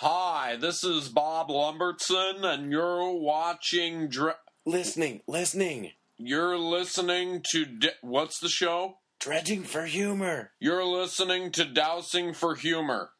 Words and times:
Hi, 0.00 0.56
this 0.56 0.82
is 0.82 1.08
Bob 1.08 1.50
Lumbertson, 1.50 2.44
and 2.44 2.72
you're 2.72 3.12
watching. 3.12 4.08
Dre- 4.08 4.32
Listening, 4.66 5.20
listening. 5.26 5.92
you're 6.16 6.56
listening 6.58 7.42
to. 7.50 7.64
De- 7.66 7.92
What's 8.02 8.38
the 8.40 8.48
show? 8.48 8.98
Dredging 9.18 9.62
for 9.64 9.84
humor. 9.84 10.52
You're 10.60 10.84
listening 10.84 11.50
to 11.52 11.64
Dousing 11.64 12.32
for 12.34 12.54
Humor. 12.54 13.10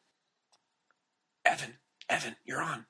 Evan, 1.45 1.75
Evan, 2.09 2.35
you're 2.45 2.61
on. 2.61 2.85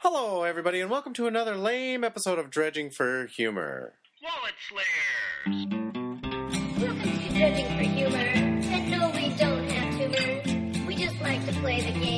Hello, 0.00 0.44
everybody, 0.44 0.80
and 0.80 0.90
welcome 0.90 1.12
to 1.14 1.26
another 1.26 1.56
lame 1.56 2.04
episode 2.04 2.38
of 2.38 2.50
Dredging 2.50 2.90
for 2.90 3.26
Humor. 3.26 3.94
Wallet 4.22 4.54
Slayers! 4.68 5.66
Welcome 6.80 7.18
to 7.18 7.34
Dredging 7.34 7.66
for 7.66 7.82
Humor. 7.82 8.16
And 8.18 8.90
no, 8.92 9.10
we 9.10 9.30
don't 9.36 9.68
have 9.70 9.98
tumor. 9.98 10.86
We 10.86 10.94
just 10.94 11.20
like 11.20 11.44
to 11.46 11.52
play 11.60 11.80
the 11.80 11.98
game 11.98 12.17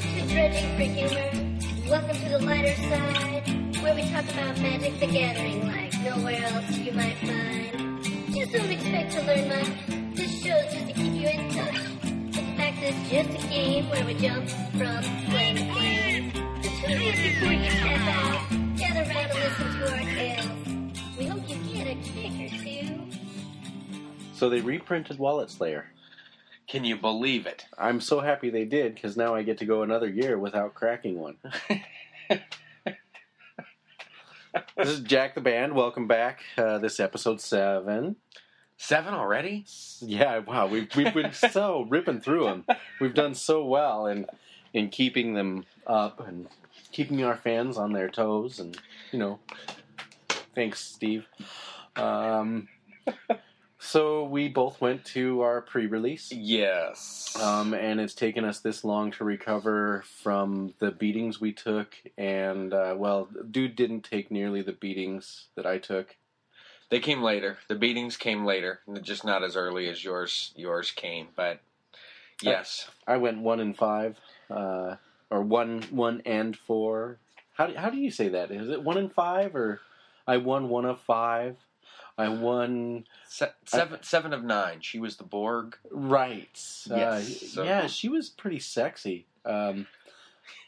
to 0.00 0.26
Dredging 0.28 0.76
for 0.76 0.82
Humor. 0.82 1.90
Welcome 1.90 2.16
to 2.18 2.28
the 2.28 2.38
lighter 2.38 2.76
side, 2.82 3.82
where 3.82 3.96
we 3.96 4.02
talk 4.02 4.22
about 4.30 4.56
Magic 4.60 5.00
the 5.00 5.08
Gathering 5.08 5.66
like 5.66 5.92
nowhere 6.04 6.40
else 6.40 6.78
you 6.78 6.92
might 6.92 7.16
find. 7.16 8.04
Just 8.32 8.52
don't 8.52 8.70
expect 8.70 9.10
to 9.14 9.22
learn 9.24 9.48
much. 9.48 10.14
This 10.14 10.40
just 10.40 10.86
to 10.86 10.92
keep 10.92 11.14
you 11.14 11.26
in 11.26 11.50
touch. 11.52 11.80
In 12.04 12.56
fact, 12.56 12.78
it's 12.80 13.10
just 13.10 13.44
a 13.44 13.48
game 13.48 13.90
where 13.90 14.04
we 14.04 14.14
jump 14.14 14.48
from 14.48 15.02
flame 15.32 15.56
to 15.56 15.72
flame. 15.74 16.32
So 16.62 16.68
tune 16.86 17.02
in 17.02 17.32
before 17.32 17.52
you 17.54 17.70
out. 17.90 18.78
Gather 18.78 19.00
around 19.00 19.30
and 19.30 19.38
listen 19.40 19.80
to 19.80 19.90
our 19.90 19.98
tales. 19.98 21.18
We 21.18 21.26
hope 21.26 21.48
you 21.48 21.56
get 21.74 21.88
a 21.88 21.94
kick 22.04 22.32
or 22.40 22.56
two. 22.62 23.18
So 24.34 24.48
they 24.48 24.60
reprinted 24.60 25.18
Wallet 25.18 25.50
Slayer. 25.50 25.86
Can 26.68 26.84
you 26.84 26.96
believe 26.96 27.46
it? 27.46 27.64
I'm 27.78 28.00
so 28.00 28.20
happy 28.20 28.50
they 28.50 28.66
did 28.66 28.94
because 28.94 29.16
now 29.16 29.34
I 29.34 29.42
get 29.42 29.58
to 29.58 29.64
go 29.64 29.82
another 29.82 30.08
year 30.08 30.38
without 30.38 30.74
cracking 30.74 31.18
one. 31.18 31.36
this 34.76 34.88
is 34.88 35.00
Jack 35.00 35.34
the 35.34 35.40
Band. 35.40 35.72
Welcome 35.74 36.06
back. 36.06 36.42
Uh, 36.58 36.78
this 36.78 36.94
is 36.94 37.00
episode 37.00 37.40
seven. 37.40 38.16
Seven 38.76 39.14
already? 39.14 39.64
Yeah, 40.00 40.38
wow, 40.38 40.66
we've 40.68 40.94
we've 40.94 41.12
been 41.12 41.32
so 41.52 41.86
ripping 41.88 42.20
through 42.20 42.44
them. 42.44 42.64
We've 43.00 43.14
done 43.14 43.34
so 43.34 43.64
well 43.64 44.06
in 44.06 44.26
in 44.74 44.90
keeping 44.90 45.34
them 45.34 45.64
up 45.86 46.20
and 46.20 46.48
keeping 46.92 47.24
our 47.24 47.36
fans 47.36 47.78
on 47.78 47.92
their 47.92 48.08
toes, 48.08 48.60
and 48.60 48.78
you 49.10 49.18
know, 49.18 49.40
thanks, 50.54 50.80
Steve. 50.80 51.26
Um, 51.96 52.68
so 53.78 54.24
we 54.24 54.48
both 54.48 54.80
went 54.80 55.04
to 55.06 55.40
our 55.42 55.60
pre-release, 55.60 56.32
Yes. 56.32 57.36
um, 57.40 57.74
and 57.74 58.00
it's 58.00 58.14
taken 58.14 58.44
us 58.44 58.60
this 58.60 58.84
long 58.84 59.10
to 59.12 59.24
recover 59.24 60.04
from 60.22 60.74
the 60.80 60.90
beatings 60.90 61.40
we 61.40 61.52
took, 61.52 61.94
and 62.16 62.74
uh, 62.74 62.94
well, 62.96 63.28
dude 63.50 63.76
didn't 63.76 64.02
take 64.02 64.30
nearly 64.30 64.62
the 64.62 64.72
beatings 64.72 65.46
that 65.54 65.66
I 65.66 65.78
took. 65.78 66.16
they 66.90 67.00
came 67.00 67.22
later. 67.22 67.58
The 67.68 67.74
beatings 67.76 68.16
came 68.16 68.44
later, 68.44 68.80
just 69.02 69.24
not 69.24 69.44
as 69.44 69.56
early 69.56 69.88
as 69.88 70.02
yours. 70.02 70.52
Yours 70.56 70.90
came, 70.90 71.28
but 71.36 71.60
yes. 72.42 72.88
I 73.06 73.18
went 73.18 73.38
one 73.42 73.60
and 73.60 73.76
five, 73.76 74.16
uh, 74.50 74.96
or 75.30 75.42
one 75.42 75.82
one 75.90 76.22
and 76.24 76.56
four. 76.56 77.18
How 77.54 77.66
do, 77.66 77.74
how 77.76 77.90
do 77.90 77.98
you 77.98 78.10
say 78.10 78.28
that? 78.30 78.50
Is 78.50 78.70
it 78.70 78.82
one 78.82 78.96
and 78.96 79.12
five, 79.12 79.54
or 79.54 79.80
I 80.26 80.38
won 80.38 80.68
one 80.68 80.84
of 80.86 81.00
five? 81.00 81.56
I 82.16 82.28
won 82.28 83.04
Se- 83.28 83.52
seven, 83.64 83.98
seven 84.02 84.32
of 84.32 84.42
nine. 84.42 84.80
She 84.80 84.98
was 84.98 85.16
the 85.16 85.24
Borg. 85.24 85.76
right. 85.90 86.48
Yes, 86.52 86.90
Uh, 86.90 87.20
so- 87.20 87.62
yeah, 87.64 87.86
she 87.86 88.08
was 88.08 88.28
pretty 88.28 88.58
sexy. 88.58 89.26
Um, 89.44 89.86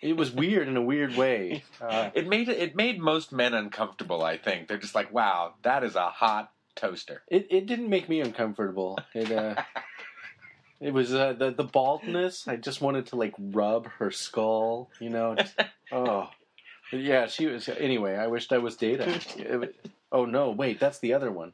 it 0.03 0.17
was 0.17 0.31
weird 0.31 0.69
in 0.69 0.77
a 0.77 0.83
weird 0.83 1.17
way. 1.17 1.65
Uh, 1.81 2.11
It 2.15 2.29
made 2.29 2.49
it 2.49 2.77
made 2.77 3.01
most 3.01 3.33
men 3.33 3.55
uncomfortable. 3.55 4.23
I 4.23 4.37
think 4.39 4.69
they're 4.69 4.79
just 4.79 4.95
like, 4.95 5.13
"Wow, 5.13 5.55
that 5.63 5.83
is 5.83 5.97
a 5.97 6.09
hot 6.11 6.53
toaster." 6.77 7.23
it 7.29 7.47
it 7.51 7.67
didn't 7.67 7.89
make 7.89 8.09
me 8.09 8.21
uncomfortable. 8.21 8.99
It 9.15 9.33
uh, 9.33 9.55
it 10.81 10.93
was 10.93 11.13
uh, 11.15 11.33
the 11.33 11.51
the 11.51 11.65
baldness. 11.65 12.47
I 12.49 12.57
just 12.57 12.81
wanted 12.81 13.07
to 13.07 13.17
like 13.17 13.35
rub 13.39 13.87
her 13.99 14.11
skull. 14.11 14.91
You 15.01 15.11
know. 15.11 15.35
Just, 15.35 15.59
oh, 15.93 16.31
yeah. 16.93 17.27
She 17.27 17.47
was. 17.47 17.69
Anyway, 17.69 18.15
I 18.17 18.27
wished 18.29 18.53
I 18.53 18.59
was 18.59 18.77
Data. 18.77 19.21
Oh 20.13 20.25
no, 20.25 20.51
wait, 20.51 20.81
that's 20.81 20.99
the 20.99 21.15
other 21.15 21.31
one. 21.31 21.53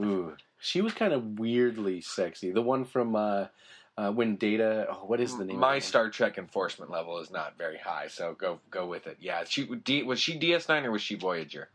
Ooh, 0.00 0.34
she 0.58 0.80
was 0.80 0.92
kind 0.92 1.12
of 1.12 1.38
weirdly 1.38 2.00
sexy. 2.00 2.50
The 2.50 2.62
one 2.62 2.84
from 2.84 3.14
uh, 3.16 3.46
uh, 3.96 4.10
when 4.10 4.36
Data. 4.36 4.86
Oh, 4.90 5.06
what 5.06 5.20
is 5.20 5.36
the 5.36 5.44
name? 5.44 5.58
My? 5.58 5.78
Star 5.78 6.10
Trek 6.10 6.38
enforcement 6.38 6.90
level 6.90 7.18
is 7.18 7.30
not 7.30 7.56
very 7.56 7.78
high, 7.78 8.08
so 8.08 8.34
go 8.38 8.60
go 8.70 8.86
with 8.86 9.06
it. 9.06 9.18
Yeah, 9.20 9.44
she 9.44 9.64
D, 9.64 10.02
was 10.02 10.20
she 10.20 10.38
DS 10.38 10.68
nine 10.68 10.84
or 10.84 10.90
was 10.90 11.02
she 11.02 11.14
Voyager? 11.14 11.68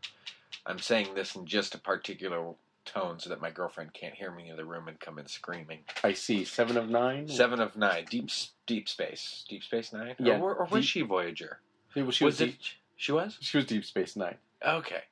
I'm 0.66 0.78
saying 0.78 1.14
this 1.14 1.34
in 1.34 1.46
just 1.46 1.74
a 1.74 1.78
particular 1.78 2.54
tone 2.84 3.18
so 3.18 3.30
that 3.30 3.40
my 3.40 3.50
girlfriend 3.50 3.92
can't 3.94 4.14
hear 4.14 4.30
me 4.30 4.50
in 4.50 4.56
the 4.56 4.64
room 4.64 4.88
and 4.88 4.98
come 5.00 5.18
in 5.18 5.26
screaming. 5.26 5.80
I 6.04 6.12
see. 6.12 6.44
Seven 6.44 6.76
of 6.76 6.88
nine. 6.88 7.28
Seven 7.28 7.60
of 7.60 7.76
nine, 7.76 8.04
deep 8.08 8.30
deep 8.66 8.88
space, 8.88 9.44
deep 9.48 9.64
space 9.64 9.92
nine. 9.92 10.14
Yeah, 10.18 10.38
or, 10.38 10.54
or 10.54 10.66
was 10.70 10.84
deep- 10.84 10.90
she 10.90 11.00
Voyager? 11.02 11.58
It 11.94 12.06
was, 12.06 12.14
she 12.14 12.24
was 12.24 12.40
was, 12.40 12.48
it? 12.48 12.56
She 12.96 13.12
was. 13.12 13.36
she 13.40 13.56
was 13.56 13.66
Deep 13.66 13.84
Space 13.84 14.16
Nine. 14.16 14.36
Okay. 14.66 15.02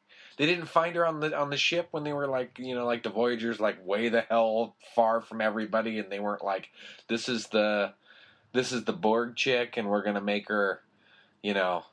They 0.41 0.47
didn't 0.47 0.69
find 0.69 0.97
her 0.97 1.07
on 1.07 1.21
the 1.21 1.39
on 1.39 1.51
the 1.51 1.59
ship 1.59 1.89
when 1.91 2.03
they 2.03 2.15
were 2.15 2.27
like, 2.27 2.59
you 2.59 2.75
know, 2.75 2.87
like 2.87 3.03
the 3.03 3.11
Voyagers 3.11 3.61
like 3.61 3.87
way 3.87 4.09
the 4.09 4.23
hell 4.23 4.75
far 4.95 5.21
from 5.21 5.43
everybody 5.43 5.99
and 5.99 6.11
they 6.11 6.19
weren't 6.19 6.43
like 6.43 6.71
this 7.09 7.29
is 7.29 7.49
the 7.49 7.93
this 8.55 8.73
is 8.73 8.85
the 8.85 8.95
Borg 8.95 9.37
chick 9.37 9.77
and 9.77 9.87
we're 9.87 10.03
to 10.03 10.23
make 10.23 10.49
her, 10.49 10.81
you 11.43 11.53
know. 11.53 11.85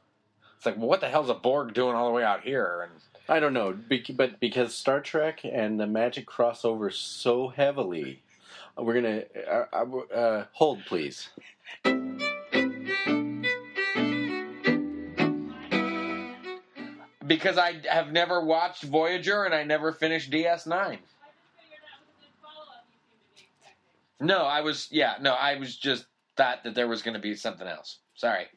It's 0.56 0.66
like, 0.66 0.78
well, 0.78 0.88
what 0.88 1.02
the 1.02 1.10
hell's 1.10 1.30
a 1.30 1.34
Borg 1.34 1.74
doing 1.74 1.94
all 1.94 2.08
the 2.08 2.14
way 2.14 2.24
out 2.24 2.44
here? 2.46 2.88
And 2.90 3.02
I 3.28 3.42
don't 3.42 3.52
know, 3.52 3.78
but 4.16 4.40
because 4.40 4.74
Star 4.74 5.02
Trek 5.02 5.42
and 5.44 5.78
the 5.78 5.86
Magic 5.86 6.26
cross 6.26 6.64
over 6.64 6.90
so 6.90 7.50
heavily, 7.50 8.24
we're 8.78 8.94
gonna 8.94 9.24
uh, 9.46 9.66
uh, 9.74 10.16
uh, 10.16 10.46
hold, 10.54 10.86
please. 10.86 11.32
Because 17.28 17.58
I 17.58 17.82
have 17.90 18.12
never 18.12 18.44
watched 18.44 18.84
Voyager 18.84 19.44
and 19.44 19.54
I 19.54 19.64
never 19.64 19.92
finished 19.92 20.32
DS9. 20.32 21.00
No, 24.20 24.40
I 24.40 24.62
was 24.62 24.88
yeah, 24.92 25.16
no, 25.22 25.34
I 25.34 25.56
was 25.60 25.76
just 25.76 26.06
thought 26.36 26.64
that 26.64 26.74
there 26.74 26.88
was 26.88 27.02
going 27.02 27.14
to 27.14 27.20
be 27.20 27.36
something 27.36 27.68
else. 27.68 28.00
Sorry. 28.16 28.48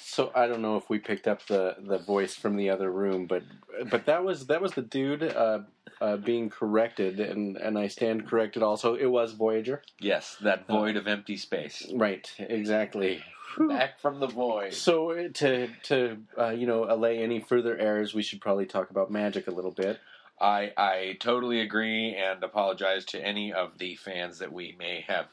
So 0.00 0.30
I 0.34 0.46
don't 0.46 0.62
know 0.62 0.76
if 0.76 0.88
we 0.88 0.98
picked 0.98 1.26
up 1.26 1.44
the, 1.46 1.74
the 1.80 1.98
voice 1.98 2.36
from 2.36 2.56
the 2.56 2.70
other 2.70 2.90
room, 2.90 3.26
but 3.26 3.42
but 3.90 4.06
that 4.06 4.24
was 4.24 4.46
that 4.46 4.62
was 4.62 4.72
the 4.72 4.82
dude 4.82 5.24
uh, 5.24 5.60
uh, 6.00 6.16
being 6.18 6.50
corrected, 6.50 7.18
and 7.18 7.56
and 7.56 7.76
I 7.76 7.88
stand 7.88 8.28
corrected. 8.28 8.62
Also, 8.62 8.94
it 8.94 9.06
was 9.06 9.32
Voyager. 9.32 9.82
Yes, 9.98 10.36
that 10.42 10.68
void 10.68 10.96
of 10.96 11.08
empty 11.08 11.36
space. 11.36 11.90
Right, 11.92 12.32
exactly. 12.38 13.24
Back 13.58 14.00
from 14.00 14.20
the 14.20 14.26
void. 14.26 14.74
So 14.74 15.12
uh, 15.12 15.28
to 15.34 15.68
to 15.84 16.18
uh, 16.38 16.50
you 16.50 16.66
know 16.66 16.86
allay 16.88 17.22
any 17.22 17.40
further 17.40 17.76
errors, 17.76 18.14
we 18.14 18.22
should 18.22 18.40
probably 18.40 18.66
talk 18.66 18.90
about 18.90 19.10
magic 19.10 19.46
a 19.46 19.52
little 19.52 19.70
bit. 19.70 20.00
I 20.40 20.72
I 20.76 21.16
totally 21.20 21.60
agree 21.60 22.14
and 22.14 22.42
apologize 22.42 23.04
to 23.06 23.24
any 23.24 23.52
of 23.52 23.78
the 23.78 23.94
fans 23.96 24.38
that 24.40 24.52
we 24.52 24.74
may 24.78 25.04
have 25.06 25.26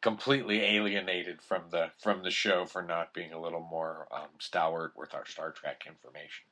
completely 0.00 0.60
alienated 0.60 1.40
from 1.40 1.62
the 1.70 1.90
from 1.98 2.22
the 2.22 2.30
show 2.30 2.66
for 2.66 2.82
not 2.82 3.14
being 3.14 3.32
a 3.32 3.40
little 3.40 3.60
more 3.60 4.08
um, 4.12 4.28
stalwart 4.38 4.92
with 4.96 5.14
our 5.14 5.24
Star 5.24 5.52
Trek 5.52 5.84
information. 5.86 6.44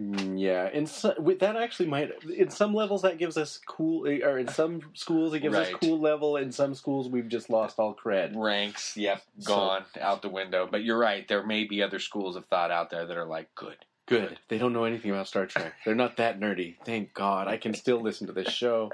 Mm, 0.00 0.40
Yeah, 0.40 0.68
in 0.70 0.86
so, 0.86 1.14
with- 1.18 1.40
that 1.40 1.56
actually 1.56 1.88
might 1.88 2.10
in 2.24 2.48
some 2.50 2.72
levels 2.72 3.02
that 3.02 3.18
gives 3.18 3.36
us 3.36 3.58
cool, 3.66 4.06
or 4.06 4.38
in 4.38 4.48
some 4.48 4.80
schools 4.94 5.34
it 5.34 5.40
gives 5.40 5.56
us 5.56 5.70
cool 5.82 5.98
level. 6.00 6.36
In 6.36 6.52
some 6.52 6.74
schools 6.74 7.08
we've 7.08 7.28
just 7.28 7.50
lost 7.50 7.78
all 7.78 7.94
cred. 7.94 8.34
Ranks, 8.34 8.96
yep, 8.96 9.22
So- 9.38 9.54
gone 9.54 9.84
out 10.00 10.22
the 10.22 10.28
window. 10.30 10.66
But 10.70 10.84
you're 10.84 10.98
right. 10.98 11.26
There 11.28 11.44
may 11.44 11.64
be 11.64 11.82
other 11.82 11.98
schools 11.98 12.36
of 12.36 12.46
thought 12.46 12.70
out 12.70 12.90
there 12.90 13.06
that 13.06 13.16
are 13.16 13.26
like, 13.26 13.54
good. 13.54 13.76
Good. 14.06 14.38
They 14.48 14.58
don't 14.58 14.72
know 14.72 14.84
anything 14.84 15.12
about 15.12 15.28
Star 15.28 15.46
Trek. 15.46 15.72
They're 15.84 15.94
not 15.94 16.16
that 16.16 16.40
nerdy. 16.40 16.74
Thank 16.84 17.14
God. 17.14 17.46
I 17.46 17.58
can 17.58 17.74
still 17.74 18.00
listen 18.00 18.26
to 18.26 18.32
this 18.32 18.48
show. 18.52 18.90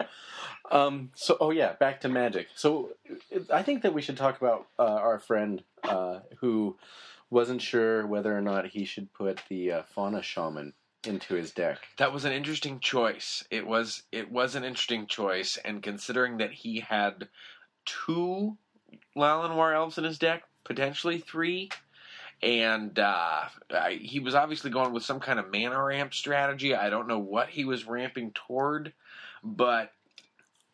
Um, 0.70 1.10
so, 1.14 1.38
oh 1.40 1.50
yeah, 1.52 1.72
back 1.72 2.02
to 2.02 2.08
magic. 2.10 2.48
So, 2.54 2.90
I 3.50 3.62
think 3.62 3.82
that 3.82 3.94
we 3.94 4.02
should 4.02 4.18
talk 4.18 4.36
about 4.38 4.66
uh, 4.78 4.82
our 4.82 5.18
friend 5.18 5.62
uh, 5.84 6.20
who 6.40 6.76
wasn't 7.30 7.62
sure 7.62 8.06
whether 8.06 8.36
or 8.36 8.42
not 8.42 8.66
he 8.66 8.84
should 8.84 9.10
put 9.14 9.40
the 9.48 9.72
uh, 9.72 9.82
fauna 9.94 10.20
shaman 10.22 10.74
into 11.06 11.34
his 11.34 11.52
deck. 11.52 11.78
That 11.98 12.12
was 12.12 12.24
an 12.24 12.32
interesting 12.32 12.80
choice. 12.80 13.44
It 13.50 13.66
was 13.66 14.02
it 14.12 14.30
was 14.30 14.54
an 14.54 14.64
interesting 14.64 15.06
choice, 15.06 15.56
and 15.64 15.82
considering 15.82 16.38
that 16.38 16.52
he 16.52 16.80
had 16.80 17.28
two 17.84 18.56
Llanowar 19.16 19.74
elves 19.74 19.98
in 19.98 20.04
his 20.04 20.18
deck, 20.18 20.42
potentially 20.64 21.18
three, 21.18 21.70
and 22.42 22.98
uh, 22.98 23.42
I, 23.70 23.98
he 24.00 24.20
was 24.20 24.34
obviously 24.34 24.70
going 24.70 24.92
with 24.92 25.02
some 25.04 25.20
kind 25.20 25.38
of 25.38 25.50
mana 25.52 25.82
ramp 25.82 26.12
strategy. 26.14 26.74
I 26.74 26.90
don't 26.90 27.08
know 27.08 27.18
what 27.18 27.48
he 27.48 27.64
was 27.64 27.86
ramping 27.86 28.32
toward, 28.32 28.92
but 29.42 29.92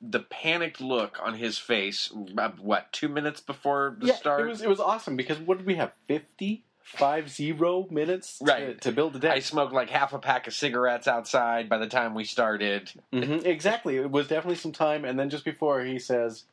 the 0.00 0.20
panicked 0.20 0.80
look 0.80 1.18
on 1.22 1.34
his 1.34 1.58
face. 1.58 2.12
uh, 2.36 2.50
What 2.58 2.92
two 2.92 3.08
minutes 3.08 3.40
before 3.40 3.96
the 3.98 4.08
yeah, 4.08 4.14
start? 4.14 4.40
it 4.40 4.46
was 4.46 4.62
it 4.62 4.68
was 4.68 4.80
awesome 4.80 5.16
because 5.16 5.38
what 5.38 5.58
did 5.58 5.66
we 5.66 5.76
have? 5.76 5.92
Fifty 6.08 6.64
five 6.82 7.30
zero 7.30 7.86
minutes 7.90 8.38
to, 8.38 8.44
Right. 8.44 8.80
to 8.80 8.92
build 8.92 9.12
the 9.14 9.18
deck. 9.18 9.32
I 9.34 9.38
smoked 9.40 9.72
like 9.72 9.90
half 9.90 10.12
a 10.12 10.18
pack 10.18 10.46
of 10.46 10.54
cigarettes 10.54 11.06
outside 11.08 11.68
by 11.68 11.78
the 11.78 11.86
time 11.86 12.14
we 12.14 12.24
started. 12.24 12.92
hmm 13.12 13.40
exactly. 13.44 13.96
It 13.96 14.10
was 14.10 14.28
definitely 14.28 14.56
some 14.56 14.72
time, 14.72 15.04
and 15.04 15.18
then 15.18 15.30
just 15.30 15.44
before 15.44 15.82
he 15.84 15.98
says, 15.98 16.44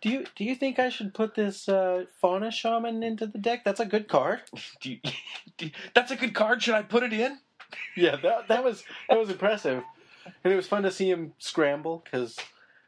"Do 0.00 0.08
you 0.10 0.26
do 0.36 0.44
you 0.44 0.54
think 0.54 0.78
I 0.78 0.88
should 0.88 1.14
put 1.14 1.34
this 1.34 1.68
uh, 1.68 2.04
fauna 2.20 2.50
shaman 2.50 3.02
into 3.02 3.26
the 3.26 3.38
deck? 3.38 3.64
That's 3.64 3.80
a 3.80 3.86
good 3.86 4.08
card." 4.08 4.42
Do 4.80 4.90
you, 4.92 4.98
do 5.56 5.66
you- 5.66 5.72
that's 5.94 6.10
a 6.10 6.16
good 6.16 6.34
card. 6.34 6.62
Should 6.62 6.74
I 6.74 6.82
put 6.82 7.02
it 7.02 7.12
in? 7.12 7.38
Yeah, 7.96 8.16
that 8.16 8.48
that 8.48 8.62
was 8.64 8.84
that 9.08 9.18
was 9.18 9.30
impressive, 9.30 9.82
and 10.44 10.52
it 10.52 10.56
was 10.56 10.66
fun 10.66 10.82
to 10.82 10.90
see 10.90 11.10
him 11.10 11.32
scramble 11.38 12.02
because, 12.04 12.36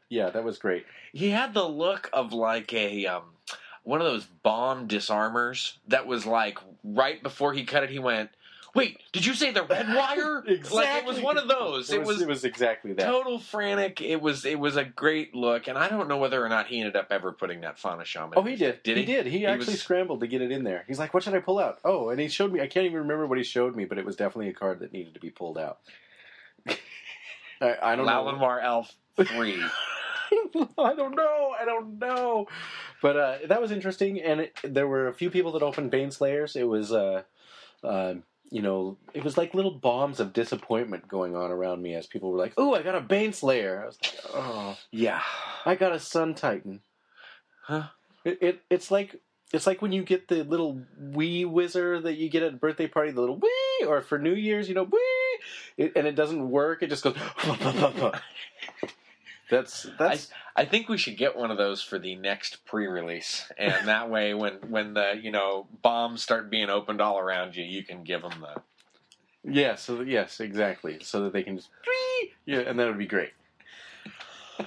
yeah, 0.09 0.29
that 0.29 0.43
was 0.43 0.57
great. 0.57 0.85
He 1.13 1.29
had 1.31 1.53
the 1.53 1.67
look 1.67 2.09
of 2.13 2.31
like 2.33 2.71
a 2.73 3.05
um, 3.07 3.23
one 3.87 4.01
of 4.01 4.05
those 4.05 4.25
bomb 4.25 4.85
disarmers 4.87 5.79
that 5.87 6.05
was 6.05 6.25
like 6.25 6.59
right 6.83 7.23
before 7.23 7.53
he 7.53 7.63
cut 7.63 7.83
it. 7.83 7.89
He 7.89 7.99
went, 7.99 8.29
"Wait, 8.75 8.99
did 9.13 9.25
you 9.25 9.33
say 9.33 9.51
the 9.51 9.63
red 9.63 9.87
wire?" 9.95 10.43
Like 10.45 10.97
it 10.97 11.05
was 11.05 11.21
one 11.21 11.37
of 11.37 11.47
those. 11.47 11.89
It, 11.89 12.03
was, 12.03 12.21
it 12.21 12.27
was 12.27 12.43
exactly 12.43 12.91
that. 12.93 13.05
total 13.05 13.39
frantic. 13.39 14.01
It 14.01 14.21
was 14.21 14.43
it 14.43 14.59
was 14.59 14.75
a 14.75 14.83
great 14.83 15.33
look, 15.33 15.69
and 15.69 15.77
I 15.77 15.87
don't 15.87 16.09
know 16.09 16.17
whether 16.17 16.43
or 16.43 16.49
not 16.49 16.67
he 16.67 16.81
ended 16.81 16.97
up 16.97 17.07
ever 17.11 17.31
putting 17.31 17.61
that 17.61 17.79
fauna 17.79 18.03
shaman. 18.03 18.33
Oh, 18.35 18.43
he 18.43 18.57
did. 18.57 18.83
Did 18.83 18.97
he? 18.97 19.03
He 19.03 19.13
did. 19.13 19.25
He, 19.25 19.45
actually 19.45 19.73
was- 19.73 19.81
scrambled 19.81 20.19
to 20.19 20.27
get 20.27 20.41
it 20.41 20.51
in 20.51 20.65
there. 20.65 20.83
He's 20.85 20.99
like, 20.99 21.13
"What 21.13 21.23
should 21.23 21.33
I 21.33 21.39
pull 21.39 21.57
out?" 21.57 21.79
Oh, 21.85 22.09
and 22.09 22.19
he 22.19 22.27
showed 22.27 22.51
me. 22.51 22.59
I 22.59 22.67
can't 22.67 22.85
even 22.85 22.97
remember 22.99 23.25
what 23.25 23.37
he 23.37 23.43
showed 23.45 23.73
me, 23.73 23.85
but 23.85 23.97
it 23.97 24.05
was 24.05 24.17
definitely 24.17 24.49
a 24.49 24.53
card 24.53 24.81
that 24.81 24.91
needed 24.91 25.13
to 25.13 25.21
be 25.21 25.29
pulled 25.29 25.57
out. 25.57 25.79
I, 26.67 27.77
I 27.81 27.95
don't 27.95 28.05
know. 28.05 28.59
Elf 28.61 28.93
three. 29.15 29.63
I 30.77 30.93
don't 30.93 31.15
know. 31.15 31.55
I 31.59 31.65
don't 31.65 31.99
know. 31.99 32.47
But 33.01 33.17
uh, 33.17 33.37
that 33.47 33.61
was 33.61 33.71
interesting, 33.71 34.21
and 34.21 34.41
it, 34.41 34.57
there 34.63 34.87
were 34.87 35.07
a 35.07 35.13
few 35.13 35.29
people 35.29 35.51
that 35.53 35.63
opened 35.63 35.91
Baneslayers. 35.91 36.55
It 36.55 36.65
was, 36.65 36.91
uh, 36.91 37.23
uh, 37.83 38.15
you 38.49 38.61
know, 38.61 38.97
it 39.13 39.23
was 39.23 39.37
like 39.37 39.53
little 39.53 39.71
bombs 39.71 40.19
of 40.19 40.33
disappointment 40.33 41.07
going 41.07 41.35
on 41.35 41.51
around 41.51 41.81
me 41.81 41.93
as 41.95 42.07
people 42.07 42.31
were 42.31 42.39
like, 42.39 42.53
"Oh, 42.57 42.73
I 42.73 42.81
got 42.81 42.95
a 42.95 43.01
Baneslayer." 43.01 43.83
I 43.83 43.85
was 43.85 43.97
like, 44.01 44.19
"Oh, 44.33 44.77
yeah. 44.91 45.21
I 45.65 45.75
got 45.75 45.91
a 45.91 45.99
Sun 45.99 46.35
Titan." 46.35 46.81
Huh? 47.63 47.87
It, 48.23 48.37
it 48.41 48.61
it's 48.69 48.89
like 48.91 49.21
it's 49.53 49.67
like 49.67 49.81
when 49.81 49.91
you 49.91 50.03
get 50.03 50.27
the 50.27 50.43
little 50.43 50.81
wee 50.99 51.43
whizzer 51.43 52.01
that 52.01 52.15
you 52.15 52.29
get 52.29 52.43
at 52.43 52.53
a 52.53 52.57
birthday 52.57 52.87
party, 52.87 53.11
the 53.11 53.21
little 53.21 53.37
wee, 53.37 53.85
or 53.85 54.01
for 54.01 54.17
New 54.17 54.33
Year's, 54.33 54.67
you 54.67 54.75
know, 54.75 54.83
wee, 54.83 55.39
it, 55.77 55.93
and 55.95 56.07
it 56.07 56.15
doesn't 56.15 56.49
work. 56.49 56.83
It 56.83 56.89
just 56.89 57.03
goes. 57.03 57.15
that's 59.49 59.87
that's 59.97 60.29
I 60.55 60.65
think 60.65 60.89
we 60.89 60.97
should 60.97 61.17
get 61.17 61.37
one 61.37 61.51
of 61.51 61.57
those 61.57 61.81
for 61.81 61.99
the 61.99 62.15
next 62.15 62.65
pre-release, 62.65 63.49
and 63.57 63.87
that 63.87 64.09
way, 64.11 64.33
when 64.33 64.53
when 64.69 64.93
the 64.93 65.19
you 65.21 65.31
know 65.31 65.67
bombs 65.81 66.21
start 66.21 66.49
being 66.49 66.69
opened 66.69 67.01
all 67.01 67.19
around 67.19 67.55
you, 67.55 67.63
you 67.63 67.83
can 67.83 68.03
give 68.03 68.21
them 68.21 68.33
the. 68.41 68.61
Yeah, 69.49 69.75
so 69.75 70.01
yes, 70.01 70.39
exactly. 70.39 70.97
So 71.01 71.23
that 71.23 71.33
they 71.33 71.43
can 71.43 71.57
just 71.57 71.69
yeah, 72.45 72.59
and 72.59 72.79
that 72.79 72.87
would 72.87 72.97
be 72.97 73.05
great. 73.05 73.31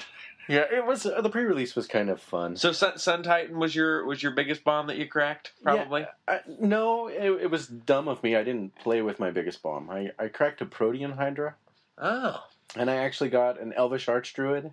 Yeah, 0.48 0.64
it 0.68 0.84
was 0.84 1.06
uh, 1.06 1.20
the 1.20 1.30
pre-release 1.30 1.76
was 1.76 1.86
kind 1.86 2.10
of 2.10 2.20
fun. 2.20 2.56
So 2.56 2.72
Sun, 2.72 2.98
Sun 2.98 3.22
Titan 3.22 3.60
was 3.60 3.72
your 3.72 4.04
was 4.04 4.20
your 4.20 4.32
biggest 4.32 4.64
bomb 4.64 4.88
that 4.88 4.96
you 4.96 5.06
cracked, 5.06 5.52
probably. 5.62 6.06
I, 6.26 6.40
no, 6.58 7.06
it, 7.06 7.42
it 7.42 7.50
was 7.52 7.68
dumb 7.68 8.08
of 8.08 8.20
me. 8.24 8.34
I 8.34 8.42
didn't 8.42 8.74
play 8.74 9.00
with 9.00 9.20
my 9.20 9.30
biggest 9.30 9.62
bomb. 9.62 9.88
I, 9.88 10.10
I 10.18 10.26
cracked 10.26 10.60
a 10.60 10.66
Protean 10.66 11.12
Hydra, 11.12 11.54
Oh, 11.98 12.42
and 12.76 12.90
I 12.90 12.96
actually 12.96 13.30
got 13.30 13.60
an 13.60 13.72
Elvish 13.72 14.06
Archdruid, 14.06 14.72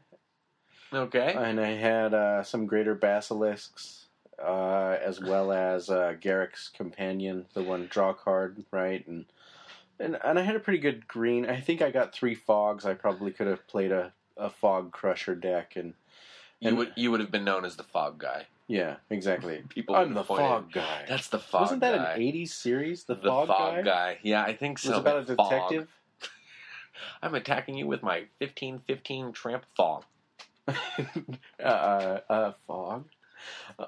okay. 0.94 1.33
and 1.38 1.59
I 1.59 1.69
had 1.73 2.13
uh, 2.13 2.44
some 2.44 2.65
Greater 2.65 2.95
Basilisks, 2.95 4.05
uh, 4.44 4.97
as 5.03 5.19
well 5.19 5.51
as 5.51 5.89
uh, 5.89 6.13
Garruk's 6.21 6.69
Companion, 6.69 7.45
the 7.53 7.63
one 7.63 7.88
draw 7.89 8.13
card, 8.13 8.63
right? 8.71 9.05
And, 9.07 9.25
and 9.99 10.17
and 10.23 10.38
I 10.38 10.44
had 10.44 10.55
a 10.55 10.59
pretty 10.59 10.79
good 10.79 11.07
green. 11.07 11.45
I 11.49 11.59
think 11.59 11.81
I 11.81 11.91
got 11.91 12.13
three 12.13 12.35
fogs. 12.35 12.85
I 12.85 12.94
probably 12.94 13.31
could 13.31 13.47
have 13.47 13.65
played 13.67 13.91
a, 13.91 14.13
a 14.38 14.49
fog 14.49 14.91
crusher 14.91 15.35
deck, 15.35 15.75
and 15.75 15.94
you 16.59 16.75
would 16.75 16.94
you 16.95 17.11
would 17.11 17.19
have 17.19 17.31
been 17.31 17.44
known 17.45 17.65
as 17.65 17.75
the 17.77 17.83
fog 17.83 18.19
guy. 18.19 18.45
yeah, 18.67 18.97
exactly. 19.09 19.63
People 19.69 19.95
I'm 19.95 20.13
the 20.13 20.23
fog 20.23 20.71
guy. 20.71 21.05
That's 21.07 21.29
the 21.29 21.39
fog. 21.39 21.61
Wasn't 21.61 21.81
that 21.81 21.95
guy. 21.95 22.13
an 22.13 22.21
'80s 22.21 22.49
series? 22.49 23.03
The, 23.05 23.15
The 23.15 23.27
fog, 23.27 23.47
guy. 23.47 23.81
guy. 23.81 24.17
Yeah, 24.21 24.44
I 24.44 24.55
think 24.55 24.77
It 24.77 24.83
so. 24.83 24.89
was 24.91 24.99
about 24.99 25.17
a 25.17 25.25
detective. 25.35 25.85
fog. 25.85 25.88
I'm 27.21 27.35
attacking 27.35 27.77
you 27.77 27.88
with 27.88 28.03
my 28.03 28.25
1515 28.39 29.33
tramp 29.33 29.65
fog. 29.75 30.03
uh, 30.67 32.19
uh, 32.29 32.51
fog. 32.67 33.05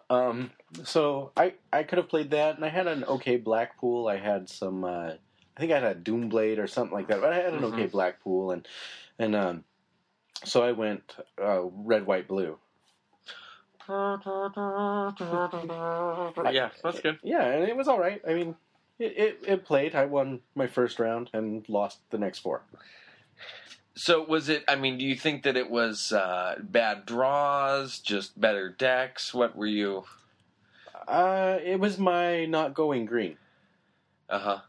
Um, 0.09 0.51
so 0.83 1.31
I 1.35 1.53
I 1.73 1.83
could 1.83 1.97
have 1.97 2.09
played 2.09 2.31
that, 2.31 2.56
and 2.56 2.63
I 2.63 2.69
had 2.69 2.88
an 2.88 3.03
okay 3.06 3.38
Blackpool. 3.38 4.07
I 4.07 4.17
had 4.17 4.50
some. 4.50 4.83
Uh, 4.83 5.13
I 5.57 5.59
think 5.59 5.71
I 5.71 5.79
had 5.79 5.83
a 5.83 5.95
Doomblade 5.95 6.59
or 6.59 6.67
something 6.67 6.94
like 6.94 7.07
that, 7.07 7.21
but 7.21 7.33
I 7.33 7.38
had 7.38 7.53
an 7.53 7.63
okay 7.65 7.88
Blackpool, 7.88 8.51
and 8.51 8.67
and 9.17 9.35
um, 9.35 9.63
so 10.45 10.63
I 10.63 10.71
went 10.71 11.15
uh, 11.41 11.63
red, 11.63 12.06
white, 12.06 12.27
blue. 12.27 12.57
yeah, 16.53 16.69
that's 16.83 17.00
good. 17.01 17.17
Yeah, 17.23 17.44
and 17.44 17.63
it 17.63 17.75
was 17.75 17.88
all 17.88 18.00
right. 18.00 18.21
I 18.27 18.33
mean, 18.35 18.56
it, 18.99 19.17
it, 19.17 19.39
it 19.47 19.65
played. 19.65 19.95
I 19.95 20.05
won 20.05 20.41
my 20.55 20.67
first 20.67 20.99
round 20.99 21.29
and 21.33 21.67
lost 21.67 21.99
the 22.09 22.17
next 22.17 22.39
four. 22.39 22.61
So 23.95 24.23
was 24.23 24.49
it? 24.49 24.63
I 24.67 24.75
mean, 24.75 24.97
do 24.97 25.05
you 25.05 25.15
think 25.15 25.43
that 25.43 25.57
it 25.57 25.69
was 25.69 26.11
uh, 26.11 26.55
bad 26.61 27.05
draws, 27.05 27.99
just 27.99 28.39
better 28.39 28.69
decks? 28.69 29.33
What 29.33 29.55
were 29.55 29.65
you? 29.65 30.05
Uh, 31.07 31.57
it 31.63 31.79
was 31.79 31.97
my 31.97 32.45
not 32.45 32.73
going 32.73 33.05
green. 33.05 33.37
Uh 34.29 34.39
huh. 34.39 34.59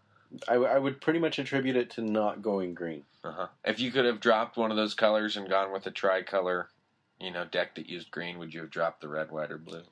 I, 0.48 0.54
I 0.54 0.78
would 0.78 1.00
pretty 1.00 1.18
much 1.18 1.38
attribute 1.38 1.76
it 1.76 1.90
to 1.90 2.02
not 2.02 2.40
going 2.40 2.74
green. 2.74 3.02
Uh 3.22 3.32
huh. 3.32 3.46
If 3.64 3.78
you 3.78 3.90
could 3.90 4.04
have 4.04 4.20
dropped 4.20 4.56
one 4.56 4.70
of 4.70 4.76
those 4.76 4.94
colors 4.94 5.36
and 5.36 5.48
gone 5.48 5.72
with 5.72 5.86
a 5.86 5.90
tricolor, 5.90 6.68
you 7.20 7.30
know, 7.30 7.44
deck 7.44 7.74
that 7.74 7.88
used 7.88 8.10
green, 8.10 8.38
would 8.38 8.54
you 8.54 8.60
have 8.62 8.70
dropped 8.70 9.00
the 9.00 9.08
red, 9.08 9.30
white, 9.30 9.50
or 9.50 9.58
blue? 9.58 9.82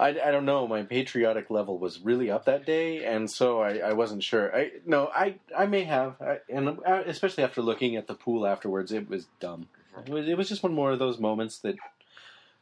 I, 0.00 0.08
I 0.08 0.30
don't 0.30 0.46
know. 0.46 0.66
My 0.66 0.82
patriotic 0.82 1.50
level 1.50 1.78
was 1.78 2.00
really 2.00 2.30
up 2.30 2.46
that 2.46 2.64
day, 2.64 3.04
and 3.04 3.30
so 3.30 3.60
I, 3.60 3.78
I 3.78 3.92
wasn't 3.92 4.24
sure. 4.24 4.54
I 4.56 4.70
no, 4.86 5.10
I 5.14 5.34
I 5.56 5.66
may 5.66 5.84
have, 5.84 6.16
I, 6.22 6.38
and 6.48 6.68
uh, 6.68 7.02
especially 7.06 7.44
after 7.44 7.60
looking 7.60 7.96
at 7.96 8.06
the 8.06 8.14
pool 8.14 8.46
afterwards, 8.46 8.92
it 8.92 9.10
was 9.10 9.26
dumb. 9.40 9.68
It 10.06 10.10
was, 10.10 10.26
it 10.26 10.38
was 10.38 10.48
just 10.48 10.62
one 10.62 10.72
more 10.72 10.90
of 10.90 10.98
those 10.98 11.18
moments 11.18 11.58
that 11.58 11.76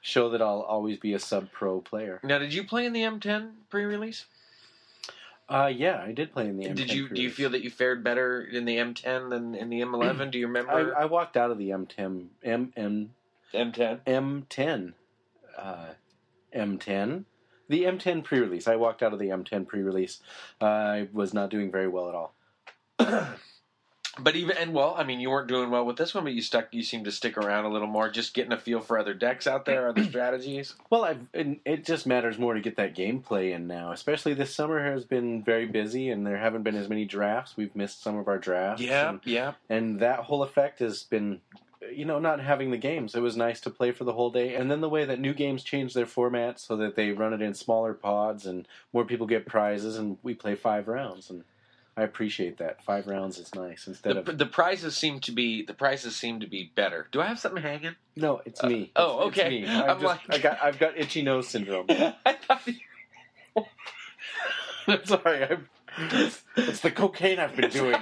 show 0.00 0.30
that 0.30 0.42
I'll 0.42 0.62
always 0.62 0.98
be 0.98 1.14
a 1.14 1.20
sub 1.20 1.52
pro 1.52 1.80
player. 1.80 2.18
Now, 2.24 2.38
did 2.38 2.52
you 2.52 2.64
play 2.64 2.86
in 2.86 2.92
the 2.92 3.02
M10 3.02 3.50
pre-release? 3.70 4.24
Uh, 5.48 5.70
yeah, 5.72 6.02
I 6.04 6.12
did 6.12 6.32
play 6.32 6.48
in 6.48 6.56
the. 6.56 6.64
M10 6.64 6.74
Did 6.74 6.92
you 6.92 7.08
do 7.08 7.22
you 7.22 7.30
feel 7.30 7.50
that 7.50 7.62
you 7.62 7.70
fared 7.70 8.02
better 8.02 8.42
in 8.42 8.64
the 8.64 8.78
M10 8.78 9.30
than 9.30 9.54
in 9.54 9.70
the 9.70 9.80
M11? 9.80 10.32
do 10.32 10.38
you 10.38 10.46
remember 10.48 10.96
I, 10.96 11.02
I 11.02 11.04
walked 11.04 11.36
out 11.36 11.52
of 11.52 11.58
the 11.58 11.70
M10 11.70 12.26
M 12.42 12.72
M 12.76 13.10
M10? 13.54 14.00
M10 14.04 14.92
uh, 15.56 15.86
M10. 16.54 17.24
The 17.68 17.82
M10 17.84 18.24
pre-release. 18.24 18.66
I 18.66 18.76
walked 18.76 19.02
out 19.02 19.12
of 19.12 19.18
the 19.18 19.26
M10 19.26 19.66
pre-release. 19.66 20.20
Uh, 20.60 20.64
I 20.64 21.08
was 21.12 21.34
not 21.34 21.50
doing 21.50 21.70
very 21.70 21.88
well 21.88 22.08
at 22.08 22.14
all. 22.14 22.34
But 24.20 24.34
even 24.36 24.56
and 24.56 24.74
well, 24.74 24.94
I 24.98 25.04
mean, 25.04 25.20
you 25.20 25.30
weren't 25.30 25.48
doing 25.48 25.70
well 25.70 25.84
with 25.84 25.96
this 25.96 26.14
one, 26.14 26.24
but 26.24 26.32
you 26.32 26.42
stuck. 26.42 26.68
You 26.72 26.82
seemed 26.82 27.04
to 27.04 27.12
stick 27.12 27.36
around 27.36 27.66
a 27.66 27.68
little 27.68 27.86
more, 27.86 28.10
just 28.10 28.34
getting 28.34 28.52
a 28.52 28.58
feel 28.58 28.80
for 28.80 28.98
other 28.98 29.14
decks 29.14 29.46
out 29.46 29.64
there, 29.64 29.88
other 29.88 30.04
strategies. 30.08 30.74
Well, 30.90 31.04
I've, 31.04 31.20
it 31.32 31.84
just 31.84 32.06
matters 32.06 32.38
more 32.38 32.54
to 32.54 32.60
get 32.60 32.76
that 32.76 32.96
gameplay 32.96 33.54
in 33.54 33.66
now. 33.66 33.92
Especially 33.92 34.34
this 34.34 34.54
summer 34.54 34.92
has 34.92 35.04
been 35.04 35.44
very 35.44 35.66
busy, 35.66 36.10
and 36.10 36.26
there 36.26 36.38
haven't 36.38 36.64
been 36.64 36.74
as 36.74 36.88
many 36.88 37.04
drafts. 37.04 37.56
We've 37.56 37.74
missed 37.76 38.02
some 38.02 38.16
of 38.16 38.28
our 38.28 38.38
drafts. 38.38 38.82
Yeah, 38.82 39.10
and, 39.10 39.20
yeah. 39.24 39.52
and 39.68 40.00
that 40.00 40.20
whole 40.20 40.42
effect 40.42 40.80
has 40.80 41.04
been, 41.04 41.40
you 41.94 42.04
know, 42.04 42.18
not 42.18 42.40
having 42.40 42.70
the 42.70 42.76
games. 42.76 43.14
It 43.14 43.20
was 43.22 43.36
nice 43.36 43.60
to 43.62 43.70
play 43.70 43.92
for 43.92 44.04
the 44.04 44.12
whole 44.12 44.30
day, 44.30 44.54
and 44.54 44.70
then 44.70 44.80
the 44.80 44.88
way 44.88 45.04
that 45.04 45.20
new 45.20 45.32
games 45.34 45.62
change 45.62 45.94
their 45.94 46.06
format 46.06 46.58
so 46.60 46.76
that 46.76 46.96
they 46.96 47.10
run 47.12 47.32
it 47.32 47.42
in 47.42 47.54
smaller 47.54 47.94
pods 47.94 48.46
and 48.46 48.66
more 48.92 49.04
people 49.04 49.26
get 49.26 49.46
prizes, 49.46 49.96
and 49.96 50.18
we 50.22 50.34
play 50.34 50.54
five 50.54 50.88
rounds, 50.88 51.30
and 51.30 51.44
I 51.96 52.02
appreciate 52.02 52.58
that. 52.58 52.82
Five 52.84 53.06
rounds 53.06 53.38
is 53.38 53.54
nice 53.54 53.86
instead 53.88 54.14
The, 54.24 54.30
of 54.30 54.38
the 54.38 54.46
prizes 54.46 54.96
seem 54.96 55.18
to 55.20 55.32
be 55.32 55.64
the 55.64 55.74
prizes 55.74 56.14
seem 56.16 56.40
to 56.40 56.46
be 56.46 56.70
better. 56.74 57.08
Do 57.12 57.20
I 57.20 57.26
have 57.26 57.38
something 57.40 57.62
hanging? 57.62 57.96
no. 58.16 58.40
It's 58.44 58.62
me. 58.62 58.92
Uh, 58.94 59.00
oh, 59.04 59.28
It's- 59.28 59.30
it's 59.30 59.38
okay. 59.40 59.48
me. 59.62 59.66
I'm 59.68 59.82
I'm 59.90 60.00
just, 60.00 60.04
like- 60.04 60.20
I 60.34 60.38
got 60.38 60.62
I've 60.62 60.78
got 60.78 60.96
itchy 60.98 61.22
nose 61.22 61.48
syndrome. 61.48 61.86
I 61.90 62.32
thought 62.46 62.66
you- 62.66 63.64
I'm 64.86 65.04
sorry. 65.04 65.44
I'm, 65.44 65.68
it's, 66.12 66.42
it's 66.56 66.80
the 66.80 66.90
cocaine 66.92 67.38
I've 67.40 67.56
been 67.56 67.70
doing. 67.70 67.96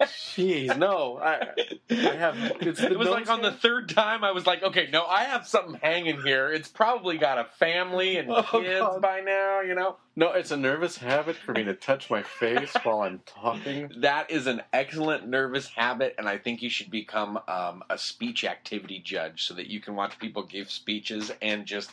Jeez, 0.00 0.76
no. 0.78 1.18
I, 1.18 1.48
I 1.90 1.94
have. 2.16 2.36
It 2.60 2.98
was 2.98 3.08
like 3.08 3.28
on 3.28 3.42
the 3.42 3.52
third 3.52 3.88
time 3.88 4.24
I 4.24 4.32
was 4.32 4.46
like, 4.46 4.62
okay, 4.62 4.88
no, 4.92 5.04
I 5.06 5.24
have 5.24 5.46
something 5.46 5.78
hanging 5.82 6.20
here. 6.22 6.50
It's 6.52 6.68
probably 6.68 7.18
got 7.18 7.38
a 7.38 7.44
family 7.58 8.16
and 8.16 8.30
Oh, 8.30 8.42
kids 8.42 8.80
God. 8.80 9.00
by 9.00 9.20
now, 9.20 9.60
you 9.60 9.74
know. 9.74 9.96
No, 10.16 10.32
it's 10.32 10.50
a 10.50 10.56
nervous 10.56 10.98
habit 10.98 11.36
for 11.36 11.52
me 11.52 11.64
to 11.64 11.74
touch 11.74 12.10
my 12.10 12.22
face 12.22 12.72
while 12.82 13.00
I'm 13.02 13.20
talking. 13.26 13.90
That 14.00 14.30
is 14.30 14.46
an 14.46 14.62
excellent 14.72 15.26
nervous 15.28 15.68
habit, 15.68 16.14
and 16.18 16.28
I 16.28 16.38
think 16.38 16.62
you 16.62 16.68
should 16.70 16.90
become 16.90 17.38
um, 17.48 17.82
a 17.90 17.96
speech 17.98 18.44
activity 18.44 19.00
judge 19.04 19.46
so 19.46 19.54
that 19.54 19.68
you 19.68 19.80
can 19.80 19.94
watch 19.96 20.18
people 20.18 20.42
give 20.42 20.70
speeches 20.70 21.32
and 21.42 21.64
just 21.66 21.90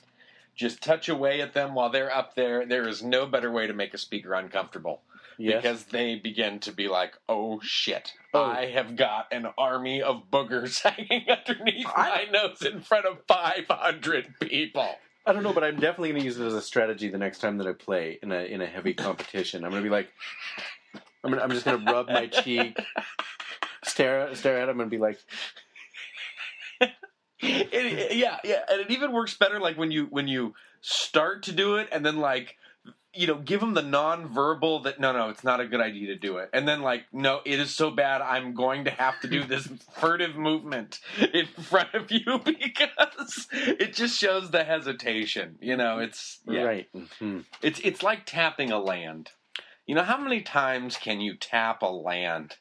just 0.55 0.81
touch 0.81 1.07
away 1.09 1.41
at 1.41 1.53
them 1.53 1.73
while 1.73 1.89
they're 1.89 2.13
up 2.13 2.35
there. 2.35 2.65
There 2.65 2.87
is 2.87 3.01
no 3.01 3.25
better 3.25 3.49
way 3.51 3.67
to 3.67 3.73
make 3.73 3.93
a 3.93 3.97
speaker 3.97 4.33
uncomfortable 4.33 5.01
Yes. 5.41 5.61
because 5.61 5.83
they 5.85 6.15
begin 6.15 6.59
to 6.59 6.71
be 6.71 6.87
like, 6.87 7.13
"Oh 7.29 7.59
shit, 7.63 8.13
Oh. 8.33 8.43
I 8.43 8.67
have 8.67 8.95
got 8.95 9.27
an 9.33 9.47
army 9.57 10.01
of 10.01 10.23
boogers 10.31 10.81
hanging 10.83 11.25
underneath 11.29 11.87
I- 11.87 12.25
my 12.25 12.31
nose 12.31 12.61
in 12.61 12.81
front 12.81 13.05
of 13.05 13.17
five 13.27 13.65
hundred 13.69 14.35
people." 14.39 14.89
I 15.25 15.33
don't 15.33 15.43
know, 15.43 15.53
but 15.53 15.63
I'm 15.63 15.75
definitely 15.79 16.09
going 16.09 16.21
to 16.21 16.25
use 16.25 16.39
it 16.39 16.45
as 16.47 16.53
a 16.55 16.61
strategy 16.63 17.07
the 17.09 17.17
next 17.19 17.39
time 17.39 17.57
that 17.59 17.67
I 17.67 17.73
play 17.73 18.17
in 18.23 18.31
a 18.31 18.39
in 18.43 18.61
a 18.61 18.65
heavy 18.65 18.93
competition. 18.95 19.63
I'm 19.63 19.69
going 19.71 19.83
to 19.83 19.87
be 19.87 19.93
like, 19.93 20.09
I'm 21.23 21.29
gonna, 21.31 21.43
I'm 21.43 21.51
just 21.51 21.63
going 21.65 21.85
to 21.85 21.91
rub 21.91 22.07
my 22.09 22.25
cheek, 22.27 22.79
stare 23.83 24.33
stare 24.35 24.57
at 24.57 24.67
him, 24.69 24.79
and 24.81 24.89
be 24.89 24.97
like, 24.97 25.19
It- 27.43 28.15
yeah, 28.15 28.37
yeah, 28.43 28.61
and 28.69 28.81
it 28.81 28.91
even 28.91 29.11
works 29.11 29.35
better 29.35 29.59
like 29.59 29.77
when 29.77 29.89
you 29.91 30.05
when 30.11 30.27
you 30.27 30.53
start 30.81 31.43
to 31.43 31.51
do 31.51 31.75
it 31.75 31.87
and 31.91 32.05
then 32.05 32.17
like 32.17 32.57
you 33.13 33.27
know 33.27 33.35
give 33.35 33.59
them 33.59 33.73
the 33.73 33.81
non-verbal 33.81 34.81
that 34.81 34.99
no 34.99 35.11
no 35.11 35.29
it's 35.29 35.43
not 35.43 35.59
a 35.59 35.67
good 35.67 35.81
idea 35.81 36.07
to 36.07 36.15
do 36.15 36.37
it 36.37 36.49
and 36.53 36.67
then 36.67 36.81
like 36.81 37.05
no 37.11 37.41
it 37.45 37.59
is 37.59 37.73
so 37.73 37.91
bad 37.91 38.21
i'm 38.21 38.53
going 38.53 38.85
to 38.85 38.91
have 38.91 39.19
to 39.19 39.27
do 39.27 39.43
this 39.43 39.67
furtive 39.93 40.35
movement 40.35 40.99
in 41.33 41.45
front 41.45 41.93
of 41.93 42.11
you 42.11 42.39
because 42.45 43.47
it 43.51 43.93
just 43.93 44.17
shows 44.17 44.51
the 44.51 44.63
hesitation 44.63 45.57
you 45.61 45.75
know 45.75 45.99
it's 45.99 46.39
yeah. 46.47 46.63
right. 46.63 46.87
mhm. 46.93 47.43
it's 47.61 47.79
it's 47.83 48.03
like 48.03 48.25
tapping 48.25 48.71
a 48.71 48.79
land 48.79 49.31
you 49.85 49.95
know 49.95 50.03
how 50.03 50.17
many 50.17 50.41
times 50.41 50.95
can 50.95 51.19
you 51.19 51.35
tap 51.35 51.81
a 51.81 51.85
land 51.85 52.55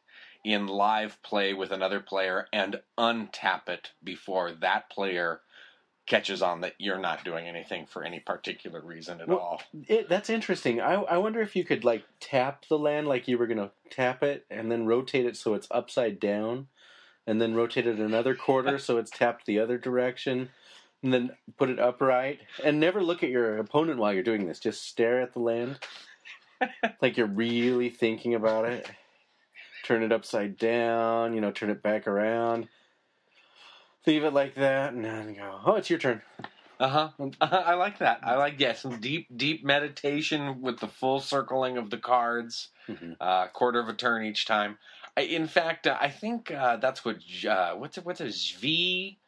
in 0.44 0.66
live 0.66 1.22
play 1.22 1.52
with 1.52 1.70
another 1.70 2.00
player 2.00 2.46
and 2.52 2.80
untap 2.98 3.68
it 3.68 3.90
before 4.02 4.52
that 4.52 4.88
player 4.90 5.40
catches 6.06 6.42
on 6.42 6.60
that 6.62 6.74
you're 6.78 6.98
not 6.98 7.24
doing 7.24 7.46
anything 7.46 7.86
for 7.86 8.02
any 8.02 8.18
particular 8.18 8.80
reason 8.80 9.20
at 9.20 9.28
Well, 9.28 9.38
all. 9.38 9.62
It, 9.86 10.08
that's 10.08 10.28
interesting. 10.30 10.80
I, 10.80 10.94
I 10.94 11.18
wonder 11.18 11.40
if 11.40 11.54
you 11.54 11.64
could 11.64 11.84
like 11.84 12.04
tap 12.18 12.64
the 12.68 12.78
land 12.78 13.06
like 13.06 13.28
you 13.28 13.38
were 13.38 13.46
going 13.46 13.58
to 13.58 13.70
tap 13.90 14.22
it, 14.22 14.44
and 14.50 14.70
then 14.70 14.86
rotate 14.86 15.26
it 15.26 15.36
so 15.36 15.54
it's 15.54 15.68
upside 15.70 16.18
down, 16.18 16.66
and 17.26 17.40
then 17.40 17.54
rotate 17.54 17.86
it 17.86 17.98
another 17.98 18.34
quarter 18.34 18.78
so 18.78 18.98
it's 18.98 19.10
tapped 19.10 19.46
the 19.46 19.60
other 19.60 19.78
direction, 19.78 20.48
and 21.02 21.12
then 21.12 21.30
put 21.56 21.70
it 21.70 21.78
upright, 21.78 22.40
and 22.64 22.80
never 22.80 23.02
look 23.02 23.22
at 23.22 23.30
your 23.30 23.58
opponent 23.58 23.98
while 23.98 24.12
you're 24.12 24.22
doing 24.22 24.46
this. 24.46 24.58
Just 24.58 24.84
stare 24.86 25.20
at 25.20 25.32
the 25.32 25.40
land, 25.40 25.78
like 27.00 27.16
you're 27.16 27.26
really 27.26 27.88
thinking 27.90 28.34
about 28.34 28.64
it. 28.64 28.90
Turn 29.84 30.02
it 30.02 30.12
upside 30.12 30.58
down, 30.58 31.34
you 31.34 31.40
know, 31.40 31.50
turn 31.50 31.70
it 31.70 31.82
back 31.82 32.06
around. 32.06 32.68
Leave 34.06 34.24
it 34.24 34.32
like 34.32 34.54
that, 34.54 34.92
and 34.92 35.04
then 35.04 35.34
go. 35.34 35.60
Oh, 35.64 35.74
it's 35.74 35.90
your 35.90 35.98
turn. 35.98 36.22
Uh-huh. 36.78 37.10
uh-huh. 37.18 37.62
I 37.66 37.74
like 37.74 37.98
that. 37.98 38.20
I 38.22 38.36
like 38.36 38.58
yeah, 38.58 38.72
some 38.72 39.00
deep 39.00 39.26
deep 39.36 39.64
meditation 39.64 40.62
with 40.62 40.80
the 40.80 40.88
full 40.88 41.20
circling 41.20 41.76
of 41.76 41.90
the 41.90 41.98
cards. 41.98 42.68
Mhm. 42.88 43.16
Uh, 43.20 43.48
quarter 43.48 43.78
of 43.78 43.88
a 43.88 43.94
turn 43.94 44.24
each 44.24 44.46
time. 44.46 44.78
I, 45.16 45.22
in 45.22 45.46
fact, 45.46 45.86
uh, 45.86 45.98
I 46.00 46.08
think 46.08 46.50
uh, 46.50 46.76
that's 46.76 47.04
what 47.04 47.18
uh, 47.46 47.74
what's 47.74 47.98
it, 47.98 48.04
what's 48.04 48.20
a 48.20 48.26
Zvi 48.26 49.18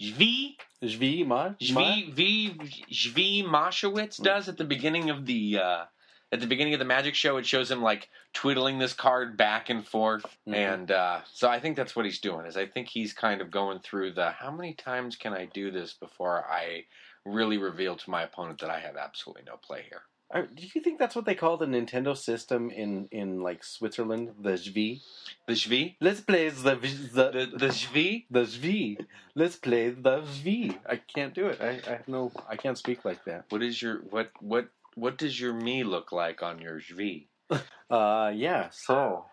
Zvi 0.00 0.56
Zvi, 0.82 1.26
ma? 1.26 1.50
Zvi 1.60 2.12
V 2.12 2.58
Zvi 2.90 3.44
Mowshowitz 3.44 4.22
does 4.22 4.48
at 4.48 4.56
the 4.56 4.64
beginning 4.64 5.10
of 5.10 5.26
the 5.26 5.58
uh, 5.58 5.84
at 6.32 6.40
the 6.40 6.46
beginning 6.46 6.74
of 6.74 6.78
the 6.78 6.84
magic 6.84 7.14
show. 7.14 7.36
It 7.36 7.46
shows 7.46 7.70
him 7.70 7.82
like 7.82 8.08
twiddling 8.32 8.78
this 8.78 8.92
card 8.92 9.36
back 9.36 9.70
and 9.70 9.86
forth, 9.86 10.24
Mhm. 10.48 10.54
and 10.54 10.90
uh, 10.90 11.20
so 11.32 11.48
I 11.48 11.60
think 11.60 11.76
that's 11.76 11.94
what 11.96 12.04
he's 12.04 12.20
doing. 12.20 12.46
Is 12.46 12.56
I 12.56 12.66
think 12.66 12.88
he's 12.88 13.12
kind 13.12 13.40
of 13.40 13.50
going 13.50 13.78
through 13.80 14.12
the 14.12 14.30
how 14.30 14.50
many 14.50 14.74
times 14.74 15.16
can 15.16 15.32
I 15.32 15.46
do 15.46 15.70
this 15.70 15.94
before 15.94 16.44
I 16.50 16.84
really 17.24 17.58
reveal 17.58 17.96
to 17.96 18.10
my 18.10 18.22
opponent 18.22 18.60
that 18.60 18.70
I 18.70 18.78
have 18.80 18.96
absolutely 18.96 19.42
no 19.46 19.56
play 19.56 19.82
here. 19.88 20.02
Uh, 20.34 20.42
Do 20.42 20.66
you 20.74 20.80
think 20.80 20.98
that's 20.98 21.14
what 21.14 21.24
they 21.24 21.36
call 21.36 21.56
the 21.56 21.66
Nintendo 21.66 22.16
system 22.16 22.68
in, 22.70 23.06
in 23.12 23.40
like 23.42 23.62
Switzerland? 23.62 24.34
The 24.40 24.50
Zvi. 24.54 25.00
The 25.46 25.52
Zvi, 25.52 25.94
Let's 26.00 26.20
play 26.20 26.48
the 26.48 26.74
v- 26.74 27.08
the 27.14 27.30
the 27.30 27.58
the 27.58 27.68
the 28.32 28.42
Zvi. 28.42 29.06
Let's 29.36 29.54
play 29.56 29.90
the 29.90 30.22
Zvi. 30.22 30.76
I 30.88 30.96
can't 30.96 31.32
do 31.32 31.46
it. 31.46 31.60
I, 31.60 31.80
I 31.86 31.90
have 31.98 32.08
no. 32.08 32.32
I 32.48 32.56
can't 32.56 32.76
speak 32.76 33.04
like 33.04 33.24
that. 33.26 33.44
What 33.50 33.62
is 33.62 33.80
your 33.80 33.98
what 34.10 34.30
what 34.40 34.68
what 34.96 35.16
does 35.18 35.40
your 35.40 35.52
me 35.52 35.84
look 35.84 36.10
like 36.10 36.42
on 36.42 36.60
your 36.60 36.80
Zvi? 36.80 37.26
Uh, 37.88 38.32
yeah. 38.34 38.68
So, 38.70 39.26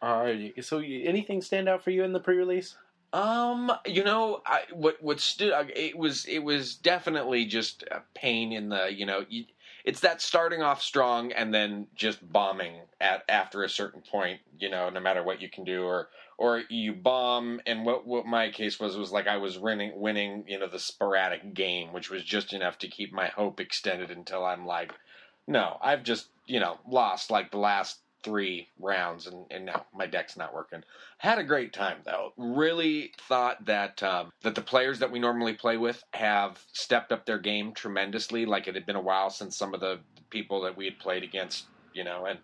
uh, 0.00 0.32
so 0.62 0.78
anything 0.78 1.42
stand 1.42 1.68
out 1.68 1.84
for 1.84 1.90
you 1.90 2.02
in 2.02 2.14
the 2.14 2.18
pre-release? 2.18 2.74
Um, 3.12 3.70
you 3.84 4.04
know, 4.04 4.40
I, 4.46 4.62
what 4.72 5.02
what 5.02 5.20
stood 5.20 5.52
it 5.76 5.98
was 5.98 6.24
it 6.24 6.38
was 6.38 6.76
definitely 6.76 7.44
just 7.44 7.82
a 7.90 8.00
pain 8.14 8.52
in 8.52 8.70
the 8.70 8.86
you 8.90 9.04
know 9.04 9.26
you, 9.28 9.44
it's 9.84 10.00
that 10.00 10.22
starting 10.22 10.62
off 10.62 10.80
strong 10.80 11.32
and 11.32 11.52
then 11.52 11.88
just 11.94 12.32
bombing 12.32 12.74
at 13.00 13.24
after 13.28 13.64
a 13.64 13.68
certain 13.68 14.00
point. 14.00 14.40
You 14.58 14.70
know, 14.70 14.90
no 14.90 15.00
matter 15.00 15.22
what 15.22 15.42
you 15.42 15.50
can 15.50 15.64
do, 15.64 15.82
or 15.82 16.08
or 16.40 16.62
you 16.70 16.94
bomb. 16.94 17.60
And 17.66 17.84
what 17.84 18.06
what 18.06 18.26
my 18.26 18.50
case 18.50 18.80
was 18.80 18.96
was 18.96 19.12
like 19.12 19.28
I 19.28 19.36
was 19.36 19.58
winning 19.58 19.92
winning 19.94 20.44
you 20.48 20.58
know 20.58 20.66
the 20.66 20.80
sporadic 20.80 21.54
game, 21.54 21.92
which 21.92 22.10
was 22.10 22.24
just 22.24 22.52
enough 22.52 22.78
to 22.78 22.88
keep 22.88 23.12
my 23.12 23.28
hope 23.28 23.60
extended 23.60 24.10
until 24.10 24.44
I'm 24.44 24.66
like, 24.66 24.92
no, 25.46 25.76
I've 25.80 26.02
just 26.02 26.28
you 26.46 26.58
know 26.58 26.78
lost 26.88 27.30
like 27.30 27.52
the 27.52 27.58
last 27.58 28.00
three 28.22 28.68
rounds 28.78 29.26
and, 29.26 29.46
and 29.50 29.64
now 29.64 29.86
my 29.94 30.06
deck's 30.06 30.36
not 30.36 30.54
working. 30.54 30.82
Had 31.18 31.38
a 31.38 31.44
great 31.44 31.72
time 31.74 31.98
though. 32.04 32.32
Really 32.38 33.12
thought 33.28 33.66
that 33.66 34.02
um, 34.02 34.32
that 34.42 34.54
the 34.54 34.62
players 34.62 34.98
that 34.98 35.12
we 35.12 35.18
normally 35.18 35.52
play 35.52 35.76
with 35.76 36.02
have 36.14 36.58
stepped 36.72 37.12
up 37.12 37.26
their 37.26 37.38
game 37.38 37.72
tremendously. 37.72 38.46
Like 38.46 38.66
it 38.66 38.74
had 38.74 38.86
been 38.86 38.96
a 38.96 39.00
while 39.00 39.28
since 39.28 39.58
some 39.58 39.74
of 39.74 39.80
the 39.80 40.00
people 40.30 40.62
that 40.62 40.76
we 40.76 40.86
had 40.86 40.98
played 40.98 41.22
against, 41.22 41.66
you 41.92 42.04
know, 42.04 42.24
and 42.24 42.38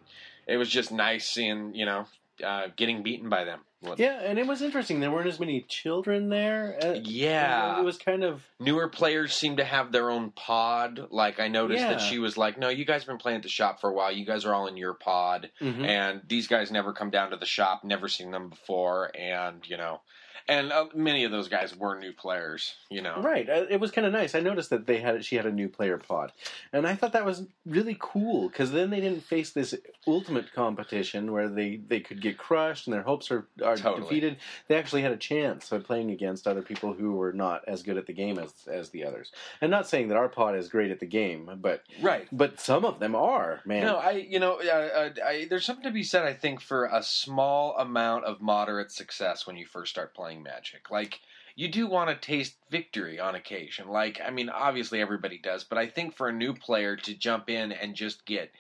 it 0.47 0.59
was 0.59 0.69
just 0.69 0.93
nice 0.93 1.27
seeing 1.27 1.75
you 1.75 1.87
know 1.87 2.07
uh, 2.45 2.69
getting 2.77 3.03
beaten 3.03 3.29
by 3.29 3.45
them. 3.45 3.61
Yeah, 3.97 4.19
and 4.21 4.37
it 4.39 4.47
was 4.49 4.63
interesting. 4.63 4.99
There 4.99 5.13
weren't 5.13 5.29
as 5.29 5.39
many 5.39 5.61
children 5.69 6.29
there. 6.29 6.77
Uh, 6.83 6.95
Yeah. 7.05 7.79
it 7.79 7.85
was 7.85 7.99
kind 7.99 8.25
of 8.25 8.43
newer 8.59 8.89
players 8.89 9.33
seem 9.33 9.59
to 9.59 9.65
have 9.65 9.93
their 9.93 10.11
own 10.11 10.33
pod. 10.33 11.07
Like 11.11 11.39
I 11.39 11.47
noticed 11.49 11.83
that 11.83 12.01
she 12.01 12.19
was 12.19 12.37
like, 12.37 12.59
"No, 12.59 12.69
you 12.69 12.85
guys 12.85 13.03
have 13.03 13.07
been 13.09 13.19
playing 13.19 13.37
at 13.37 13.43
the 13.45 13.49
shop 13.49 13.81
for 13.81 13.89
a 13.91 13.93
while. 13.93 14.11
You 14.11 14.25
guys 14.25 14.45
are 14.45 14.55
all 14.55 14.67
in 14.67 14.77
your 14.77 14.95
pod." 14.95 15.51
mhm. 15.61 15.87
and 15.87 16.23
these 16.27 16.49
guys 16.49 16.73
never 16.73 16.93
come 16.93 17.11
down 17.11 17.31
to 17.31 17.37
the 17.37 17.47
shop, 17.47 17.85
never 17.85 18.09
seen 18.09 18.33
them 18.33 18.49
before, 18.49 19.13
and 19.17 19.63
you 19.69 19.77
know, 19.77 20.01
and 20.49 20.73
uh, 20.73 20.87
many 20.95 21.25
of 21.25 21.33
those 21.33 21.49
guys 21.49 21.77
were 21.77 21.99
new 21.99 22.13
players, 22.13 22.75
you 22.91 23.03
know. 23.03 23.21
Right. 23.21 23.49
Uh, 23.49 23.67
It 23.69 23.81
was 23.81 23.91
kind 23.91 24.07
of 24.07 24.13
nice. 24.13 24.35
I 24.35 24.41
noticed 24.41 24.71
that 24.71 24.87
they 24.87 24.99
had 24.99 25.25
she 25.25 25.37
had 25.37 25.47
a 25.47 25.53
new 25.53 25.69
player 25.69 25.99
pod, 25.99 26.33
and 26.73 26.87
I 26.87 26.95
thought 26.95 27.13
that 27.13 27.25
was 27.25 27.45
really 27.65 27.97
cool 27.99 28.49
because 28.49 28.73
then 28.73 28.91
they 28.91 29.01
didn't 29.01 29.23
face 29.25 29.51
this 29.51 29.75
ultimate 30.07 30.53
competition 30.53 31.33
where 31.33 31.49
they 31.49 31.77
they 31.77 32.01
could 32.01 32.21
get 32.23 32.39
crushed 32.39 32.87
and 32.87 32.95
their 32.95 33.03
hopes 33.03 33.31
are 33.31 33.47
are 33.65 33.77
Totally. 33.77 34.03
defeated. 34.03 34.37
They 34.69 34.77
actually 34.77 35.03
had 35.03 35.13
a 35.13 35.17
chance 35.17 35.73
of 35.73 35.85
playing 35.85 36.11
against 36.11 36.47
other 36.47 36.63
people 36.63 36.93
who 36.95 37.13
were 37.13 37.33
not 37.33 37.63
as 37.67 37.83
good 37.83 37.97
at 37.97 38.07
the 38.07 38.13
game 38.13 38.39
as 38.39 38.53
as 38.69 38.91
the 38.91 39.05
others. 39.05 39.33
And 39.61 39.71
not 39.71 39.89
saying 39.89 40.09
that 40.09 40.17
our 40.17 40.29
pod 40.29 40.55
is 40.57 40.69
great 40.69 40.91
at 40.91 41.01
the 41.01 41.07
game, 41.07 41.51
but 41.61 41.83
Right. 42.01 42.29
but 42.33 42.61
some 42.61 42.85
of 42.85 42.99
them 43.01 43.15
are. 43.15 43.61
Man, 43.65 43.85
No, 43.85 43.97
I 43.97 44.13
you 44.13 44.39
know 44.39 44.61
uh, 44.61 44.89
uh, 44.95 45.11
I, 45.25 45.47
there's 45.51 45.65
something 45.65 45.85
to 45.85 45.91
be 45.91 46.03
said. 46.03 46.25
I 46.25 46.33
think 46.35 46.61
for 46.61 46.87
a 46.87 47.03
small 47.03 47.77
amount 47.79 48.25
of 48.25 48.41
moderate 48.41 48.93
success 48.93 49.47
when 49.47 49.57
you 49.57 49.67
first 49.67 49.91
start 49.91 50.15
playing 50.15 50.36
Magic, 50.43 50.91
like 50.91 51.21
you 51.55 51.69
do 51.69 51.87
want 51.87 52.11
to 52.11 52.17
taste 52.17 52.57
victory 52.71 53.19
on 53.19 53.35
occasion. 53.35 53.89
Like 53.89 54.21
I 54.25 54.31
mean, 54.31 54.49
obviously 54.49 55.01
everybody 55.01 55.39
does, 55.39 55.65
but 55.65 55.79
I 55.79 55.87
think 55.87 56.15
for 56.15 56.29
a 56.29 56.33
new 56.33 56.55
player 56.55 56.97
to 56.97 57.15
jump 57.15 57.51
in 57.51 57.73
and 57.73 57.95
just 57.95 58.25
get 58.27 58.51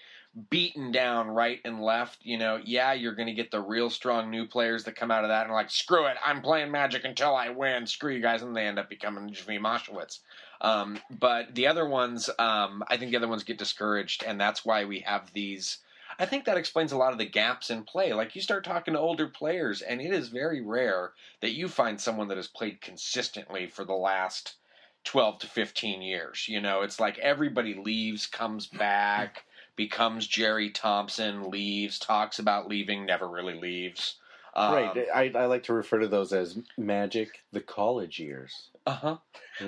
beaten 0.51 0.93
down 0.93 1.29
right 1.29 1.61
and 1.65 1.81
left, 1.81 2.19
you 2.23 2.37
know, 2.37 2.61
yeah, 2.63 2.93
you're 2.93 3.15
going 3.15 3.29
to 3.29 3.33
get 3.35 3.51
the 3.51 3.61
real 3.61 3.89
strong 3.89 4.31
new 4.31 4.47
players 4.47 4.85
that 4.85 4.97
come 4.97 5.11
out 5.11 5.25
of 5.25 5.29
that 5.29 5.47
and 5.47 5.55
like, 5.55 5.71
screw 5.71 6.07
it, 6.07 6.17
I'm 6.25 6.43
playing 6.43 6.71
Magic 6.71 7.05
until 7.05 7.35
I 7.35 7.49
win. 7.49 7.87
Screw 7.87 8.13
you 8.13 8.21
guys, 8.21 8.43
and 8.43 8.55
they 8.55 8.67
end 8.67 8.79
up 8.79 8.91
becoming 8.91 9.33
Jimmy 9.33 9.59
Moshowitz. 9.59 10.21
Um, 10.61 10.99
but 11.19 11.55
the 11.55 11.67
other 11.67 11.89
ones, 11.89 12.29
um, 12.39 12.85
I 12.89 12.97
think 12.97 13.11
the 13.11 13.17
other 13.17 13.29
ones 13.29 13.45
get 13.45 13.59
discouraged, 13.59 14.25
and 14.25 14.41
that's 14.41 14.65
why 14.65 14.85
we 14.85 15.01
have 15.01 15.33
these. 15.33 15.79
I 16.19 16.27
think 16.27 16.45
that 16.45 16.57
explains 16.57 16.93
a 16.93 16.97
lot 16.97 17.13
of 17.13 17.19
the 17.19 17.27
gaps 17.27 17.71
in 17.71 17.85
play. 17.85 18.13
Like 18.13 18.35
you 18.35 18.43
start 18.43 18.65
talking 18.65 18.95
to 18.95 19.01
older 19.01 19.29
players, 19.29 19.83
and 19.83 20.01
it 20.01 20.13
is 20.13 20.29
very 20.29 20.61
rare 20.61 21.13
that 21.41 21.55
you 21.55 21.69
find 21.69 22.01
someone 22.01 22.29
that 22.29 22.37
has 22.37 22.49
played 22.49 22.81
consistently 22.81 23.67
for 23.67 23.85
the 23.85 23.95
last 23.95 24.57
12 25.05 25.41
to 25.41 25.47
15 25.47 26.03
years. 26.03 26.47
You 26.49 26.61
know, 26.61 26.83
it's 26.83 26.99
like 26.99 27.19
everybody 27.19 27.75
leaves, 27.75 28.27
comes 28.27 28.67
back, 28.67 29.45
becomes 29.77 30.27
Jerry 30.27 30.71
Thompson, 30.71 31.51
leaves, 31.51 31.99
talks 31.99 32.39
about 32.39 32.69
leaving, 32.69 33.07
never 33.07 33.29
really 33.29 33.59
leaves. 33.59 34.17
Um, 34.55 34.73
right. 34.73 35.07
I, 35.15 35.33
I 35.35 35.47
like 35.47 35.65
to 35.65 35.75
refer 35.75 35.99
to 35.99 36.09
those 36.09 36.33
as 36.33 36.59
magic 36.79 37.43
the 37.53 37.61
college 37.61 38.19
years, 38.19 38.71
Uh 38.87 38.95
huh. 38.95 39.17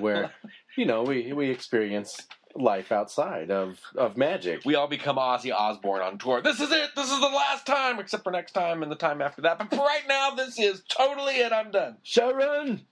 where 0.01 0.33
you 0.77 0.87
know 0.87 1.03
we 1.03 1.35
we 1.35 1.51
experience 1.51 2.27
life 2.55 2.93
outside 2.93 3.51
of 3.51 3.81
of 3.97 4.17
magic. 4.17 4.63
We 4.65 4.75
all 4.75 4.89
become 4.89 5.17
Ozzy 5.17 5.55
Osbourne 5.55 6.03
on 6.03 6.19
tour. 6.19 6.43
This 6.43 6.61
is 6.61 6.71
it. 6.71 6.91
This 6.97 7.11
is 7.11 7.21
the 7.21 7.27
last 7.27 7.67
time, 7.67 7.99
except 7.99 8.25
for 8.25 8.33
next 8.33 8.53
time 8.53 8.83
and 8.83 8.91
the 8.91 8.97
time 8.97 9.23
after 9.23 9.43
that. 9.43 9.59
But 9.59 9.71
for 9.71 9.85
right 9.85 10.07
now, 10.09 10.31
this 10.31 10.59
is 10.59 10.83
totally 10.89 11.35
it. 11.35 11.53
I'm 11.53 11.71
done. 11.71 11.97
Sharon. 12.03 12.87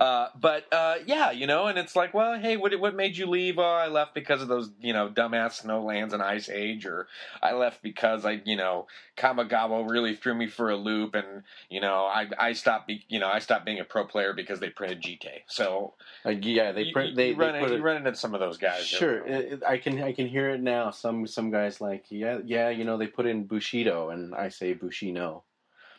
Uh, 0.00 0.28
but 0.40 0.64
uh, 0.72 0.94
yeah, 1.04 1.30
you 1.30 1.46
know, 1.46 1.66
and 1.66 1.78
it's 1.78 1.94
like, 1.94 2.14
well, 2.14 2.38
hey, 2.40 2.56
what 2.56 2.74
what 2.80 2.94
made 2.94 3.18
you 3.18 3.26
leave? 3.26 3.58
Oh, 3.58 3.62
I 3.62 3.88
left 3.88 4.14
because 4.14 4.40
of 4.40 4.48
those, 4.48 4.70
you 4.80 4.94
know, 4.94 5.10
dumbass 5.10 5.62
Snowlands 5.62 6.14
and 6.14 6.22
Ice 6.22 6.48
Age, 6.48 6.86
or 6.86 7.06
I 7.42 7.52
left 7.52 7.82
because 7.82 8.24
I, 8.24 8.40
you 8.46 8.56
know, 8.56 8.86
Kamigawa 9.18 9.88
really 9.88 10.16
threw 10.16 10.34
me 10.34 10.46
for 10.46 10.70
a 10.70 10.76
loop, 10.76 11.14
and 11.14 11.42
you 11.68 11.82
know, 11.82 12.06
I 12.06 12.28
I 12.38 12.52
stopped, 12.54 12.86
be, 12.88 13.04
you 13.10 13.20
know, 13.20 13.28
I 13.28 13.40
stopped 13.40 13.66
being 13.66 13.78
a 13.78 13.84
pro 13.84 14.06
player 14.06 14.32
because 14.32 14.58
they 14.58 14.70
printed 14.70 15.02
GK. 15.02 15.42
So 15.46 15.92
Uh, 16.24 16.30
yeah, 16.30 16.72
they 16.72 16.84
you, 16.84 16.92
print. 16.94 17.10
you 17.10 17.16
They, 17.16 17.32
run, 17.34 17.52
they 17.52 17.64
it, 17.66 17.72
you 17.72 17.82
run 17.82 17.98
into 17.98 18.14
some 18.14 18.32
of 18.32 18.40
those 18.40 18.56
guys. 18.56 18.86
Sure, 18.86 19.18
it, 19.26 19.62
I 19.68 19.76
can 19.76 20.02
I 20.02 20.12
can 20.12 20.26
hear 20.26 20.48
it 20.48 20.62
now. 20.62 20.90
Some 20.92 21.26
some 21.26 21.50
guys 21.50 21.78
like 21.78 22.06
yeah 22.08 22.38
yeah 22.44 22.70
you 22.70 22.84
know 22.84 22.96
they 22.96 23.06
put 23.06 23.26
in 23.26 23.44
Bushido 23.46 24.08
and 24.08 24.34
I 24.34 24.48
say 24.48 24.74
Bushino. 24.74 25.42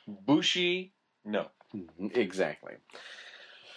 Bushi, 0.07 0.93
no. 1.23 1.47
Exactly. 2.15 2.73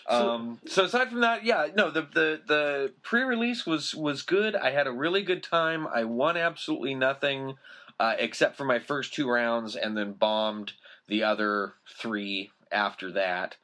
Um, 0.06 0.60
so 0.66 0.84
aside 0.84 1.08
from 1.10 1.20
that, 1.20 1.44
yeah, 1.44 1.68
no, 1.74 1.90
the 1.90 2.02
the 2.02 2.40
the 2.46 2.92
pre-release 3.02 3.64
was 3.64 3.94
was 3.94 4.22
good. 4.22 4.54
I 4.54 4.70
had 4.70 4.86
a 4.86 4.92
really 4.92 5.22
good 5.22 5.42
time. 5.42 5.86
I 5.86 6.04
won 6.04 6.36
absolutely 6.36 6.94
nothing 6.94 7.56
uh, 7.98 8.14
except 8.18 8.56
for 8.56 8.64
my 8.64 8.78
first 8.78 9.14
two 9.14 9.30
rounds, 9.30 9.76
and 9.76 9.96
then 9.96 10.12
bombed 10.12 10.74
the 11.08 11.22
other 11.22 11.74
three 11.98 12.50
after 12.70 13.12
that. 13.12 13.56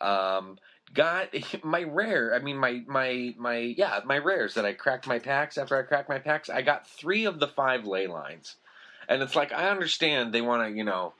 Um, 0.00 0.58
got 0.94 1.34
my 1.64 1.82
rare. 1.82 2.32
I 2.34 2.38
mean, 2.38 2.58
my 2.58 2.82
my 2.86 3.34
my 3.36 3.58
yeah, 3.58 4.00
my 4.04 4.18
rares 4.18 4.54
that 4.54 4.64
I 4.64 4.74
cracked 4.74 5.08
my 5.08 5.18
packs 5.18 5.58
after 5.58 5.76
I 5.76 5.82
cracked 5.82 6.08
my 6.08 6.20
packs. 6.20 6.48
I 6.48 6.62
got 6.62 6.86
three 6.86 7.24
of 7.24 7.40
the 7.40 7.48
five 7.48 7.86
ley 7.86 8.06
lines, 8.06 8.54
and 9.08 9.20
it's 9.20 9.34
like 9.34 9.52
I 9.52 9.68
understand 9.68 10.32
they 10.32 10.42
want 10.42 10.68
to 10.68 10.76
you 10.76 10.84
know 10.84 11.14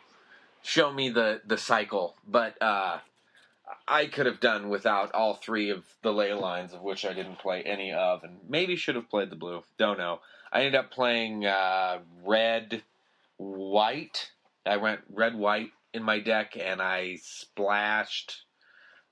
show 0.63 0.93
me 0.93 1.11
the 1.11 1.41
the 1.45 1.59
cycle, 1.59 2.15
but. 2.29 2.61
uh 2.63 2.99
I 3.89 4.07
could 4.07 4.27
have 4.27 4.41
done 4.41 4.69
without 4.69 5.15
all 5.15 5.35
three 5.35 5.71
of 5.71 5.85
the 6.03 6.13
ley 6.13 6.35
lines, 6.35 6.75
of 6.75 6.83
which 6.83 7.07
I 7.07 7.15
didn't 7.15 7.39
play 7.39 7.63
any 7.63 7.93
of, 7.93 8.23
and 8.23 8.39
maybe 8.49 8.77
should 8.77 8.97
have 8.97 9.09
played 9.09 9.31
the 9.31 9.37
blue. 9.37 9.63
Don't 9.79 9.99
know. 9.99 10.21
I 10.53 10.61
ended 10.61 10.75
up 10.75 10.91
playing 10.91 11.47
uh, 11.47 12.01
red, 12.25 12.83
white. 13.39 14.31
I 14.67 14.77
went 14.77 15.01
red, 15.11 15.35
white 15.35 15.71
in 15.95 16.03
my 16.03 16.21
deck, 16.21 16.57
and 16.61 16.83
I 16.83 17.17
splashed. 17.23 18.43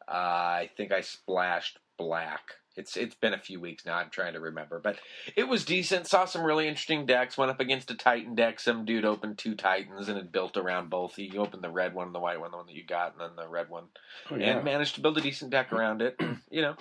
Uh, 0.06 0.12
I 0.12 0.70
think 0.76 0.92
I 0.92 1.00
splashed 1.00 1.78
black. 1.96 2.42
It's 2.76 2.96
it's 2.96 3.14
been 3.14 3.32
a 3.34 3.38
few 3.38 3.58
weeks 3.60 3.86
now. 3.86 3.96
I'm 3.96 4.10
trying 4.10 4.34
to 4.34 4.40
remember, 4.40 4.78
but 4.78 4.98
it 5.34 5.48
was 5.48 5.64
decent. 5.64 6.06
Saw 6.06 6.24
some 6.26 6.42
really 6.42 6.68
interesting 6.68 7.06
decks. 7.06 7.38
Went 7.38 7.50
up 7.50 7.60
against 7.60 7.90
a 7.90 7.94
Titan 7.94 8.34
deck. 8.34 8.60
Some 8.60 8.84
dude 8.84 9.04
opened 9.04 9.38
two 9.38 9.54
Titans 9.54 10.08
and 10.08 10.18
it 10.18 10.30
built 10.32 10.56
around 10.56 10.90
both. 10.90 11.16
He 11.16 11.36
opened 11.38 11.62
the 11.64 11.70
red 11.70 11.94
one, 11.94 12.12
the 12.12 12.18
white 12.20 12.40
one, 12.40 12.50
the 12.50 12.56
one 12.58 12.66
that 12.66 12.74
you 12.74 12.84
got, 12.84 13.12
and 13.12 13.20
then 13.20 13.36
the 13.36 13.48
red 13.48 13.68
one 13.70 13.84
Oh, 14.30 14.36
yeah. 14.36 14.56
and 14.56 14.64
managed 14.64 14.94
to 14.96 15.00
build 15.00 15.16
a 15.18 15.20
decent 15.22 15.50
deck 15.50 15.72
around 15.72 16.02
it. 16.02 16.20
you 16.50 16.60
know, 16.62 16.74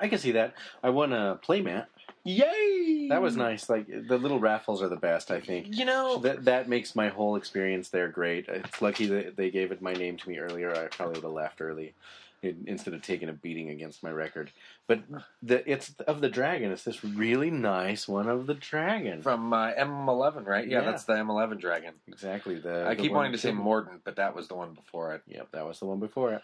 I 0.00 0.08
can 0.08 0.18
see 0.18 0.32
that. 0.32 0.54
I 0.82 0.90
won 0.90 1.12
a 1.12 1.38
playmat. 1.46 1.86
yay! 2.24 3.06
That 3.08 3.22
was 3.22 3.36
nice. 3.36 3.68
Like 3.68 3.86
the 3.86 4.18
little 4.18 4.40
raffles 4.40 4.82
are 4.82 4.88
the 4.88 4.96
best. 4.96 5.30
I 5.30 5.40
think. 5.40 5.68
You 5.76 5.84
know, 5.84 6.18
That 6.18 6.44
that 6.46 6.68
makes 6.68 6.94
my 6.96 7.08
whole 7.08 7.36
experience 7.36 7.88
there 7.90 8.08
great. 8.08 8.46
It's 8.48 8.82
lucky 8.82 9.06
that 9.06 9.36
they 9.36 9.50
gave 9.50 9.72
it 9.72 9.80
my 9.82 9.92
name 9.92 10.16
to 10.16 10.28
me 10.28 10.38
earlier. 10.38 10.74
I 10.74 10.86
probably 10.88 11.14
would 11.14 11.24
have 11.24 11.32
left 11.32 11.60
early 11.60 11.94
instead 12.42 12.94
of 12.94 13.02
taking 13.02 13.28
a 13.28 13.32
beating 13.32 13.70
against 13.70 14.02
my 14.02 14.10
record. 14.10 14.50
But 14.86 15.00
the 15.42 15.68
it's 15.70 15.94
of 16.06 16.20
the 16.20 16.28
dragon. 16.28 16.70
It's 16.72 16.84
this 16.84 17.02
really 17.04 17.50
nice 17.50 18.06
one 18.06 18.28
of 18.28 18.46
the 18.46 18.54
dragon. 18.54 19.22
from 19.22 19.52
uh, 19.52 19.72
M11, 19.72 20.46
right? 20.46 20.66
Yeah, 20.66 20.80
Yeah. 20.80 20.90
that's 20.90 21.04
the 21.04 21.14
M11 21.14 21.60
dragon. 21.60 21.94
exactly. 22.06 22.58
The 22.58 22.86
I 22.86 22.94
the 22.94 23.02
keep 23.02 23.12
wanting 23.12 23.32
to 23.32 23.38
say 23.38 23.50
Mordant, 23.52 24.02
but 24.04 24.16
that 24.16 24.34
was 24.34 24.48
the 24.48 24.54
one 24.54 24.74
before 24.74 25.14
it. 25.14 25.22
Yep, 25.26 25.48
that 25.52 25.66
was 25.66 25.78
the 25.78 25.86
one 25.86 25.98
before 26.00 26.34
it. 26.34 26.42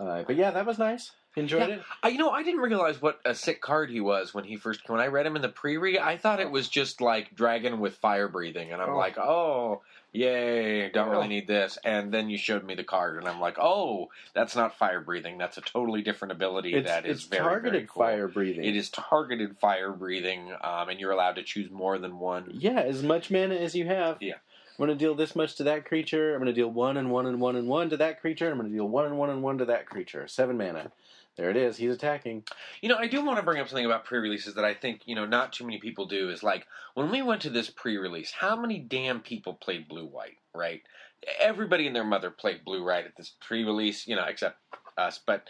Uh, 0.00 0.22
but 0.26 0.36
yeah, 0.36 0.50
that 0.52 0.66
was 0.66 0.78
nice. 0.78 1.10
Enjoyed 1.34 1.68
Yeah. 1.68 1.74
it. 1.76 1.82
I, 2.02 2.08
you 2.08 2.18
know, 2.18 2.30
I 2.30 2.42
didn't 2.42 2.60
realize 2.60 3.00
what 3.00 3.18
a 3.24 3.34
sick 3.34 3.60
card 3.62 3.88
he 3.90 4.00
was 4.00 4.34
when 4.34 4.44
he 4.44 4.56
first 4.56 4.86
when 4.88 5.00
I 5.00 5.06
read 5.06 5.24
him 5.24 5.34
in 5.36 5.42
the 5.42 5.48
pre-read. 5.48 5.98
I 5.98 6.16
thought 6.18 6.40
it 6.40 6.50
was 6.50 6.68
just 6.68 7.00
like 7.00 7.34
dragon 7.34 7.80
with 7.80 7.96
fire 7.96 8.28
breathing, 8.28 8.70
and 8.72 8.82
I'm 8.82 8.90
Oh. 8.90 8.98
like, 8.98 9.16
oh, 9.16 9.80
yay! 10.12 10.90
Don't 10.90 11.08
Oh. 11.08 11.12
really 11.12 11.28
need 11.28 11.46
this. 11.46 11.78
And 11.84 12.12
then 12.12 12.28
you 12.28 12.36
showed 12.36 12.64
me 12.64 12.74
the 12.74 12.84
card, 12.84 13.16
and 13.16 13.26
I'm 13.26 13.40
like, 13.40 13.58
oh, 13.58 14.10
that's 14.34 14.54
not 14.54 14.76
fire 14.76 15.00
breathing. 15.00 15.38
That's 15.38 15.56
a 15.56 15.62
totally 15.62 16.02
different 16.02 16.32
ability. 16.32 16.74
It's, 16.74 16.86
that 16.86 17.06
is 17.06 17.18
it's 17.20 17.26
very 17.26 17.42
targeted 17.42 17.72
very 17.72 17.86
cool. 17.86 18.02
fire 18.02 18.28
breathing. 18.28 18.64
It 18.64 18.76
is 18.76 18.90
targeted 18.90 19.56
fire 19.58 19.92
breathing, 19.92 20.52
um, 20.60 20.90
and 20.90 21.00
you're 21.00 21.12
allowed 21.12 21.36
to 21.36 21.42
choose 21.42 21.70
more 21.70 21.96
than 21.98 22.18
one. 22.18 22.50
Yeah, 22.52 22.80
as 22.80 23.02
much 23.02 23.30
mana 23.30 23.54
as 23.54 23.74
you 23.74 23.86
have. 23.86 24.18
Yeah. 24.20 24.34
I'm 24.78 24.86
going 24.86 24.98
to 24.98 25.02
deal 25.04 25.14
this 25.14 25.36
much 25.36 25.56
to 25.56 25.64
that 25.64 25.84
creature. 25.84 26.32
I'm 26.34 26.40
going 26.40 26.46
to 26.52 26.58
deal 26.60 26.68
one 26.70 26.96
and 26.96 27.10
one 27.10 27.26
and 27.26 27.40
one 27.40 27.56
and 27.56 27.68
one 27.68 27.90
to 27.90 27.96
that 27.98 28.20
creature. 28.20 28.50
I'm 28.50 28.58
going 28.58 28.70
to 28.70 28.74
deal 28.74 28.88
one 28.88 29.04
and 29.04 29.18
one 29.18 29.28
and 29.30 29.42
one 29.42 29.58
to 29.58 29.66
that 29.66 29.86
creature. 29.86 30.26
Seven 30.26 30.56
mana. 30.56 30.90
There 31.36 31.50
it 31.50 31.56
is. 31.56 31.76
He's 31.76 31.94
attacking. 31.94 32.44
You 32.82 32.88
know, 32.88 32.96
I 32.96 33.06
do 33.06 33.24
want 33.24 33.38
to 33.38 33.42
bring 33.42 33.60
up 33.60 33.68
something 33.68 33.86
about 33.86 34.04
pre-releases 34.04 34.54
that 34.54 34.64
I 34.64 34.74
think 34.74 35.02
you 35.06 35.14
know 35.14 35.26
not 35.26 35.52
too 35.52 35.64
many 35.64 35.78
people 35.78 36.06
do. 36.06 36.30
Is 36.30 36.42
like 36.42 36.66
when 36.94 37.10
we 37.10 37.22
went 37.22 37.42
to 37.42 37.50
this 37.50 37.70
pre-release, 37.70 38.32
how 38.32 38.56
many 38.56 38.78
damn 38.78 39.20
people 39.20 39.54
played 39.54 39.88
blue 39.88 40.06
white? 40.06 40.36
Right? 40.54 40.82
Everybody 41.40 41.86
and 41.86 41.96
their 41.96 42.04
mother 42.04 42.30
played 42.30 42.64
blue 42.64 42.84
white 42.84 43.06
at 43.06 43.16
this 43.16 43.32
pre-release. 43.40 44.06
You 44.06 44.16
know, 44.16 44.24
except 44.24 44.58
us. 44.98 45.20
But 45.24 45.48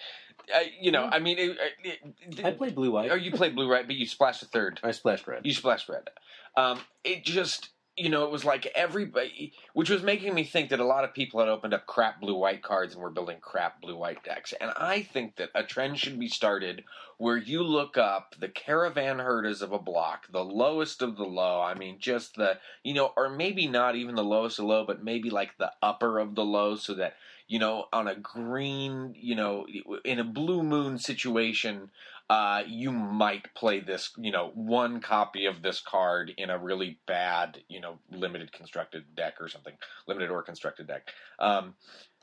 uh, 0.55 0.61
you 0.81 0.91
know, 0.91 1.05
I 1.05 1.19
mean, 1.19 1.39
it, 1.39 1.57
it, 1.85 2.45
I 2.45 2.53
played 2.53 2.75
blue 2.75 2.93
white. 2.93 3.11
Or 3.11 3.17
you 3.17 3.31
played 3.33 3.55
blue 3.55 3.69
white, 3.69 3.87
but 3.87 3.97
you 3.97 4.07
splashed 4.07 4.43
a 4.43 4.47
third. 4.47 4.81
I 4.83 4.91
splashed 4.93 5.27
red. 5.27 5.45
You 5.45 5.53
splashed 5.53 5.89
red. 5.89 6.11
Um, 6.57 6.81
it 7.05 7.25
just, 7.25 7.71
you 7.97 8.09
know, 8.09 8.25
it 8.25 8.31
was 8.31 8.45
like 8.45 8.67
everybody, 8.75 9.53
which 9.75 9.91
was 9.91 10.03
making 10.03 10.35
me 10.35 10.45
think 10.45 10.71
that 10.71 10.81
a 10.81 10.85
lot 10.85 11.05
of 11.05 11.13
people 11.13 11.41
had 11.41 11.49
opened 11.51 11.75
up 11.75 11.87
crap 11.87 12.21
blue 12.21 12.35
white 12.35 12.63
cards 12.63 12.95
and 12.95 13.03
were 13.03 13.11
building 13.11 13.37
crap 13.41 13.83
blue 13.83 13.97
white 13.97 14.25
decks. 14.25 14.55
And 14.59 14.71
I 14.77 15.03
think 15.03 15.37
that 15.37 15.51
a 15.55 15.63
trend 15.63 15.99
should 15.99 16.19
be 16.19 16.29
started 16.29 16.85
where 17.19 17.37
you 17.37 17.63
look 17.63 17.99
up 17.99 18.35
the 18.39 18.49
caravan 18.49 19.19
herders 19.19 19.61
of 19.61 19.73
a 19.73 19.79
block, 19.79 20.27
the 20.33 20.45
lowest 20.45 21.03
of 21.03 21.17
the 21.17 21.25
low. 21.25 21.61
I 21.61 21.75
mean, 21.75 21.99
just 21.99 22.37
the, 22.37 22.59
you 22.83 22.95
know, 22.95 23.13
or 23.15 23.29
maybe 23.29 23.67
not 23.67 23.95
even 23.95 24.15
the 24.15 24.25
lowest 24.25 24.59
of 24.59 24.65
low, 24.65 24.87
but 24.87 25.05
maybe 25.05 25.29
like 25.29 25.59
the 25.59 25.73
upper 25.83 26.19
of 26.19 26.35
the 26.35 26.45
low 26.45 26.77
so 26.77 26.95
that, 26.95 27.15
you 27.47 27.59
know, 27.59 27.89
on 27.93 28.09
a 28.09 28.15
green, 28.15 29.15
you 29.19 29.35
know, 29.35 29.67
in 30.03 30.19
a 30.19 30.25
blue 30.25 30.63
moon 30.63 30.97
situation, 30.99 31.91
uh, 32.31 32.63
you 32.67 32.91
might 32.93 33.55
play 33.55 33.81
this, 33.81 34.11
you 34.17 34.33
know, 34.33 34.51
one 34.55 35.01
copy 35.01 35.47
of 35.47 35.63
this 35.63 35.81
card 35.81 36.33
in 36.37 36.51
a 36.51 36.59
really 36.59 36.99
bad, 37.07 37.59
you 37.69 37.81
know, 37.81 37.99
limited 38.11 38.53
constructed 38.53 39.05
deck 39.15 39.35
or 39.41 39.49
something, 39.49 39.75
limited 40.07 40.31
or 40.31 40.43
constructed 40.43 40.87
deck. 40.87 41.09
Um, 41.39 41.75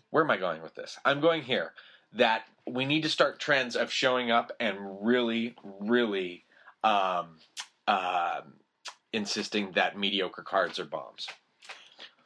where 0.09 0.23
am 0.23 0.31
I 0.31 0.37
going 0.37 0.61
with 0.61 0.75
this? 0.75 0.97
I'm 1.05 1.21
going 1.21 1.43
here 1.43 1.73
that 2.13 2.43
we 2.67 2.85
need 2.85 3.03
to 3.03 3.09
start 3.09 3.39
trends 3.39 3.75
of 3.75 3.91
showing 3.91 4.31
up 4.31 4.51
and 4.59 4.77
really, 5.05 5.55
really 5.79 6.45
um, 6.83 7.37
um 7.87 8.53
insisting 9.11 9.71
that 9.71 9.97
mediocre 9.97 10.43
cards 10.43 10.79
are 10.79 10.85
bombs. 10.85 11.27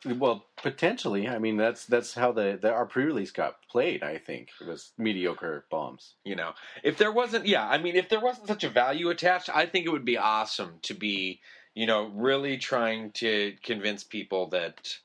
Well, 0.05 0.45
potentially. 0.63 1.27
I 1.27 1.37
mean, 1.37 1.57
that's 1.57 1.85
that's 1.85 2.15
how 2.15 2.31
the, 2.31 2.57
the 2.59 2.71
our 2.71 2.87
pre-release 2.87 3.29
got 3.31 3.57
played. 3.69 4.01
I 4.01 4.17
think 4.17 4.49
it 4.59 4.65
was 4.65 4.93
mediocre 4.97 5.65
bombs. 5.69 6.15
You 6.23 6.35
know, 6.35 6.53
if 6.83 6.97
there 6.97 7.11
wasn't, 7.11 7.45
yeah, 7.45 7.67
I 7.69 7.77
mean, 7.77 7.95
if 7.95 8.09
there 8.09 8.19
wasn't 8.19 8.47
such 8.47 8.63
a 8.63 8.69
value 8.69 9.09
attached, 9.09 9.49
I 9.53 9.67
think 9.67 9.85
it 9.85 9.91
would 9.91 10.05
be 10.05 10.17
awesome 10.17 10.79
to 10.83 10.95
be, 10.95 11.41
you 11.75 11.85
know, 11.85 12.07
really 12.15 12.57
trying 12.57 13.11
to 13.11 13.53
convince 13.61 14.03
people 14.03 14.47
that, 14.49 14.97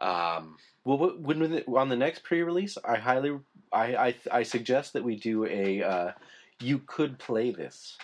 um, 0.00 0.56
Well, 0.84 0.98
wh- 0.98 1.22
when 1.22 1.62
on 1.76 1.88
the 1.88 1.96
next 1.96 2.24
pre-release, 2.24 2.76
I 2.84 2.96
highly, 2.96 3.38
I 3.72 3.96
I, 3.96 4.14
I 4.32 4.42
suggest 4.42 4.94
that 4.94 5.04
we 5.04 5.16
do 5.16 5.46
a. 5.46 5.82
Uh, 5.82 6.12
you 6.60 6.78
could 6.86 7.18
play 7.18 7.50
this. 7.52 7.98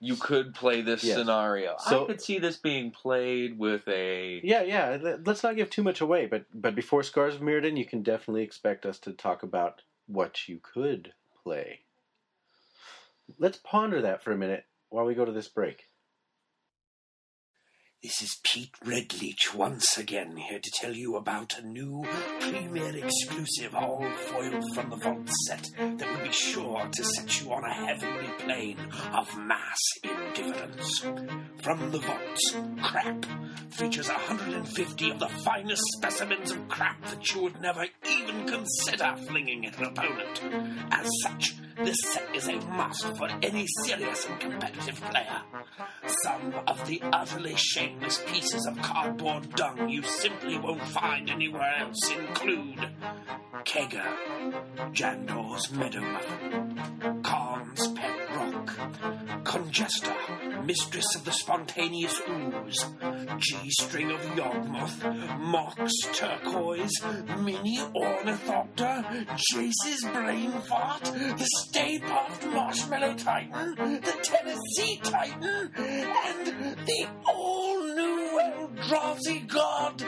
You 0.00 0.16
could 0.16 0.54
play 0.54 0.80
this 0.80 1.02
Yes. 1.02 1.16
scenario. 1.16 1.76
So- 1.78 2.04
I 2.04 2.06
could 2.06 2.20
see 2.20 2.38
this 2.38 2.56
being 2.56 2.90
played 2.90 3.58
with 3.58 3.86
a. 3.88 4.40
Yeah, 4.44 4.62
yeah. 4.62 5.16
Let's 5.24 5.42
not 5.42 5.56
give 5.56 5.70
too 5.70 5.82
much 5.82 6.00
away, 6.00 6.26
but 6.26 6.44
but 6.54 6.74
before 6.74 7.02
Scars 7.02 7.34
of 7.36 7.40
Mirrodin, 7.40 7.76
you 7.76 7.84
can 7.84 8.02
definitely 8.02 8.42
expect 8.42 8.86
us 8.86 8.98
to 9.00 9.12
talk 9.12 9.42
about 9.42 9.82
what 10.06 10.48
you 10.48 10.60
could 10.62 11.12
play. 11.42 11.80
Let's 13.38 13.58
ponder 13.58 14.00
that 14.02 14.22
for 14.22 14.32
a 14.32 14.36
minute 14.38 14.64
while 14.88 15.04
we 15.04 15.14
go 15.14 15.24
to 15.24 15.32
this 15.32 15.48
break. 15.48 15.87
This 18.00 18.22
is 18.22 18.38
Pete 18.44 18.70
Redleach 18.84 19.56
once 19.56 19.98
again 19.98 20.36
here 20.36 20.60
to 20.60 20.70
tell 20.72 20.92
you 20.92 21.16
about 21.16 21.58
a 21.58 21.66
new 21.66 22.04
premier 22.38 22.96
exclusive 22.96 23.74
all 23.74 24.08
foiled 24.08 24.64
from 24.72 24.90
the 24.90 24.96
vault 24.96 25.28
set 25.48 25.68
that 25.76 26.08
will 26.08 26.24
be 26.24 26.30
sure 26.30 26.88
to 26.92 27.04
set 27.04 27.40
you 27.42 27.52
on 27.52 27.64
a 27.64 27.74
heavenly 27.74 28.28
plane 28.38 28.78
of 29.12 29.36
mass 29.38 29.78
indifference. 30.04 31.00
From 31.60 31.90
the 31.90 31.98
vaults, 31.98 32.56
Crap 32.84 33.26
features 33.70 34.08
150 34.08 35.10
of 35.10 35.18
the 35.18 35.28
finest 35.28 35.82
specimens 35.96 36.52
of 36.52 36.68
crap 36.68 37.04
that 37.06 37.34
you 37.34 37.42
would 37.42 37.60
never 37.60 37.84
even 38.08 38.46
consider 38.46 39.16
flinging 39.26 39.66
at 39.66 39.76
an 39.76 39.86
opponent. 39.86 40.40
As 40.92 41.08
such, 41.24 41.54
this 41.84 41.96
set 42.12 42.34
is 42.34 42.48
a 42.48 42.56
must 42.56 43.04
for 43.16 43.28
any 43.42 43.66
serious 43.84 44.26
and 44.26 44.40
competitive 44.40 45.00
player. 45.10 45.42
Some 46.22 46.54
of 46.66 46.86
the 46.86 47.00
utterly 47.12 47.54
shameless 47.56 48.22
pieces 48.26 48.66
of 48.66 48.80
cardboard 48.82 49.50
dung 49.54 49.88
you 49.88 50.02
simply 50.02 50.58
won't 50.58 50.82
find 50.82 51.30
anywhere 51.30 51.76
else 51.78 52.10
include 52.10 52.88
Kegger, 53.64 54.06
Jandor's 54.92 55.70
Meadow 55.72 56.00
Muffin, 56.00 57.22
Pet 57.94 58.36
Rock, 58.36 58.66
Congesta, 59.44 60.16
Mistress 60.68 61.14
of 61.14 61.24
the 61.24 61.32
Spontaneous 61.32 62.20
Ooze, 62.28 62.84
G-String 63.38 64.10
of 64.10 64.20
Yawgmoth, 64.36 65.40
Mox 65.40 65.94
Turquoise, 66.12 66.92
Mini 67.38 67.80
Ornithopter, 67.94 69.02
Jace's 69.34 70.04
Brain 70.12 70.52
Fart, 70.68 71.04
the 71.04 71.48
Stay 71.64 72.02
Marshmallow 72.52 73.14
Titan, 73.14 73.76
the 73.76 74.14
Tennessee 74.22 75.00
Titan, 75.02 75.70
and 75.74 76.76
the 76.86 77.08
all-new 77.26 78.38
Eldrazi 78.38 79.48
God, 79.48 80.02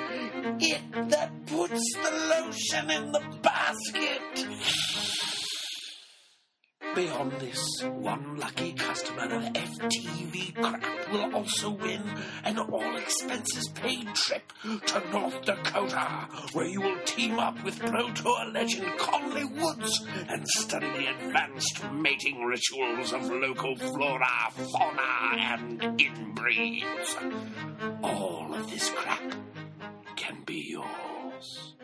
it 0.60 1.08
that 1.08 1.46
puts 1.46 1.94
the 1.94 2.44
lotion 2.44 2.90
in 2.90 3.12
the 3.12 3.22
basket. 3.40 4.20
Beyond 6.94 7.32
this, 7.38 7.84
one 7.84 8.36
lucky 8.36 8.72
customer 8.72 9.22
of 9.22 9.52
FTV 9.52 10.54
Crap 10.56 11.12
will 11.12 11.36
also 11.36 11.70
win 11.70 12.02
an 12.42 12.58
all 12.58 12.96
expenses 12.96 13.68
paid 13.68 14.12
trip 14.14 14.52
to 14.86 15.10
North 15.12 15.40
Dakota, 15.42 16.26
where 16.52 16.66
you 16.66 16.80
will 16.80 16.98
team 17.04 17.38
up 17.38 17.62
with 17.64 17.78
Pro 17.78 18.10
Tour 18.10 18.46
legend 18.52 18.88
Conley 18.98 19.44
Woods 19.44 20.04
and 20.28 20.46
study 20.48 20.90
the 20.90 21.14
advanced 21.14 21.92
mating 21.92 22.42
rituals 22.42 23.12
of 23.12 23.22
local 23.30 23.76
flora, 23.76 24.50
fauna, 24.50 25.36
and 25.36 25.80
inbreeds. 26.00 28.02
All 28.02 28.52
of 28.52 28.68
this 28.68 28.90
crap 28.90 29.32
can 30.16 30.42
be 30.44 30.66
yours. 30.70 31.74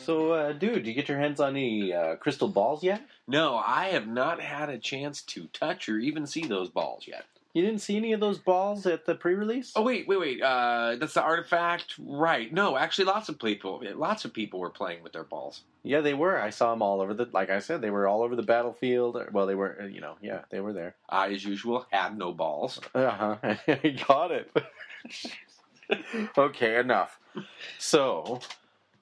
So, 0.00 0.32
uh, 0.32 0.52
dude, 0.52 0.74
did 0.74 0.86
you 0.86 0.94
get 0.94 1.08
your 1.08 1.18
hands 1.18 1.40
on 1.40 1.50
any 1.50 1.92
uh, 1.92 2.16
crystal 2.16 2.48
balls 2.48 2.82
yet? 2.82 3.02
No, 3.28 3.56
I 3.56 3.88
have 3.88 4.06
not 4.06 4.40
had 4.40 4.68
a 4.68 4.78
chance 4.78 5.22
to 5.22 5.46
touch 5.52 5.88
or 5.88 5.98
even 5.98 6.26
see 6.26 6.46
those 6.46 6.68
balls 6.68 7.06
yet. 7.06 7.24
You 7.52 7.62
didn't 7.62 7.80
see 7.80 7.96
any 7.96 8.12
of 8.12 8.20
those 8.20 8.38
balls 8.38 8.86
at 8.86 9.06
the 9.06 9.14
pre-release? 9.16 9.72
Oh 9.74 9.82
wait, 9.82 10.06
wait, 10.06 10.20
wait. 10.20 10.40
Uh, 10.40 10.96
that's 11.00 11.14
the 11.14 11.22
artifact, 11.22 11.94
right? 11.98 12.52
No, 12.52 12.76
actually, 12.76 13.06
lots 13.06 13.28
of 13.28 13.40
people, 13.40 13.82
lots 13.96 14.24
of 14.24 14.32
people 14.32 14.60
were 14.60 14.70
playing 14.70 15.02
with 15.02 15.12
their 15.12 15.24
balls. 15.24 15.62
Yeah, 15.82 16.00
they 16.00 16.14
were. 16.14 16.40
I 16.40 16.50
saw 16.50 16.70
them 16.70 16.80
all 16.80 17.00
over 17.00 17.12
the. 17.12 17.28
Like 17.32 17.50
I 17.50 17.58
said, 17.58 17.80
they 17.80 17.90
were 17.90 18.06
all 18.06 18.22
over 18.22 18.36
the 18.36 18.42
battlefield. 18.42 19.20
Well, 19.32 19.46
they 19.46 19.56
were. 19.56 19.88
You 19.88 20.00
know, 20.00 20.14
yeah, 20.22 20.42
they 20.50 20.60
were 20.60 20.72
there. 20.72 20.94
I, 21.08 21.32
as 21.32 21.44
usual, 21.44 21.86
had 21.90 22.16
no 22.16 22.32
balls. 22.32 22.80
Uh 22.94 23.36
huh. 23.42 23.54
Got 24.06 24.30
it. 24.30 24.50
okay, 26.38 26.78
enough. 26.78 27.18
So, 27.78 28.40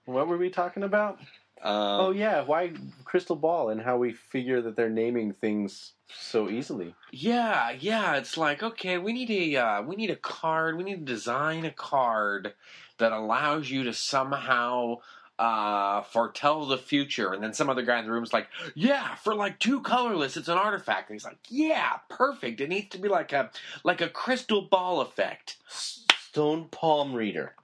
what 0.09 0.27
were 0.27 0.39
we 0.39 0.51
talking 0.51 0.83
about? 0.83 1.19
Um, 1.63 1.75
oh 1.75 2.11
yeah, 2.11 2.43
why 2.43 2.73
crystal 3.05 3.37
ball 3.37 3.71
and 3.71 3.81
how 3.81 3.97
we 3.97 4.13
figure 4.13 4.63
that 4.63 4.77
they're 4.77 4.89
naming 4.89 5.33
things 5.33 5.93
so 6.09 6.49
easily. 6.49 6.95
Yeah, 7.11 7.73
yeah. 7.79 8.17
It's 8.17 8.37
like 8.37 8.63
okay, 8.63 8.99
we 8.99 9.13
need 9.13 9.31
a 9.31 9.57
uh, 9.61 9.83
we 9.83 9.97
need 9.97 10.11
a 10.11 10.17
card. 10.17 10.77
We 10.77 10.85
need 10.85 11.07
to 11.07 11.13
design 11.13 11.65
a 11.65 11.71
card 11.71 12.55
that 12.99 13.13
allows 13.13 13.71
you 13.71 13.85
to 13.85 13.93
somehow 13.93 14.99
uh, 15.39 16.03
foretell 16.03 16.67
the 16.67 16.79
future. 16.79 17.33
And 17.33 17.43
then 17.43 17.55
some 17.55 17.71
other 17.71 17.83
guy 17.83 17.99
in 17.99 18.07
the 18.07 18.13
room 18.13 18.25
is 18.25 18.33
like, 18.33 18.49
yeah, 18.75 19.15
for 19.17 19.35
like 19.35 19.59
two 19.59 19.81
colorless, 19.81 20.37
it's 20.37 20.49
an 20.49 20.59
artifact. 20.59 21.11
And 21.11 21.15
he's 21.15 21.25
like, 21.25 21.39
yeah, 21.49 21.99
perfect. 22.09 22.61
It 22.61 22.69
needs 22.69 22.89
to 22.91 22.99
be 22.99 23.09
like 23.09 23.33
a 23.33 23.51
like 23.85 24.01
a 24.01 24.09
crystal 24.09 24.63
ball 24.63 25.01
effect. 25.01 25.57
Stone 25.69 26.69
palm 26.71 27.15
reader. 27.15 27.55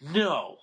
No, 0.00 0.56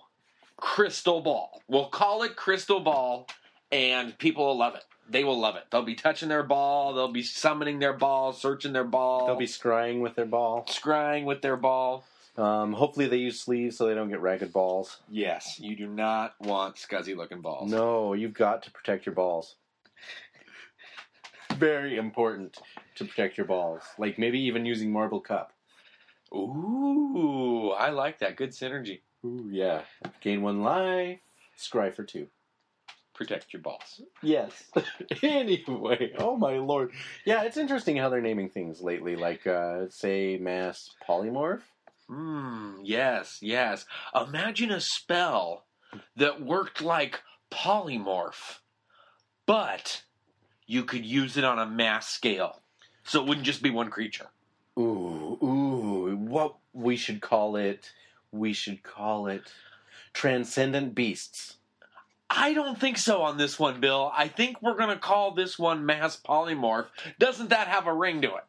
crystal 0.59 1.21
ball. 1.21 1.61
We'll 1.67 1.89
call 1.89 2.23
it 2.23 2.35
crystal 2.35 2.79
ball, 2.79 3.27
and 3.71 4.17
people 4.17 4.45
will 4.45 4.57
love 4.57 4.75
it. 4.75 4.83
They 5.09 5.23
will 5.23 5.39
love 5.39 5.55
it. 5.55 5.63
They'll 5.71 5.81
be 5.83 5.95
touching 5.95 6.29
their 6.29 6.43
ball. 6.43 6.93
They'll 6.93 7.11
be 7.11 7.23
summoning 7.23 7.79
their 7.79 7.93
ball, 7.93 8.31
searching 8.31 8.73
their 8.73 8.83
ball. 8.83 9.25
They'll 9.25 9.35
be 9.35 9.45
scrying 9.45 10.01
with 10.01 10.15
their 10.15 10.25
ball. 10.25 10.65
scrying 10.67 11.25
with 11.25 11.41
their 11.41 11.57
ball. 11.57 12.03
Um, 12.37 12.73
hopefully 12.73 13.07
they 13.07 13.17
use 13.17 13.39
sleeves 13.39 13.75
so 13.77 13.87
they 13.87 13.95
don't 13.95 14.09
get 14.09 14.21
ragged 14.21 14.53
balls. 14.53 14.99
Yes, 15.09 15.59
you 15.59 15.75
do 15.75 15.87
not 15.87 16.35
want 16.39 16.75
scuzzy 16.75 17.15
looking 17.15 17.41
balls. 17.41 17.69
No, 17.69 18.13
you've 18.13 18.33
got 18.33 18.63
to 18.63 18.71
protect 18.71 19.05
your 19.05 19.15
balls. 19.15 19.55
Very 21.57 21.97
important 21.97 22.59
to 22.95 23.05
protect 23.05 23.37
your 23.37 23.47
balls. 23.47 23.83
Like 23.97 24.19
maybe 24.19 24.39
even 24.39 24.65
using 24.65 24.91
marble 24.91 25.19
cup. 25.19 25.51
Ooh, 26.33 27.71
I 27.71 27.89
like 27.89 28.19
that. 28.19 28.35
Good 28.37 28.51
synergy. 28.51 29.01
Ooh, 29.25 29.49
yeah. 29.51 29.82
Gain 30.21 30.41
one 30.41 30.62
life. 30.62 31.19
Scry 31.58 31.93
for 31.93 32.03
two. 32.03 32.27
Protect 33.13 33.51
your 33.51 33.62
boss. 33.62 34.01
Yes. 34.21 34.51
anyway, 35.23 36.13
oh 36.17 36.38
my 36.38 36.58
lord. 36.58 36.91
Yeah, 37.25 37.43
it's 37.43 37.58
interesting 37.58 37.97
how 37.97 38.08
they're 38.08 38.21
naming 38.21 38.49
things 38.49 38.82
lately. 38.82 39.17
Like, 39.17 39.45
uh, 39.45 39.89
say, 39.89 40.38
mass 40.38 40.91
polymorph. 41.08 41.63
Hmm, 42.08 42.75
yes, 42.82 43.39
yes. 43.41 43.86
Imagine 44.15 44.71
a 44.71 44.79
spell 44.79 45.65
that 46.15 46.41
worked 46.41 46.82
like 46.82 47.21
polymorph, 47.51 48.60
but 49.45 50.03
you 50.65 50.86
could 50.86 51.05
use 51.05 51.36
it 51.36 51.43
on 51.43 51.60
a 51.60 51.65
mass 51.65 52.08
scale. 52.08 52.62
So 53.03 53.21
it 53.21 53.27
wouldn't 53.27 53.45
just 53.45 53.62
be 53.62 53.69
one 53.69 53.89
creature. 53.89 54.27
Ooh, 54.77 55.38
ooh. 55.43 56.15
What 56.15 56.55
we 56.73 56.95
should 56.95 57.21
call 57.21 57.55
it? 57.58 57.91
We 58.31 58.53
should 58.53 58.83
call 58.83 59.27
it 59.27 59.51
transcendent 60.13 60.95
beasts. 60.95 61.55
I 62.29 62.53
don't 62.53 62.79
think 62.79 62.97
so 62.97 63.23
on 63.23 63.37
this 63.37 63.57
one, 63.57 63.79
Bill. 63.79 64.11
I 64.15 64.27
think 64.27 64.61
we're 64.61 64.77
going 64.77 64.89
to 64.89 64.99
call 64.99 65.31
this 65.31 65.57
one 65.57 65.85
mass 65.85 66.17
polymorph. 66.17 66.87
Doesn't 67.17 67.49
that 67.49 67.67
have 67.67 67.87
a 67.87 67.93
ring 67.93 68.21
to 68.21 68.35
it? 68.35 68.43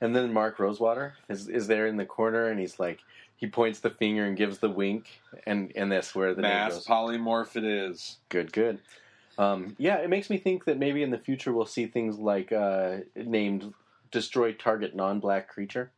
And 0.00 0.14
then 0.14 0.32
Mark 0.32 0.60
Rosewater 0.60 1.14
is 1.28 1.48
is 1.48 1.66
there 1.66 1.88
in 1.88 1.96
the 1.96 2.06
corner, 2.06 2.48
and 2.48 2.60
he's 2.60 2.78
like, 2.78 3.00
he 3.36 3.48
points 3.48 3.80
the 3.80 3.90
finger 3.90 4.24
and 4.24 4.36
gives 4.36 4.58
the 4.58 4.70
wink, 4.70 5.20
and 5.46 5.72
and 5.74 5.90
that's 5.90 6.14
where 6.14 6.34
the 6.34 6.42
name 6.42 6.52
mass 6.52 6.86
polymorph 6.86 7.56
it 7.56 7.64
is. 7.64 8.18
Good, 8.28 8.52
good. 8.52 8.78
Um, 9.38 9.74
yeah, 9.78 9.96
it 9.96 10.10
makes 10.10 10.30
me 10.30 10.38
think 10.38 10.64
that 10.66 10.78
maybe 10.78 11.02
in 11.02 11.10
the 11.10 11.18
future 11.18 11.52
we'll 11.52 11.66
see 11.66 11.86
things 11.86 12.18
like 12.18 12.52
uh, 12.52 12.98
named 13.16 13.72
destroy 14.10 14.52
target 14.52 14.94
non-black 14.94 15.48
creature. 15.48 15.90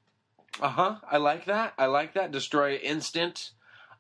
Uh 0.61 0.69
huh. 0.69 0.97
I 1.11 1.19
like 1.19 1.45
that. 1.47 1.75
I 1.79 1.87
like 1.87 2.15
that. 2.15 2.31
Destroy 2.33 2.77
instant. 2.77 3.53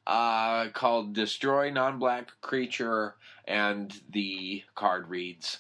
Uh, 0.06 0.68
called 0.70 1.12
destroy 1.12 1.70
non-black 1.70 2.28
creature, 2.40 3.14
and 3.44 3.94
the 4.10 4.62
card 4.74 5.08
reads 5.08 5.58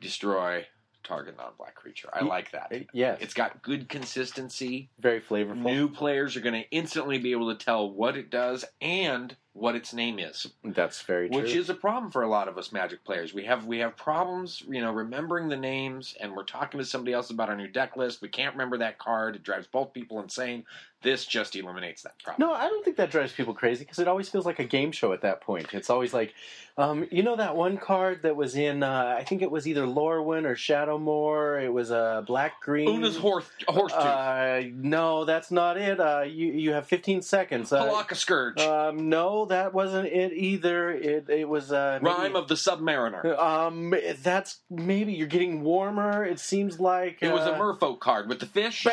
destroy 0.00 0.64
target 1.02 1.36
non-black 1.36 1.74
creature. 1.74 2.08
I 2.12 2.24
like 2.24 2.50
that. 2.52 2.68
Uh, 2.72 2.78
Yes, 2.92 3.18
It's 3.20 3.34
got 3.34 3.62
good 3.62 3.88
consistency. 3.88 4.90
very 4.98 5.20
flavorful. 5.20 5.56
New 5.56 5.88
players 5.90 6.36
are 6.36 6.40
going 6.40 6.54
to 6.62 6.70
instantly 6.70 7.18
be 7.18 7.32
able 7.32 7.54
to 7.54 7.62
tell 7.62 7.90
what 7.90 8.16
it 8.16 8.30
does 8.30 8.64
and 8.80 9.36
what 9.54 9.76
its 9.76 9.94
name 9.94 10.18
is, 10.18 10.48
That's 10.64 11.00
very 11.02 11.28
true. 11.28 11.40
which 11.40 11.54
is 11.54 11.70
a 11.70 11.74
problem 11.74 12.10
for 12.10 12.22
a 12.22 12.28
lot 12.28 12.48
of 12.48 12.58
us 12.58 12.72
Magic 12.72 13.04
players. 13.04 13.32
We 13.32 13.44
have 13.44 13.64
we 13.66 13.78
have 13.78 13.96
problems, 13.96 14.64
you 14.68 14.80
know, 14.80 14.92
remembering 14.92 15.48
the 15.48 15.56
names, 15.56 16.16
and 16.20 16.34
we're 16.34 16.42
talking 16.42 16.80
to 16.80 16.84
somebody 16.84 17.12
else 17.12 17.30
about 17.30 17.48
our 17.48 17.56
new 17.56 17.68
deck 17.68 17.96
list. 17.96 18.20
We 18.20 18.28
can't 18.28 18.54
remember 18.54 18.78
that 18.78 18.98
card. 18.98 19.36
It 19.36 19.44
drives 19.44 19.68
both 19.68 19.92
people 19.92 20.20
insane. 20.20 20.64
This 21.02 21.26
just 21.26 21.54
eliminates 21.54 22.02
that 22.02 22.18
problem. 22.24 22.48
No, 22.48 22.54
I 22.54 22.64
don't 22.64 22.82
think 22.82 22.96
that 22.96 23.10
drives 23.10 23.30
people 23.30 23.52
crazy 23.52 23.84
because 23.84 23.98
it 23.98 24.08
always 24.08 24.30
feels 24.30 24.46
like 24.46 24.58
a 24.58 24.64
game 24.64 24.90
show 24.90 25.12
at 25.12 25.20
that 25.20 25.42
point. 25.42 25.74
It's 25.74 25.90
always 25.90 26.14
like, 26.14 26.32
um, 26.78 27.06
you 27.10 27.22
know, 27.22 27.36
that 27.36 27.54
one 27.54 27.76
card 27.76 28.22
that 28.22 28.34
was 28.36 28.56
in, 28.56 28.82
uh, 28.82 29.14
I 29.18 29.22
think 29.22 29.42
it 29.42 29.50
was 29.50 29.68
either 29.68 29.82
Lorwyn 29.82 30.46
or 30.46 30.54
Shadowmoor. 30.54 31.62
It 31.62 31.68
was 31.68 31.90
a 31.90 31.96
uh, 31.96 32.20
black 32.22 32.62
green. 32.62 32.88
Una's 32.88 33.18
horse 33.18 33.44
horse 33.68 33.92
Uh, 33.92 34.62
no, 34.72 35.26
that's 35.26 35.50
not 35.50 35.76
it. 35.76 36.00
Uh, 36.00 36.22
you 36.22 36.46
you 36.46 36.72
have 36.72 36.86
15 36.86 37.20
seconds. 37.20 37.70
Uh, 37.70 37.84
Palaka 37.84 38.16
Scourge, 38.16 38.58
um, 38.62 39.10
no, 39.10 39.43
that 39.46 39.72
wasn't 39.74 40.06
it 40.06 40.32
either. 40.32 40.90
It 40.90 41.28
it 41.28 41.48
was 41.48 41.72
uh, 41.72 41.98
maybe- 42.02 42.14
Rhyme 42.14 42.36
of 42.36 42.48
the 42.48 42.54
Submariner. 42.54 43.38
Um, 43.38 43.94
that's 44.22 44.60
maybe 44.70 45.12
you're 45.12 45.26
getting 45.28 45.62
warmer. 45.62 46.24
It 46.24 46.38
seems 46.40 46.80
like 46.80 47.18
It 47.20 47.32
was 47.32 47.46
a 47.46 47.54
uh, 47.54 47.58
Merfolk 47.58 48.00
card 48.00 48.28
with 48.28 48.40
the 48.40 48.46
fish. 48.46 48.86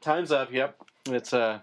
Time's 0.00 0.32
up. 0.32 0.52
Yep, 0.52 0.76
it's 1.06 1.32
uh, 1.32 1.60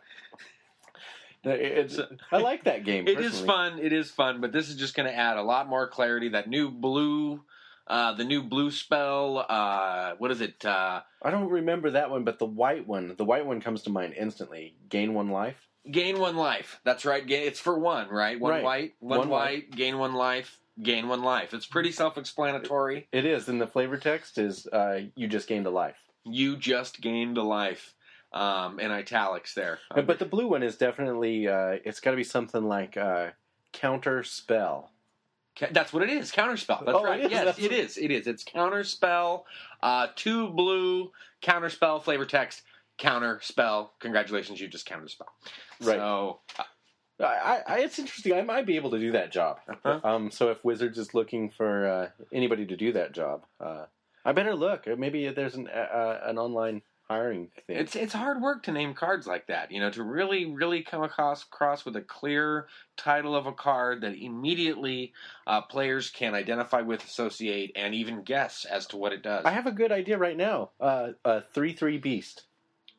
It's, 1.46 2.00
I 2.32 2.38
like 2.38 2.64
that 2.66 2.86
game. 2.86 3.08
It 3.08 3.20
is 3.20 3.32
personally. 3.32 3.48
fun. 3.48 3.80
It 3.80 3.92
is 3.94 4.10
fun, 4.12 4.40
but 4.42 4.52
this 4.54 4.70
is 4.70 4.76
just 4.78 4.96
going 4.96 5.10
to 5.10 5.16
add 5.16 5.38
a 5.38 5.44
lot 5.44 5.68
more 5.68 5.88
clarity. 5.88 6.30
That 6.30 6.48
new 6.48 6.72
blue, 6.72 7.42
uh, 7.88 8.14
the 8.14 8.24
new 8.24 8.44
blue 8.44 8.72
spell. 8.72 9.46
Uh, 9.50 10.14
what 10.18 10.32
is 10.32 10.40
it? 10.40 10.64
Uh, 10.66 11.02
I 11.22 11.32
don't 11.32 11.50
remember 11.50 11.92
that 11.92 12.10
one, 12.10 12.24
but 12.24 12.40
the 12.40 12.46
white 12.46 12.88
one, 12.88 13.14
the 13.18 13.26
white 13.26 13.46
one 13.46 13.60
comes 13.60 13.84
to 13.84 13.90
mind 13.90 14.14
instantly. 14.18 14.76
Gain 14.88 15.14
one 15.14 15.30
life. 15.30 15.68
Gain 15.92 16.20
one 16.20 16.36
life. 16.36 16.80
That's 16.84 17.06
right. 17.06 17.26
Gain, 17.26 17.48
it's 17.48 17.60
for 17.60 17.78
one, 17.78 18.10
right? 18.10 18.40
One 18.40 18.52
Right. 18.52 18.64
white, 18.64 18.94
one, 19.00 19.20
One 19.20 19.30
white. 19.30 19.72
Gain 19.72 19.98
one 19.98 20.14
life. 20.14 20.60
Gain 20.82 21.08
one 21.08 21.22
life. 21.24 21.54
It's 21.54 21.68
pretty 21.68 21.92
self-explanatory. 21.92 23.08
It 23.12 23.26
is, 23.26 23.48
and 23.48 23.62
the 23.62 23.68
flavor 23.68 23.98
text 23.98 24.38
is 24.38 24.66
uh, 24.68 25.02
you 25.16 25.28
just 25.28 25.48
gained 25.48 25.68
a 25.68 25.70
life. 25.70 25.98
You 26.24 26.56
just 26.58 27.02
gained 27.02 27.38
a 27.38 27.44
life. 27.44 27.94
Um, 28.32 28.80
in 28.80 28.90
italics 28.90 29.54
there. 29.54 29.78
but 29.94 30.18
the 30.18 30.26
blue 30.26 30.48
one 30.48 30.64
is 30.64 30.76
definitely 30.76 31.48
uh, 31.48 31.78
it's 31.86 32.00
got 32.00 32.10
to 32.12 32.18
be 32.18 32.24
something 32.24 32.64
like 32.64 32.98
uh, 32.98 33.28
counter 33.74 34.24
spell. 34.24 34.90
That's 35.70 35.94
what 35.94 36.02
it 36.02 36.10
is. 36.10 36.32
Counterspell. 36.32 36.84
That's 36.84 36.98
Oh, 36.98 37.04
right. 37.04 37.20
is? 37.20 37.30
Yes, 37.30 37.46
That's- 37.46 37.60
it 37.64 37.72
is. 37.72 37.96
It 38.00 38.10
is. 38.10 38.26
It's 38.26 38.44
counterspell. 38.44 39.44
Uh, 39.84 40.08
two 40.16 40.48
blue 40.50 41.12
counterspell 41.44 42.02
flavor 42.02 42.26
text. 42.26 42.64
Counterspell. 43.00 43.90
Congratulations, 44.00 44.60
you 44.62 44.68
just 44.68 44.88
counterspell. 44.88 45.28
Right. 45.82 45.98
So 45.98 46.40
I, 47.20 47.24
I, 47.24 47.62
I- 47.68 47.80
it's 47.80 48.00
interesting. 48.00 48.34
I 48.34 48.42
might 48.42 48.66
be 48.66 48.76
able 48.76 48.92
to 48.92 49.00
do 49.00 49.12
that 49.14 49.32
job. 49.32 49.60
Uh-huh. 49.68 50.00
Um, 50.04 50.32
so 50.32 50.50
if 50.50 50.64
Wizards 50.64 50.98
is 50.98 51.14
looking 51.14 51.50
for 51.50 51.88
uh, 51.88 52.10
anybody 52.32 52.66
to 52.66 52.76
do 52.76 52.94
that 52.94 53.14
job, 53.14 53.46
uh, 53.60 53.86
I 54.26 54.32
better 54.32 54.56
look. 54.56 54.86
Maybe 54.98 55.28
there's 55.30 55.56
an 55.56 55.68
uh, 55.68 56.20
an 56.24 56.38
online 56.38 56.82
hiring 57.10 57.50
thing. 57.68 57.76
it's 57.78 57.96
it's 57.98 58.14
hard 58.14 58.42
work 58.42 58.64
to 58.64 58.72
name 58.72 58.94
cards 58.94 59.28
like 59.28 59.48
that. 59.48 59.72
You 59.72 59.82
know, 59.82 59.92
to 59.92 60.04
really 60.04 60.46
really 60.46 60.82
come 60.82 61.04
across 61.04 61.44
across 61.44 61.84
with 61.84 61.96
a 61.98 62.02
clear 62.02 62.68
title 62.96 63.36
of 63.36 63.46
a 63.46 63.52
card 63.52 64.02
that 64.02 64.16
immediately 64.16 65.12
uh, 65.46 65.62
players 65.62 66.10
can 66.10 66.34
identify 66.34 66.82
with, 66.82 67.04
associate, 67.04 67.74
and 67.76 67.94
even 67.94 68.24
guess 68.24 68.66
as 68.66 68.86
to 68.88 68.98
what 68.98 69.12
it 69.12 69.22
does. 69.22 69.44
I 69.46 69.52
have 69.52 69.68
a 69.68 69.72
good 69.72 69.92
idea 69.92 70.18
right 70.18 70.38
now. 70.38 70.70
Uh, 70.80 71.10
a 71.26 71.42
three 71.54 71.74
three 71.74 71.98
beast. 71.98 72.44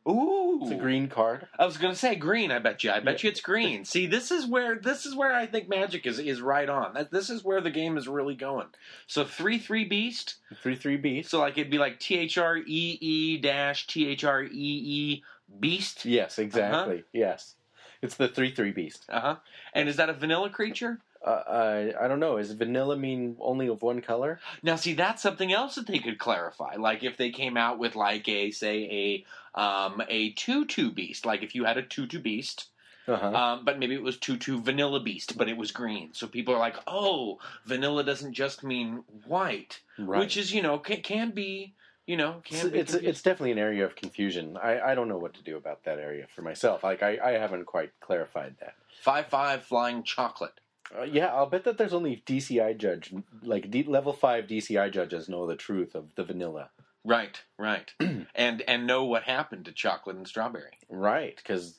Ooh, 0.06 0.58
It's 0.62 0.70
a 0.70 0.74
green 0.76 1.08
card. 1.08 1.46
I 1.58 1.64
was 1.64 1.78
gonna 1.78 1.94
say 1.94 2.14
green. 2.14 2.50
I 2.50 2.58
bet 2.58 2.84
you. 2.84 2.90
I 2.90 3.00
bet 3.00 3.22
you 3.22 3.30
it's 3.30 3.40
green. 3.40 3.84
See, 3.86 4.06
this 4.06 4.30
is 4.30 4.46
where 4.46 4.76
this 4.76 5.06
is 5.06 5.14
where 5.14 5.32
I 5.32 5.46
think 5.46 5.68
Magic 5.68 6.06
is 6.06 6.18
is 6.18 6.42
right 6.42 6.68
on. 6.68 6.92
That 6.94 7.10
this 7.10 7.30
is 7.30 7.42
where 7.42 7.60
the 7.62 7.70
game 7.70 7.96
is 7.96 8.06
really 8.06 8.34
going. 8.34 8.66
So 9.06 9.24
three 9.24 9.58
three 9.58 9.84
beast. 9.84 10.34
Three 10.62 10.76
three 10.76 10.98
beast. 10.98 11.30
So 11.30 11.40
like 11.40 11.56
it'd 11.56 11.70
be 11.70 11.78
like 11.78 12.00
T 12.00 12.18
H 12.18 12.36
R 12.36 12.58
E 12.58 12.98
E 13.00 13.38
dash 13.38 13.86
T 13.86 14.06
H 14.08 14.24
R 14.24 14.42
E 14.42 14.48
E 14.52 15.22
beast. 15.58 16.04
Yes, 16.04 16.38
exactly. 16.38 17.04
Yes, 17.12 17.54
it's 18.02 18.16
the 18.16 18.28
three 18.28 18.54
three 18.54 18.72
beast. 18.72 19.06
Uh 19.08 19.20
huh. 19.20 19.36
And 19.72 19.88
is 19.88 19.96
that 19.96 20.10
a 20.10 20.14
vanilla 20.14 20.50
creature? 20.50 21.00
Uh, 21.24 21.92
I 21.98 22.04
I 22.04 22.08
don't 22.08 22.20
know. 22.20 22.36
Is 22.36 22.52
vanilla 22.52 22.98
mean 22.98 23.36
only 23.40 23.68
of 23.68 23.80
one 23.80 24.02
color? 24.02 24.40
Now, 24.62 24.76
see, 24.76 24.92
that's 24.92 25.22
something 25.22 25.50
else 25.54 25.76
that 25.76 25.86
they 25.86 25.98
could 25.98 26.18
clarify. 26.18 26.74
Like 26.78 27.02
if 27.02 27.16
they 27.16 27.30
came 27.30 27.56
out 27.56 27.78
with 27.78 27.96
like 27.96 28.28
a 28.28 28.50
say 28.50 28.84
a 28.90 29.24
um 29.54 30.02
a 30.08 30.32
two 30.32 30.64
beast. 30.90 31.26
Like 31.26 31.42
if 31.42 31.54
you 31.54 31.64
had 31.64 31.78
a 31.78 31.82
two 31.82 32.06
beast. 32.06 32.68
Uh-huh. 33.06 33.26
Um, 33.26 33.66
but 33.66 33.78
maybe 33.78 33.94
it 33.94 34.02
was 34.02 34.16
Tutu 34.16 34.58
Vanilla 34.62 34.98
Beast, 34.98 35.36
but 35.36 35.46
it 35.46 35.58
was 35.58 35.70
green. 35.72 36.14
So 36.14 36.26
people 36.26 36.54
are 36.54 36.58
like, 36.58 36.76
oh, 36.86 37.38
vanilla 37.66 38.02
doesn't 38.02 38.32
just 38.32 38.64
mean 38.64 39.04
white, 39.26 39.80
right. 39.98 40.20
which 40.20 40.38
is, 40.38 40.54
you 40.54 40.62
know, 40.62 40.78
can, 40.78 41.02
can 41.02 41.30
be, 41.32 41.74
you 42.06 42.16
know, 42.16 42.36
it's 42.46 42.62
can 42.62 42.70
be. 42.70 42.78
it's, 42.78 42.94
it's 42.94 43.20
definitely 43.20 43.52
an 43.52 43.58
area 43.58 43.84
of 43.84 43.94
confusion. 43.94 44.56
I, 44.56 44.80
I 44.80 44.94
don't 44.94 45.08
know 45.08 45.18
what 45.18 45.34
to 45.34 45.42
do 45.42 45.58
about 45.58 45.84
that 45.84 45.98
area 45.98 46.26
for 46.34 46.40
myself. 46.40 46.82
Like 46.82 47.02
I, 47.02 47.18
I 47.22 47.30
haven't 47.32 47.66
quite 47.66 47.90
clarified 48.00 48.54
that. 48.60 48.74
5 49.02 49.26
5 49.26 49.62
flying 49.62 50.02
chocolate. 50.02 50.58
Uh, 50.96 51.02
yeah, 51.02 51.26
I'll 51.26 51.46
bet 51.46 51.64
that 51.64 51.78
there's 51.78 51.94
only 51.94 52.22
DCI 52.26 52.76
judge 52.76 53.12
like 53.42 53.70
D, 53.70 53.84
level 53.84 54.12
five 54.12 54.46
DCI 54.46 54.92
judges 54.92 55.28
know 55.28 55.46
the 55.46 55.56
truth 55.56 55.94
of 55.94 56.14
the 56.14 56.24
vanilla. 56.24 56.70
Right, 57.04 57.42
right. 57.58 57.92
and 58.34 58.62
and 58.66 58.86
know 58.86 59.04
what 59.04 59.24
happened 59.24 59.66
to 59.66 59.72
chocolate 59.72 60.16
and 60.16 60.26
strawberry. 60.26 60.78
Right, 60.88 61.36
because 61.36 61.78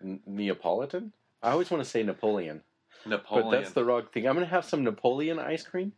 Neapolitan. 0.00 1.12
I 1.42 1.50
always 1.50 1.70
want 1.70 1.82
to 1.82 1.88
say 1.88 2.02
Napoleon. 2.02 2.62
Napoleon. 3.04 3.50
But 3.50 3.56
that's 3.56 3.72
the 3.72 3.84
wrong 3.84 4.04
thing. 4.12 4.26
I'm 4.26 4.34
gonna 4.34 4.46
have 4.46 4.64
some 4.64 4.84
Napoleon 4.84 5.38
ice 5.38 5.64
cream. 5.64 5.92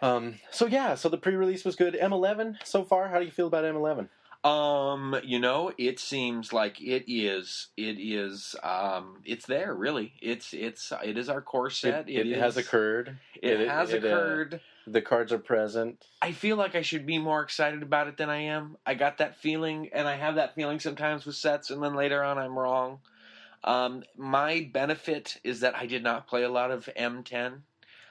Um. 0.00 0.34
So 0.50 0.66
yeah. 0.66 0.96
So 0.96 1.08
the 1.08 1.18
pre-release 1.18 1.64
was 1.64 1.76
good. 1.76 1.94
M11 1.94 2.56
so 2.64 2.82
far. 2.84 3.08
How 3.08 3.18
do 3.18 3.24
you 3.24 3.30
feel 3.30 3.46
about 3.46 3.64
M11? 3.64 4.08
Um, 4.44 5.14
you 5.22 5.38
know, 5.38 5.72
it 5.78 6.00
seems 6.00 6.52
like 6.52 6.80
it 6.80 7.04
is. 7.06 7.68
It 7.76 7.98
is. 8.00 8.56
Um, 8.62 9.18
it's 9.24 9.46
there. 9.46 9.72
Really, 9.72 10.14
it's 10.20 10.52
it's 10.52 10.92
it 11.04 11.16
is 11.16 11.28
our 11.28 11.40
core 11.40 11.70
set. 11.70 12.08
it, 12.08 12.26
it 12.26 12.38
has 12.38 12.56
occurred. 12.56 13.18
It, 13.40 13.60
it- 13.60 13.68
has 13.68 13.92
uh, 13.92 13.98
occurred. 13.98 14.60
The 14.84 15.00
cards 15.00 15.32
are 15.32 15.38
present. 15.38 16.04
I 16.20 16.32
feel 16.32 16.56
like 16.56 16.74
I 16.74 16.82
should 16.82 17.06
be 17.06 17.18
more 17.18 17.40
excited 17.42 17.84
about 17.84 18.08
it 18.08 18.16
than 18.16 18.28
I 18.30 18.42
am. 18.46 18.76
I 18.84 18.94
got 18.94 19.18
that 19.18 19.36
feeling, 19.36 19.90
and 19.92 20.08
I 20.08 20.16
have 20.16 20.34
that 20.34 20.56
feeling 20.56 20.80
sometimes 20.80 21.24
with 21.24 21.36
sets, 21.36 21.70
and 21.70 21.80
then 21.80 21.94
later 21.94 22.24
on 22.24 22.36
I'm 22.36 22.58
wrong. 22.58 22.98
Um, 23.62 24.02
my 24.16 24.68
benefit 24.72 25.38
is 25.44 25.60
that 25.60 25.76
I 25.76 25.86
did 25.86 26.02
not 26.02 26.26
play 26.26 26.42
a 26.42 26.48
lot 26.50 26.72
of 26.72 26.88
M10. 26.98 27.60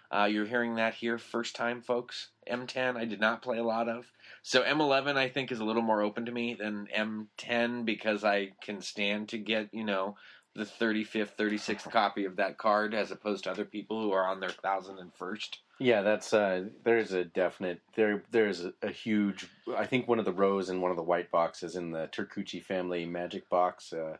Uh, 0.09 0.25
you're 0.31 0.45
hearing 0.45 0.75
that 0.75 0.93
here 0.93 1.17
first 1.17 1.57
time, 1.57 1.81
folks. 1.81 2.29
M10 2.51 2.97
I 2.97 3.05
did 3.05 3.19
not 3.19 3.41
play 3.41 3.57
a 3.57 3.63
lot 3.63 3.87
of. 3.89 4.05
So 4.43 4.61
M11 4.63 5.15
I 5.15 5.29
think 5.29 5.51
is 5.51 5.59
a 5.59 5.65
little 5.65 5.81
more 5.81 6.01
open 6.01 6.25
to 6.25 6.31
me 6.31 6.53
than 6.53 6.87
M10 6.95 7.85
because 7.85 8.23
I 8.23 8.51
can 8.61 8.81
stand 8.81 9.29
to 9.29 9.37
get, 9.37 9.69
you 9.73 9.83
know, 9.85 10.15
the 10.53 10.65
35th, 10.65 11.37
36th 11.37 11.89
copy 11.91 12.25
of 12.25 12.35
that 12.35 12.57
card 12.57 12.93
as 12.93 13.11
opposed 13.11 13.45
to 13.45 13.51
other 13.51 13.65
people 13.65 14.01
who 14.01 14.11
are 14.11 14.25
on 14.27 14.39
their 14.39 14.49
1001st. 14.49 15.57
Yeah, 15.79 16.01
that's 16.03 16.31
uh 16.33 16.65
there's 16.83 17.11
a 17.13 17.23
definite 17.23 17.81
there 17.95 18.23
there's 18.29 18.65
a, 18.65 18.73
a 18.83 18.91
huge 18.91 19.47
I 19.75 19.85
think 19.87 20.07
one 20.07 20.19
of 20.19 20.25
the 20.25 20.33
rows 20.33 20.69
in 20.69 20.79
one 20.81 20.91
of 20.91 20.97
the 20.97 21.03
white 21.03 21.31
boxes 21.31 21.75
in 21.75 21.89
the 21.91 22.07
Turkuchi 22.11 22.63
family 22.63 23.05
magic 23.05 23.49
box 23.49 23.91
uh 23.93 24.17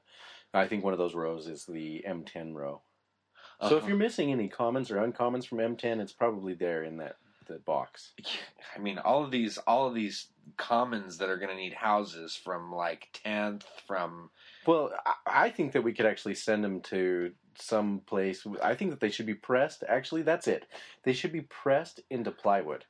I 0.54 0.67
think 0.67 0.84
one 0.84 0.94
of 0.94 1.00
those 1.00 1.13
rows 1.15 1.48
is 1.48 1.65
the 1.65 2.04
M10 2.08 2.56
row. 2.56 2.82
So 3.62 3.67
if 3.67 3.72
Uh-huh. 3.84 3.88
you're 3.89 3.98
missing 3.98 4.32
any 4.32 4.48
commons 4.50 4.89
or 4.89 4.96
uncommons 4.98 5.46
from 5.46 5.60
M10 5.60 6.02
it's 6.02 6.13
probably 6.13 6.56
there 6.56 6.84
in 6.84 6.98
that 6.98 7.17
the 7.52 7.60
box. 7.60 8.14
I 8.76 8.80
mean, 8.80 8.98
all 8.98 9.24
of 9.24 9.32
these, 9.32 9.58
all 9.60 9.88
of 9.88 9.94
these 9.94 10.28
commons 10.58 11.18
that 11.18 11.30
are 11.30 11.38
going 11.38 11.50
to 11.50 11.56
need 11.56 11.74
houses 11.74 12.36
from 12.36 12.72
like 12.74 13.10
tenth, 13.14 13.66
from 13.88 14.30
Well, 14.66 14.92
I, 15.26 15.50
think 15.50 15.74
that 15.74 15.84
we 15.84 15.94
could 15.94 16.06
actually 16.06 16.36
send 16.36 16.64
them 16.64 16.82
to 16.82 17.32
some 17.56 18.02
place. 18.06 18.46
I 18.64 18.76
think 18.76 18.92
that 18.92 19.00
they 19.00 19.12
should 19.12 19.26
be 19.26 19.34
pressed. 19.36 19.84
Actually, 19.88 20.24
that's 20.24 20.48
it. 20.48 20.66
They 21.04 21.14
should 21.14 21.32
be 21.32 21.42
pressed 21.42 22.00
into 22.10 22.32
plywood. 22.32 22.86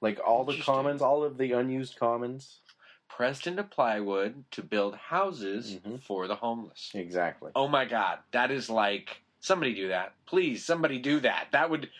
Like 0.00 0.20
all 0.24 0.44
the 0.44 0.58
commons, 0.58 1.00
all 1.00 1.24
of 1.24 1.38
the 1.38 1.52
unused 1.52 1.98
commons. 1.98 2.60
pressed 3.06 3.46
into 3.46 3.62
plywood 3.62 4.42
to 4.50 4.60
build 4.60 4.96
houses 4.96 5.78
Mhm. 5.84 6.02
for 6.02 6.26
the 6.26 6.34
homeless. 6.34 6.90
Exactly. 6.94 7.52
Oh 7.54 7.68
my 7.68 7.84
God, 7.84 8.18
that 8.32 8.50
is 8.50 8.68
like 8.68 9.22
somebody 9.38 9.72
do 9.72 9.88
that, 9.88 10.14
please. 10.26 10.64
Somebody 10.64 10.98
do 10.98 11.20
that. 11.20 11.48
That 11.52 11.70
would 11.70 11.90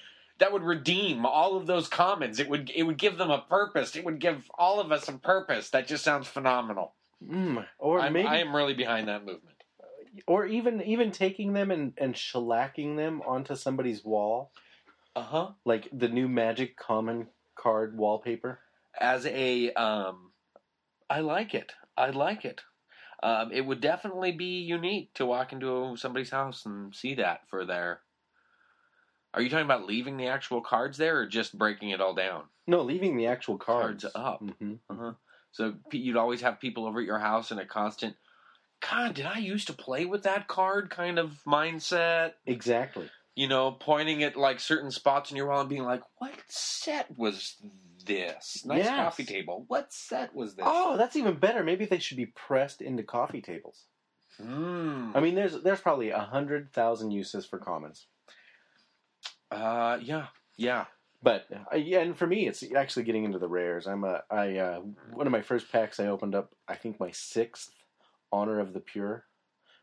that 0.44 0.52
would 0.52 0.62
redeem 0.62 1.24
all 1.24 1.56
of 1.56 1.66
those 1.66 1.88
commons. 1.88 2.38
It 2.38 2.50
would 2.50 2.70
it 2.74 2.82
would 2.82 2.98
give 2.98 3.16
them 3.16 3.30
a 3.30 3.40
purpose. 3.48 3.96
It 3.96 4.04
would 4.04 4.18
give 4.20 4.44
all 4.58 4.78
of 4.78 4.92
us 4.92 5.08
a 5.08 5.14
purpose. 5.14 5.70
That 5.70 5.86
just 5.86 6.04
sounds 6.04 6.28
phenomenal. 6.28 6.92
Mm, 7.26 7.64
or 7.78 7.98
I'm, 7.98 8.12
maybe 8.12 8.28
I 8.28 8.40
am 8.40 8.54
really 8.54 8.74
behind 8.74 9.08
that 9.08 9.24
movement. 9.24 9.56
or 10.26 10.44
even 10.44 10.82
even 10.82 11.12
taking 11.12 11.54
them 11.54 11.70
and, 11.70 11.94
and 11.96 12.14
shellacking 12.14 12.98
them 12.98 13.22
onto 13.26 13.56
somebody's 13.56 14.04
wall, 14.04 14.52
Uh 15.16 15.22
huh. 15.22 15.48
like 15.64 15.88
the 15.94 16.08
new 16.08 16.28
Magic 16.28 16.76
Common 16.76 17.28
card 17.56 17.96
wallpaper. 17.96 18.58
as 19.00 19.24
a 19.24 19.72
um 19.72 20.32
I 21.08 21.20
like 21.20 21.54
it. 21.54 21.72
I 21.96 22.10
like 22.10 22.44
it. 22.44 22.60
Um, 23.22 23.50
it 23.50 23.62
would 23.62 23.80
definitely 23.80 24.32
be 24.32 24.58
unique 24.60 25.14
to 25.14 25.24
walk 25.24 25.54
into 25.54 25.96
somebody's 25.96 26.28
house 26.30 26.66
and 26.66 26.94
see 26.94 27.14
that 27.14 27.48
for 27.48 27.64
their. 27.64 28.00
Are 29.34 29.42
you 29.42 29.50
talking 29.50 29.64
about 29.64 29.86
leaving 29.86 30.16
the 30.16 30.28
actual 30.28 30.60
cards 30.60 30.96
there, 30.96 31.18
or 31.18 31.26
just 31.26 31.58
breaking 31.58 31.90
it 31.90 32.00
all 32.00 32.14
down? 32.14 32.44
No, 32.66 32.82
leaving 32.82 33.16
the 33.16 33.26
actual 33.26 33.58
cards, 33.58 34.04
Cards 34.04 34.16
up. 34.16 34.40
hmm 34.58 34.74
Uh-huh. 34.88 35.12
So 35.52 35.74
you'd 35.92 36.16
always 36.16 36.40
have 36.40 36.60
people 36.60 36.86
over 36.86 37.00
at 37.00 37.06
your 37.06 37.18
house 37.18 37.50
in 37.50 37.58
a 37.58 37.66
constant. 37.66 38.16
God, 38.80 39.14
did 39.14 39.26
I 39.26 39.38
used 39.38 39.66
to 39.68 39.72
play 39.72 40.04
with 40.04 40.22
that 40.24 40.46
card 40.48 40.90
kind 40.90 41.18
of 41.18 41.40
mindset? 41.46 42.32
Exactly. 42.46 43.08
You 43.34 43.48
know, 43.48 43.72
pointing 43.72 44.22
at 44.22 44.36
like 44.36 44.60
certain 44.60 44.90
spots 44.90 45.30
in 45.30 45.36
your 45.36 45.46
wall 45.48 45.60
and 45.60 45.68
being 45.68 45.84
like, 45.84 46.02
"What 46.18 46.32
set 46.48 47.16
was 47.16 47.56
this? 48.04 48.64
Nice 48.64 48.84
Yes. 48.84 48.96
coffee 48.96 49.24
table. 49.24 49.64
What 49.68 49.92
set 49.92 50.34
was 50.34 50.54
this?" 50.54 50.64
Oh, 50.68 50.96
that's 50.96 51.16
even 51.16 51.36
better. 51.38 51.64
Maybe 51.64 51.84
they 51.84 51.98
should 51.98 52.16
be 52.16 52.26
pressed 52.26 52.80
into 52.82 53.02
coffee 53.02 53.40
tables. 53.42 53.86
Mm. 54.40 55.16
I 55.16 55.20
mean, 55.20 55.34
there's 55.34 55.60
there's 55.62 55.80
probably 55.80 56.10
a 56.10 56.18
hundred 56.20 56.72
thousand 56.72 57.10
uses 57.12 57.46
for 57.46 57.58
commons, 57.58 58.06
Uh, 59.54 59.98
yeah, 60.02 60.26
yeah. 60.56 60.84
but 61.22 61.46
uh, 61.72 61.76
yeah, 61.76 62.00
and 62.00 62.16
for 62.16 62.26
me, 62.26 62.46
it's 62.48 62.64
actually 62.74 63.04
getting 63.04 63.24
into 63.24 63.38
the 63.38 63.48
rares. 63.48 63.86
I'm 63.86 64.04
a 64.04 64.22
I 64.30 64.56
uh, 64.58 64.80
one 65.12 65.26
of 65.26 65.32
my 65.32 65.42
first 65.42 65.70
packs 65.70 66.00
I 66.00 66.06
opened 66.08 66.34
up. 66.34 66.54
I 66.68 66.74
think 66.74 66.98
my 67.00 67.10
sixth 67.12 67.70
Honor 68.32 68.58
of 68.60 68.72
the 68.72 68.80
Pure 68.80 69.24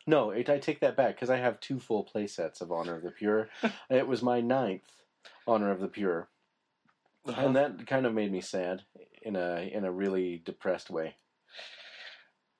No, 0.05 0.31
it, 0.31 0.49
I 0.49 0.57
take 0.59 0.81
that 0.81 0.97
back 0.97 1.15
because 1.15 1.29
I 1.29 1.37
have 1.37 1.59
two 1.59 1.79
full 1.79 2.03
play 2.03 2.27
sets 2.27 2.59
of 2.61 2.71
Honor 2.71 2.95
of 2.97 3.03
the 3.03 3.11
Pure. 3.11 3.49
it 3.89 4.07
was 4.07 4.21
my 4.21 4.41
ninth 4.41 4.83
Honor 5.47 5.71
of 5.71 5.79
the 5.79 5.87
Pure, 5.87 6.27
Uh-huh. 7.25 7.41
and 7.45 7.55
that 7.55 7.87
kind 7.87 8.05
of 8.05 8.13
made 8.13 8.31
me 8.31 8.41
sad 8.41 8.81
in 9.21 9.35
a 9.35 9.69
in 9.73 9.85
a 9.85 9.91
really 9.91 10.41
depressed 10.43 10.89
way. 10.89 11.15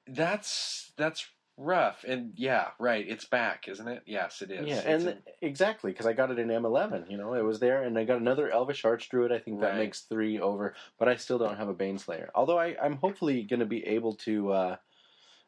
That's 0.08 0.92
that's 0.98 1.26
rough. 1.62 2.04
And 2.08 2.34
yeah, 2.36 2.70
right. 2.80 3.06
It's 3.08 3.26
back, 3.26 3.68
isn't 3.68 3.88
it? 3.88 4.04
Yes, 4.06 4.42
it 4.42 4.52
is. 4.52 4.68
Yeah, 4.68 4.78
It's 4.78 4.86
and 4.86 5.08
in- 5.08 5.22
exactly 5.42 5.92
because 5.92 6.06
I 6.06 6.14
got 6.14 6.32
it 6.32 6.40
in 6.40 6.48
M11. 6.50 7.10
You 7.10 7.18
know, 7.18 7.34
it 7.34 7.44
was 7.44 7.60
there, 7.60 7.84
and 7.84 7.98
I 7.98 8.04
got 8.04 8.20
another 8.20 8.50
Elvish 8.50 8.84
arch 8.86 9.10
druid 9.10 9.32
I 9.32 9.40
think 9.40 9.62
that 9.62 9.72
Right. 9.72 9.78
makes 9.80 10.02
three 10.02 10.40
over, 10.40 10.76
but 10.98 11.08
I 11.08 11.16
still 11.16 11.38
don't 11.38 11.58
have 11.58 11.70
a 11.70 11.74
Bane 11.74 11.98
Baneslayer. 11.98 12.30
Although 12.36 12.60
I, 12.60 12.76
I'm 12.82 12.98
hopefully 12.98 13.44
going 13.44 13.60
to 13.60 13.66
be 13.66 13.86
able 13.86 14.16
to 14.16 14.52
uh, 14.52 14.76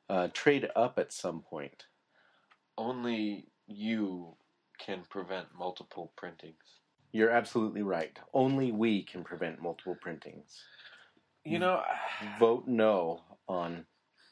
uh, 0.09 0.27
trade 0.33 0.69
up 0.75 0.99
at 0.99 1.11
some 1.11 1.41
point. 1.41 1.85
only 2.77 3.47
you 3.67 4.35
can 4.77 5.03
prevent 5.09 5.47
multiple 5.57 6.11
printings. 6.17 6.79
You're 7.11 7.29
absolutely 7.29 7.81
right. 7.83 8.17
Only 8.33 8.71
we 8.71 9.03
can 9.03 9.23
prevent 9.23 9.61
multiple 9.61 9.95
printings. 10.01 10.61
You 11.45 11.59
know, 11.59 11.81
Vote 12.39 12.67
no 12.67 13.21
on 13.47 13.85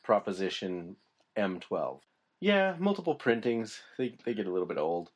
Proposition 0.03 0.95
M12. 1.37 1.99
Yeah, 2.39 2.75
multiple 2.79 3.15
printings. 3.15 3.79
They 3.97 4.15
they 4.25 4.33
get 4.33 4.47
a 4.47 4.51
little 4.51 4.67
bit 4.67 4.77
old. 4.77 5.11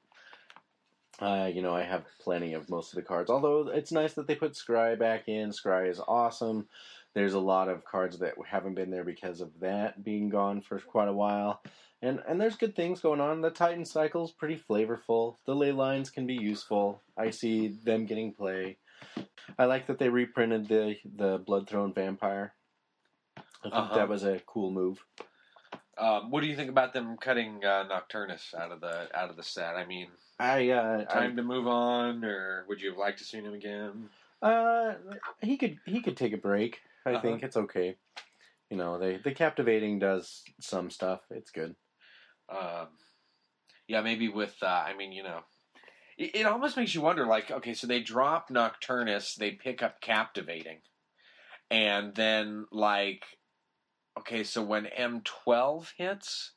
Uh, 1.20 1.50
you 1.52 1.62
know, 1.62 1.74
I 1.74 1.84
have 1.84 2.04
plenty 2.22 2.54
of 2.54 2.70
most 2.70 2.92
of 2.92 2.98
the 2.98 3.02
cards. 3.02 3.30
Although 3.30 3.70
it's 3.70 3.92
nice 3.92 4.14
that 4.14 4.28
they 4.28 4.36
put 4.36 4.54
Scry 4.54 5.00
back 5.00 5.28
in. 5.28 5.50
Scry 5.52 5.90
is 5.90 6.02
awesome. 6.08 6.68
There's 7.14 7.34
a 7.34 7.40
lot 7.40 7.70
of 7.70 7.86
cards 7.86 8.20
that 8.20 8.34
haven't 8.46 8.76
been 8.76 8.92
there 8.92 9.06
because 9.06 9.40
of 9.40 9.58
that 9.62 10.04
being 10.04 10.28
gone 10.30 10.62
for 10.62 10.78
quite 10.80 11.08
a 11.08 11.14
while. 11.14 11.62
And 12.02 12.22
and 12.28 12.40
there's 12.40 12.58
good 12.58 12.76
things 12.76 13.00
going 13.00 13.22
on. 13.22 13.42
The 13.42 13.50
Titan 13.50 13.86
cycle's 13.86 14.34
pretty 14.34 14.62
flavorful. 14.70 15.38
The 15.46 15.56
ley 15.56 15.72
lines 15.72 16.10
can 16.10 16.28
be 16.28 16.36
useful. 16.36 17.02
I 17.18 17.30
see 17.30 17.70
them 17.70 18.06
getting 18.06 18.34
play. 18.34 18.78
I 19.58 19.66
like 19.66 19.88
that 19.88 19.98
they 19.98 20.10
reprinted 20.10 20.68
the 20.68 20.98
the 21.16 21.40
Bloodthrone 21.40 21.96
Vampire. 21.96 22.54
I 23.38 23.42
think 23.64 23.74
Uh-huh. 23.74 23.96
that 23.96 24.10
was 24.10 24.24
a 24.26 24.42
cool 24.46 24.70
move. 24.70 25.04
Um, 25.98 26.32
what 26.32 26.42
do 26.42 26.48
you 26.48 26.56
think 26.56 26.70
about 26.70 26.94
them 26.94 27.18
cutting 27.18 27.64
uh, 27.64 27.86
Nocturnus 27.90 28.54
out 28.54 28.72
of 28.72 28.82
the 28.82 29.08
out 29.18 29.30
of 29.30 29.38
the 29.38 29.44
set? 29.44 29.76
I 29.76 29.86
mean, 29.86 30.08
I 30.40 30.70
uh, 30.70 31.06
time 31.06 31.36
to 31.38 31.44
move 31.44 31.68
on, 31.68 32.24
or 32.26 32.66
would 32.68 32.82
you 32.82 32.90
have 32.90 32.98
liked 32.98 33.20
to 33.20 33.24
see 33.24 33.38
him 33.40 33.54
again? 33.54 34.10
Uh 34.42 34.96
he 35.42 35.58
could 35.58 35.80
he 35.86 36.02
could 36.02 36.18
take 36.18 36.34
a 36.34 36.38
break. 36.38 36.80
I 37.06 37.12
Uh-huh. 37.12 37.22
think 37.22 37.44
it's 37.44 37.58
okay. 37.58 37.96
You 38.70 38.78
know, 38.78 39.00
they 39.00 39.18
the 39.18 39.32
captivating 39.34 40.00
does 40.00 40.44
some 40.60 40.90
stuff. 40.90 41.22
It's 41.30 41.52
good. 41.52 41.76
Um, 42.50 42.88
yeah, 43.88 44.02
maybe 44.02 44.28
with. 44.30 44.56
Uh, 44.62 44.66
I 44.68 44.96
mean, 44.96 45.12
you 45.12 45.24
know, 45.24 45.40
it, 46.18 46.36
it 46.36 46.46
almost 46.46 46.78
makes 46.78 46.94
you 46.94 47.02
wonder. 47.02 47.26
Like, 47.26 47.50
okay, 47.52 47.74
so 47.74 47.88
they 47.88 48.02
drop 48.02 48.50
Nocturnus, 48.50 49.36
they 49.36 49.52
pick 49.52 49.82
up 49.82 50.02
Captivating, 50.02 50.80
and 51.72 52.14
then 52.16 52.66
like, 52.72 53.24
okay, 54.18 54.44
so 54.44 54.62
when 54.64 54.86
M 54.88 55.22
twelve 55.24 55.94
hits, 55.98 56.52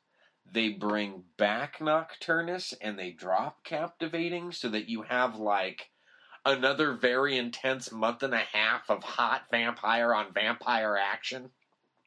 they 0.51 0.69
bring 0.69 1.23
back 1.37 1.79
Nocturnus 1.79 2.73
and 2.81 2.97
they 2.97 3.11
drop 3.11 3.63
Captivating, 3.63 4.51
so 4.51 4.69
that 4.69 4.89
you 4.89 5.03
have 5.03 5.35
like 5.35 5.89
another 6.45 6.93
very 6.93 7.37
intense 7.37 7.91
month 7.91 8.23
and 8.23 8.33
a 8.33 8.37
half 8.37 8.89
of 8.89 9.03
hot 9.03 9.43
vampire 9.51 10.13
on 10.13 10.33
vampire 10.33 10.97
action. 10.97 11.51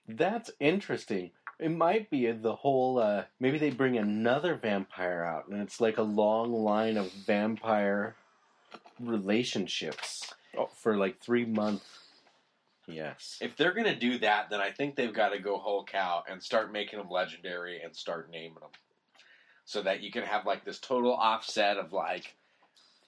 That's 0.09 0.51
interesting. 0.59 1.31
It 1.61 1.71
might 1.71 2.11
be 2.11 2.31
the 2.33 2.57
whole. 2.57 2.99
Uh, 2.99 3.25
maybe 3.39 3.59
they 3.59 3.71
bring 3.71 3.97
another 3.97 4.57
vampire 4.57 5.25
out, 5.25 5.49
and 5.49 5.63
it's 5.63 5.81
like 5.81 5.99
a 5.99 6.03
long 6.03 6.53
line 6.53 6.97
of 6.97 7.13
vampire 7.13 8.17
relationships 8.99 10.35
oh, 10.59 10.69
for 10.75 10.97
like 10.97 11.21
three 11.21 11.45
months. 11.45 11.85
Yes. 12.89 13.39
If 13.41 13.57
they're 13.57 13.73
gonna 13.75 13.95
do 13.99 14.19
that, 14.19 14.51
then 14.51 14.61
I 14.61 14.71
think 14.73 14.97
they've 14.97 15.15
got 15.15 15.31
to 15.31 15.39
go 15.39 15.59
whole 15.59 15.85
cow 15.85 16.25
and 16.29 16.43
start 16.43 16.73
making 16.73 16.99
them 16.99 17.09
legendary 17.11 17.81
and 17.83 17.95
start 17.95 18.31
naming 18.31 18.55
them, 18.61 18.71
so 19.65 19.83
that 19.83 20.03
you 20.03 20.11
can 20.11 20.25
have 20.25 20.47
like 20.47 20.65
this 20.65 20.79
total 20.81 21.15
offset 21.15 21.77
of 21.77 21.93
like, 21.93 22.35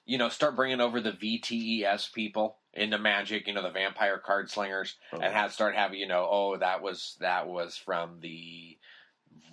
you 0.05 0.17
know, 0.17 0.29
start 0.29 0.55
bringing 0.55 0.79
over 0.81 1.01
the 1.01 1.11
VTES 1.11 2.13
people 2.13 2.57
into 2.73 2.97
Magic, 2.97 3.47
you 3.47 3.53
know, 3.53 3.61
the 3.63 3.69
vampire 3.69 4.17
card 4.17 4.49
slingers, 4.49 4.95
Oh. 5.11 5.17
and 5.19 5.33
have 5.33 5.51
start 5.53 5.75
having 5.75 5.99
you 5.99 6.07
know, 6.07 6.27
oh, 6.29 6.57
that 6.57 6.81
was 6.81 7.17
that 7.19 7.47
was 7.47 7.75
from 7.75 8.19
the 8.21 8.77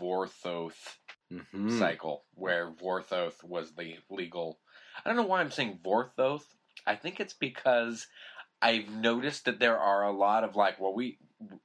Vorthoth 0.01 0.99
Mhm. 1.33 1.79
cycle 1.79 2.25
where 2.35 2.71
Vorthoth 2.71 3.43
was 3.43 3.73
the 3.75 3.99
legal. 4.11 4.59
I 5.05 5.09
don't 5.09 5.17
know 5.17 5.23
why 5.27 5.41
I'm 5.41 5.51
saying 5.51 5.81
Vorthoth. 5.83 6.45
I 6.87 6.97
think 6.97 7.21
it's 7.21 7.33
because 7.33 8.07
I've 8.63 8.89
noticed 8.89 9.45
that 9.47 9.59
there 9.59 9.79
are 9.79 10.05
a 10.05 10.13
lot 10.13 10.45
of 10.45 10.55
like, 10.57 10.81
well, 10.81 10.95
we 10.95 11.19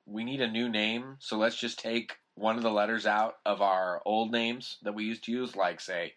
we 0.07 0.23
need 0.23 0.41
a 0.41 0.49
new 0.51 0.67
name, 0.67 1.17
so 1.19 1.37
let's 1.37 1.55
just 1.55 1.79
take 1.79 2.17
one 2.35 2.57
of 2.57 2.63
the 2.63 2.71
letters 2.71 3.05
out 3.05 3.35
of 3.45 3.61
our 3.61 4.01
old 4.05 4.31
names 4.31 4.77
that 4.81 4.95
we 4.95 5.03
used 5.05 5.23
to 5.25 5.31
use, 5.31 5.55
like 5.55 5.79
say 5.79 6.13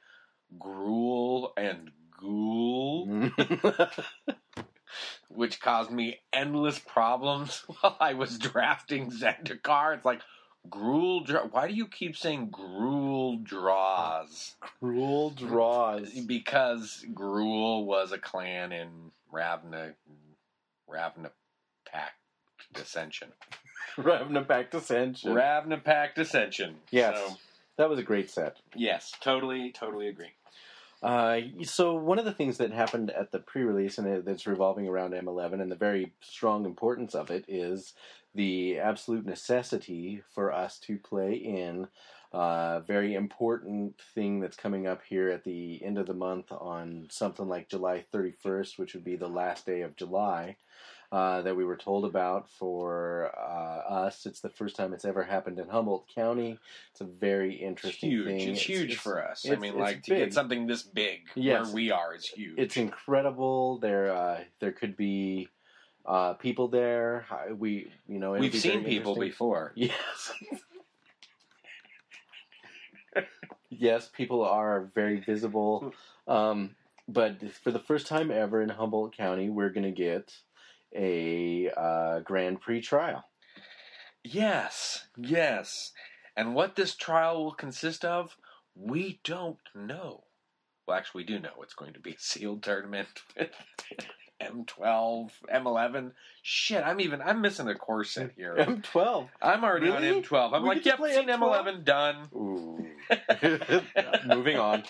Gruul 0.59 1.51
and 1.57 1.91
Ghoul, 2.21 3.31
which 5.29 5.61
caused 5.61 5.91
me 5.91 6.21
endless 6.33 6.79
problems 6.79 7.65
while 7.81 7.97
I 8.01 8.15
was 8.15 8.39
drafting 8.39 9.11
Zendikar. 9.11 9.97
It's 9.97 10.05
like 10.05 10.23
Gruel. 10.69 11.21
Draw- 11.25 11.49
Why 11.49 11.69
do 11.69 11.75
you 11.75 11.87
keep 11.87 12.17
saying 12.17 12.49
Gruel 12.51 13.39
draws? 13.39 14.57
Cruel 14.61 15.31
draws. 15.31 16.11
Because 16.27 17.05
Gruul 17.15 17.85
was 17.85 18.13
a 18.13 18.19
clan 18.19 18.73
in 18.73 18.89
Ravna, 19.33 19.95
Ravna 20.91 21.31
Pact 21.87 22.15
Ascension. 22.81 23.29
Ravna 23.99 24.45
Pact 24.45 24.75
Ascension. 24.75 25.35
Ravna 25.35 25.79
Pact 25.79 26.19
Ascension. 26.19 26.77
Yes. 26.91 27.17
So, 27.17 27.37
that 27.79 27.89
was 27.89 27.99
a 27.99 28.03
great 28.03 28.31
set. 28.31 28.59
yes, 28.75 29.13
totally, 29.21 29.73
totally 29.73 30.09
agree. 30.09 30.33
Uh, 31.03 31.41
so 31.63 31.95
one 31.95 32.19
of 32.19 32.27
the 32.27 32.33
things 32.33 32.59
that 32.59 32.73
happened 32.73 33.11
at 33.11 33.31
the 33.33 33.39
pre-release 33.39 33.97
and 33.97 34.07
it- 34.07 34.25
that's 34.27 34.47
revolving 34.47 34.87
around 34.87 35.15
M11 35.15 35.63
and 35.63 35.73
the 35.73 35.77
very 35.77 36.13
strong 36.21 36.67
importance 36.67 37.15
of 37.15 37.31
it 37.31 37.47
is 37.49 37.95
the 38.35 38.79
absolute 38.79 39.25
necessity 39.25 40.23
for 40.35 40.53
us 40.53 40.79
to 40.81 40.99
play 40.99 41.33
in 41.33 41.89
a 42.33 42.83
very 42.87 43.15
important 43.15 43.99
thing 44.15 44.41
that's 44.41 44.57
coming 44.59 44.87
up 44.87 45.01
here 45.09 45.31
at 45.31 45.43
the 45.45 45.83
end 45.83 45.97
of 45.97 46.07
the 46.07 46.13
month 46.15 46.53
on 46.53 47.09
something 47.11 47.49
like 47.49 47.71
July 47.71 48.05
31st, 48.13 48.79
which 48.79 48.93
would 48.95 49.03
be 49.05 49.17
the 49.17 49.27
last 49.27 49.65
day 49.65 49.81
of 49.81 49.97
July. 49.97 50.57
Uh, 51.13 51.43
that 51.43 51.57
we 51.57 51.65
were 51.65 51.77
told 51.77 52.05
about 52.05 52.49
for 52.49 53.33
uh, 53.37 53.93
us. 53.93 54.27
It's 54.27 54.41
the 54.41 54.49
first 54.49 54.77
time 54.77 54.93
it's 54.93 55.05
ever 55.05 55.25
happened 55.25 55.59
in 55.59 55.69
Humboldt 55.69 56.07
County. 56.15 56.57
It's 56.93 57.01
a 57.01 57.05
very 57.05 57.53
interesting 57.53 58.11
huge. 58.11 58.27
thing. 58.27 58.49
It's, 58.51 58.63
huge 58.63 58.97
for 58.97 59.21
us. 59.21 59.45
I 59.45 59.57
mean, 59.57 59.73
it's 59.73 59.81
like 59.81 60.03
to 60.05 60.11
big. 60.11 60.19
get 60.21 60.35
something 60.35 60.69
this 60.69 60.85
big 60.85 61.23
Yes. 61.35 61.67
where 61.67 61.75
we 61.75 61.91
are 61.91 62.15
is 62.15 62.27
huge. 62.27 62.57
it's 62.57 62.77
incredible. 62.77 63.79
There, 63.79 64.15
uh, 64.15 64.45
there 64.61 64.71
could 64.71 64.97
be 64.97 65.49
uh, 66.07 66.35
people 66.35 66.69
there. 66.69 67.27
We, 67.59 67.91
you 68.07 68.21
know, 68.21 68.31
we've 68.31 68.55
seen 68.55 68.85
people 68.85 69.17
before. 69.17 69.73
Yes. 69.77 70.33
yes, 73.69 74.09
people 74.17 74.45
are 74.45 74.89
very 74.95 75.19
visible. 75.19 75.93
Um, 76.29 76.77
but 77.09 77.39
for 77.65 77.73
the 77.73 77.81
first 77.81 78.07
time 78.07 78.31
ever 78.31 78.63
in 78.63 78.69
Humboldt 78.69 79.17
County, 79.17 79.51
we're 79.51 79.71
going 79.71 79.83
to 79.83 79.91
get 79.91 80.33
a 80.95 81.71
uh, 81.77 82.21
Grand 82.21 82.61
Prix 82.61 82.81
trial. 82.81 83.25
Yes, 84.23 85.07
yes. 85.17 85.93
And 86.37 86.55
what 86.55 86.77
this 86.77 86.95
trial 86.95 87.45
will 87.45 87.53
consist 87.53 88.05
of, 88.05 88.37
we 88.75 89.21
don't 89.25 89.59
know. 89.75 90.25
Well, 90.87 90.97
actually, 90.97 91.23
we 91.23 91.27
do 91.27 91.39
know 91.39 91.51
it's 91.63 91.75
going 91.75 91.93
to 91.95 92.01
be 92.01 92.13
a 92.13 92.19
sealed 92.19 92.63
tournament 92.63 93.09
with 93.39 93.51
M12, 94.43 95.31
M11. 95.55 96.13
Shit, 96.43 96.83
I'm 96.85 97.01
even 97.01 97.21
I'm 97.21 97.41
missing 97.41 97.69
a 97.69 97.75
core 97.75 98.05
set 98.05 98.33
here. 98.37 98.55
M12. 98.59 99.29
I'm 99.43 99.63
already 99.65 99.87
Really? 99.91 100.09
on 100.11 100.23
M12. 100.23 100.53
I'm 100.55 100.63
We 100.63 100.69
like, 100.71 100.85
yep, 100.85 100.99
seen 100.99 101.29
M12? 101.29 101.39
M11 101.39 101.85
done. 101.85 102.29
Ooh. 102.35 102.87
Moving 104.35 104.57
on. 104.59 104.83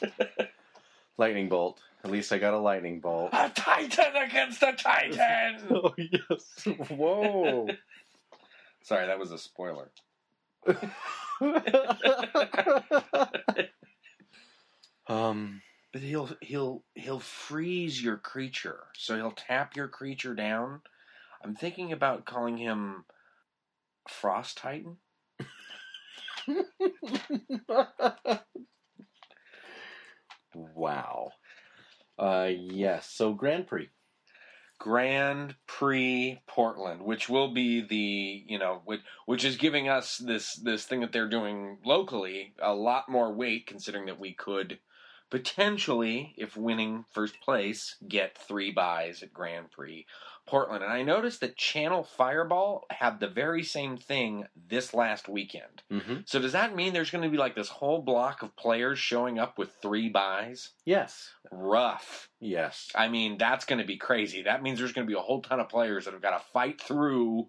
Lightning 1.18 1.48
bolt. 1.48 1.80
At 2.02 2.10
least 2.10 2.32
I 2.32 2.38
got 2.38 2.54
a 2.54 2.58
lightning 2.58 3.00
bolt. 3.00 3.30
A 3.34 3.50
Titan 3.50 4.16
against 4.16 4.62
a 4.62 4.72
Titan. 4.72 5.58
Oh 5.70 5.94
yes! 5.98 6.66
Whoa! 6.90 7.68
Sorry, 8.82 9.06
that 9.06 9.18
was 9.18 9.32
a 9.32 9.38
spoiler. 9.38 9.90
um. 15.06 15.62
But 15.92 16.02
he'll 16.02 16.30
he'll 16.40 16.84
he'll 16.94 17.18
freeze 17.18 18.00
your 18.00 18.16
creature. 18.16 18.84
So 18.96 19.16
he'll 19.16 19.32
tap 19.32 19.74
your 19.74 19.88
creature 19.88 20.34
down. 20.34 20.82
I'm 21.44 21.56
thinking 21.56 21.90
about 21.92 22.24
calling 22.24 22.56
him 22.56 23.04
Frost 24.08 24.56
Titan. 24.58 24.98
wow. 30.54 31.32
Uh, 32.20 32.50
yes. 32.54 33.10
So 33.10 33.32
Grand 33.32 33.66
Prix. 33.66 33.88
Grand 34.78 35.56
Prix 35.66 36.40
Portland, 36.46 37.02
which 37.02 37.28
will 37.28 37.52
be 37.52 37.80
the 37.82 38.44
you 38.46 38.58
know 38.58 38.80
which 38.84 39.00
which 39.26 39.44
is 39.44 39.56
giving 39.56 39.88
us 39.88 40.16
this 40.16 40.54
this 40.56 40.84
thing 40.84 41.00
that 41.00 41.12
they're 41.12 41.28
doing 41.28 41.78
locally 41.84 42.54
a 42.62 42.74
lot 42.74 43.08
more 43.08 43.32
weight, 43.32 43.66
considering 43.66 44.06
that 44.06 44.18
we 44.18 44.32
could 44.32 44.78
potentially, 45.30 46.34
if 46.36 46.56
winning 46.56 47.04
first 47.12 47.40
place, 47.40 47.96
get 48.06 48.36
three 48.36 48.72
buys 48.72 49.22
at 49.22 49.32
Grand 49.32 49.70
Prix 49.70 50.06
Portland. 50.46 50.82
And 50.82 50.92
I 50.92 51.02
noticed 51.02 51.40
that 51.40 51.56
Channel 51.56 52.02
Fireball 52.02 52.84
had 52.90 53.20
the 53.20 53.28
very 53.28 53.62
same 53.62 53.96
thing 53.96 54.46
this 54.68 54.92
last 54.92 55.28
weekend. 55.28 55.82
Mm-hmm. 55.90 56.16
So 56.26 56.40
does 56.40 56.52
that 56.52 56.74
mean 56.74 56.92
there's 56.92 57.10
going 57.10 57.22
to 57.24 57.30
be 57.30 57.36
like 57.36 57.54
this 57.54 57.68
whole 57.68 58.02
block 58.02 58.42
of 58.42 58.56
players 58.56 58.98
showing 58.98 59.38
up 59.38 59.56
with 59.56 59.70
three 59.80 60.08
buys? 60.08 60.70
Yes. 60.84 61.30
Rough. 61.52 62.28
Yes. 62.40 62.90
I 62.96 63.08
mean, 63.08 63.38
that's 63.38 63.64
going 63.64 63.80
to 63.80 63.86
be 63.86 63.96
crazy. 63.96 64.42
That 64.42 64.62
means 64.62 64.78
there's 64.78 64.92
going 64.92 65.06
to 65.06 65.10
be 65.10 65.18
a 65.18 65.22
whole 65.22 65.42
ton 65.42 65.60
of 65.60 65.68
players 65.68 66.04
that 66.04 66.14
have 66.14 66.22
got 66.22 66.36
to 66.36 66.44
fight 66.52 66.80
through 66.80 67.46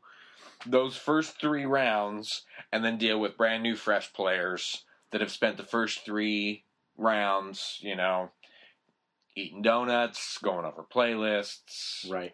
those 0.68 0.96
first 0.96 1.42
three 1.42 1.66
rounds 1.66 2.44
and 2.72 2.86
then 2.86 3.00
deal 3.00 3.20
with 3.20 3.38
brand 3.38 3.64
new, 3.64 3.76
fresh 3.76 4.14
players 4.14 4.86
that 5.12 5.22
have 5.22 5.32
spent 5.32 5.58
the 5.58 5.64
first 5.64 6.06
three 6.06 6.64
rounds, 6.98 7.78
you 7.82 7.96
know, 7.96 8.32
eating 9.36 9.62
donuts, 9.62 10.38
going 10.40 10.66
over 10.66 10.84
playlists. 10.84 12.10
Right. 12.10 12.34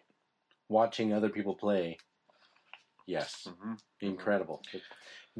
Watching 0.68 1.12
other 1.12 1.28
people 1.28 1.54
play. 1.54 1.98
Yes. 3.06 3.48
hmm 3.60 3.74
Incredible. 4.00 4.62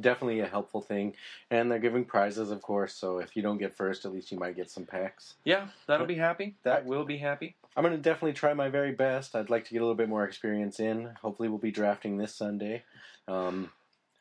Definitely 0.01 0.41
a 0.41 0.47
helpful 0.47 0.81
thing. 0.81 1.15
And 1.51 1.71
they're 1.71 1.79
giving 1.79 2.05
prizes, 2.05 2.51
of 2.51 2.63
course, 2.63 2.95
so 2.95 3.19
if 3.19 3.37
you 3.37 3.43
don't 3.43 3.59
get 3.59 3.77
first, 3.77 4.05
at 4.05 4.13
least 4.13 4.33
you 4.33 4.39
might 4.39 4.57
get 4.57 4.71
some 4.71 4.87
packs. 4.87 5.35
Yeah, 5.45 5.69
that'll 5.87 6.07
be 6.07 6.15
happy. 6.15 6.57
That 6.63 6.87
will 6.87 7.05
be 7.05 7.19
happy. 7.19 7.57
I'm 7.77 7.85
going 7.85 7.95
to 7.97 8.01
definitely 8.03 8.33
try 8.33 8.55
my 8.55 8.69
very 8.69 8.93
best. 8.93 9.37
I'd 9.37 9.51
like 9.51 9.65
to 9.67 9.73
get 9.73 9.79
a 9.79 9.83
little 9.83 9.97
bit 9.97 10.09
more 10.09 10.25
experience 10.25 10.81
in. 10.81 11.11
Hopefully, 11.21 11.49
we'll 11.49 11.59
be 11.59 11.71
drafting 11.71 12.17
this 12.17 12.35
Sunday. 12.35 12.85
Um, 13.27 13.71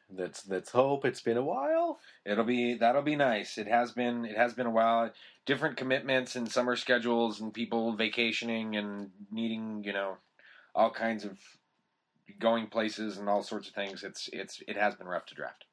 that's 0.10 0.41
that's 0.43 0.72
hope. 0.72 1.05
It's 1.05 1.22
been 1.22 1.38
a 1.38 1.43
while. 1.43 1.99
It'll 2.26 2.45
be 2.45 2.76
that'll 2.76 3.01
be 3.01 3.16
nice. 3.16 3.58
It 3.58 3.68
has 3.68 3.91
been 3.91 4.26
it 4.26 4.38
has 4.38 4.53
been 4.53 4.66
a 4.66 4.72
while. 4.72 5.12
Different 5.45 5.78
commitments 5.78 6.36
and 6.36 6.49
summer 6.49 6.76
schedules 6.76 7.41
and 7.41 7.53
people 7.53 7.95
vacationing 7.95 8.76
and 8.76 9.12
needing 9.32 9.84
you 9.84 9.93
know 9.93 10.18
all 10.74 10.91
kinds 10.91 11.26
of 11.26 11.38
going 12.39 12.68
places 12.68 13.18
and 13.18 13.28
all 13.28 13.43
sorts 13.43 13.68
of 13.68 13.74
things. 13.74 14.03
It's 14.03 14.30
it's 14.32 14.62
it 14.68 14.78
has 14.78 14.95
been 14.95 15.08
rough 15.08 15.26
to 15.28 15.36
draft. 15.36 15.66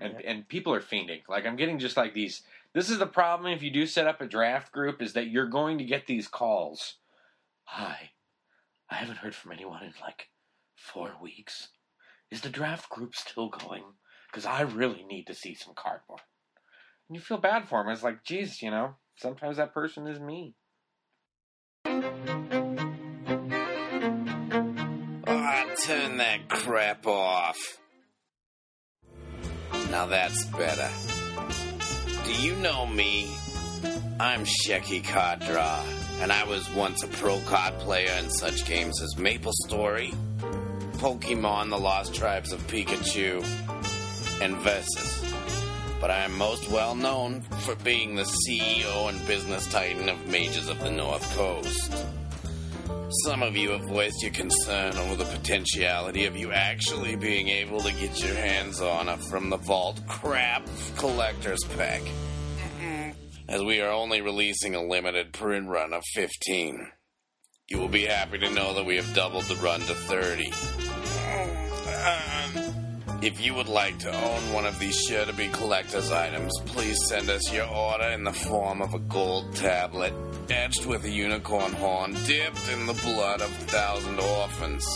And 0.00 0.22
and 0.22 0.48
people 0.48 0.72
are 0.72 0.80
fiending. 0.80 1.20
Like 1.28 1.46
I'm 1.46 1.56
getting 1.56 1.78
just 1.78 1.96
like 1.96 2.14
these. 2.14 2.42
This 2.72 2.88
is 2.88 2.98
the 2.98 3.06
problem 3.06 3.52
if 3.52 3.62
you 3.62 3.70
do 3.70 3.86
set 3.86 4.06
up 4.06 4.22
a 4.22 4.26
draft 4.26 4.72
group 4.72 5.02
is 5.02 5.12
that 5.12 5.28
you're 5.28 5.46
going 5.46 5.76
to 5.76 5.84
get 5.84 6.06
these 6.06 6.26
calls. 6.26 6.94
Hi, 7.64 8.10
I 8.88 8.94
haven't 8.94 9.18
heard 9.18 9.34
from 9.34 9.52
anyone 9.52 9.82
in 9.82 9.92
like 10.00 10.28
four 10.74 11.12
weeks. 11.20 11.68
Is 12.32 12.40
the 12.40 12.48
draft 12.48 12.88
group 12.88 13.14
still 13.14 13.50
going? 13.50 13.84
Because 14.30 14.46
I 14.46 14.62
really 14.62 15.04
need 15.04 15.26
to 15.26 15.34
see 15.34 15.54
some 15.54 15.74
cardboard. 15.76 16.22
And 17.06 17.14
you 17.14 17.20
feel 17.20 17.36
bad 17.36 17.68
for 17.68 17.84
them. 17.84 17.92
It's 17.92 18.02
like, 18.02 18.24
geez, 18.24 18.62
you 18.62 18.70
know, 18.70 18.94
sometimes 19.16 19.58
that 19.58 19.74
person 19.74 20.06
is 20.06 20.18
me. 20.18 20.54
Ah, 25.26 25.66
turn 25.84 26.16
that 26.16 26.48
crap 26.48 27.06
off. 27.06 27.58
Now 29.90 30.06
that's 30.06 30.46
better. 30.46 30.88
Do 32.24 32.32
you 32.42 32.56
know 32.56 32.86
me? 32.86 33.30
I'm 34.18 34.46
Sheki 34.46 35.02
Kadra, 35.04 35.84
and 36.22 36.32
I 36.32 36.44
was 36.44 36.66
once 36.70 37.02
a 37.02 37.08
pro 37.08 37.40
card 37.40 37.78
player 37.80 38.16
in 38.22 38.30
such 38.30 38.64
games 38.64 39.02
as 39.02 39.18
Maple 39.18 39.52
Story, 39.66 40.14
Pokemon 41.02 41.70
The 41.70 41.78
Lost 41.80 42.14
Tribes 42.14 42.52
of 42.52 42.64
Pikachu, 42.68 43.44
and 44.40 44.56
Versus. 44.58 45.34
But 46.00 46.12
I 46.12 46.18
am 46.18 46.38
most 46.38 46.70
well 46.70 46.94
known 46.94 47.40
for 47.40 47.74
being 47.74 48.14
the 48.14 48.22
CEO 48.22 49.08
and 49.08 49.26
business 49.26 49.66
titan 49.66 50.08
of 50.08 50.24
Mages 50.28 50.68
of 50.68 50.78
the 50.78 50.92
North 50.92 51.28
Coast. 51.36 51.92
Some 53.24 53.42
of 53.42 53.56
you 53.56 53.70
have 53.70 53.80
voiced 53.80 54.22
your 54.22 54.30
concern 54.30 54.96
over 54.96 55.16
the 55.16 55.24
potentiality 55.24 56.26
of 56.26 56.36
you 56.36 56.52
actually 56.52 57.16
being 57.16 57.48
able 57.48 57.80
to 57.80 57.92
get 57.94 58.24
your 58.24 58.36
hands 58.36 58.80
on 58.80 59.08
a 59.08 59.16
From 59.16 59.50
the 59.50 59.56
Vault 59.56 60.00
crap 60.06 60.64
collector's 60.96 61.64
pack. 61.76 62.02
Uh-uh. 62.80 63.10
As 63.48 63.60
we 63.64 63.80
are 63.80 63.90
only 63.90 64.20
releasing 64.20 64.76
a 64.76 64.82
limited 64.86 65.32
print 65.32 65.68
run 65.68 65.94
of 65.94 66.04
15. 66.14 66.92
You 67.72 67.78
will 67.78 67.88
be 67.88 68.04
happy 68.04 68.36
to 68.36 68.50
know 68.50 68.74
that 68.74 68.84
we 68.84 68.96
have 68.96 69.14
doubled 69.14 69.44
the 69.44 69.56
run 69.56 69.80
to 69.80 69.94
30. 69.94 70.52
Um, 72.04 73.22
if 73.22 73.40
you 73.42 73.54
would 73.54 73.68
like 73.68 73.98
to 74.00 74.14
own 74.14 74.52
one 74.52 74.66
of 74.66 74.78
these 74.78 74.94
sure 74.94 75.24
to 75.24 75.32
be 75.32 75.48
collector's 75.48 76.12
items, 76.12 76.52
please 76.66 76.98
send 77.08 77.30
us 77.30 77.50
your 77.50 77.66
order 77.66 78.08
in 78.08 78.24
the 78.24 78.32
form 78.32 78.82
of 78.82 78.92
a 78.92 78.98
gold 78.98 79.56
tablet, 79.56 80.12
etched 80.50 80.84
with 80.84 81.04
a 81.04 81.10
unicorn 81.10 81.72
horn, 81.72 82.12
dipped 82.26 82.70
in 82.70 82.84
the 82.84 82.92
blood 82.92 83.40
of 83.40 83.48
a 83.48 83.64
thousand 83.64 84.20
orphans. 84.20 84.86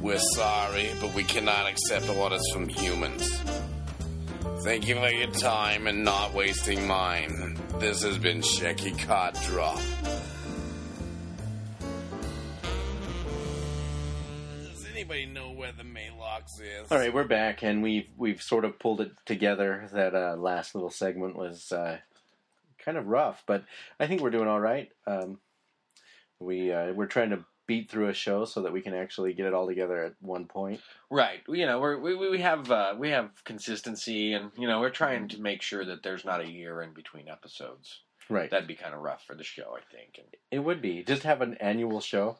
We're 0.00 0.18
sorry, 0.18 0.90
but 1.02 1.12
we 1.12 1.24
cannot 1.24 1.66
accept 1.68 2.08
orders 2.08 2.50
from 2.50 2.66
humans. 2.66 3.42
Thank 4.60 4.88
you 4.88 4.94
for 4.94 5.10
your 5.10 5.30
time 5.32 5.86
and 5.86 6.02
not 6.02 6.32
wasting 6.32 6.86
mine. 6.86 7.58
This 7.78 8.02
has 8.04 8.16
been 8.16 8.40
Shecky 8.40 8.96
Kadra. 8.96 9.76
Does 9.76 10.25
anybody 15.10 15.26
know 15.26 15.52
where 15.52 15.72
the 15.72 15.84
Maalox 15.84 16.60
is? 16.60 16.90
All 16.90 16.98
right, 16.98 17.14
we're 17.14 17.24
back, 17.24 17.62
and 17.62 17.82
we've 17.82 18.08
we've 18.16 18.42
sort 18.42 18.64
of 18.64 18.78
pulled 18.78 19.00
it 19.00 19.12
together. 19.24 19.88
That 19.92 20.14
uh, 20.14 20.36
last 20.36 20.74
little 20.74 20.90
segment 20.90 21.36
was 21.36 21.70
uh, 21.70 21.98
kind 22.84 22.98
of 22.98 23.06
rough, 23.06 23.44
but 23.46 23.64
I 24.00 24.06
think 24.06 24.20
we're 24.20 24.30
doing 24.30 24.48
all 24.48 24.60
right. 24.60 24.90
Um, 25.06 25.38
we 26.40 26.72
uh, 26.72 26.92
we're 26.92 27.06
trying 27.06 27.30
to 27.30 27.44
beat 27.66 27.90
through 27.90 28.08
a 28.08 28.14
show 28.14 28.44
so 28.44 28.62
that 28.62 28.72
we 28.72 28.80
can 28.80 28.94
actually 28.94 29.32
get 29.32 29.46
it 29.46 29.54
all 29.54 29.66
together 29.66 30.02
at 30.04 30.14
one 30.20 30.46
point. 30.46 30.80
Right. 31.10 31.40
You 31.48 31.66
know, 31.66 31.80
we're, 31.80 31.98
we 31.98 32.30
we 32.30 32.40
have 32.40 32.70
uh, 32.70 32.94
we 32.98 33.10
have 33.10 33.30
consistency, 33.44 34.32
and 34.32 34.50
you 34.58 34.66
know, 34.66 34.80
we're 34.80 34.90
trying 34.90 35.28
to 35.28 35.40
make 35.40 35.62
sure 35.62 35.84
that 35.84 36.02
there's 36.02 36.24
not 36.24 36.40
a 36.40 36.50
year 36.50 36.82
in 36.82 36.92
between 36.92 37.28
episodes. 37.28 38.00
Right. 38.28 38.50
That'd 38.50 38.66
be 38.66 38.74
kind 38.74 38.92
of 38.92 39.02
rough 39.02 39.24
for 39.24 39.36
the 39.36 39.44
show, 39.44 39.76
I 39.76 39.94
think. 39.94 40.18
And, 40.18 40.26
it 40.50 40.58
would 40.58 40.82
be 40.82 41.04
just 41.04 41.22
have 41.22 41.42
an 41.42 41.54
annual 41.60 42.00
show. 42.00 42.38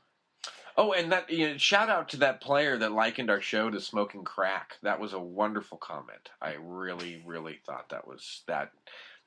Oh, 0.76 0.92
and 0.92 1.12
that 1.12 1.30
you 1.30 1.50
know, 1.50 1.56
shout 1.58 1.88
out 1.88 2.08
to 2.10 2.16
that 2.18 2.40
player 2.40 2.76
that 2.78 2.92
likened 2.92 3.30
our 3.30 3.40
show 3.40 3.70
to 3.70 3.80
smoking 3.80 4.24
crack. 4.24 4.76
That 4.82 5.00
was 5.00 5.12
a 5.12 5.18
wonderful 5.20 5.78
comment. 5.78 6.30
I 6.40 6.54
really, 6.60 7.22
really 7.26 7.58
thought 7.66 7.88
that 7.90 8.06
was 8.06 8.42
that 8.46 8.72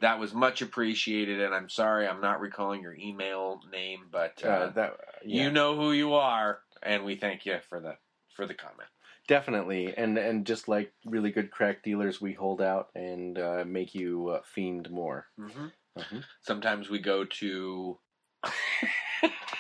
that 0.01 0.19
was 0.19 0.33
much 0.33 0.61
appreciated. 0.61 1.41
And 1.41 1.53
I'm 1.53 1.69
sorry, 1.69 2.07
I'm 2.07 2.21
not 2.21 2.39
recalling 2.39 2.81
your 2.81 2.95
email 2.95 3.61
name, 3.71 4.05
but 4.11 4.41
uh, 4.43 4.47
Uh, 4.47 4.69
that 4.71 4.97
yeah, 5.25 5.43
you 5.43 5.51
know 5.51 5.75
who 5.75 5.91
you 5.91 6.13
are, 6.13 6.59
and 6.81 7.03
we 7.05 7.15
thank 7.15 7.45
you 7.45 7.59
for 7.69 7.79
the 7.79 7.97
for 8.35 8.45
the 8.45 8.53
comment. 8.53 8.89
definitely, 9.27 9.93
and 9.95 10.17
and 10.17 10.45
just 10.47 10.67
like 10.67 10.91
really 11.05 11.31
good 11.31 11.51
crack 11.51 11.83
dealers, 11.83 12.19
we 12.21 12.33
hold 12.33 12.61
out 12.61 12.89
and 12.95 13.37
uh, 13.37 13.63
make 13.65 13.93
you 13.93 14.29
uh, 14.29 14.41
fiend 14.43 14.89
more. 14.89 15.27
Mm-hmm. 15.39 15.67
Mhm. 15.97 16.23
Sometimes 16.41 16.89
we 16.89 16.99
go 16.99 17.25
to 17.25 17.99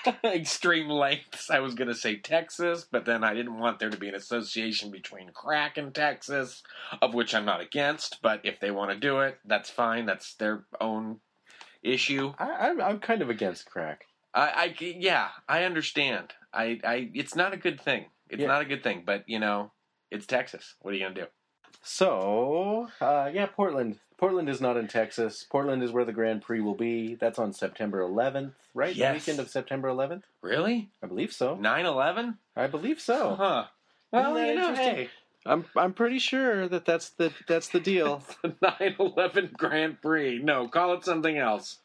extreme 0.23 0.89
lengths. 0.89 1.49
I 1.49 1.59
was 1.59 1.75
going 1.75 1.87
to 1.87 1.95
say 1.95 2.15
Texas, 2.17 2.85
but 2.89 3.05
then 3.05 3.23
I 3.23 3.33
didn't 3.33 3.57
want 3.59 3.79
there 3.79 3.89
to 3.89 3.97
be 3.97 4.09
an 4.09 4.15
association 4.15 4.91
between 4.91 5.31
crack 5.33 5.77
and 5.77 5.93
Texas, 5.93 6.63
of 7.01 7.13
which 7.13 7.33
I'm 7.35 7.45
not 7.45 7.61
against. 7.61 8.21
But 8.21 8.41
if 8.43 8.59
they 8.59 8.71
want 8.71 8.91
to 8.91 8.97
do 8.97 9.19
it, 9.19 9.37
that's 9.45 9.69
fine. 9.69 10.05
That's 10.05 10.33
their 10.35 10.65
own 10.79 11.19
issue. 11.83 12.33
I, 12.37 12.69
I'm 12.69 12.81
I'm 12.81 12.99
kind 12.99 13.21
of 13.21 13.29
against 13.29 13.69
crack. 13.69 14.05
I, 14.33 14.49
I 14.49 14.75
yeah, 14.79 15.29
I 15.47 15.63
understand. 15.63 16.33
I, 16.53 16.79
I, 16.83 17.09
it's 17.13 17.35
not 17.35 17.53
a 17.53 17.57
good 17.57 17.79
thing. 17.79 18.05
It's 18.29 18.41
Yeah. 18.41 18.47
not 18.47 18.61
a 18.61 18.65
good 18.65 18.83
thing. 18.83 19.03
But 19.05 19.23
you 19.27 19.39
know, 19.39 19.71
it's 20.11 20.25
Texas. 20.25 20.75
What 20.81 20.91
are 20.91 20.97
you 20.97 21.03
going 21.03 21.15
to 21.15 21.21
do? 21.21 21.27
So, 21.81 22.87
uh, 23.01 23.29
yeah, 23.33 23.45
Portland. 23.47 23.99
Portland 24.19 24.49
is 24.49 24.59
not 24.59 24.75
in 24.75 24.87
Texas. 24.89 25.45
Portland 25.49 25.81
is 25.81 25.91
where 25.93 26.03
the 26.03 26.11
Grand 26.11 26.41
Prix 26.41 26.59
will 26.59 26.75
be. 26.75 27.15
That's 27.15 27.39
on 27.39 27.53
September 27.53 28.01
11th, 28.01 28.51
right? 28.73 28.93
Yes. 28.93 29.13
The 29.25 29.31
weekend 29.31 29.39
of 29.45 29.49
September 29.49 29.87
11th? 29.87 30.23
Really? 30.41 30.89
I 31.01 31.07
believe 31.07 31.31
so. 31.31 31.55
9/11? 31.55 32.35
I 32.55 32.67
believe 32.67 32.99
so. 32.99 33.35
Huh. 33.35 33.65
Well, 34.11 34.37
you 34.37 34.55
know, 34.55 34.73
hey. 34.75 35.09
I'm 35.45 35.65
I'm 35.77 35.93
pretty 35.93 36.19
sure 36.19 36.67
that 36.67 36.83
that's 36.85 37.11
the 37.11 37.31
that's 37.47 37.69
the 37.69 37.79
deal. 37.79 38.21
the 38.43 38.49
9/11 38.49 39.53
Grand 39.53 40.01
Prix. 40.01 40.39
No, 40.39 40.67
call 40.67 40.93
it 40.95 41.05
something 41.05 41.37
else. 41.37 41.77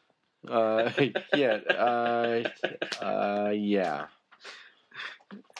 uh, 0.49 0.91
yeah. 1.33 1.59
Uh, 1.69 2.43
uh, 3.01 3.51
yeah. 3.55 4.07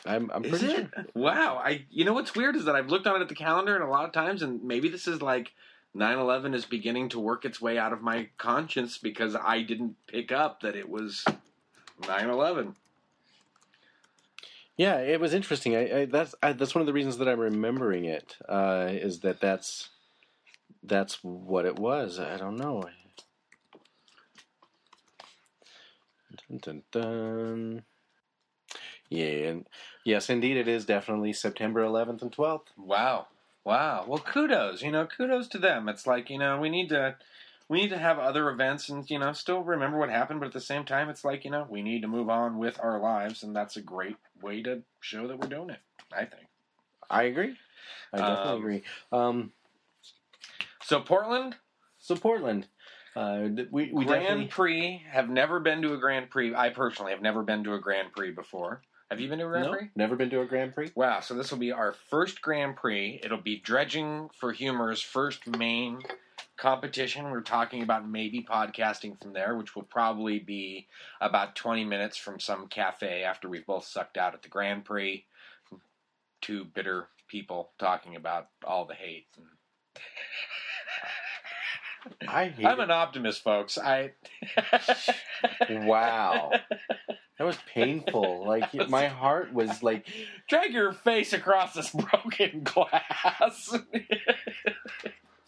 I'm, 0.06 0.30
I'm 0.32 0.46
Is 0.46 0.52
pretty 0.52 0.74
it? 0.74 0.90
sure. 0.94 1.06
Wow. 1.16 1.58
I 1.64 1.86
you 1.90 2.06
know 2.06 2.14
what's 2.14 2.36
weird 2.36 2.56
is 2.56 2.66
that 2.66 2.76
I've 2.76 2.90
looked 2.90 3.08
on 3.08 3.16
it 3.16 3.22
at 3.22 3.30
the 3.30 3.36
calendar 3.36 3.76
and 3.76 3.84
a 3.84 3.88
lot 3.88 4.06
of 4.06 4.12
times 4.12 4.42
and 4.44 4.64
maybe 4.64 4.90
this 4.90 5.08
is 5.08 5.22
like 5.22 5.52
9/11 5.96 6.54
is 6.54 6.66
beginning 6.66 7.10
to 7.10 7.20
work 7.20 7.46
its 7.46 7.62
way 7.62 7.78
out 7.78 7.94
of 7.94 8.02
my 8.02 8.28
conscience 8.38 8.98
because 8.98 9.36
I 9.36 9.62
didn't 9.62 9.96
pick 10.08 10.32
up 10.32 10.62
that 10.62 10.76
it 10.76 10.90
was 10.90 11.24
9/11. 12.02 12.76
Yeah, 14.78 14.98
it 14.98 15.22
was 15.22 15.34
interesting. 15.34 15.76
I, 15.76 16.02
I 16.02 16.06
that's 16.06 16.36
I, 16.44 16.52
that's 16.52 16.76
one 16.76 16.82
of 16.82 16.88
the 16.88 16.94
reasons 16.94 17.18
that 17.18 17.30
I'm 17.30 17.40
remembering 17.40 18.06
it 18.06 18.36
uh, 18.50 18.90
is 18.92 19.22
that 19.22 19.40
that's 19.40 19.90
that's 20.84 21.24
what 21.24 21.66
it 21.66 21.80
was. 21.80 22.20
I 22.20 22.38
don't 22.38 22.58
know. 22.58 22.84
Dun, 26.50 26.58
dun, 26.60 26.84
dun. 26.92 27.84
Yeah, 29.10 29.50
and 29.50 29.68
yes, 30.04 30.30
indeed, 30.30 30.58
it 30.58 30.68
is 30.68 30.86
definitely 30.86 31.32
September 31.32 31.82
11th 31.82 32.22
and 32.22 32.32
12th. 32.32 32.68
Wow. 32.78 33.28
Wow. 33.66 34.06
Well, 34.08 34.20
kudos. 34.20 34.82
You 34.82 34.92
know, 34.92 35.08
kudos 35.08 35.48
to 35.50 35.58
them. 35.58 35.90
It's 35.90 36.08
like, 36.08 36.30
you 36.30 36.38
know, 36.38 36.60
we 36.60 36.70
need 36.70 36.90
to 36.90 37.18
we 37.68 37.82
need 37.82 37.90
to 37.90 37.98
have 37.98 38.20
other 38.20 38.50
events 38.50 38.90
and, 38.90 39.10
you 39.10 39.18
know, 39.18 39.34
still 39.34 39.62
remember 39.64 39.98
what 39.98 40.10
happened, 40.10 40.40
but 40.40 40.46
at 40.48 40.54
the 40.54 40.62
same 40.62 40.86
time 40.86 41.10
it's 41.10 41.26
like, 41.26 41.44
you 41.44 41.52
know, 41.52 41.66
we 41.68 41.82
need 41.82 42.02
to 42.04 42.08
move 42.08 42.30
on 42.30 42.60
with 42.60 42.80
our 42.80 43.00
lives 43.00 43.42
and 43.44 43.56
that's 43.56 43.76
a 43.76 43.82
great 43.82 44.18
way 44.42 44.62
to 44.62 44.84
show 45.00 45.28
that 45.28 45.40
we're 45.40 45.50
doing 45.50 45.72
it, 45.72 45.80
I 46.14 46.26
think. 46.26 46.48
I 47.10 47.24
agree. 47.24 47.58
I 48.14 48.18
definitely 48.18 48.52
Um, 48.52 48.58
agree. 48.60 48.84
Um, 49.12 49.54
So 50.84 51.02
Portland 51.02 51.56
so 51.98 52.16
Portland, 52.16 52.68
uh, 53.16 53.48
we 53.72 53.92
we 53.92 54.06
Grand 54.06 54.22
definitely 54.22 54.46
Prix 54.46 55.04
have 55.10 55.28
never 55.30 55.60
been 55.60 55.82
to 55.82 55.94
a 55.94 55.98
Grand 55.98 56.30
Prix. 56.30 56.54
I 56.54 56.70
personally 56.70 57.14
have 57.14 57.22
never 57.22 57.42
been 57.42 57.64
to 57.64 57.74
a 57.74 57.80
Grand 57.80 58.12
Prix 58.14 58.32
before. 58.32 58.82
Have 59.12 59.20
you 59.20 59.30
been 59.30 59.40
to 59.40 59.46
a 59.46 59.50
Grand 59.50 59.66
no, 59.66 59.72
Prix? 59.72 59.90
never 59.96 60.16
been 60.16 60.30
to 60.32 60.42
a 60.42 60.46
Grand 60.46 60.74
Prix. 60.74 60.92
Wow, 60.96 61.20
so 61.20 61.36
this 61.36 61.52
will 61.52 61.60
be 61.60 61.72
our 61.72 61.94
first 62.10 62.42
Grand 62.42 62.76
Prix. 62.76 63.20
It'll 63.24 63.38
be 63.38 63.60
Dredging 63.60 64.30
for 64.40 64.52
Humor's 64.52 65.02
first 65.02 65.46
main 65.46 66.00
competition. 66.58 67.30
We're 67.30 67.42
talking 67.42 67.84
about 67.84 68.08
maybe 68.08 68.44
podcasting 68.44 69.22
from 69.22 69.34
there, 69.34 69.56
which 69.56 69.76
will 69.76 69.84
probably 69.84 70.40
be 70.40 70.88
about 71.22 71.56
20 71.56 71.84
minutes 71.86 72.18
from 72.18 72.40
some 72.40 72.68
cafe 72.68 73.24
after 73.24 73.48
we've 73.48 73.66
both 73.66 73.86
sucked 73.86 74.18
out 74.18 74.34
at 74.34 74.42
the 74.42 74.50
Grand 74.50 74.86
Prix. 74.86 75.26
Two 76.42 76.66
bitter 76.66 77.08
people 77.28 77.72
talking 77.78 78.16
about 78.16 78.48
all 78.64 78.86
the 78.86 78.96
hate. 78.96 79.28
I 82.28 82.46
hate 82.50 82.66
I'm 82.66 82.80
an 82.80 82.92
optimist, 82.92 83.44
folks. 83.44 83.78
I 83.78 84.12
Wow. 85.70 86.52
That 87.38 87.44
was 87.44 87.58
painful. 87.74 88.46
Like 88.48 88.74
my 88.90 89.08
heart 89.08 89.54
was 89.54 89.84
like 89.84 90.08
drag 90.48 90.72
your 90.74 90.94
face 90.94 91.34
across 91.34 91.74
this 91.74 91.90
broken 91.90 92.62
glass. 92.64 93.76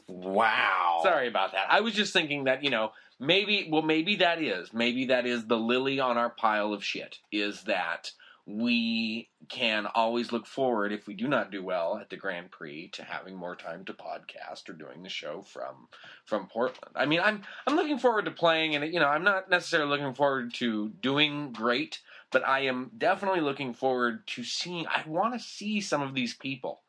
wow. 0.07 0.99
Sorry 1.03 1.27
about 1.27 1.53
that. 1.53 1.67
I 1.69 1.81
was 1.81 1.93
just 1.93 2.13
thinking 2.13 2.45
that, 2.45 2.63
you 2.63 2.69
know, 2.69 2.91
maybe, 3.19 3.69
well, 3.71 3.81
maybe 3.81 4.17
that 4.17 4.41
is, 4.41 4.73
maybe 4.73 5.05
that 5.05 5.25
is 5.25 5.45
the 5.45 5.57
lily 5.57 5.99
on 5.99 6.17
our 6.17 6.29
pile 6.29 6.73
of 6.73 6.83
shit, 6.83 7.19
is 7.31 7.63
that 7.63 8.11
we 8.49 9.27
can 9.49 9.85
always 9.87 10.31
look 10.31 10.45
forward, 10.47 10.93
if 10.93 11.05
we 11.05 11.13
do 11.13 11.27
not 11.27 11.51
do 11.51 11.61
well 11.61 11.97
at 11.99 12.09
the 12.09 12.15
Grand 12.15 12.49
Prix, 12.49 12.87
to 12.93 13.03
having 13.03 13.35
more 13.35 13.57
time 13.57 13.83
to 13.85 13.93
podcast 13.93 14.69
or 14.69 14.73
doing 14.73 15.03
the 15.03 15.09
show 15.09 15.41
from 15.41 15.89
from 16.25 16.47
Portland. 16.47 16.95
I 16.95 17.05
mean, 17.05 17.19
I'm 17.19 17.41
I'm 17.67 17.75
looking 17.75 17.99
forward 17.99 18.23
to 18.25 18.31
playing, 18.31 18.73
and 18.75 18.93
you 18.93 19.01
know, 19.01 19.07
I'm 19.07 19.25
not 19.25 19.49
necessarily 19.49 19.89
looking 19.89 20.13
forward 20.13 20.53
to 20.55 20.89
doing 21.01 21.51
great, 21.51 21.99
but 22.31 22.47
I 22.47 22.61
am 22.61 22.89
definitely 22.97 23.41
looking 23.41 23.73
forward 23.73 24.25
to 24.27 24.43
seeing. 24.45 24.87
I 24.87 25.03
want 25.05 25.33
to 25.33 25.39
see 25.41 25.81
some 25.81 26.01
of 26.01 26.15
these 26.15 26.33
people. 26.33 26.79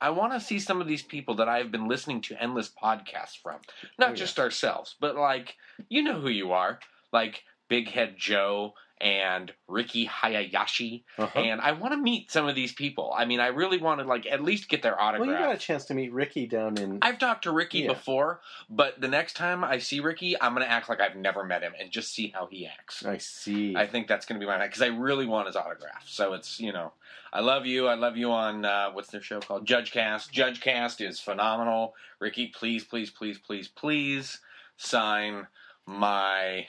I 0.00 0.10
want 0.10 0.32
to 0.34 0.40
see 0.40 0.60
some 0.60 0.80
of 0.80 0.86
these 0.86 1.02
people 1.02 1.34
that 1.36 1.48
I've 1.48 1.72
been 1.72 1.88
listening 1.88 2.20
to 2.22 2.40
endless 2.40 2.70
podcasts 2.70 3.36
from. 3.42 3.56
Not 3.98 4.10
Oh, 4.10 4.10
yeah. 4.10 4.14
just 4.14 4.38
ourselves, 4.38 4.94
but 5.00 5.16
like 5.16 5.56
you 5.88 6.00
know 6.02 6.20
who 6.20 6.28
you 6.28 6.52
are, 6.52 6.78
like 7.12 7.42
Big 7.68 7.88
Head 7.88 8.14
Joe 8.16 8.74
and 9.00 9.52
Riki 9.68 10.04
Hayashi, 10.06 11.04
Uh-huh. 11.18 11.38
and 11.38 11.60
I 11.60 11.72
want 11.72 11.92
to 11.92 11.96
meet 11.96 12.30
some 12.30 12.48
of 12.48 12.54
these 12.54 12.72
people. 12.72 13.14
I 13.16 13.24
mean, 13.24 13.40
I 13.40 13.48
really 13.48 13.78
want 13.78 14.00
to 14.00 14.06
like 14.06 14.26
at 14.26 14.42
least 14.42 14.68
get 14.68 14.82
their 14.82 15.00
autograph. 15.00 15.28
Well, 15.28 15.38
you 15.38 15.44
got 15.46 15.54
a 15.54 15.58
chance 15.58 15.84
to 15.86 15.94
meet 15.94 16.12
Riki 16.12 16.46
down 16.46 16.76
in. 16.78 16.98
I've 17.02 17.18
talked 17.18 17.44
to 17.44 17.52
Riki 17.52 17.80
Yeah. 17.80 17.88
before, 17.92 18.40
but 18.68 19.00
the 19.00 19.08
next 19.08 19.34
time 19.34 19.62
I 19.62 19.78
see 19.78 20.00
Riki, 20.00 20.40
I'm 20.40 20.54
going 20.54 20.66
to 20.66 20.70
act 20.70 20.88
like 20.88 21.00
I've 21.00 21.16
never 21.16 21.44
met 21.44 21.62
him 21.62 21.74
and 21.78 21.90
just 21.90 22.12
see 22.12 22.28
how 22.34 22.46
he 22.46 22.66
acts. 22.66 23.04
I 23.04 23.18
see. 23.18 23.76
I 23.76 23.86
think 23.86 24.08
that's 24.08 24.26
going 24.26 24.40
to 24.40 24.44
be 24.44 24.50
my 24.50 24.58
because 24.66 24.82
I 24.82 24.86
really 24.88 25.26
want 25.26 25.46
his 25.46 25.56
autograph. 25.56 26.04
So 26.06 26.32
it's 26.34 26.58
you 26.58 26.72
know, 26.72 26.92
I 27.32 27.40
love 27.40 27.66
you. 27.66 27.86
I 27.86 27.94
love 27.94 28.16
you 28.16 28.32
on 28.32 28.64
uh, 28.64 28.90
what's 28.92 29.10
their 29.10 29.22
show 29.22 29.40
called? 29.40 29.66
Judge 29.66 29.92
Cast. 29.92 30.32
Judge 30.32 30.60
Cast 30.60 31.00
is 31.00 31.20
phenomenal. 31.20 31.94
Riki, 32.20 32.48
please, 32.48 32.84
please, 32.84 33.10
please, 33.10 33.38
please, 33.38 33.68
please 33.68 34.40
sign 34.76 35.46
my 35.86 36.66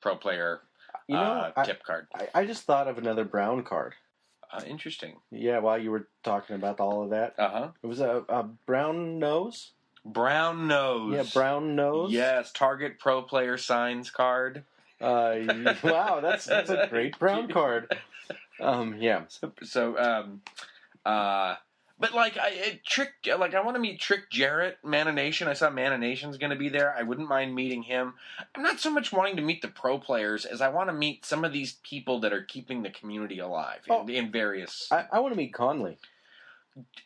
pro 0.00 0.16
player 0.16 0.60
you 1.10 1.16
know, 1.16 1.22
uh, 1.22 1.52
I, 1.56 1.64
tip 1.64 1.82
card. 1.82 2.06
I, 2.14 2.28
I 2.34 2.44
just 2.46 2.62
thought 2.64 2.88
of 2.88 2.98
another 2.98 3.24
brown 3.24 3.62
card. 3.64 3.94
Uh, 4.52 4.62
interesting. 4.66 5.16
Yeah, 5.30 5.58
while 5.58 5.78
you 5.78 5.90
were 5.90 6.08
talking 6.24 6.56
about 6.56 6.80
all 6.80 7.02
of 7.04 7.10
that, 7.10 7.34
Uh 7.38 7.50
huh. 7.50 7.68
it 7.82 7.86
was 7.86 8.00
a, 8.00 8.24
a 8.28 8.42
brown 8.44 9.18
nose. 9.18 9.72
Brown 10.04 10.66
nose. 10.66 11.12
Yeah, 11.14 11.24
brown 11.34 11.76
nose. 11.76 12.10
Yes, 12.12 12.50
Target 12.52 12.98
Pro 12.98 13.22
Player 13.22 13.56
signs 13.58 14.10
card. 14.10 14.64
Uh, 15.00 15.36
wow, 15.82 16.20
that's 16.20 16.44
that's 16.46 16.70
a 16.70 16.86
great 16.90 17.18
brown 17.18 17.48
card. 17.52 17.96
Um, 18.60 18.96
yeah. 18.98 19.22
So, 19.28 19.52
so 19.62 19.98
um, 19.98 20.42
uh, 21.06 21.56
but 22.00 22.12
like 22.14 22.36
I 22.38 22.48
it, 22.48 22.84
Trick, 22.84 23.10
like 23.38 23.54
I 23.54 23.60
want 23.62 23.76
to 23.76 23.80
meet 23.80 24.00
Trick 24.00 24.30
Jarrett, 24.30 24.78
Mana 24.82 25.12
Nation. 25.12 25.46
I 25.46 25.52
saw 25.52 25.70
Mana 25.70 25.98
Nation's 25.98 26.38
going 26.38 26.50
to 26.50 26.56
be 26.56 26.68
there. 26.68 26.94
I 26.98 27.02
wouldn't 27.02 27.28
mind 27.28 27.54
meeting 27.54 27.82
him. 27.84 28.14
I'm 28.56 28.62
not 28.62 28.80
so 28.80 28.90
much 28.90 29.12
wanting 29.12 29.36
to 29.36 29.42
meet 29.42 29.62
the 29.62 29.68
pro 29.68 29.98
players 29.98 30.44
as 30.44 30.60
I 30.60 30.68
want 30.68 30.88
to 30.88 30.94
meet 30.94 31.24
some 31.24 31.44
of 31.44 31.52
these 31.52 31.74
people 31.84 32.18
that 32.20 32.32
are 32.32 32.42
keeping 32.42 32.82
the 32.82 32.90
community 32.90 33.38
alive 33.38 33.80
Oh. 33.88 34.02
in, 34.02 34.10
in 34.10 34.32
various. 34.32 34.88
I, 34.90 35.04
I 35.12 35.20
want 35.20 35.32
to 35.34 35.38
meet 35.38 35.52
Conley. 35.54 35.98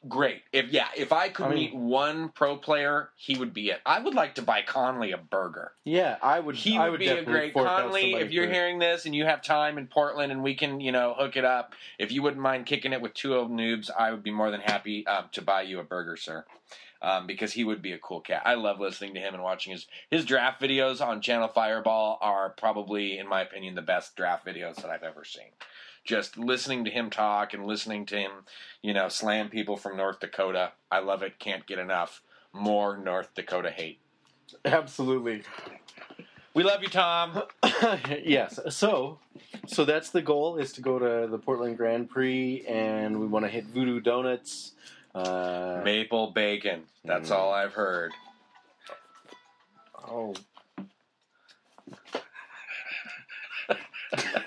Great. 0.09 0.43
If 0.53 0.70
yeah, 0.70 0.89
if 0.97 1.12
I 1.12 1.29
could 1.31 1.47
I 1.47 1.49
mean- 1.49 1.59
meet 1.59 1.75
one 1.75 2.29
pro 2.29 2.57
player, 2.57 3.11
he 3.16 3.39
would 3.39 3.55
be 3.55 3.70
it. 3.70 3.81
I 3.87 4.01
would 4.01 4.14
like 4.14 4.35
to 4.35 4.43
buy 4.43 4.62
Conley 4.62 5.12
a 5.12 5.16
burger. 5.16 5.72
Yeah, 5.85 6.16
I 6.22 6.41
would. 6.41 6.57
He 6.57 6.77
I 6.77 6.85
would, 6.85 6.93
would 6.93 7.01
be 7.01 7.09
a 7.09 7.25
great 7.25 7.55
Conley. 7.55 8.14
If 8.14 8.31
you're 8.31 8.51
hearing 8.51 8.79
this 8.79 9.07
and 9.07 9.14
you 9.14 9.25
have 9.25 9.43
time 9.43 9.79
in 9.79 9.87
Portland 9.87 10.31
and 10.31 10.43
we 10.43 10.55
can, 10.55 10.81
you 10.81 10.93
know, 10.93 11.14
hook 11.18 11.37
it 11.37 11.45
up. 11.45 11.75
If 11.99 12.12
you 12.12 12.22
wouldn't 12.22 12.43
mind 12.43 12.66
kicking 12.66 12.93
it 12.93 13.01
with 13.01 13.14
two 13.14 13.35
old 13.35 13.51
noobs, 13.51 13.91
I 13.97 14.11
would 14.11 14.22
be 14.22 14.31
more 14.31 14.51
than 14.51 14.61
happy 14.61 15.07
um, 15.07 15.27
to 15.33 15.43
buy 15.43 15.62
you 15.62 15.81
a 15.81 15.85
burger, 15.85 16.16
sir. 16.16 16.45
Um, 17.03 17.27
because 17.27 17.53
he 17.53 17.64
would 17.64 17.83
be 17.83 17.93
a 17.93 17.99
cool 17.99 18.20
cat. 18.22 18.43
I 18.47 18.55
love 18.55 18.81
listening 18.81 19.12
to 19.14 19.20
him 19.20 19.35
and 19.35 19.43
watching 19.43 19.72
his 19.72 19.87
his 20.11 20.25
draft 20.25 20.59
videos 20.61 21.07
on 21.07 21.20
Channel 21.20 21.49
Fireball 21.49 22.16
are 22.22 22.51
probably, 22.51 23.18
in 23.18 23.29
my 23.29 23.43
opinion, 23.43 23.75
the 23.75 23.83
best 23.83 24.16
draft 24.16 24.47
videos 24.47 24.77
that 24.77 24.89
I've 24.89 25.03
ever 25.03 25.22
seen. 25.22 25.51
Just 26.05 26.36
listening 26.36 26.84
to 26.84 26.90
him 26.90 27.09
talk 27.11 27.55
and 27.55 27.64
listening 27.64 28.05
to 28.07 28.16
him, 28.16 28.30
you 28.82 28.92
know, 28.92 29.09
slam 29.09 29.48
people 29.48 29.76
from 29.76 29.96
North 29.96 30.20
Dakota. 30.20 30.72
I 30.90 30.98
love 30.98 31.22
it. 31.22 31.38
Can't 31.38 31.66
get 31.66 31.78
enough. 31.78 32.20
More 32.52 32.96
North 32.98 33.34
Dakota 33.34 33.70
hate. 33.70 34.00
Absolutely. 34.64 35.42
We 36.52 36.62
love 36.62 36.82
you, 36.82 36.88
Tom. 36.88 37.42
yes. 38.22 38.61
So, 38.70 39.18
so 39.66 39.84
that's 39.84 40.11
the 40.11 40.22
goal: 40.22 40.57
is 40.59 40.72
to 40.74 40.80
go 40.82 40.98
to 40.98 41.26
the 41.28 41.38
Portland 41.38 41.76
Grand 41.76 42.09
Prix, 42.11 42.64
and 42.68 43.18
we 43.18 43.26
want 43.26 43.44
to 43.44 43.48
hit 43.50 43.64
Voodoo 43.64 43.98
Donuts. 44.00 44.72
Uh, 45.14 45.80
Maple 45.84 46.30
bacon. 46.32 46.82
That's 47.05 47.30
Mm. 47.30 47.34
all 47.36 47.52
I've 47.52 47.72
heard. 47.72 48.12
oh. 50.07 50.34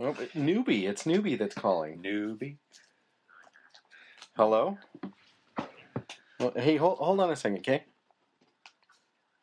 Oh, 0.00 0.12
newbie, 0.34 0.88
it's 0.88 1.04
newbie 1.04 1.38
that's 1.38 1.54
calling. 1.54 2.02
Newbie. 2.02 2.56
Hello. 4.36 4.76
Well, 6.40 6.52
hey, 6.56 6.76
hold 6.76 6.98
hold 6.98 7.20
on 7.20 7.30
a 7.30 7.36
second, 7.36 7.58
okay? 7.58 7.84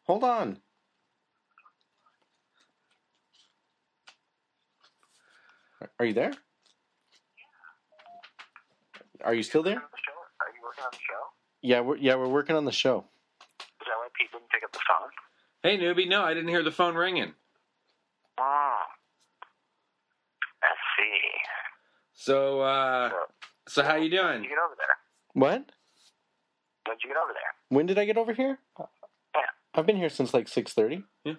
Hold 0.03 0.23
on. 0.25 0.59
Are 5.99 6.05
you 6.05 6.13
there? 6.13 6.33
Are 9.23 9.33
you 9.33 9.43
still 9.43 9.63
there? 9.63 9.77
Are 9.77 9.79
you 9.79 10.61
working 10.63 10.83
on 10.83 10.89
the 10.91 10.97
show? 10.97 11.23
Yeah, 11.61 11.79
we're 11.81 11.97
yeah 11.97 12.15
we're 12.15 12.27
working 12.27 12.55
on 12.55 12.65
the 12.65 12.71
show. 12.71 13.05
Is 13.59 13.87
that 13.87 13.95
why 13.97 14.07
Pete 14.19 14.31
didn't 14.31 14.49
pick 14.49 14.63
up 14.63 14.71
the 14.73 14.79
phone? 14.79 15.09
Hey, 15.63 15.77
newbie. 15.77 16.09
No, 16.09 16.23
I 16.23 16.33
didn't 16.33 16.49
hear 16.49 16.63
the 16.63 16.71
phone 16.71 16.95
ringing. 16.95 17.33
Oh. 18.37 18.79
I 20.63 20.73
see. 20.97 21.19
So, 22.21 22.61
uh, 22.61 23.09
so 23.67 23.81
how 23.81 23.95
you 23.95 24.01
When 24.01 24.09
did 24.11 24.17
doing? 24.21 24.43
you 24.43 24.49
get 24.49 24.57
over 24.63 24.75
there? 24.77 24.95
What? 25.33 25.71
When 26.85 26.95
did 26.97 27.03
you 27.03 27.09
get 27.09 27.17
over 27.17 27.33
there? 27.33 27.51
When 27.69 27.85
did 27.87 27.97
I 27.97 28.05
get 28.05 28.15
over 28.17 28.31
here? 28.33 28.59
Yeah. 28.79 29.41
I've 29.73 29.87
been 29.87 29.97
here 29.97 30.09
since 30.09 30.31
like 30.31 30.47
six 30.47 30.71
thirty. 30.73 31.03
Yeah. 31.25 31.33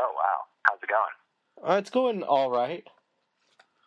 Oh, 0.00 0.12
wow. 0.14 0.38
How's 0.62 0.78
it 0.80 0.88
going? 0.88 1.68
Uh, 1.68 1.78
it's 1.78 1.90
going 1.90 2.22
all 2.22 2.48
right. 2.48 2.84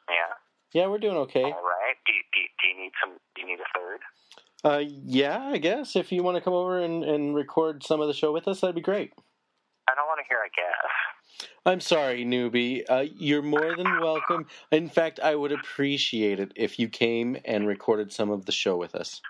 Yeah, 0.10 0.82
Yeah, 0.82 0.88
we're 0.88 0.98
doing 0.98 1.16
okay. 1.16 1.44
All 1.44 1.50
right. 1.52 1.96
Do 2.06 2.12
you, 2.12 2.22
do, 2.34 2.40
you, 2.42 2.48
do 2.62 2.68
you 2.68 2.84
need 2.84 2.92
some? 3.02 3.14
Do 3.34 3.42
you 3.42 3.48
need 3.48 3.60
a 3.62 3.80
third? 3.80 4.00
Uh, 4.66 4.84
yeah, 5.06 5.40
I 5.48 5.60
guess 5.60 5.96
if 5.96 6.12
you 6.12 6.24
want 6.24 6.36
to 6.36 6.42
come 6.42 6.54
over 6.54 6.82
and, 6.82 7.06
and 7.06 7.34
record 7.36 7.84
some 7.84 8.02
of 8.02 8.08
the 8.08 8.14
show 8.14 8.34
with 8.34 8.50
us, 8.50 8.60
that'd 8.60 8.76
be 8.76 8.82
great. 8.82 9.14
I 9.90 9.96
don't 9.96 10.08
want 10.08 10.20
to 10.20 10.26
hear. 10.28 10.40
I 10.40 10.50
guess. 10.54 10.73
I'm 11.66 11.80
sorry, 11.80 12.26
newbie. 12.26 12.84
Uh, 12.90 13.06
you're 13.16 13.42
more 13.42 13.76
than 13.76 14.00
welcome. 14.02 14.48
In 14.72 14.90
fact, 14.90 15.20
I 15.22 15.34
would 15.36 15.52
appreciate 15.54 16.40
it 16.40 16.52
if 16.56 16.78
you 16.78 16.90
came 16.90 17.38
and 17.46 17.66
recorded 17.68 18.12
some 18.12 18.30
of 18.32 18.46
the 18.46 18.52
show 18.52 18.76
with 18.76 18.96
us. 18.96 19.22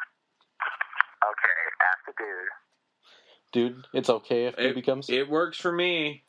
Okay. 1.24 1.54
Ask 1.92 2.06
the 2.08 2.14
dude. 2.18 3.74
Dude, 3.74 3.86
it's 3.94 4.10
okay 4.10 4.46
if 4.48 4.58
It, 4.58 4.76
newbie 4.76 4.86
comes. 4.86 5.10
it 5.10 5.30
works 5.30 5.58
for 5.60 5.72
me. 5.72 6.24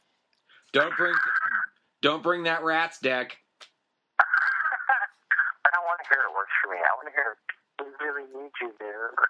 Don't 0.72 0.94
bring 0.96 1.14
don't 2.02 2.22
bring 2.22 2.42
that 2.42 2.62
rat's 2.64 2.98
deck. 2.98 3.38
I 4.20 5.70
don't 5.72 5.84
want 5.84 6.00
to 6.02 6.08
hear 6.14 6.22
it 6.28 6.34
works 6.34 6.50
for 6.62 6.70
me. 6.70 6.76
I 6.78 6.94
want 6.96 7.08
to 7.08 7.12
hear. 7.14 7.36
We 7.80 8.06
really 8.06 8.24
need 8.42 8.50
you, 8.60 8.68
dude. 8.78 8.86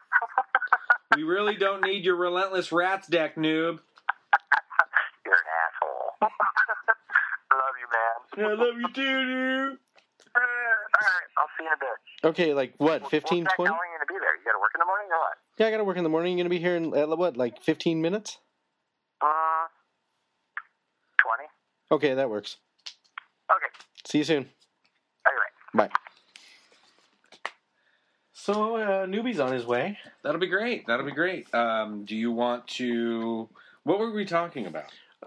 We 1.16 1.22
really 1.22 1.54
don't 1.54 1.80
need 1.82 2.04
your 2.04 2.16
relentless 2.16 2.72
rat's 2.72 3.06
deck, 3.06 3.36
noob. 3.36 3.78
You're 5.24 5.34
an 5.34 5.50
asshole. 5.62 6.28
Love. 8.36 8.50
I 8.50 8.54
love 8.54 8.74
you 8.78 8.88
too, 8.92 9.02
noob. 9.02 9.76
All 10.36 10.42
right. 10.42 11.28
I'll 11.38 11.48
see 11.58 11.64
you 11.64 11.66
in 11.66 11.72
a 11.72 11.78
bit. 11.78 12.28
Okay, 12.30 12.54
like 12.54 12.74
what, 12.78 13.02
Well, 13.02 13.10
15, 13.10 13.44
20? 13.44 13.68
How 13.68 13.74
long 13.74 13.80
are 13.80 13.86
you 13.86 13.98
gonna 13.98 14.06
be 14.08 14.18
there? 14.20 14.34
You 14.36 14.44
gotta 14.44 14.58
work 14.58 14.72
in 14.74 14.80
the 14.80 14.86
morning 14.86 15.08
or 15.12 15.18
what? 15.18 15.38
Yeah, 15.58 15.66
I 15.66 15.70
gotta 15.70 15.84
work 15.84 15.96
in 15.96 16.02
the 16.02 16.08
morning. 16.10 16.36
You're 16.38 16.44
gonna 16.44 16.50
be 16.50 16.58
here 16.58 16.76
in, 16.76 16.94
uh, 16.96 17.14
what, 17.16 17.36
like 17.36 17.62
15 17.62 18.00
minutes? 18.00 18.38
Uh, 19.20 19.66
twenty. 21.18 21.48
Okay, 21.92 22.14
that 22.14 22.28
works. 22.28 22.56
Okay. 23.54 23.66
See 24.06 24.18
you 24.18 24.24
soon. 24.24 24.48
All 25.26 25.32
right. 25.32 25.90
Bye. 25.90 25.94
So, 28.32 28.76
uh, 28.76 29.06
newbie's 29.06 29.40
on 29.40 29.52
his 29.52 29.64
way. 29.64 29.98
That'll 30.22 30.40
be 30.40 30.48
great. 30.48 30.86
That'll 30.86 31.06
be 31.06 31.12
great. 31.12 31.52
Um, 31.54 32.04
do 32.04 32.14
you 32.16 32.30
want 32.32 32.66
to? 32.68 33.48
What 33.84 33.98
were 33.98 34.10
we 34.10 34.24
talking 34.26 34.66
about? 34.66 34.84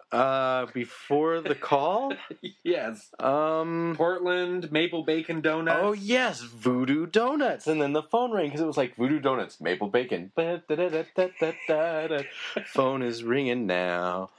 Uh, 0.10 0.68
before 0.74 1.42
the 1.42 1.54
call, 1.54 2.14
yes, 2.64 3.10
um, 3.20 3.94
Portland 3.98 4.72
maple 4.72 5.04
bacon 5.04 5.42
donuts. 5.42 5.80
oh 5.82 5.92
yes, 5.92 6.42
Voodoo 6.42 7.06
Donuts, 7.06 7.68
and 7.68 7.82
then 7.82 7.92
the 7.92 8.04
phone 8.04 8.32
rang 8.32 8.46
because 8.46 8.62
it 8.62 8.66
was 8.66 8.78
like 8.78 8.96
Voodoo 8.96 9.20
Donuts, 9.20 9.60
maple 9.60 9.90
bacon. 9.90 10.32
Phone 12.68 13.02
is 13.02 13.22
ringing 13.24 13.66
now. 13.68 14.30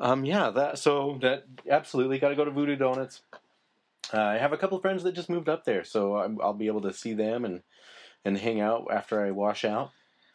Um, 0.00 0.24
yeah, 0.24 0.50
that 0.50 0.78
so 0.78 1.16
that 1.22 1.44
absolutely 1.70 2.18
got 2.18 2.30
to 2.30 2.34
go 2.34 2.44
to 2.44 2.50
Voodoo 2.50 2.74
Donuts. 2.74 3.22
Uh, 4.12 4.20
I 4.20 4.38
have 4.38 4.52
a 4.52 4.56
couple 4.56 4.78
friends 4.80 5.04
that 5.04 5.14
just 5.14 5.30
moved 5.30 5.48
up 5.48 5.64
there, 5.64 5.84
so 5.84 6.16
I'm, 6.16 6.40
I'll 6.42 6.52
be 6.52 6.66
able 6.66 6.82
to 6.82 6.92
see 6.92 7.14
them 7.14 7.44
and 7.44 7.62
and 8.24 8.36
hang 8.36 8.60
out 8.60 8.88
after 8.90 9.24
I 9.24 9.30
wash 9.30 9.64
out. 9.64 9.92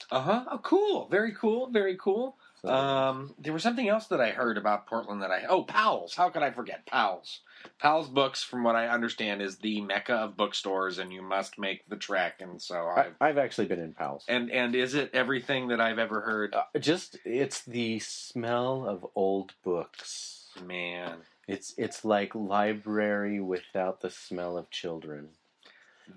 Uh 0.09 0.21
huh. 0.21 0.45
Oh, 0.49 0.59
cool. 0.59 1.07
Very 1.09 1.33
cool. 1.33 1.69
Very 1.69 1.97
cool. 1.97 2.37
So, 2.61 2.69
Um, 2.69 3.33
there 3.37 3.53
was 3.53 3.63
something 3.63 3.87
else 3.87 4.07
that 4.07 4.19
I 4.19 4.31
heard 4.31 4.57
about 4.57 4.85
Portland 4.85 5.21
that 5.21 5.31
I 5.31 5.45
oh 5.47 5.63
Powell's. 5.63 6.15
How 6.15 6.29
could 6.29 6.43
I 6.43 6.51
forget 6.51 6.85
Powell's? 6.85 7.39
Powell's 7.79 8.07
Books, 8.09 8.41
from 8.43 8.63
what 8.63 8.75
I 8.75 8.87
understand, 8.87 9.41
is 9.41 9.57
the 9.57 9.81
mecca 9.81 10.13
of 10.13 10.37
bookstores, 10.37 10.97
and 10.97 11.11
you 11.11 11.21
must 11.21 11.57
make 11.59 11.87
the 11.89 11.95
trek. 11.97 12.41
And 12.41 12.61
so 12.61 12.75
I 12.75 13.07
I, 13.21 13.27
I've 13.29 13.37
actually 13.37 13.67
been 13.67 13.79
in 13.79 13.93
Powell's. 13.93 14.25
and 14.27 14.51
and 14.51 14.75
is 14.75 14.93
it 14.93 15.11
everything 15.13 15.69
that 15.69 15.79
I've 15.79 15.99
ever 15.99 16.21
heard? 16.21 16.53
Uh, 16.53 16.79
just 16.79 17.17
it's 17.25 17.63
the 17.63 17.99
smell 17.99 18.85
of 18.85 19.05
old 19.15 19.53
books. 19.63 20.35
Man, 20.65 21.19
It's 21.47 21.73
it's 21.77 22.03
like 22.03 22.35
library 22.35 23.39
without 23.39 24.01
the 24.01 24.09
smell 24.09 24.57
of 24.57 24.69
children. 24.69 25.29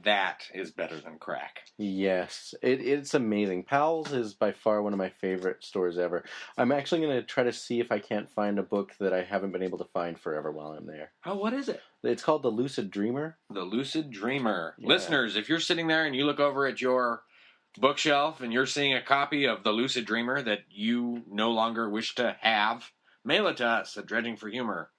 That 0.05 0.49
is 0.55 0.70
better 0.70 0.99
than 1.01 1.18
crack. 1.18 1.61
Yes, 1.78 2.55
it, 2.62 2.80
it's 2.80 3.14
amazing. 3.14 3.64
Powell's 3.64 4.12
is 4.12 4.34
by 4.34 4.53
far 4.53 4.82
one 4.82 4.93
of 4.93 4.99
my 4.99 5.11
favorite 5.11 5.64
stores 5.64 5.99
ever. 5.99 6.24
I'm 6.57 6.72
actually 6.72 7.01
going 7.03 7.16
to 7.16 7.22
try 7.22 7.45
to 7.45 7.53
see 7.53 7.80
if 7.80 7.93
I 7.93 7.99
can't 7.99 8.30
find 8.30 8.59
a 8.59 8.62
book 8.62 8.93
that 9.01 9.12
I 9.12 9.22
haven't 9.22 9.53
been 9.53 9.62
able 9.62 9.78
to 9.78 9.88
find 9.93 10.18
forever 10.18 10.51
while 10.51 10.72
I'm 10.72 10.86
there. 10.86 11.12
Oh, 11.24 11.36
what 11.36 11.53
is 11.53 11.68
it? 11.68 11.80
It's 12.03 12.22
called 12.22 12.43
The 12.43 12.49
Lucid 12.49 12.90
Dreamer. 12.90 13.38
The 13.51 13.62
Lucid 13.62 14.11
Dreamer. 14.11 14.74
Yeah. 14.78 14.88
Listeners, 14.88 15.36
if 15.36 15.49
you're 15.49 15.61
sitting 15.61 15.86
there 15.86 16.05
and 16.05 16.16
you 16.16 16.24
look 16.26 16.40
over 16.40 16.66
at 16.66 16.80
your 16.80 17.22
bookshelf 17.78 18.40
and 18.40 18.53
you're 18.53 18.66
seeing 18.66 18.95
a 18.95 19.03
copy 19.03 19.47
of 19.47 19.62
The 19.62 19.72
Lucid 19.72 20.05
Dreamer 20.05 20.43
that 20.43 20.61
you 20.70 21.22
no 21.30 21.51
longer 21.51 21.88
wish 21.88 22.14
to 22.16 22.36
have, 22.40 22.90
mail 23.24 23.47
it 23.47 23.59
to 23.59 23.66
us 23.66 23.97
at 23.97 24.07
Dredging 24.07 24.36
for 24.36 24.49
Humor. 24.49 24.90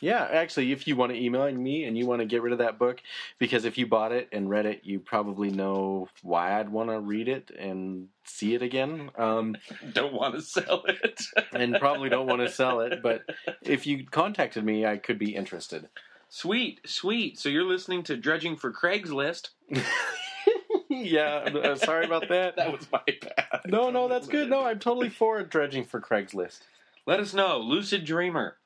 Yeah, 0.00 0.22
actually, 0.30 0.70
if 0.70 0.86
you 0.86 0.94
want 0.94 1.12
to 1.12 1.20
email 1.20 1.50
me 1.52 1.84
and 1.84 1.98
you 1.98 2.06
want 2.06 2.20
to 2.20 2.26
get 2.26 2.42
rid 2.42 2.52
of 2.52 2.60
that 2.60 2.78
book, 2.78 3.02
because 3.38 3.64
if 3.64 3.76
you 3.76 3.86
bought 3.86 4.12
it 4.12 4.28
and 4.30 4.48
read 4.48 4.64
it, 4.64 4.82
you 4.84 5.00
probably 5.00 5.50
know 5.50 6.08
why 6.22 6.58
I'd 6.58 6.68
want 6.68 6.90
to 6.90 7.00
read 7.00 7.28
it 7.28 7.50
and 7.58 8.08
see 8.24 8.54
it 8.54 8.62
again. 8.62 9.10
Um, 9.16 9.56
Don't 9.92 10.12
want 10.12 10.34
to 10.36 10.42
sell 10.42 10.84
it. 10.86 11.20
and 11.52 11.74
probably 11.80 12.08
don't 12.08 12.26
want 12.26 12.42
to 12.42 12.48
sell 12.48 12.80
it, 12.80 13.02
but 13.02 13.22
if 13.62 13.86
you 13.86 14.06
contacted 14.06 14.64
me, 14.64 14.86
I 14.86 14.96
could 14.98 15.18
be 15.18 15.34
interested. 15.34 15.88
Sweet, 16.28 16.80
sweet. 16.86 17.38
So 17.38 17.48
you're 17.48 17.64
listening 17.64 18.02
to 18.04 18.16
Dredging 18.16 18.56
for 18.56 18.72
Craigslist. 18.72 19.48
yeah, 20.88 21.44
I'm, 21.46 21.56
uh, 21.56 21.74
sorry 21.74 22.04
about 22.04 22.28
that. 22.28 22.56
That 22.56 22.70
was 22.70 22.86
my 22.92 23.00
bad. 23.06 23.62
No, 23.66 23.90
no, 23.90 24.08
that's 24.08 24.28
good. 24.28 24.50
No, 24.50 24.64
I'm 24.64 24.78
totally 24.78 25.08
for 25.08 25.42
dredging 25.42 25.84
for 25.84 26.00
Craigslist. 26.00 26.60
Let 27.06 27.20
us 27.20 27.32
know. 27.32 27.58
Lucid 27.58 28.04
Dreamer. 28.04 28.57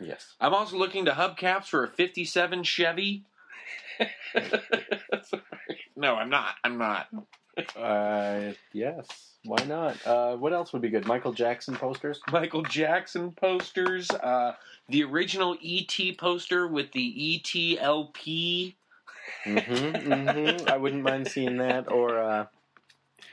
Yes. 0.00 0.34
I'm 0.40 0.54
also 0.54 0.76
looking 0.76 1.04
to 1.04 1.12
hubcaps 1.12 1.66
for 1.66 1.84
a 1.84 1.88
57 1.88 2.62
Chevy. 2.62 3.24
No, 5.96 6.16
I'm 6.16 6.30
not. 6.30 6.56
I'm 6.64 6.78
not. 6.78 7.08
Uh, 7.76 8.52
yes. 8.72 9.06
Why 9.44 9.64
not? 9.64 10.04
Uh, 10.06 10.36
what 10.36 10.52
else 10.52 10.72
would 10.72 10.82
be 10.82 10.88
good? 10.88 11.06
Michael 11.06 11.32
Jackson 11.32 11.76
posters. 11.76 12.20
Michael 12.32 12.62
Jackson 12.62 13.30
posters. 13.32 14.10
Uh, 14.10 14.54
the 14.88 15.04
original 15.04 15.56
ET 15.64 16.18
poster 16.18 16.66
with 16.66 16.92
the 16.92 17.40
ETLP. 17.44 18.74
Mm-hmm, 19.44 20.12
mm-hmm. 20.12 20.68
I 20.68 20.76
wouldn't 20.76 21.02
mind 21.02 21.28
seeing 21.28 21.58
that. 21.58 21.92
Or 21.92 22.18
uh, 22.18 22.46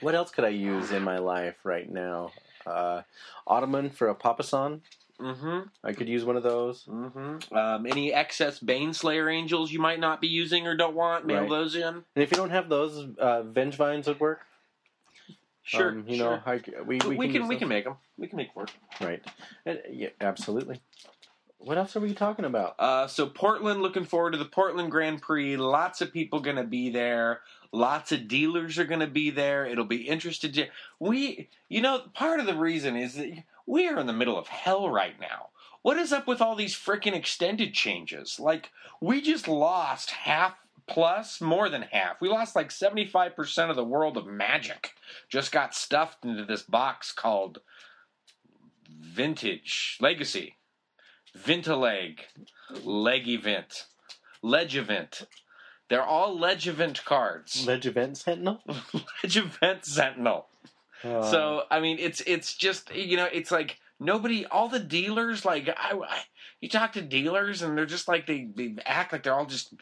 what 0.01 0.13
else 0.13 0.29
could 0.29 0.45
I 0.45 0.49
use 0.49 0.91
in 0.91 1.03
my 1.03 1.17
life 1.17 1.55
right 1.63 1.89
now? 1.91 2.31
Uh, 2.65 3.01
ottoman 3.47 3.89
for 3.89 4.09
a 4.09 4.15
papasan. 4.15 4.81
Mm-hmm. 5.21 5.59
I 5.83 5.93
could 5.93 6.09
use 6.09 6.25
one 6.25 6.35
of 6.35 6.43
those. 6.43 6.83
Mm-hmm. 6.85 7.55
Um, 7.55 7.85
any 7.85 8.13
excess 8.13 8.59
Baneslayer 8.59 9.31
angels 9.31 9.71
you 9.71 9.79
might 9.79 9.99
not 9.99 10.19
be 10.21 10.27
using 10.27 10.67
or 10.67 10.75
don't 10.75 10.95
want, 10.95 11.25
mail 11.25 11.41
Right. 11.41 11.49
those 11.49 11.75
in. 11.75 11.83
And 11.83 12.03
if 12.15 12.31
you 12.31 12.37
don't 12.37 12.49
have 12.49 12.69
those, 12.69 13.07
uh, 13.19 13.43
Vengevines 13.43 14.07
would 14.07 14.19
work. 14.19 14.41
Sure, 15.63 15.89
Um, 15.89 16.05
you 16.07 16.17
sure. 16.17 16.37
know, 16.37 16.41
I, 16.45 16.61
we, 16.85 16.99
we, 17.07 17.15
we, 17.15 17.27
can, 17.27 17.41
use 17.43 17.49
we 17.49 17.55
can 17.55 17.67
make 17.67 17.83
them. 17.83 17.95
We 18.17 18.27
can 18.27 18.37
make 18.37 18.55
work. 18.55 18.71
Right. 18.99 19.23
And, 19.65 19.79
yeah, 19.91 20.09
absolutely. 20.19 20.81
What 21.59 21.77
else 21.77 21.95
are 21.95 21.99
we 21.99 22.15
talking 22.15 22.45
about? 22.45 22.75
Uh, 22.79 23.05
so 23.05 23.27
Portland, 23.27 23.83
looking 23.83 24.03
forward 24.03 24.31
to 24.31 24.39
the 24.39 24.45
Portland 24.45 24.89
Grand 24.89 25.21
Prix. 25.21 25.55
Lots 25.57 26.01
of 26.01 26.11
people 26.11 26.39
going 26.39 26.55
to 26.55 26.63
be 26.63 26.89
there. 26.89 27.41
Lots 27.71 28.11
of 28.11 28.27
dealers 28.27 28.79
are 28.79 28.83
going 28.85 28.99
to 29.01 29.07
be 29.07 29.29
there. 29.29 29.67
It'll 29.67 29.85
be 29.85 30.07
interested 30.07 30.55
to 30.55 30.65
we. 30.99 31.49
You 31.69 31.81
know, 31.81 32.01
part 32.15 32.39
of 32.39 32.47
the 32.47 32.55
reason 32.55 32.97
is 32.97 33.13
that 33.13 33.31
we 33.65 33.87
are 33.87 33.99
in 33.99 34.07
the 34.07 34.13
middle 34.13 34.37
of 34.37 34.47
hell 34.47 34.89
right 34.89 35.19
now. 35.19 35.49
What 35.81 35.97
is 35.97 36.13
up 36.13 36.27
with 36.27 36.41
all 36.41 36.55
these 36.55 36.75
freaking 36.75 37.15
extended 37.15 37.73
changes? 37.73 38.39
Like 38.39 38.69
we 39.01 39.21
just 39.21 39.47
lost 39.47 40.11
half 40.11 40.55
plus 40.87 41.41
more 41.41 41.69
than 41.69 41.83
half. 41.83 42.21
We 42.21 42.29
lost 42.29 42.55
like 42.55 42.71
seventy 42.71 43.05
five 43.05 43.35
percent 43.35 43.69
of 43.69 43.75
the 43.75 43.83
world 43.83 44.17
of 44.17 44.27
magic. 44.27 44.91
Just 45.29 45.51
got 45.51 45.73
stuffed 45.73 46.23
into 46.23 46.45
this 46.45 46.63
box 46.63 47.11
called 47.11 47.59
Vintage 48.89 49.97
Legacy. 49.99 50.55
Vintaleg, 51.37 52.19
Legivent, 52.83 53.85
Legivent. 54.41 55.27
They're 55.89 56.03
all 56.03 56.37
Legivent 56.37 57.03
cards. 57.05 57.65
Legivent 57.65 58.17
Sentinel? 58.17 58.61
Legivent 59.23 59.85
Sentinel. 59.85 60.47
Uh, 61.03 61.29
So 61.29 61.63
I 61.71 61.79
mean, 61.79 61.97
it's 61.99 62.21
it's 62.21 62.55
just 62.55 62.93
you 62.95 63.17
know, 63.17 63.27
it's 63.31 63.51
like 63.51 63.77
nobody, 63.99 64.45
all 64.45 64.67
the 64.67 64.79
dealers, 64.79 65.45
like 65.45 65.69
I, 65.69 65.93
I 65.97 66.19
you 66.59 66.69
talk 66.69 66.93
to 66.93 67.01
dealers 67.01 67.61
and 67.61 67.77
they're 67.77 67.85
just 67.85 68.07
like 68.07 68.27
they 68.27 68.47
they 68.55 68.75
act 68.85 69.11
like 69.13 69.23
they're 69.23 69.35
all 69.37 69.45
just 69.45 69.73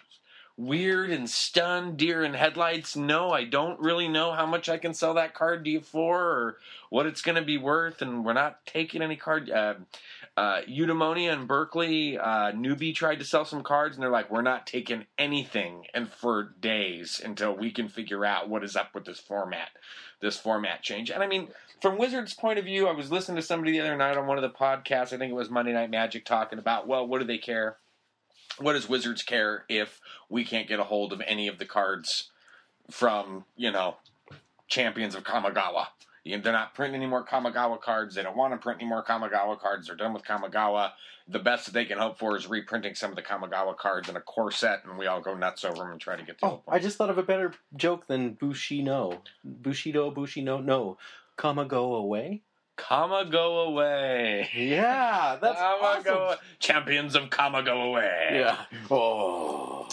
weird 0.57 1.09
and 1.09 1.29
stunned, 1.29 1.95
deer 1.97 2.23
in 2.23 2.33
headlights. 2.33 2.95
No, 2.95 3.31
I 3.31 3.45
don't 3.45 3.79
really 3.79 4.09
know 4.09 4.33
how 4.33 4.45
much 4.45 4.67
I 4.67 4.77
can 4.77 4.93
sell 4.93 5.13
that 5.13 5.33
card 5.33 5.63
to 5.63 5.71
you 5.71 5.79
for 5.79 6.21
or 6.21 6.57
what 6.89 7.05
it's 7.05 7.21
going 7.21 7.37
to 7.37 7.41
be 7.41 7.57
worth, 7.57 8.01
and 8.01 8.25
we're 8.25 8.33
not 8.33 8.65
taking 8.65 9.01
any 9.01 9.15
card. 9.15 9.49
Uh, 9.49 9.75
uh, 10.39 10.61
Eudemonia 10.67 11.33
and 11.33 11.47
Berkeley, 11.47 12.17
uh, 12.17 12.51
Newbie 12.51 12.95
tried 12.95 13.19
to 13.19 13.25
sell 13.25 13.45
some 13.45 13.63
cards, 13.63 13.95
and 13.95 14.03
they're 14.03 14.09
like, 14.09 14.29
"We're 14.29 14.41
not 14.41 14.65
taking 14.65 15.05
anything," 15.17 15.87
and 15.93 16.11
for 16.11 16.43
days 16.43 17.21
until 17.23 17.53
we 17.53 17.71
can 17.71 17.89
figure 17.89 18.23
out 18.23 18.47
what 18.49 18.63
is 18.63 18.75
up 18.75 18.95
with 18.95 19.05
this 19.05 19.19
format, 19.19 19.69
this 20.21 20.37
format 20.37 20.81
change. 20.81 21.09
And 21.11 21.21
I 21.21 21.27
mean, 21.27 21.49
from 21.81 21.97
Wizards' 21.97 22.33
point 22.33 22.59
of 22.59 22.65
view, 22.65 22.87
I 22.87 22.93
was 22.93 23.11
listening 23.11 23.37
to 23.37 23.41
somebody 23.41 23.73
the 23.73 23.81
other 23.81 23.97
night 23.97 24.17
on 24.17 24.27
one 24.27 24.37
of 24.37 24.41
the 24.41 24.49
podcasts. 24.49 25.13
I 25.13 25.17
think 25.17 25.31
it 25.31 25.35
was 25.35 25.49
Monday 25.49 25.73
Night 25.73 25.89
Magic 25.89 26.25
talking 26.25 26.59
about, 26.59 26.87
well, 26.87 27.05
what 27.07 27.19
do 27.19 27.25
they 27.25 27.37
care? 27.37 27.77
what 28.61 28.73
does 28.73 28.89
Wizards 28.89 29.23
care 29.23 29.65
if 29.69 29.99
we 30.29 30.43
can't 30.43 30.67
get 30.67 30.79
a 30.79 30.83
hold 30.83 31.13
of 31.13 31.21
any 31.25 31.47
of 31.47 31.57
the 31.57 31.65
cards 31.65 32.29
from 32.89 33.45
you 33.55 33.71
know 33.71 33.97
champions 34.67 35.15
of 35.15 35.23
Kamigawa? 35.23 35.87
They're 36.37 36.53
not 36.53 36.73
printing 36.75 37.01
any 37.01 37.09
more 37.09 37.25
Kamigawa 37.25 37.81
cards. 37.81 38.15
They 38.15 38.23
don't 38.23 38.37
want 38.37 38.53
to 38.53 38.57
print 38.57 38.79
any 38.81 38.89
more 38.89 39.03
Kamigawa 39.03 39.59
cards. 39.59 39.87
They're 39.87 39.95
done 39.95 40.13
with 40.13 40.23
Kamigawa. 40.23 40.91
The 41.27 41.39
best 41.39 41.65
that 41.65 41.73
they 41.73 41.85
can 41.85 41.97
hope 41.99 42.17
for 42.17 42.35
is 42.35 42.47
reprinting 42.47 42.95
some 42.95 43.11
of 43.11 43.15
the 43.15 43.21
Kamigawa 43.21 43.77
cards 43.77 44.09
in 44.09 44.15
a 44.15 44.21
core 44.21 44.51
set, 44.51 44.83
and 44.85 44.97
we 44.97 45.05
all 45.05 45.21
go 45.21 45.35
nuts 45.35 45.63
over 45.63 45.75
them 45.77 45.91
and 45.91 46.01
try 46.01 46.15
to 46.15 46.23
get 46.23 46.39
the 46.39 46.45
Oh, 46.47 46.61
I 46.67 46.79
just 46.79 46.97
thought 46.97 47.09
of 47.11 47.17
a 47.17 47.23
better 47.23 47.53
joke 47.75 48.07
than 48.07 48.35
Bushino. 48.35 49.19
Bushido, 49.43 50.11
Bushino, 50.11 50.63
no. 50.63 50.97
Kama 51.37 51.65
go 51.65 51.95
away? 51.95 52.41
Kama 52.77 53.25
go 53.25 53.59
away. 53.61 54.49
Yeah, 54.55 55.37
that's 55.41 55.59
Kama 55.59 55.83
awesome. 55.83 56.03
go 56.03 56.35
champions 56.59 57.13
of 57.15 57.29
Kama 57.29 57.61
go 57.61 57.81
away. 57.81 58.29
Yeah. 58.33 58.57
Oh. 58.89 59.87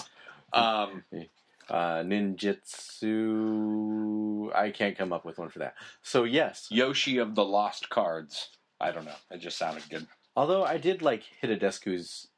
Um, 0.53 1.03
Uh, 1.69 2.03
ninjutsu. 2.03 4.55
I 4.55 4.71
can't 4.71 4.97
come 4.97 5.12
up 5.12 5.25
with 5.25 5.39
one 5.39 5.49
for 5.49 5.59
that. 5.61 5.75
So 6.03 6.25
yes, 6.25 6.67
Yoshi 6.71 7.19
of 7.19 7.35
the 7.35 7.45
Lost 7.45 7.89
Cards. 7.91 8.51
I 8.81 8.91
don't 8.93 9.05
know. 9.05 9.14
It 9.31 9.39
just 9.39 9.59
sounded 9.59 9.89
good. 9.91 10.07
although 10.37 10.64
I 10.64 10.79
did 10.79 11.03
like 11.03 11.25
Hitadesku's 11.43 12.29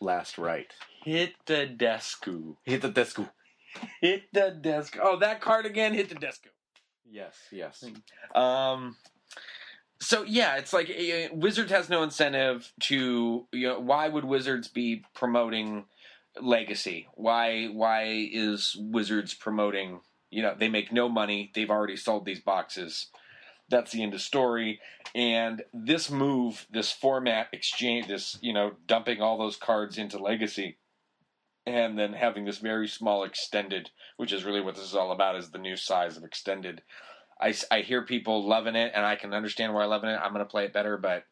last 0.00 0.38
right. 0.38 0.72
Hit 1.04 1.34
the 1.46 1.66
desku. 1.66 2.56
Hitadesku. 2.66 3.28
Hit 4.00 4.24
the 4.32 4.56
desk. 4.60 4.96
Oh, 5.00 5.18
that 5.18 5.40
card 5.40 5.66
again. 5.66 5.94
Hit 5.94 6.08
the. 6.08 6.32
Yes, 7.08 7.36
yes. 7.50 7.84
Um. 8.34 8.96
So 10.00 10.22
yeah, 10.24 10.56
it's 10.56 10.72
like 10.72 10.90
uh, 10.90 11.34
Wizards 11.34 11.70
has 11.70 11.88
no 11.88 12.02
incentive 12.02 12.72
to. 12.80 13.46
You 13.52 13.68
know, 13.68 13.80
why 13.80 14.08
would 14.08 14.24
Wizards 14.24 14.68
be 14.68 15.04
promoting 15.14 15.84
Legacy? 16.40 17.08
Why? 17.14 17.66
Why 17.66 18.28
is 18.32 18.76
Wizards 18.78 19.34
promoting? 19.34 20.00
You 20.30 20.42
know, 20.42 20.54
they 20.58 20.68
make 20.68 20.92
no 20.92 21.08
money. 21.08 21.50
They've 21.54 21.70
already 21.70 21.96
sold 21.96 22.24
these 22.24 22.40
boxes. 22.40 23.06
That's 23.68 23.92
the 23.92 24.02
end 24.02 24.14
of 24.14 24.20
story. 24.20 24.80
And 25.14 25.62
this 25.72 26.10
move, 26.10 26.66
this 26.70 26.92
format 26.92 27.48
exchange, 27.52 28.08
this 28.08 28.38
you 28.40 28.52
know, 28.52 28.72
dumping 28.86 29.20
all 29.20 29.38
those 29.38 29.56
cards 29.56 29.98
into 29.98 30.18
Legacy, 30.18 30.78
and 31.66 31.98
then 31.98 32.12
having 32.12 32.44
this 32.44 32.58
very 32.58 32.86
small 32.86 33.24
extended, 33.24 33.90
which 34.16 34.32
is 34.32 34.44
really 34.44 34.60
what 34.60 34.76
this 34.76 34.84
is 34.84 34.94
all 34.94 35.12
about, 35.12 35.36
is 35.36 35.50
the 35.50 35.58
new 35.58 35.76
size 35.76 36.16
of 36.16 36.24
extended. 36.24 36.82
I 37.40 37.80
hear 37.80 38.02
people 38.02 38.48
loving 38.48 38.76
it, 38.76 38.92
and 38.94 39.04
I 39.04 39.16
can 39.16 39.34
understand 39.34 39.74
why 39.74 39.82
I'm 39.82 39.90
loving 39.90 40.10
it. 40.10 40.18
I'm 40.22 40.32
going 40.32 40.44
to 40.44 40.50
play 40.50 40.64
it 40.64 40.72
better, 40.72 40.96
but 40.96 41.24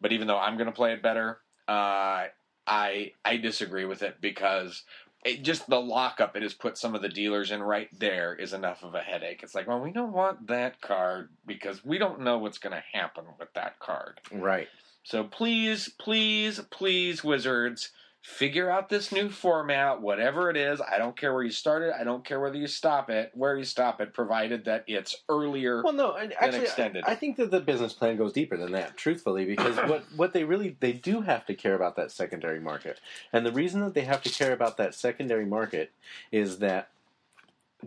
but 0.00 0.12
even 0.12 0.26
though 0.26 0.38
I'm 0.38 0.56
going 0.56 0.66
to 0.66 0.72
play 0.72 0.92
it 0.92 1.02
better, 1.02 1.40
uh, 1.68 2.24
I 2.66 3.12
I 3.24 3.36
disagree 3.36 3.84
with 3.84 4.02
it 4.02 4.20
because 4.20 4.84
it 5.24 5.42
just 5.42 5.68
the 5.68 5.80
lockup 5.80 6.36
it 6.36 6.42
has 6.42 6.54
put 6.54 6.76
some 6.76 6.94
of 6.94 7.02
the 7.02 7.08
dealers 7.08 7.50
in 7.50 7.62
right 7.62 7.88
there 7.98 8.34
is 8.34 8.52
enough 8.52 8.82
of 8.82 8.94
a 8.94 9.00
headache. 9.00 9.40
It's 9.42 9.54
like, 9.54 9.68
well, 9.68 9.80
we 9.80 9.92
don't 9.92 10.12
want 10.12 10.48
that 10.48 10.80
card 10.80 11.30
because 11.46 11.84
we 11.84 11.98
don't 11.98 12.20
know 12.20 12.38
what's 12.38 12.58
going 12.58 12.74
to 12.74 12.98
happen 12.98 13.24
with 13.38 13.52
that 13.54 13.78
card. 13.78 14.20
Right. 14.32 14.68
So 15.04 15.24
please, 15.24 15.88
please, 15.98 16.60
please, 16.70 17.24
Wizards, 17.24 17.90
figure 18.22 18.70
out 18.70 18.88
this 18.88 19.10
new 19.10 19.28
format, 19.28 20.00
whatever 20.00 20.48
it 20.48 20.56
is. 20.56 20.80
I 20.80 20.96
don't 20.96 21.16
care 21.16 21.34
where 21.34 21.42
you 21.42 21.50
start 21.50 21.82
it. 21.82 21.92
I 21.98 22.04
don't 22.04 22.24
care 22.24 22.38
whether 22.40 22.56
you 22.56 22.68
stop 22.68 23.10
it, 23.10 23.32
where 23.34 23.56
you 23.58 23.64
stop 23.64 24.00
it, 24.00 24.14
provided 24.14 24.64
that 24.64 24.84
it's 24.86 25.16
earlier. 25.28 25.82
Well, 25.82 25.92
no, 25.92 26.14
and 26.14 26.32
actually, 26.40 26.62
extended. 26.62 27.04
I, 27.04 27.12
I 27.12 27.14
think 27.16 27.36
that 27.36 27.50
the 27.50 27.60
business 27.60 27.92
plan 27.92 28.16
goes 28.16 28.32
deeper 28.32 28.56
than 28.56 28.72
that. 28.72 28.96
Truthfully, 28.96 29.44
because 29.44 29.76
what 29.88 30.04
what 30.16 30.32
they 30.32 30.44
really 30.44 30.76
they 30.78 30.92
do 30.92 31.22
have 31.22 31.44
to 31.46 31.54
care 31.54 31.74
about 31.74 31.96
that 31.96 32.12
secondary 32.12 32.60
market, 32.60 33.00
and 33.32 33.44
the 33.44 33.52
reason 33.52 33.80
that 33.80 33.94
they 33.94 34.04
have 34.04 34.22
to 34.22 34.30
care 34.30 34.52
about 34.52 34.76
that 34.76 34.94
secondary 34.94 35.46
market 35.46 35.90
is 36.30 36.58
that 36.58 36.90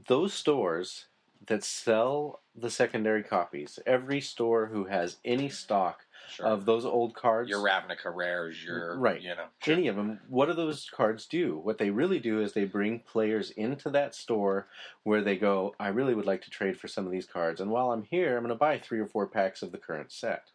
those 0.07 0.33
stores 0.33 1.05
that 1.47 1.63
sell 1.63 2.41
the 2.55 2.69
secondary 2.69 3.23
copies, 3.23 3.79
every 3.85 4.19
store 4.19 4.67
who 4.67 4.85
has 4.85 5.17
any 5.23 5.47
stock 5.47 6.04
Sure. 6.29 6.47
of 6.47 6.65
those 6.65 6.85
old 6.85 7.15
cards, 7.15 7.49
your 7.49 7.59
Ravnica 7.59 8.13
rares, 8.13 8.63
your 8.63 8.95
mm, 8.95 9.01
Right. 9.01 9.21
you 9.21 9.35
know, 9.35 9.47
any 9.67 9.87
of 9.87 9.95
them, 9.95 10.19
what 10.27 10.47
do 10.47 10.53
those 10.53 10.89
cards 10.89 11.25
do? 11.25 11.57
What 11.57 11.77
they 11.77 11.89
really 11.89 12.19
do 12.19 12.41
is 12.41 12.53
they 12.53 12.65
bring 12.65 12.99
players 12.99 13.51
into 13.51 13.89
that 13.91 14.15
store 14.15 14.67
where 15.03 15.21
they 15.21 15.37
go, 15.37 15.75
I 15.79 15.89
really 15.89 16.13
would 16.13 16.25
like 16.25 16.41
to 16.43 16.49
trade 16.49 16.79
for 16.79 16.87
some 16.87 17.05
of 17.05 17.11
these 17.11 17.25
cards, 17.25 17.61
and 17.61 17.71
while 17.71 17.91
I'm 17.91 18.03
here, 18.03 18.37
I'm 18.37 18.43
going 18.43 18.49
to 18.49 18.55
buy 18.55 18.79
three 18.79 18.99
or 18.99 19.07
four 19.07 19.27
packs 19.27 19.61
of 19.61 19.71
the 19.71 19.77
current 19.77 20.11
set. 20.11 20.51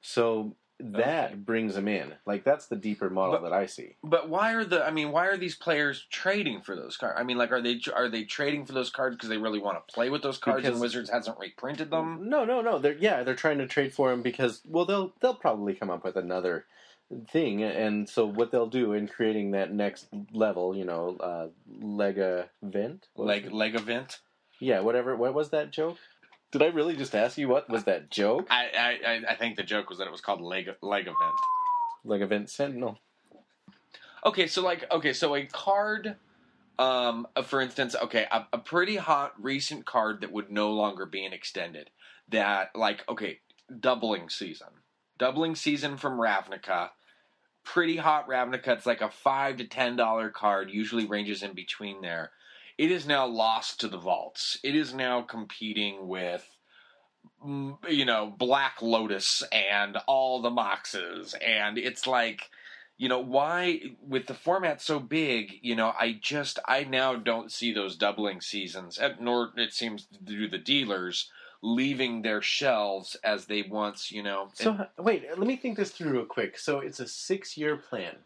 So 0.00 0.56
that 0.80 1.26
Okay. 1.30 1.34
brings 1.36 1.74
them 1.76 1.86
in. 1.88 2.12
Like 2.26 2.42
that's 2.44 2.66
the 2.66 2.76
deeper 2.76 3.08
model 3.08 3.36
But- 3.38 3.42
that 3.48 3.52
I 3.52 3.66
see. 3.66 3.96
But 4.02 4.28
why 4.28 4.52
are 4.54 4.64
the? 4.64 4.84
I 4.84 4.90
mean, 4.90 5.12
why 5.12 5.26
are 5.26 5.36
these 5.36 5.54
players 5.54 6.06
trading 6.10 6.60
for 6.62 6.74
those 6.74 6.96
cards? 6.96 7.14
I 7.18 7.22
mean, 7.22 7.38
like, 7.38 7.52
are 7.52 7.60
they 7.62 7.80
are 7.94 8.08
they 8.08 8.24
trading 8.24 8.66
for 8.66 8.72
those 8.72 8.90
cards 8.90 9.16
because 9.16 9.28
they 9.28 9.38
really 9.38 9.60
want 9.60 9.76
to 9.86 9.92
play 9.94 10.10
with 10.10 10.22
those 10.22 10.38
cards 10.38 10.62
Because- 10.62 10.74
and 10.74 10.80
Wizards 10.80 11.10
hasn't 11.10 11.38
reprinted 11.38 11.90
them? 11.90 12.28
No, 12.28 12.44
no, 12.44 12.60
no. 12.60 12.78
They're 12.78 12.96
yeah, 12.98 13.22
they're 13.22 13.34
trying 13.36 13.58
to 13.58 13.66
trade 13.66 13.92
for 13.94 14.10
them 14.10 14.22
because 14.22 14.62
well, 14.66 14.84
they'll 14.84 15.12
they'll 15.20 15.34
probably 15.34 15.74
come 15.74 15.90
up 15.90 16.02
with 16.04 16.16
another 16.16 16.66
thing, 17.30 17.62
and 17.62 18.08
so 18.08 18.26
what 18.26 18.50
they'll 18.50 18.66
do 18.66 18.92
in 18.94 19.06
creating 19.06 19.52
that 19.52 19.72
next 19.72 20.08
level, 20.32 20.74
you 20.74 20.84
know, 20.84 21.16
uh, 21.20 21.48
Lega 21.80 22.48
Vent, 22.62 23.08
was 23.14 23.26
Leg 23.28 23.44
it? 23.46 23.52
leg 23.52 23.74
event. 23.76 24.20
Yeah, 24.58 24.80
whatever. 24.80 25.14
What 25.14 25.34
was 25.34 25.50
that 25.50 25.70
joke? 25.70 25.98
Did 26.54 26.62
I 26.62 26.66
really 26.66 26.94
just 26.94 27.16
ask 27.16 27.36
you 27.36 27.48
what 27.48 27.68
was 27.68 27.82
that 27.82 28.12
joke? 28.12 28.46
I, 28.48 28.96
I 29.08 29.32
I- 29.32 29.34
think 29.34 29.56
the 29.56 29.64
joke 29.64 29.88
was 29.88 29.98
that 29.98 30.06
it 30.06 30.12
was 30.12 30.20
called 30.20 30.40
leg 30.40 30.70
leg 30.82 31.02
event. 31.02 31.34
Like 32.04 32.20
event 32.20 32.48
sentinel. 32.48 33.00
Okay, 34.24 34.46
so 34.46 34.62
like 34.62 34.84
okay, 34.92 35.12
so 35.12 35.34
a 35.34 35.46
card, 35.46 36.14
um, 36.78 37.26
uh, 37.34 37.42
for 37.42 37.60
instance, 37.60 37.96
okay, 38.00 38.28
a, 38.30 38.46
a 38.52 38.58
pretty 38.58 38.94
hot 38.94 39.32
recent 39.42 39.84
card 39.84 40.20
that 40.20 40.30
would 40.30 40.48
no 40.48 40.70
longer 40.70 41.06
be 41.06 41.24
an 41.24 41.32
extended. 41.32 41.90
That 42.28 42.70
like 42.76 43.02
okay, 43.08 43.40
doubling 43.80 44.28
season, 44.28 44.68
doubling 45.18 45.56
season 45.56 45.96
from 45.96 46.20
Ravnica. 46.20 46.90
Pretty 47.64 47.96
hot 47.96 48.28
Ravnica. 48.28 48.68
It's 48.68 48.86
like 48.86 49.00
a 49.00 49.10
five 49.10 49.56
to 49.56 49.64
ten 49.64 49.96
dollar 49.96 50.30
card. 50.30 50.70
Usually 50.70 51.04
ranges 51.04 51.42
in 51.42 51.52
between 51.52 52.00
there. 52.00 52.30
It 52.76 52.90
is 52.90 53.06
now 53.06 53.26
lost 53.26 53.80
to 53.80 53.88
the 53.88 53.98
vaults. 53.98 54.58
It 54.62 54.74
is 54.74 54.92
now 54.92 55.22
competing 55.22 56.08
with 56.08 56.48
mm, 57.44 57.76
you 57.88 58.04
know, 58.04 58.32
Black 58.36 58.82
Lotus 58.82 59.42
and 59.52 59.96
all 60.06 60.42
the 60.42 60.50
Moxes, 60.50 61.34
and 61.44 61.78
it's 61.78 62.06
like, 62.06 62.50
you 62.96 63.08
know, 63.08 63.20
why 63.20 63.80
with 64.00 64.26
the 64.26 64.34
format 64.34 64.80
so 64.80 64.98
big, 65.00 65.54
you 65.62 65.74
know, 65.74 65.92
I 65.98 66.18
just 66.20 66.58
I 66.66 66.84
now 66.84 67.16
don't 67.16 67.50
see 67.52 67.72
those 67.72 67.96
doubling 67.96 68.40
seasons, 68.40 68.98
and 68.98 69.20
nor 69.20 69.52
it 69.56 69.72
seems 69.72 70.06
to 70.06 70.22
do 70.22 70.48
the 70.48 70.58
dealers 70.58 71.30
leaving 71.62 72.22
their 72.22 72.42
shelves 72.42 73.16
as 73.24 73.46
they 73.46 73.62
once, 73.62 74.12
you 74.12 74.22
know. 74.22 74.48
So 74.54 74.72
and- 74.72 75.06
wait, 75.06 75.24
let 75.28 75.46
me 75.46 75.56
think 75.56 75.76
this 75.76 75.90
through 75.90 76.12
real 76.12 76.26
quick. 76.26 76.58
So 76.58 76.80
it's 76.80 77.00
a 77.00 77.08
six-year 77.08 77.76
plan. 77.76 78.16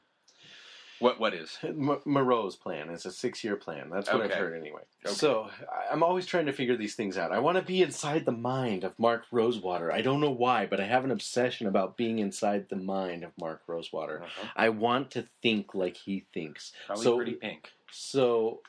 What 1.00 1.20
what 1.20 1.34
is? 1.34 1.58
M- 1.62 2.00
Maro's 2.04 2.56
plan 2.56 2.90
It's 2.90 3.04
a 3.04 3.12
six-year 3.12 3.56
plan. 3.56 3.90
That's 3.90 4.12
what 4.12 4.22
I've 4.22 4.32
heard 4.32 4.58
anyway. 4.60 4.82
Okay. 5.04 5.14
So 5.14 5.48
I'm 5.90 6.02
always 6.02 6.26
trying 6.26 6.46
to 6.46 6.52
figure 6.52 6.76
these 6.76 6.94
things 6.94 7.16
out. 7.16 7.32
I 7.32 7.38
want 7.38 7.56
to 7.56 7.62
be 7.62 7.82
inside 7.82 8.24
the 8.24 8.32
mind 8.32 8.84
of 8.84 8.98
Mark 8.98 9.24
Rosewater. 9.30 9.92
I 9.92 10.02
don't 10.02 10.20
know 10.20 10.30
why, 10.30 10.66
but 10.66 10.80
I 10.80 10.86
have 10.86 11.04
an 11.04 11.10
obsession 11.10 11.66
about 11.66 11.96
being 11.96 12.18
inside 12.18 12.68
the 12.68 12.76
mind 12.76 13.24
of 13.24 13.30
Mark 13.38 13.62
Rosewater. 13.66 14.22
Uh-huh. 14.22 14.48
I 14.56 14.70
want 14.70 15.10
to 15.12 15.26
think 15.42 15.74
like 15.74 15.96
he 15.96 16.26
thinks. 16.34 16.72
Probably 16.86 17.04
so 17.04 17.16
pretty 17.16 17.32
pink. 17.34 17.70
So, 17.90 18.60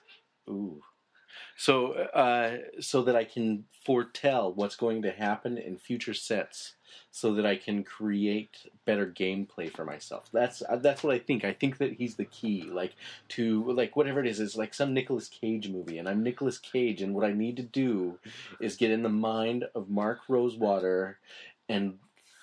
ooh. 0.48 0.82
So, 1.58 1.92
uh, 1.94 2.58
so 2.80 3.02
that 3.04 3.16
I 3.16 3.26
can 3.26 3.66
foretell 3.86 4.54
what's 4.54 4.76
going 4.76 5.02
to 5.02 5.12
happen 5.12 5.58
in 5.58 5.78
future 5.78 6.14
sets, 6.14 6.76
so 7.12 7.34
that 7.36 7.46
I 7.46 7.56
can 7.56 7.84
create 7.84 8.58
better 8.86 9.06
gameplay 9.06 9.72
for 9.72 9.86
myself. 9.86 10.30
That's 10.32 10.62
uh, 10.62 10.78
that's 10.78 11.04
what 11.04 11.14
I 11.14 11.20
think. 11.20 11.44
I 11.44 11.54
think 11.54 11.78
that 11.78 11.94
he's 11.94 12.16
the 12.16 12.26
key, 12.26 12.64
like 12.64 12.96
to 13.30 13.72
like 13.72 13.96
whatever 13.96 14.20
it 14.20 14.28
is. 14.28 14.40
Is 14.40 14.56
like 14.56 14.74
some 14.74 14.94
Nicolas 14.94 15.28
Cage 15.28 15.70
movie, 15.70 15.98
and 15.98 16.08
I'm 16.08 16.24
Nicolas 16.24 16.58
Cage, 16.58 17.02
and 17.02 17.14
what 17.14 17.26
I 17.26 17.34
need 17.34 17.58
to 17.58 17.64
do 17.64 18.20
is 18.60 18.76
get 18.76 18.92
in 18.92 19.04
the 19.04 19.10
mind 19.10 19.66
of 19.76 19.90
Mark 19.90 20.20
Rosewater 20.28 21.20
and 21.68 22.00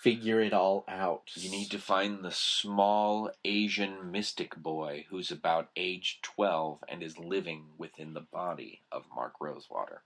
figure 0.07 0.41
it 0.41 0.53
all 0.53 0.85
out. 0.87 1.31
You 1.35 1.51
need 1.51 1.71
to 1.73 1.79
find 1.81 2.23
the 2.23 2.31
small 2.31 3.31
Asian 3.45 4.13
mystic 4.13 4.55
boy 4.55 5.07
who's 5.11 5.33
about 5.33 5.71
age 5.77 6.21
12 6.23 6.85
and 6.89 7.03
is 7.03 7.19
living 7.19 7.65
within 7.77 8.15
the 8.15 8.21
body 8.21 8.83
of 8.93 9.05
Mark 9.13 9.35
Rosewater. 9.41 10.03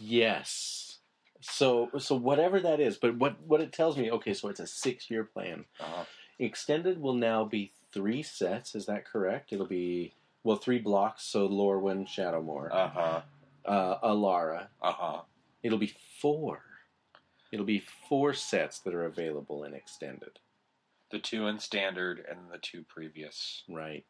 Yes. 0.00 0.91
So 1.42 1.90
so 1.98 2.14
whatever 2.16 2.60
that 2.60 2.80
is, 2.80 2.96
but 2.96 3.16
what 3.18 3.36
what 3.46 3.60
it 3.60 3.72
tells 3.72 3.96
me, 3.96 4.10
okay, 4.12 4.32
so 4.32 4.48
it's 4.48 4.60
a 4.60 4.66
six 4.66 5.10
year 5.10 5.24
plan. 5.24 5.64
Uh-huh. 5.80 6.04
Extended 6.38 7.00
will 7.00 7.14
now 7.14 7.44
be 7.44 7.72
three 7.92 8.22
sets, 8.22 8.74
is 8.74 8.86
that 8.86 9.04
correct? 9.04 9.52
It'll 9.52 9.66
be 9.66 10.14
well 10.44 10.56
three 10.56 10.78
blocks, 10.78 11.24
so 11.24 11.48
Lorwyn, 11.48 12.06
Shadowmoor, 12.06 12.70
Uh 12.72 12.88
huh. 12.88 13.20
uh, 13.64 13.98
Alara. 14.08 14.66
Uh 14.80 14.92
huh. 14.92 15.20
It'll 15.62 15.78
be 15.78 15.94
four. 16.20 16.60
It'll 17.52 17.66
be 17.66 17.82
four 18.08 18.32
sets 18.34 18.78
that 18.80 18.94
are 18.94 19.04
available 19.04 19.64
in 19.64 19.74
extended. 19.74 20.38
The 21.10 21.18
two 21.18 21.46
in 21.48 21.58
standard 21.58 22.24
and 22.28 22.38
the 22.50 22.58
two 22.58 22.84
previous. 22.88 23.62
Right. 23.68 24.06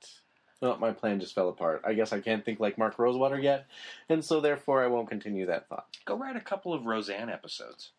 Well, 0.63 0.79
my 0.79 0.93
plan 0.93 1.19
just 1.19 1.35
fell 1.35 1.49
apart. 1.49 1.83
I 1.85 1.93
guess 1.93 2.13
I 2.13 2.21
can't 2.21 2.45
think 2.45 2.61
like 2.61 2.79
Mark 2.79 2.97
Rosewater 2.97 3.39
yet, 3.39 3.67
and 4.09 4.25
so 4.25 4.41
therefore 4.41 4.85
I 4.85 4.87
won't 4.87 5.09
continue 5.09 5.47
that 5.47 5.69
thought. 5.69 5.87
Go 6.05 6.17
write 6.17 6.37
a 6.37 6.41
couple 6.41 6.73
of 6.73 6.87
Roseanne 6.87 7.29
episodes. 7.29 7.91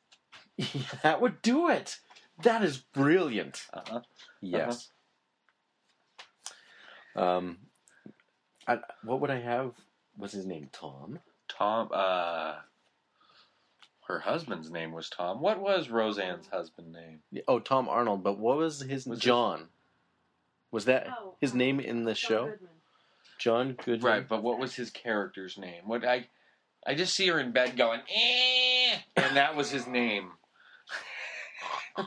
that 1.04 1.20
would 1.20 1.42
do 1.42 1.68
it. 1.68 1.98
That 2.42 2.64
is 2.64 2.78
brilliant. 2.78 3.68
Uh-huh. 3.74 4.00
Yes. 4.42 4.90
Um, 7.18 7.58
I, 8.66 8.80
what 9.04 9.20
would 9.20 9.30
I 9.30 9.42
have? 9.42 9.74
What's 10.16 10.34
his 10.34 10.46
name? 10.46 10.70
Tom. 10.72 11.20
Tom. 11.50 11.90
Uh, 11.92 12.56
her 14.08 14.20
husband's 14.20 14.72
name 14.72 14.94
was 14.94 15.10
Tom. 15.10 15.42
What 15.42 15.60
was 15.60 15.90
Roseanne's 15.90 16.48
husband 16.48 16.94
name? 16.94 17.20
Oh, 17.46 17.60
Tom 17.60 17.90
Arnold. 17.90 18.24
But 18.24 18.40
what 18.40 18.58
was 18.58 18.82
his 18.82 19.06
Was 19.06 19.20
John? 19.20 19.68
Was 20.74 20.86
that 20.86 21.08
Oh, 21.10 21.36
his 21.40 21.52
um, 21.54 21.58
name 21.60 21.80
in 21.80 22.04
the 22.04 22.14
John 22.14 22.30
show? 22.30 22.46
Goodman. 22.50 22.70
John 23.38 23.78
Goodman. 23.86 24.02
Right, 24.12 24.28
but 24.28 24.42
what 24.44 24.58
was 24.60 24.76
his 24.76 24.90
character's 24.90 25.58
name? 25.58 25.84
What 25.86 26.04
I, 26.04 26.28
I 26.86 26.96
just 26.96 27.14
see 27.16 27.28
her 27.28 27.40
in 27.40 27.52
bed 27.52 27.78
going, 27.78 28.02
eh, 28.14 28.98
and 29.16 29.36
that 29.38 29.56
was 29.56 29.70
his 29.70 29.86
name. 29.88 30.32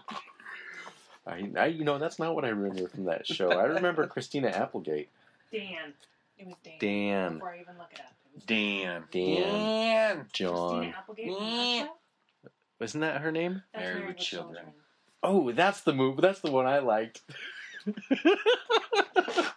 I, 1.27 1.51
I, 1.57 1.67
you 1.67 1.85
know, 1.85 1.99
that's 1.99 2.19
not 2.19 2.35
what 2.35 2.45
I 2.45 2.49
remember 2.49 2.89
from 2.89 3.05
that 3.07 3.27
show. 3.27 3.51
I 3.51 3.65
remember 3.65 4.07
Christina 4.09 4.49
Applegate. 4.49 5.09
Dan. 5.53 5.93
It 6.39 6.47
was 6.47 6.57
Dan. 6.63 6.75
Dan. 6.79 7.33
Before 7.35 7.51
I 7.53 7.61
even 7.61 7.79
look 7.79 7.93
it 7.93 8.01
up. 8.01 8.13
It 8.37 8.47
Dan. 8.47 9.05
Dan. 9.11 9.43
Dan. 10.17 10.27
John. 10.33 10.69
Christina 10.79 10.95
Applegate. 10.99 11.35
from 11.37 11.43
Yeah. 11.45 11.49
that 11.83 11.87
show? 11.87 12.85
Isn't 12.85 13.01
that 13.01 13.21
her 13.23 13.33
name? 13.33 13.63
That's 13.73 13.85
Married 13.87 14.07
with 14.09 14.17
Children. 14.19 14.65
Oh, 15.23 15.51
that's 15.53 15.81
the 15.81 15.95
move. 15.95 16.21
That's 16.21 16.41
the 16.41 16.51
one 16.53 16.67
I 16.67 16.79
liked. 16.81 17.23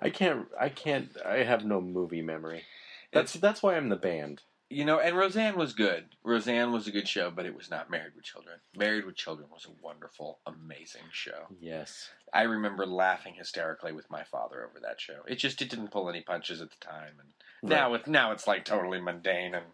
I 0.00 0.10
can't. 0.10 0.46
I 0.60 0.68
can't. 0.68 1.10
I 1.24 1.38
have 1.44 1.64
no 1.64 1.80
movie 1.80 2.22
memory. 2.22 2.64
That's 3.12 3.34
that's 3.34 3.62
why 3.62 3.76
I'm 3.76 3.88
the 3.88 3.96
band. 3.96 4.42
You 4.72 4.84
know, 4.84 4.98
and 4.98 5.16
Roseanne 5.16 5.56
was 5.56 5.72
good. 5.72 6.04
Roseanne 6.24 6.72
was 6.72 6.86
a 6.86 6.90
good 6.90 7.06
show, 7.06 7.30
but 7.30 7.46
it 7.46 7.54
was 7.54 7.70
not 7.70 7.90
Married 7.90 8.14
with 8.16 8.24
Children. 8.24 8.56
Married 8.76 9.04
with 9.04 9.16
Children 9.16 9.48
was 9.52 9.66
a 9.66 9.84
wonderful, 9.84 10.38
amazing 10.46 11.02
show. 11.12 11.46
Yes. 11.60 12.08
I 12.32 12.42
remember 12.42 12.86
laughing 12.86 13.34
hysterically 13.34 13.92
with 13.92 14.10
my 14.10 14.24
father 14.24 14.64
over 14.64 14.80
that 14.80 15.00
show. 15.00 15.20
It 15.26 15.36
just 15.36 15.60
it 15.60 15.68
didn't 15.68 15.90
pull 15.90 16.08
any 16.08 16.22
punches 16.22 16.62
at 16.62 16.70
the 16.70 16.84
time, 16.84 17.12
and 17.20 17.70
now 17.70 17.92
it's 17.94 18.08
now 18.08 18.32
it's 18.32 18.46
like 18.46 18.64
totally 18.64 19.00
mundane 19.00 19.54
and 19.54 19.66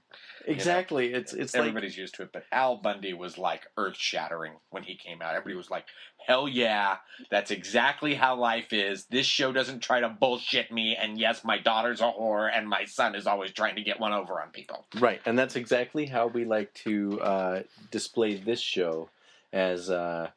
Exactly. 0.44 1.12
It's 1.12 1.32
it's 1.32 1.54
like 1.54 1.60
everybody's 1.60 1.96
used 1.96 2.14
to 2.16 2.22
it. 2.22 2.32
But 2.32 2.44
Al 2.50 2.76
Bundy 2.76 3.12
was 3.12 3.38
like 3.38 3.66
earth 3.76 3.96
shattering 3.96 4.54
when 4.70 4.82
he 4.82 4.96
came 4.96 5.20
out. 5.22 5.34
Everybody 5.34 5.56
was 5.56 5.70
like, 5.70 5.84
"Hell 6.28 6.46
yeah, 6.46 6.98
that's 7.30 7.50
exactly 7.50 8.14
how 8.14 8.36
life 8.36 8.72
is." 8.72 9.06
This 9.06 9.26
show 9.26 9.50
doesn't 9.50 9.80
try 9.80 10.00
to 10.00 10.08
bullshit 10.08 10.70
me. 10.70 10.94
And 10.94 11.18
yes, 11.18 11.42
my 11.42 11.58
daughter's 11.58 12.00
a 12.00 12.04
whore, 12.04 12.50
and 12.54 12.68
my 12.68 12.84
son 12.84 13.14
is 13.14 13.26
always 13.26 13.50
trying 13.50 13.76
to 13.76 13.82
get 13.82 13.98
one 13.98 14.12
over 14.12 14.40
on 14.40 14.50
people. 14.50 14.86
right, 15.00 15.20
and 15.24 15.38
that's 15.38 15.56
exactly 15.56 16.06
how 16.06 16.26
we 16.26 16.44
like 16.44 16.72
to 16.74 17.20
uh, 17.20 17.62
display 17.90 18.36
this 18.36 18.60
show, 18.60 19.08
as 19.52 19.90
uh, 19.90 20.28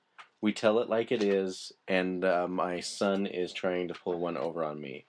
we 0.42 0.54
tell 0.54 0.80
it 0.80 0.90
like 0.90 1.12
it 1.12 1.22
is, 1.22 1.72
and 1.88 2.26
uh, 2.26 2.48
my 2.48 2.80
son 2.80 3.26
is 3.28 3.54
trying 3.54 3.90
to 3.90 3.94
pull 3.94 4.20
one 4.20 4.38
over 4.38 4.64
on 4.64 4.82
me. 4.82 5.06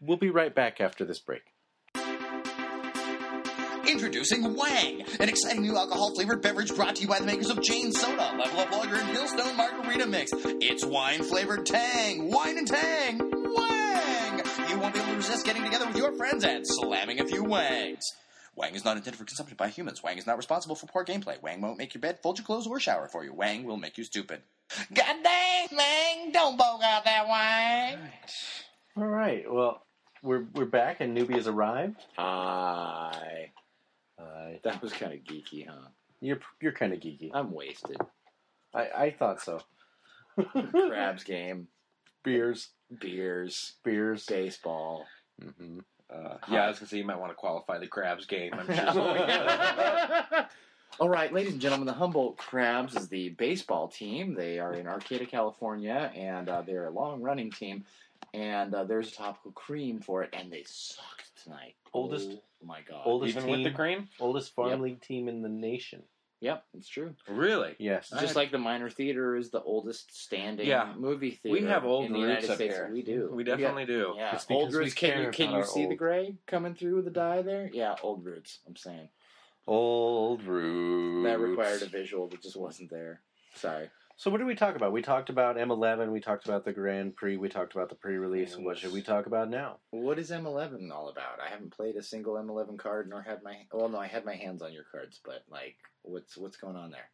We'll 0.00 0.16
be 0.16 0.30
right 0.30 0.54
back 0.54 0.80
after 0.80 1.04
this 1.04 1.18
break. 1.18 1.42
Introducing 3.88 4.54
Wang, 4.54 5.02
an 5.18 5.30
exciting 5.30 5.62
new 5.62 5.76
alcohol 5.76 6.14
flavored 6.14 6.42
beverage 6.42 6.74
brought 6.76 6.96
to 6.96 7.02
you 7.02 7.08
by 7.08 7.18
the 7.20 7.24
makers 7.24 7.48
of 7.48 7.62
Jane 7.62 7.90
Soda, 7.90 8.36
Level 8.38 8.60
Up 8.60 8.70
Lager, 8.70 8.96
and 8.96 9.16
Hillstone 9.16 9.56
Margarita 9.56 10.06
Mix. 10.06 10.30
It's 10.34 10.84
wine 10.84 11.22
flavored 11.22 11.64
Tang, 11.64 12.30
wine 12.30 12.58
and 12.58 12.68
Tang, 12.68 13.18
Wang! 13.18 14.42
You 14.68 14.78
won't 14.78 14.92
be 14.92 15.00
able 15.00 15.12
to 15.12 15.16
resist 15.16 15.46
getting 15.46 15.64
together 15.64 15.86
with 15.86 15.96
your 15.96 16.12
friends 16.16 16.44
and 16.44 16.66
slamming 16.66 17.20
a 17.20 17.26
few 17.26 17.42
Wangs. 17.42 18.04
Wang 18.54 18.74
is 18.74 18.84
not 18.84 18.98
intended 18.98 19.16
for 19.18 19.24
consumption 19.24 19.56
by 19.56 19.68
humans. 19.68 20.02
Wang 20.02 20.18
is 20.18 20.26
not 20.26 20.36
responsible 20.36 20.76
for 20.76 20.86
poor 20.86 21.04
gameplay. 21.04 21.40
Wang 21.40 21.62
won't 21.62 21.78
make 21.78 21.94
your 21.94 22.02
bed, 22.02 22.18
fold 22.22 22.36
your 22.36 22.44
clothes, 22.44 22.66
or 22.66 22.78
shower 22.78 23.08
for 23.08 23.24
you. 23.24 23.32
Wang 23.32 23.64
will 23.64 23.78
make 23.78 23.96
you 23.96 24.04
stupid. 24.04 24.42
God 24.92 25.16
dang, 25.24 25.68
Wang! 25.72 26.32
Don't 26.32 26.58
bog 26.58 26.82
out 26.82 27.04
that 27.04 27.26
Wang! 27.26 27.98
All 28.98 29.06
right. 29.08 29.50
Well, 29.50 29.82
we're 30.22 30.44
we're 30.54 30.66
back, 30.66 31.00
and 31.00 31.16
newbie 31.16 31.36
has 31.36 31.46
arrived. 31.48 31.96
Hi. 32.16 33.50
Uh, 34.18 34.24
That 34.64 34.82
was 34.82 34.92
kind 34.92 35.12
of 35.12 35.20
geeky, 35.20 35.66
huh? 35.68 35.88
you're 36.20 36.40
you're 36.60 36.72
kind 36.72 36.92
of 36.92 37.00
geeky. 37.00 37.30
I'm 37.32 37.52
wasted. 37.52 37.96
I, 38.74 38.88
I 38.96 39.10
thought 39.10 39.40
so. 39.40 39.60
Crabs 40.88 41.24
game, 41.24 41.68
Beers, 42.24 42.68
beers, 43.00 43.74
beers. 43.84 44.26
baseball. 44.26 45.06
hmm 45.40 45.78
Uh, 46.12 46.36
yeah, 46.50 46.64
I 46.64 46.68
was 46.68 46.78
gonna 46.78 46.88
say 46.88 46.98
you 46.98 47.04
might 47.04 47.18
want 47.20 47.30
to 47.32 47.36
qualify 47.36 47.78
the 47.78 47.86
crabs 47.86 48.26
game. 48.26 48.52
I'm 48.54 48.66
sure. 48.66 50.46
All 51.00 51.08
right, 51.08 51.32
ladies 51.32 51.52
and 51.52 51.60
gentlemen, 51.60 51.86
the 51.86 51.92
Humboldt 51.92 52.38
Crabs 52.38 52.96
is 52.96 53.08
the 53.08 53.28
baseball 53.30 53.86
team. 53.88 54.34
They 54.34 54.58
are 54.58 54.74
in 54.74 54.88
Arcata, 54.88 55.26
California, 55.26 56.10
and 56.16 56.48
uh, 56.48 56.62
they're 56.62 56.86
a 56.86 56.90
long-running 56.90 57.52
team. 57.52 57.84
And 58.34 58.74
uh, 58.74 58.82
there's 58.84 59.12
a 59.12 59.14
topical 59.14 59.52
cream 59.52 60.00
for 60.00 60.24
it, 60.24 60.30
and 60.32 60.50
they 60.50 60.64
sucked 61.48 61.60
tonight. 61.60 61.74
Oldest- 61.92 62.30
Oh 62.60 62.66
my 62.66 62.80
god. 62.82 63.02
oldest 63.04 63.30
Even 63.36 63.42
team, 63.44 63.52
with 63.62 63.64
the 63.72 63.76
cream, 63.76 64.08
oldest 64.18 64.52
farm 64.54 64.70
Yep. 64.70 64.80
league 64.80 65.00
team 65.00 65.28
in 65.28 65.42
the 65.42 65.48
nation. 65.48 66.02
Yep, 66.40 66.64
it's 66.74 66.88
true. 66.88 67.14
really? 67.28 67.74
Yes. 67.78 68.10
Just 68.20 68.36
like 68.36 68.50
the 68.52 68.58
Minor 68.58 68.90
Theater 68.90 69.34
is 69.36 69.50
the 69.50 69.62
oldest 69.62 70.12
standing 70.16 70.66
Yeah. 70.68 70.92
movie 70.96 71.32
theater. 71.32 71.52
We 71.60 71.66
have 71.68 71.84
old 71.84 72.06
in 72.06 72.12
the 72.12 72.18
roots 72.18 72.28
United 72.42 72.50
up 72.50 72.56
States. 72.56 72.74
here. 72.74 72.90
We 72.92 73.02
do. 73.02 73.30
We 73.32 73.42
definitely 73.44 73.86
do. 73.86 74.14
Yeah, 74.16 74.34
It's 74.34 74.46
old 74.50 74.66
because 74.68 74.74
we 74.74 74.80
roots. 74.80 74.94
Can 74.94 75.10
care 75.10 75.22
you 75.24 75.30
can 75.30 75.46
about 75.48 75.52
you 75.54 75.58
our 75.60 75.66
see 75.66 75.82
the 75.82 75.88
old. 75.90 75.98
gray 75.98 76.36
coming 76.46 76.74
through 76.74 76.96
with 76.96 77.04
the 77.06 77.10
dye 77.12 77.42
there? 77.42 77.70
Yeah, 77.72 77.96
old 78.02 78.24
roots. 78.24 78.58
I'm 78.66 78.76
saying 78.76 79.08
Old 79.66 80.42
roots. 80.44 81.24
that 81.28 81.38
required 81.40 81.82
a 81.82 81.86
visual 81.86 82.26
that 82.28 82.42
just 82.42 82.56
wasn't 82.56 82.90
there. 82.90 83.20
Sorry. 83.54 83.90
So 84.18 84.32
what 84.32 84.38
did 84.38 84.48
we 84.48 84.56
talk 84.56 84.74
about? 84.74 84.90
We 84.90 85.00
talked 85.00 85.30
about 85.30 85.56
M11. 85.56 86.10
We 86.10 86.18
talked 86.18 86.44
about 86.44 86.64
the 86.64 86.72
Grand 86.72 87.14
Prix. 87.14 87.36
We 87.36 87.48
talked 87.48 87.76
about 87.76 87.88
the 87.88 87.94
pre-release. 87.94 88.56
What 88.56 88.76
should 88.76 88.92
we 88.92 89.00
talk 89.00 89.26
about 89.26 89.48
now? 89.48 89.76
What 89.92 90.18
is 90.18 90.32
M11 90.32 90.90
all 90.90 91.08
about? 91.08 91.38
I 91.40 91.48
haven't 91.48 91.70
played 91.70 91.94
a 91.94 92.02
single 92.02 92.34
M11 92.34 92.80
card, 92.80 93.08
nor 93.08 93.22
had 93.22 93.44
my 93.44 93.54
well, 93.72 93.88
no, 93.88 93.96
I 93.98 94.08
had 94.08 94.24
my 94.24 94.34
hands 94.34 94.60
on 94.60 94.72
your 94.72 94.82
cards, 94.90 95.20
but 95.24 95.44
like, 95.48 95.76
what's 96.02 96.36
what's 96.36 96.56
going 96.56 96.74
on 96.74 96.90
there? 96.90 97.10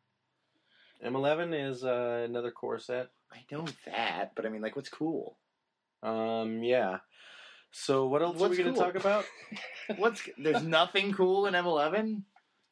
M11 1.05 1.71
is 1.71 1.85
uh, 1.85 2.25
another 2.25 2.51
core 2.51 2.79
set. 2.79 3.11
I 3.31 3.41
know 3.53 3.67
that, 3.85 4.33
but 4.35 4.47
I 4.47 4.49
mean, 4.49 4.63
like, 4.63 4.75
what's 4.75 4.89
cool? 4.89 5.37
Um, 6.03 6.63
yeah. 6.63 7.01
So 7.71 8.07
what 8.07 8.23
else 8.23 8.37
are 8.37 8.49
we 8.49 8.49
What's 8.49 8.59
going 8.59 8.73
to 8.73 8.81
cool? 8.81 8.93
talk 8.93 8.95
about? 8.95 9.27
What's 9.99 10.27
there's 10.39 10.63
nothing 10.63 11.13
cool 11.13 11.45
in 11.45 11.53
M11? 11.53 12.23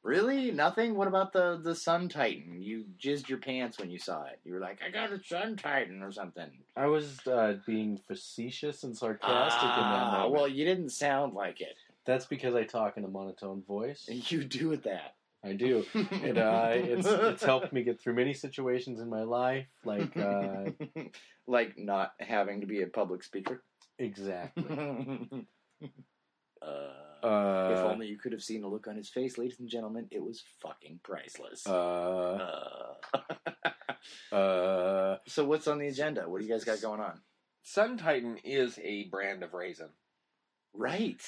Really? 0.02 0.50
Nothing? 0.50 0.96
What 0.96 1.06
about 1.08 1.32
the 1.32 1.60
the 1.62 1.74
Sun 1.74 2.08
Titan? 2.08 2.60
You 2.60 2.84
jizzed 2.98 3.28
your 3.28 3.38
pants 3.38 3.78
when 3.78 3.90
you 3.90 3.98
saw 3.98 4.24
it. 4.24 4.40
You 4.44 4.54
were 4.54 4.60
like, 4.60 4.80
I 4.84 4.90
got 4.90 5.12
a 5.12 5.22
Sun 5.22 5.56
Titan 5.56 6.02
or 6.02 6.10
something. 6.10 6.50
I 6.76 6.86
was 6.86 7.24
uh, 7.26 7.58
being 7.66 8.00
facetious 8.08 8.82
and 8.82 8.96
sarcastic 8.96 9.62
in 9.62 9.68
that 9.68 10.02
Ah, 10.02 10.12
moment. 10.12 10.32
well, 10.32 10.48
you 10.48 10.64
didn't 10.64 10.90
sound 10.90 11.34
like 11.34 11.60
it. 11.60 11.76
That's 12.04 12.26
because 12.26 12.56
I 12.56 12.64
talk 12.64 12.96
in 12.96 13.04
a 13.04 13.08
monotone 13.08 13.62
voice. 13.62 14.08
And 14.08 14.28
you 14.30 14.42
do 14.42 14.72
it 14.72 14.82
that. 14.84 15.14
I 15.44 15.52
do. 15.52 15.84
It, 15.94 16.36
uh, 16.38 16.70
it's 16.72 17.06
it's 17.06 17.44
helped 17.44 17.72
me 17.72 17.82
get 17.84 18.00
through 18.00 18.14
many 18.14 18.32
situations 18.32 19.00
in 19.00 19.08
my 19.08 19.22
life. 19.22 19.66
Like 19.84 20.16
uh, 20.16 20.70
like 21.46 21.78
not 21.78 22.12
having 22.20 22.60
to 22.60 22.66
be 22.66 22.82
a 22.82 22.86
public 22.88 23.22
speaker. 23.22 23.62
exactly. 23.98 24.64
uh, 26.62 26.66
Uh, 27.22 27.70
if 27.72 27.78
only 27.78 28.08
you 28.08 28.18
could 28.18 28.32
have 28.32 28.42
seen 28.42 28.62
the 28.62 28.68
look 28.68 28.86
on 28.88 28.96
his 28.96 29.08
face, 29.08 29.38
ladies 29.38 29.60
and 29.60 29.68
gentlemen, 29.68 30.08
it 30.10 30.22
was 30.22 30.42
fucking 30.60 30.98
priceless. 31.02 31.66
uh, 31.66 32.94
Uh, 33.12 34.34
uh, 34.34 35.18
so 35.26 35.44
what's 35.44 35.68
on 35.68 35.78
the 35.78 35.86
agenda? 35.88 36.28
What 36.28 36.40
do 36.40 36.46
you 36.46 36.52
guys 36.52 36.64
got 36.64 36.80
going 36.80 37.00
on? 37.00 37.20
Sun 37.62 37.98
Titan 37.98 38.38
is 38.44 38.78
a 38.82 39.04
brand 39.04 39.42
of 39.44 39.54
raisin. 39.54 39.90
Right. 40.74 41.22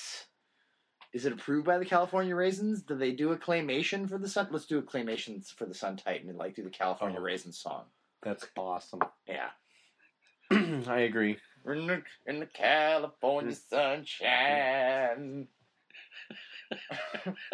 Is 1.13 1.27
it 1.27 1.33
approved 1.33 1.65
by 1.67 1.79
the 1.79 1.85
California 1.85 2.35
Raisins? 2.35 2.83
Do 2.83 2.97
they 2.97 3.13
do 3.13 3.31
a 3.31 3.37
claymation 3.37 4.09
for 4.09 4.19
the 4.19 4.29
Sun? 4.29 4.49
Let's 4.51 4.67
do 4.67 4.79
a 4.79 4.83
claymation 4.83 5.47
for 5.57 5.65
the 5.65 5.75
Sun 5.75 5.99
Titan 5.99 6.29
and 6.29 6.37
like 6.39 6.57
do 6.57 6.65
the 6.65 6.71
California 6.71 7.21
Oh. 7.21 7.23
Raisins 7.23 7.57
song. 7.59 7.85
that's 8.23 8.47
awesome. 8.57 9.01
Yeah. 9.29 9.51
I 10.51 11.01
agree. 11.01 11.39
In 11.67 11.87
the, 11.87 12.03
in 12.27 12.39
the 12.41 12.47
California 12.47 13.55
sunshine. 13.55 15.49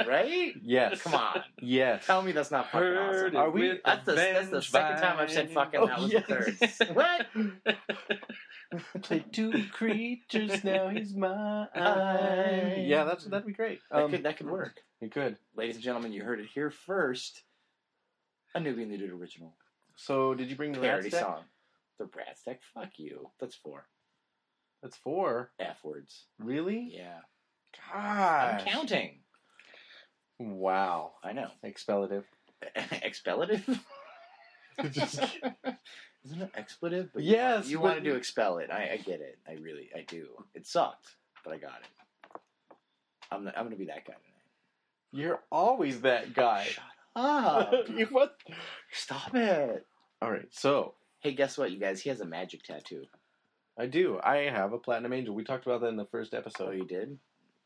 Right? 0.07 0.55
Yes. 0.63 1.03
Come 1.03 1.15
on. 1.15 1.43
Yes. 1.61 2.07
Tell 2.07 2.23
me 2.23 2.33
that's 2.33 2.51
not 2.51 2.67
fucking 2.71 2.87
Heard 2.87 2.99
awesome. 2.99 3.27
it 3.27 3.35
Are 3.37 3.51
we- 3.51 3.81
That's 3.85 4.05
the, 4.07 4.13
that's 4.15 4.49
the 4.49 4.63
second 4.63 5.01
time 5.03 5.19
I've 5.19 5.31
said 5.31 5.47
vine. 5.51 5.55
fucking 5.55 5.81
Oh, 5.81 5.87
that 5.87 5.99
was 6.01 6.13
yes. 6.13 6.27
the 6.27 6.85
third. 6.87 6.95
what? 6.97 7.27
Play 9.03 9.25
two 9.33 9.65
creatures, 9.73 10.63
now 10.63 10.89
he's 10.89 11.15
mine. 11.15 11.67
Yeah, 11.75 13.05
that's 13.05 13.25
that'd 13.25 13.47
be 13.47 13.53
great. 13.53 13.81
That, 13.91 14.05
Um, 14.05 14.11
could, 14.13 14.23
that 14.23 14.37
could 14.37 14.49
work. 14.49 14.81
it 15.01 15.11
could. 15.13 15.37
Ladies 15.57 15.75
and 15.77 15.85
gentlemen, 15.85 16.13
you 16.13 16.23
heard 16.23 16.39
it 16.41 16.47
here 16.55 16.71
first. 16.71 17.43
A 18.55 18.61
Newbie 18.61 18.83
and 18.83 18.93
the 18.93 18.97
Dude 18.99 19.11
original. 19.11 19.55
So, 19.97 20.35
did 20.35 20.51
you 20.51 20.57
bring 20.57 20.73
the 20.73 20.79
Parody 20.81 21.09
Rats 21.09 21.19
song. 21.21 21.43
The 21.99 22.05
Bratz 22.05 22.45
deck? 22.47 22.61
Fuck 22.75 22.91
you. 22.99 23.31
That's 23.41 23.55
four. 23.57 23.87
That's 24.83 24.97
four. 24.97 25.51
F 25.59 25.79
words. 25.85 26.27
Really? 26.39 26.93
Yeah. 26.97 27.19
Gosh. 27.93 28.61
I'm 28.61 28.67
counting. 28.67 29.19
Wow. 30.39 31.13
I 31.23 31.33
know. 31.33 31.49
Expellative. 31.63 32.25
Expellative? 33.03 33.81
Just- 34.91 35.21
Isn't 36.25 36.43
it 36.43 36.51
expletive? 36.55 37.11
But 37.15 37.23
Yes, 37.23 37.69
You, 37.69 37.79
but- 37.79 37.85
want 37.85 37.99
to 37.99 38.11
do 38.11 38.15
expel 38.17 38.59
it. 38.59 38.71
I, 38.71 38.91
I 38.93 38.97
get 38.99 39.21
it. 39.21 39.39
I 39.49 39.53
really, 39.55 39.89
I 39.97 40.03
do. 40.07 40.27
It 40.55 40.67
sucked, 40.67 41.17
but 41.45 41.55
I 41.55 41.57
got 41.59 41.81
it. 41.81 42.41
I'm, 43.31 43.47
I'm 43.49 43.55
going 43.65 43.71
to 43.71 43.77
be 43.77 43.87
that 43.87 44.05
guy 44.07 44.13
tonight. 44.15 44.27
You're 45.13 45.41
always 45.51 46.03
that 46.03 46.35
guy. 46.35 46.69
Ah, 47.17 47.71
You 47.97 48.07
what? 48.07 48.37
stop 48.93 49.35
it. 49.35 49.87
All 50.23 50.31
right. 50.31 50.47
So 50.51 50.95
Hey, 51.21 51.33
guess 51.33 51.59
what, 51.59 51.71
you 51.71 51.79
guys? 51.79 52.01
He 52.01 52.09
has 52.11 52.21
a 52.21 52.27
magic 52.27 52.63
tattoo. 52.65 53.05
I 53.79 53.87
do. 53.87 54.19
I 54.23 54.37
have 54.51 54.73
a 54.73 54.79
platinum 54.79 55.13
angel. 55.13 55.35
We 55.35 55.45
talked 55.45 55.67
about 55.67 55.81
that 55.83 55.89
in 55.89 55.97
the 55.97 56.07
first 56.07 56.35
Oh, 56.35 56.39
episode. 56.39 56.77
you 56.77 56.85
did? 56.87 57.19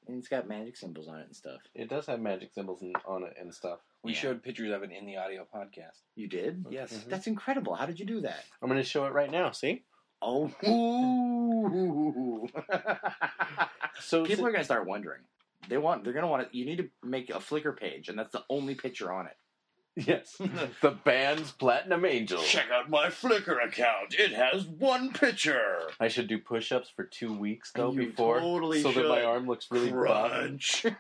And 0.06 0.18
it's 0.18 0.28
got 0.28 0.46
magic 0.46 0.76
symbols 0.76 1.08
on 1.08 1.18
it 1.20 1.26
and 1.26 1.34
stuff. 1.36 1.60
It 1.74 1.88
does 1.88 2.06
have 2.06 2.20
magic 2.20 2.52
symbols 2.52 2.82
in, 2.82 2.92
on 3.06 3.22
it 3.24 3.34
and 3.40 3.54
stuff. 3.54 3.78
We 4.02 4.12
Yeah. 4.12 4.18
showed 4.18 4.42
pictures 4.42 4.70
of 4.72 4.82
it 4.82 4.90
in 4.92 5.06
the 5.06 5.16
audio 5.16 5.46
podcast. 5.54 6.02
You 6.14 6.28
did? 6.28 6.66
Yes. 6.70 6.92
Mhm. 6.92 7.08
That's 7.08 7.26
incredible. 7.26 7.74
How 7.74 7.86
did 7.86 7.98
you 7.98 8.04
do 8.06 8.20
that? 8.20 8.44
I'm 8.60 8.68
going 8.68 8.80
to 8.80 8.86
show 8.86 9.06
it 9.06 9.12
right 9.14 9.30
now. 9.30 9.50
See? 9.52 9.82
Oh. 10.20 10.50
So 14.00 14.24
People 14.24 14.46
are 14.46 14.52
gonna 14.52 14.64
start 14.64 14.86
wondering. 14.86 15.20
They 15.68 15.78
want. 15.78 16.02
They're 16.04 16.12
gonna 16.12 16.26
want 16.28 16.50
to. 16.50 16.56
You 16.58 16.64
need 16.66 16.78
to 16.78 16.90
make 17.02 17.30
a 17.30 17.34
Flickr 17.34 17.74
page, 17.76 18.08
and 18.08 18.18
that's 18.18 18.32
the 18.32 18.42
only 18.50 18.74
picture 18.74 19.10
on 19.12 19.26
it. 19.26 19.36
Yes, 19.96 20.36
the 20.80 20.90
band's 21.04 21.52
platinum 21.52 22.04
angel. 22.04 22.42
Check 22.42 22.66
out 22.72 22.90
my 22.90 23.06
Flickr 23.08 23.64
account. 23.64 24.14
It 24.18 24.32
has 24.32 24.66
one 24.66 25.12
picture. 25.12 25.78
I 26.00 26.08
should 26.08 26.28
do 26.28 26.38
push-ups 26.38 26.90
for 26.94 27.04
two 27.04 27.32
weeks 27.32 27.70
though 27.74 27.92
You 27.92 28.06
before, 28.06 28.40
totally 28.40 28.82
so 28.82 28.92
that 28.92 29.08
my 29.08 29.16
should. 29.16 29.24
arm 29.24 29.46
looks 29.46 29.70
really 29.70 29.90
buff. 29.92 30.30
Crunch. 30.30 30.84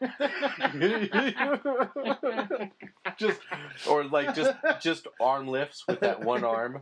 just 3.18 3.40
or 3.88 4.04
like 4.04 4.34
just 4.34 4.54
just 4.80 5.06
arm 5.20 5.48
lifts 5.48 5.84
with 5.86 6.00
that 6.00 6.22
one 6.22 6.44
arm, 6.44 6.80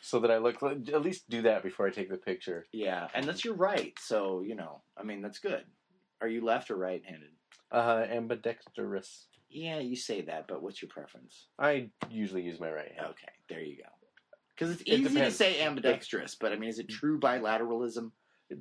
so 0.00 0.20
that 0.20 0.30
I 0.30 0.38
look. 0.38 0.62
At 0.62 1.02
least 1.02 1.28
do 1.28 1.42
that 1.42 1.62
before 1.62 1.86
I 1.86 1.90
take 1.90 2.10
the 2.10 2.16
picture. 2.16 2.66
yeah, 2.72 3.08
and 3.14 3.26
that's 3.26 3.44
your 3.44 3.54
right. 3.54 3.92
So 4.00 4.42
you 4.42 4.54
know, 4.54 4.80
I 4.96 5.02
mean, 5.02 5.22
that's 5.22 5.38
good. 5.38 5.64
Are 6.20 6.28
you 6.28 6.44
left 6.44 6.70
or 6.70 6.76
right-handed? 6.76 7.30
Uh, 7.72 8.04
ambidextrous. 8.10 9.26
Yeah, 9.50 9.78
you 9.80 9.96
say 9.96 10.20
that, 10.22 10.46
but 10.48 10.62
what's 10.62 10.80
your 10.80 10.88
preference? 10.90 11.48
I 11.58 11.90
usually 12.10 12.42
use 12.42 12.60
my 12.60 12.70
right 12.70 12.92
hand. 12.96 13.08
Okay, 13.10 13.32
there 13.48 13.60
you 13.60 13.76
go. 13.78 13.88
Because 14.54 14.72
it's 14.72 14.82
It 14.82 14.88
easy 14.88 15.02
to 15.04 15.08
depends. 15.14 15.36
say 15.36 15.60
ambidextrous, 15.62 16.36
but 16.40 16.52
I 16.52 16.56
mean, 16.56 16.68
is 16.70 16.78
it 16.78 16.88
true 16.88 17.18
bilateralism? 17.18 18.12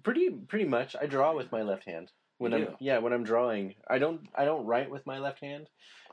Pretty 0.03 0.29
pretty 0.47 0.65
much. 0.65 0.95
I 0.99 1.05
draw 1.05 1.35
with 1.35 1.51
my 1.51 1.61
left 1.63 1.85
hand. 1.85 2.11
When 2.37 2.51
You 2.53 2.57
I'm 2.57 2.63
do? 2.65 2.75
yeah, 2.79 2.99
when 2.99 3.11
I'm 3.13 3.23
drawing, 3.23 3.75
I 3.89 3.99
don't 3.99 4.21
I 4.35 4.45
don't 4.45 4.65
write 4.65 4.89
with 4.89 5.05
my 5.05 5.19
left 5.19 5.41
hand 5.41 5.67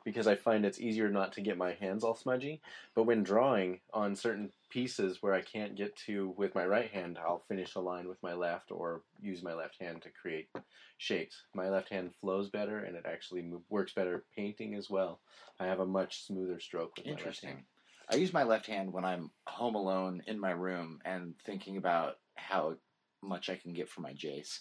because 0.07 0.29
I 0.29 0.37
find 0.37 0.65
it's 0.65 0.81
easier 0.81 1.11
not 1.11 1.33
to 1.33 1.41
get 1.41 1.59
my 1.59 1.73
hands 1.73 2.05
all 2.05 2.15
smudgy. 2.15 2.61
But 2.95 3.07
when 3.07 3.25
drawing 3.25 3.81
on 3.93 4.15
certain 4.15 4.53
pieces 4.71 5.19
where 5.21 5.35
I 5.35 5.43
can't 5.43 5.75
get 5.75 5.97
to 6.07 6.33
with 6.37 6.55
my 6.55 6.65
right 6.65 6.89
hand, 6.89 7.19
I'll 7.19 7.43
finish 7.49 7.75
a 7.75 7.81
line 7.81 8.09
with 8.09 8.23
my 8.23 8.33
left 8.33 8.71
or 8.71 9.03
use 9.21 9.43
my 9.43 9.53
left 9.53 9.75
hand 9.81 10.03
to 10.03 10.11
create 10.11 10.49
shapes. 10.97 11.43
My 11.55 11.69
left 11.71 11.89
hand 11.89 12.13
flows 12.21 12.49
better 12.49 12.79
and 12.79 12.95
it 12.95 13.05
actually 13.05 13.51
works 13.69 13.95
better 13.95 14.25
painting 14.37 14.77
as 14.77 14.89
well. 14.89 15.19
I 15.59 15.67
have 15.67 15.81
a 15.81 15.87
much 15.87 16.25
smoother 16.25 16.61
stroke 16.61 16.93
with 16.97 17.07
my 17.07 17.11
left 17.11 17.23
Interesting. 17.23 17.51
hand. 17.51 17.63
I 18.09 18.15
use 18.15 18.33
my 18.33 18.45
left 18.45 18.67
hand 18.69 18.93
when 18.93 19.05
I'm 19.05 19.33
home 19.49 19.75
alone 19.75 20.23
in 20.29 20.39
my 20.39 20.53
room 20.53 21.01
and 21.05 21.35
thinking 21.45 21.79
about 21.79 22.19
how 22.37 22.77
much 23.25 23.51
I 23.51 23.57
can 23.57 23.73
get 23.73 23.89
for 23.89 24.03
my 24.03 24.13
Jace. 24.13 24.61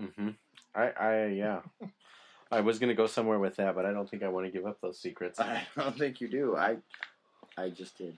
Mm-hmm. 0.00 0.30
I, 0.74 0.90
I, 0.90 1.26
yeah. 1.26 1.60
I 2.52 2.60
was 2.60 2.78
gonna 2.78 2.94
go 2.94 3.06
somewhere 3.06 3.38
with 3.38 3.56
that, 3.56 3.74
but 3.74 3.86
I 3.86 3.92
don't 3.92 4.08
think 4.08 4.22
I 4.22 4.28
want 4.28 4.46
to 4.46 4.52
give 4.52 4.66
up 4.66 4.80
those 4.80 5.00
secrets. 5.00 5.40
I 5.40 5.62
don't 5.76 5.96
think 5.98 6.20
you 6.20 6.28
do. 6.28 6.54
I, 6.56 6.76
I 7.56 7.70
just 7.70 7.96
did. 7.96 8.16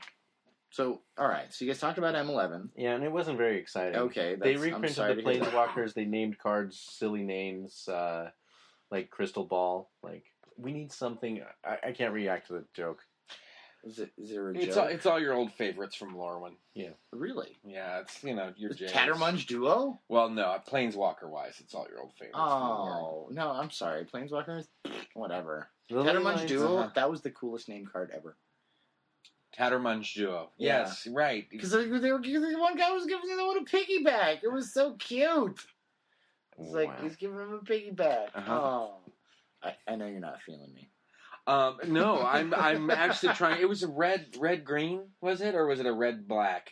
So, 0.71 1.03
all 1.17 1.29
right. 1.29 1.55
So 1.55 1.65
you 1.65 1.71
guys 1.71 1.79
talked 1.79 1.99
about 1.99 2.17
M11. 2.17 2.71
Yeah, 2.77 2.97
and 2.97 3.05
it 3.05 3.13
wasn't 3.13 3.39
very 3.39 3.59
exciting. 3.59 3.95
Okay, 3.95 4.35
they 4.35 4.57
reprinted 4.57 4.97
sorry 4.97 5.15
the 5.15 5.23
to. 5.23 5.29
Planeswalkers. 5.29 5.95
They 5.95 6.05
named 6.05 6.37
cards 6.39 6.77
silly 6.77 7.23
names, 7.23 7.89
uh, 7.89 8.31
like 8.91 9.09
Crystal 9.09 9.45
Ball. 9.45 9.89
Like 10.03 10.25
we 10.59 10.73
need 10.73 10.93
something. 10.93 11.43
I, 11.65 11.89
I 11.89 11.93
can't 11.93 12.13
react 12.13 12.49
to 12.49 12.55
the 12.55 12.65
joke. 12.75 12.99
Is 13.85 13.99
it? 13.99 14.11
Is 14.17 14.31
there 14.31 14.51
It's 14.51 14.77
all, 14.77 14.87
it's 14.87 15.05
all 15.05 15.21
your 15.21 15.35
old 15.35 15.53
favorites 15.53 15.95
from 15.95 16.15
Lorwyn. 16.17 16.55
Yeah. 16.75 16.91
Really? 17.13 17.59
Yeah, 17.65 18.01
it's 18.01 18.25
you 18.25 18.35
know 18.35 18.53
your 18.57 18.71
Is 18.71 18.79
Jaces. 18.79 18.93
Tattermunge 18.93 19.47
duo? 19.47 20.01
Well, 20.09 20.31
no, 20.31 20.57
Planeswalker 20.67 21.29
wise, 21.29 21.57
it's 21.61 21.75
all 21.75 21.87
your 21.91 22.01
old 22.01 22.13
favorites. 22.15 22.39
from 22.39 22.43
Oh 22.43 23.29
no! 23.31 23.51
I'm 23.51 23.71
sorry. 23.71 24.05
Planeswalkers. 24.05 24.67
Whatever. 25.15 25.69
Lily 25.91 26.09
Tattermunge 26.09 26.25
lines- 26.37 26.51
duo. 26.51 26.77
uh-huh. 26.79 26.91
That 26.95 27.11
was 27.11 27.21
the 27.21 27.31
coolest 27.31 27.69
name 27.69 27.87
card 27.91 28.11
ever. 28.15 28.37
Tattermunge 29.59 30.15
duo. 30.15 30.51
Yeah. 30.57 30.81
Yes, 30.81 31.07
right. 31.13 31.47
Because 31.51 31.71
they 31.71 31.87
were, 31.87 31.99
they 32.01 32.11
were 32.11 32.19
giving 32.19 32.59
one 32.59 32.77
guy 32.77 32.91
was 32.91 33.07
giving 33.07 33.29
the 33.29 33.35
other 33.35 33.47
one 33.47 33.59
a 33.59 33.65
piggyback. 33.65 34.43
It 34.43 34.53
was 34.53 34.73
so 34.73 34.95
cute. 34.95 35.61
It's 36.59 36.73
like 36.73 37.03
he's 37.03 37.17
giving 37.17 37.39
him 37.39 37.53
a 37.53 37.59
piggyback. 37.65 38.29
Uh-huh. 38.35 38.53
Oh, 38.53 38.95
I, 39.63 39.75
I 39.87 39.97
know 39.97 40.07
you're 40.07 40.21
not 40.21 40.41
feeling 40.43 40.73
me. 40.75 40.89
Um, 41.47 41.79
no, 41.89 42.21
I'm 42.23 42.55
I'm 42.55 42.91
actually 43.05 43.35
trying. 43.35 43.61
It 43.61 43.69
was 43.69 43.83
a 43.83 43.89
red 43.89 44.27
red 44.39 44.65
green, 44.65 45.03
was 45.21 45.41
it, 45.41 45.55
or 45.55 45.67
was 45.67 45.81
it 45.81 45.87
a 45.87 45.93
red 45.93 46.27
black? 46.27 46.71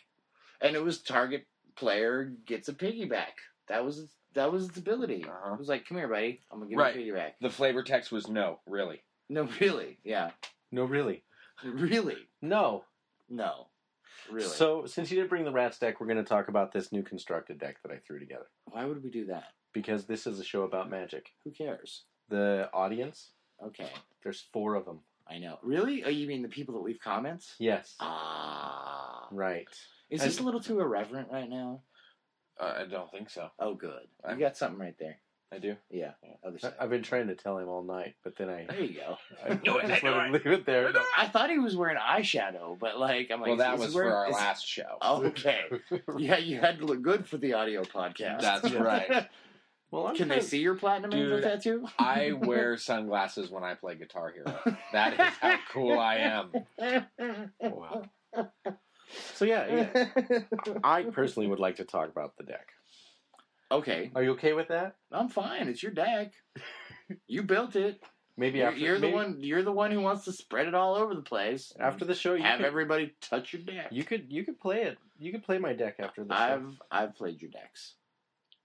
And 0.61 0.75
it 0.75 0.83
was 0.83 1.01
target 1.01 1.45
player 1.75 2.31
gets 2.45 2.69
a 2.69 2.73
piggyback. 2.73 3.33
That 3.67 3.85
was 3.85 4.11
that 4.33 4.51
was 4.51 4.69
its 4.69 4.77
ability. 4.77 5.25
Uh-huh. 5.27 5.53
It 5.53 5.59
was 5.59 5.67
like, 5.67 5.85
come 5.87 5.97
here, 5.97 6.07
buddy. 6.07 6.41
I'm 6.51 6.59
gonna 6.59 6.69
give 6.69 6.79
Right. 6.79 6.95
you 6.95 7.13
a 7.13 7.17
piggyback. 7.17 7.31
The 7.41 7.49
flavor 7.49 7.83
text 7.83 8.11
was 8.11 8.27
no, 8.27 8.59
really. 8.67 9.03
No, 9.29 9.47
really, 9.59 9.99
yeah, 10.03 10.31
No, 10.71 10.83
really, 10.83 11.23
really, 11.63 12.17
no. 12.41 12.83
no, 13.29 13.67
really. 14.29 14.45
So 14.47 14.85
since 14.85 15.09
you 15.09 15.17
didn't 15.17 15.29
bring 15.29 15.45
the 15.45 15.51
Rats 15.51 15.79
deck, 15.79 15.99
we're 15.99 16.07
going 16.07 16.17
to 16.17 16.23
talk 16.23 16.49
about 16.49 16.71
this 16.71 16.91
new 16.91 17.03
constructed 17.03 17.57
deck 17.57 17.77
that 17.83 17.91
I 17.91 17.97
threw 18.05 18.19
together 18.19 18.45
why 18.65 18.85
would 18.85 19.03
we 19.03 19.09
do 19.11 19.25
that? 19.27 19.45
because 19.73 20.05
this 20.05 20.27
is 20.27 20.39
a 20.39 20.43
show 20.43 20.63
about 20.63 20.89
Magic. 20.89 21.27
Who 21.45 21.51
cares? 21.51 22.03
The 22.29 22.69
audience, 22.73 23.31
Okay, 23.67 23.89
there's 24.23 24.45
four 24.53 24.75
of 24.75 24.85
them. 24.85 24.99
I 25.29 25.37
know. 25.39 25.57
Really? 25.63 26.03
Oh, 26.03 26.09
you 26.09 26.27
mean 26.27 26.41
the 26.41 26.49
people 26.49 26.73
that 26.75 26.81
leave 26.83 26.99
comments? 27.03 27.55
Yes, 27.59 27.95
Ah, 27.99 29.27
right. 29.31 29.67
is 30.09 30.21
this 30.21 30.39
a 30.39 30.43
little 30.43 30.59
too 30.59 30.79
irreverent 30.81 31.29
right 31.31 31.49
now? 31.49 31.81
Uh, 32.59 32.73
I 32.81 32.83
don't 32.85 33.09
think 33.11 33.29
so. 33.29 33.49
Oh, 33.59 33.73
good. 33.73 34.01
You 34.23 34.29
I'm- 34.29 34.39
got 34.39 34.57
something 34.57 34.79
right 34.79 34.95
there. 34.99 35.17
I 35.51 35.59
do. 35.59 35.75
Yeah, 35.91 36.11
other 36.43 36.55
I- 36.57 36.59
side. 36.59 36.73
I've 36.79 36.89
been 36.89 37.03
trying 37.03 37.27
to 37.27 37.35
tell 37.35 37.59
him 37.59 37.69
all 37.69 37.83
night, 37.83 38.15
but 38.23 38.35
then 38.35 38.49
I, 38.49 38.65
There 38.65 38.81
you 38.81 38.95
go. 38.95 39.17
I, 39.45 39.53
Do 39.53 39.77
it, 39.77 39.87
just 39.87 40.01
do 40.01 40.07
let 40.09 40.25
him 40.27 40.33
it. 40.35 40.45
leave 40.45 40.53
it 40.53 40.65
there. 40.65 40.91
I 41.15 41.27
thought 41.27 41.51
he 41.51 41.59
was 41.59 41.75
wearing 41.75 41.97
eyeshadow, 41.97 42.77
but 42.79 42.97
like 42.99 43.29
I'm 43.31 43.39
like, 43.39 43.49
well, 43.49 43.57
that 43.57 43.75
is 43.75 43.79
he 43.81 43.85
was 43.85 43.95
wearing- 43.95 44.09
for 44.11 44.15
our 44.17 44.29
is- 44.29 44.35
last 44.35 44.65
show. 44.67 44.97
Oh, 45.01 45.23
okay. 45.25 45.65
yeah, 46.17 46.37
you 46.37 46.59
had 46.59 46.79
to 46.79 46.85
look 46.85 47.01
good 47.03 47.27
for 47.27 47.37
the 47.37 47.53
audio 47.53 47.83
podcast. 47.83 48.41
That's 48.41 48.71
right. 48.73 49.29
Well, 49.93 50.07
I'm 50.07 50.15
Can 50.15 50.27
they 50.27 50.39
see 50.39 50.57
your 50.57 50.73
platinum 50.73 51.13
angel 51.13 51.37
Dude, 51.37 51.43
tattoo? 51.43 51.85
I 51.99 52.31
wear 52.35 52.77
sunglasses 52.77 53.51
when 53.51 53.63
I 53.63 53.75
play 53.75 53.93
Guitar 53.93 54.33
Hero. 54.33 54.75
That 54.91 55.13
is 55.13 55.19
how 55.39 55.59
cool 55.71 55.99
I 55.99 56.15
am. 56.15 56.51
Oh, 56.81 57.45
wow. 57.61 58.03
So 59.35 59.45
yeah, 59.45 59.87
yeah, 59.93 60.39
I 60.83 61.03
personally 61.03 61.47
would 61.47 61.59
like 61.59 61.75
to 61.75 61.83
talk 61.83 62.09
about 62.09 62.35
the 62.37 62.43
deck. 62.43 62.69
okay, 63.71 64.09
Are 64.15 64.23
you 64.23 64.31
okay 64.31 64.53
with 64.53 64.69
that? 64.69 64.95
I'm 65.11 65.29
fine. 65.29 65.67
It's 65.67 65.83
your 65.83 65.91
deck. 65.91 66.33
You 67.27 67.43
built 67.43 67.75
it. 67.75 68.01
Maybe 68.35 68.59
You're, 68.59 68.69
after 68.69 68.79
you're 68.79 68.99
the 68.99 69.11
one. 69.11 69.37
You're 69.41 69.61
the 69.61 69.71
one 69.71 69.91
who 69.91 70.01
wants 70.01 70.25
to 70.25 70.31
spread 70.31 70.67
it 70.67 70.73
all 70.73 70.95
over 70.95 71.13
the 71.13 71.21
place. 71.21 71.71
after 71.79 72.03
the 72.03 72.15
show. 72.15 72.33
You 72.33 72.41
have 72.41 72.57
could, 72.57 72.65
everybody 72.65 73.13
touch 73.21 73.53
your 73.53 73.61
deck. 73.61 73.89
you 73.91 74.03
could 74.03 74.31
you 74.31 74.43
could 74.43 74.59
play 74.59 74.85
it. 74.85 74.97
You 75.19 75.31
could 75.31 75.43
play 75.43 75.59
my 75.59 75.73
deck 75.73 75.97
after 75.99 76.23
the 76.23 76.35
show. 76.35 76.41
I've 76.41 76.81
I've 76.89 77.15
played 77.15 77.39
your 77.43 77.51
decks, 77.51 77.93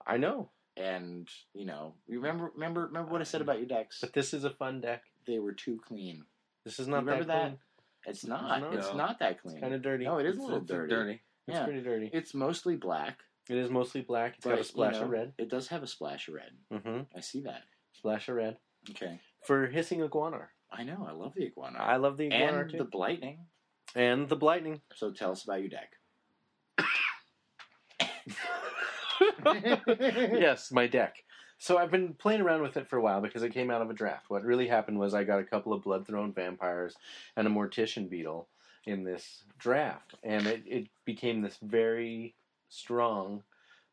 I 0.07 0.17
know, 0.17 0.49
and 0.79 1.27
you 1.53 1.65
know, 1.65 1.93
remember 2.07 2.51
remember 2.55 2.87
remember 2.87 3.11
what 3.11 3.21
I 3.21 3.25
said 3.25 3.41
about 3.41 3.57
your 3.59 3.67
decks? 3.67 3.99
but 4.01 4.13
this 4.13 4.33
is 4.33 4.43
a 4.45 4.49
fun 4.49 4.81
deck. 4.81 5.03
They 5.27 5.37
were 5.39 5.53
too 5.53 5.79
clean. 5.85 6.23
This 6.65 6.79
is 6.79 6.87
not 6.87 7.03
remember 7.05 7.25
that, 7.25 7.51
that? 7.51 8.09
It's 8.09 8.25
not. 8.25 8.61
not. 8.61 8.73
It's 8.73 8.87
No. 8.91 8.95
not 8.97 9.19
that 9.19 9.41
clean. 9.41 9.59
Kind 9.61 9.73
of 9.73 9.81
dirty. 9.81 10.05
No, 10.05 10.17
it 10.17 10.25
is 10.25 10.35
It's- 10.35 10.39
a 10.41 10.45
little 10.45 10.61
it's 10.61 10.67
dirty. 10.71 10.89
dirty. 10.93 11.11
It's 11.47 11.55
yeah. 11.57 11.63
pretty 11.65 11.81
dirty. 11.81 12.09
It's 12.13 12.33
mostly 12.33 12.75
black. 12.75 13.19
It 13.49 13.57
is 13.57 13.69
mostly 13.69 14.01
black. 14.01 14.35
It's 14.35 14.43
but, 14.45 14.51
got 14.51 14.59
a 14.59 14.63
splash 14.63 14.93
you 14.95 14.99
know, 14.99 15.05
of 15.05 15.11
red. 15.11 15.33
It 15.37 15.49
does 15.49 15.67
have 15.69 15.81
a 15.83 15.87
splash 15.87 16.27
of 16.27 16.35
red. 16.35 16.51
Mm-hmm. 16.71 17.01
I 17.17 17.21
see 17.21 17.41
that. 17.41 17.63
Splash 17.93 18.29
of 18.29 18.35
red 18.35 18.57
Okay. 18.91 19.19
for 19.43 19.67
hissing 19.67 20.01
iguana. 20.03 20.49
I 20.71 20.83
know. 20.83 21.05
I 21.09 21.13
love 21.13 21.33
the 21.33 21.45
iguana. 21.47 21.79
I 21.79 21.95
love 21.97 22.17
the 22.17 22.27
iguana 22.27 22.61
and 22.61 22.69
too. 22.69 22.77
the 22.77 22.85
blightning. 22.85 23.47
and 23.95 24.29
the 24.29 24.35
blightning. 24.35 24.81
So 24.93 25.11
tell 25.11 25.31
us 25.31 25.43
about 25.43 25.61
your 25.61 25.69
deck. 25.69 25.93
yes, 29.99 30.71
my 30.71 30.87
deck. 30.87 31.23
So 31.57 31.77
I've 31.77 31.91
been 31.91 32.13
playing 32.13 32.41
around 32.41 32.61
with 32.61 32.77
it 32.77 32.87
for 32.87 32.97
a 32.97 33.01
while 33.01 33.19
because 33.21 33.43
it 33.43 33.53
came 33.53 33.69
out 33.69 33.81
of 33.81 33.89
a 33.89 33.93
draft. 33.93 34.29
What 34.29 34.43
really 34.43 34.67
happened 34.67 34.97
was 34.97 35.13
I 35.13 35.25
got 35.25 35.39
a 35.39 35.43
couple 35.43 35.73
of 35.73 35.83
Bloodthrone 35.83 36.33
Vampires 36.33 36.95
and 37.35 37.45
a 37.47 37.51
mortician 37.51 38.09
beetle 38.09 38.47
in 38.85 39.03
this 39.03 39.43
draft, 39.57 40.15
and 40.23 40.47
it, 40.47 40.63
it 40.65 40.87
became 41.03 41.41
this 41.41 41.57
very 41.61 42.33
strong 42.69 43.43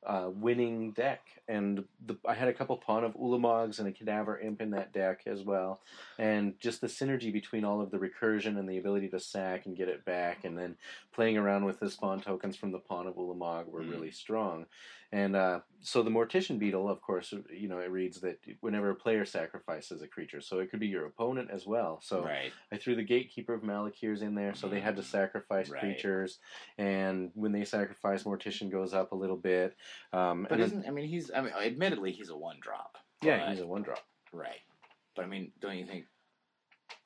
uh, 0.06 0.30
winning 0.32 0.92
deck. 0.92 1.22
And 1.48 1.84
the, 2.06 2.16
I 2.24 2.34
had 2.34 2.46
a 2.46 2.52
couple 2.52 2.76
pawn 2.76 3.02
of 3.02 3.14
Ulamogs 3.16 3.80
and 3.80 3.88
a 3.88 3.92
Cadaver 3.92 4.38
Imp 4.38 4.60
in 4.60 4.70
that 4.70 4.92
deck 4.92 5.22
as 5.26 5.42
well, 5.42 5.80
and 6.18 6.54
just 6.60 6.80
the 6.80 6.86
synergy 6.86 7.32
between 7.32 7.64
all 7.64 7.80
of 7.80 7.90
the 7.90 7.98
recursion 7.98 8.58
and 8.58 8.68
the 8.68 8.78
ability 8.78 9.08
to 9.08 9.18
sack 9.18 9.66
and 9.66 9.76
get 9.76 9.88
it 9.88 10.04
back, 10.04 10.44
and 10.44 10.56
then 10.56 10.76
playing 11.12 11.36
around 11.36 11.64
with 11.64 11.80
the 11.80 11.90
spawn 11.90 12.20
tokens 12.20 12.56
from 12.56 12.70
the 12.70 12.78
pawn 12.78 13.08
of 13.08 13.16
Ulamog 13.16 13.66
were 13.66 13.82
Mm. 13.82 13.90
really 13.90 14.10
strong. 14.12 14.66
And 15.12 15.36
uh, 15.36 15.60
so 15.80 16.02
the 16.02 16.10
Mortician 16.10 16.58
Beetle, 16.58 16.88
of 16.88 17.00
course, 17.00 17.32
you 17.52 17.68
know, 17.68 17.78
it 17.78 17.90
reads 17.90 18.20
that 18.22 18.38
whenever 18.60 18.90
a 18.90 18.94
player 18.94 19.24
sacrifices 19.24 20.02
a 20.02 20.08
creature, 20.08 20.40
so 20.40 20.58
it 20.58 20.70
could 20.70 20.80
be 20.80 20.88
your 20.88 21.06
opponent 21.06 21.50
as 21.52 21.66
well. 21.66 22.00
So 22.02 22.24
right. 22.24 22.52
I 22.72 22.76
threw 22.76 22.96
the 22.96 23.04
Gatekeeper 23.04 23.54
of 23.54 23.62
Malakirs 23.62 24.22
in 24.22 24.34
there, 24.34 24.54
so 24.54 24.68
they 24.68 24.80
had 24.80 24.96
to 24.96 25.02
sacrifice 25.02 25.68
Right. 25.70 25.80
creatures, 25.80 26.38
and 26.76 27.30
when 27.34 27.52
they 27.52 27.64
sacrifice, 27.64 28.24
Mortician 28.24 28.70
goes 28.70 28.94
up 28.94 29.12
a 29.12 29.16
little 29.16 29.36
bit. 29.36 29.76
Um, 30.12 30.46
But 30.48 30.60
isn't 30.60 30.86
I 30.86 30.90
mean 30.90 31.06
he's 31.08 31.30
I 31.34 31.40
mean 31.40 31.52
admittedly 31.52 32.12
he's 32.12 32.30
a 32.30 32.36
one 32.36 32.58
drop. 32.60 32.96
yeah, 33.22 33.48
he's 33.50 33.60
a 33.60 33.66
one 33.66 33.82
drop. 33.82 34.04
right. 34.32 34.60
But 35.14 35.24
I 35.24 35.28
mean, 35.28 35.52
don't 35.60 35.78
you 35.78 35.86
think? 35.86 36.06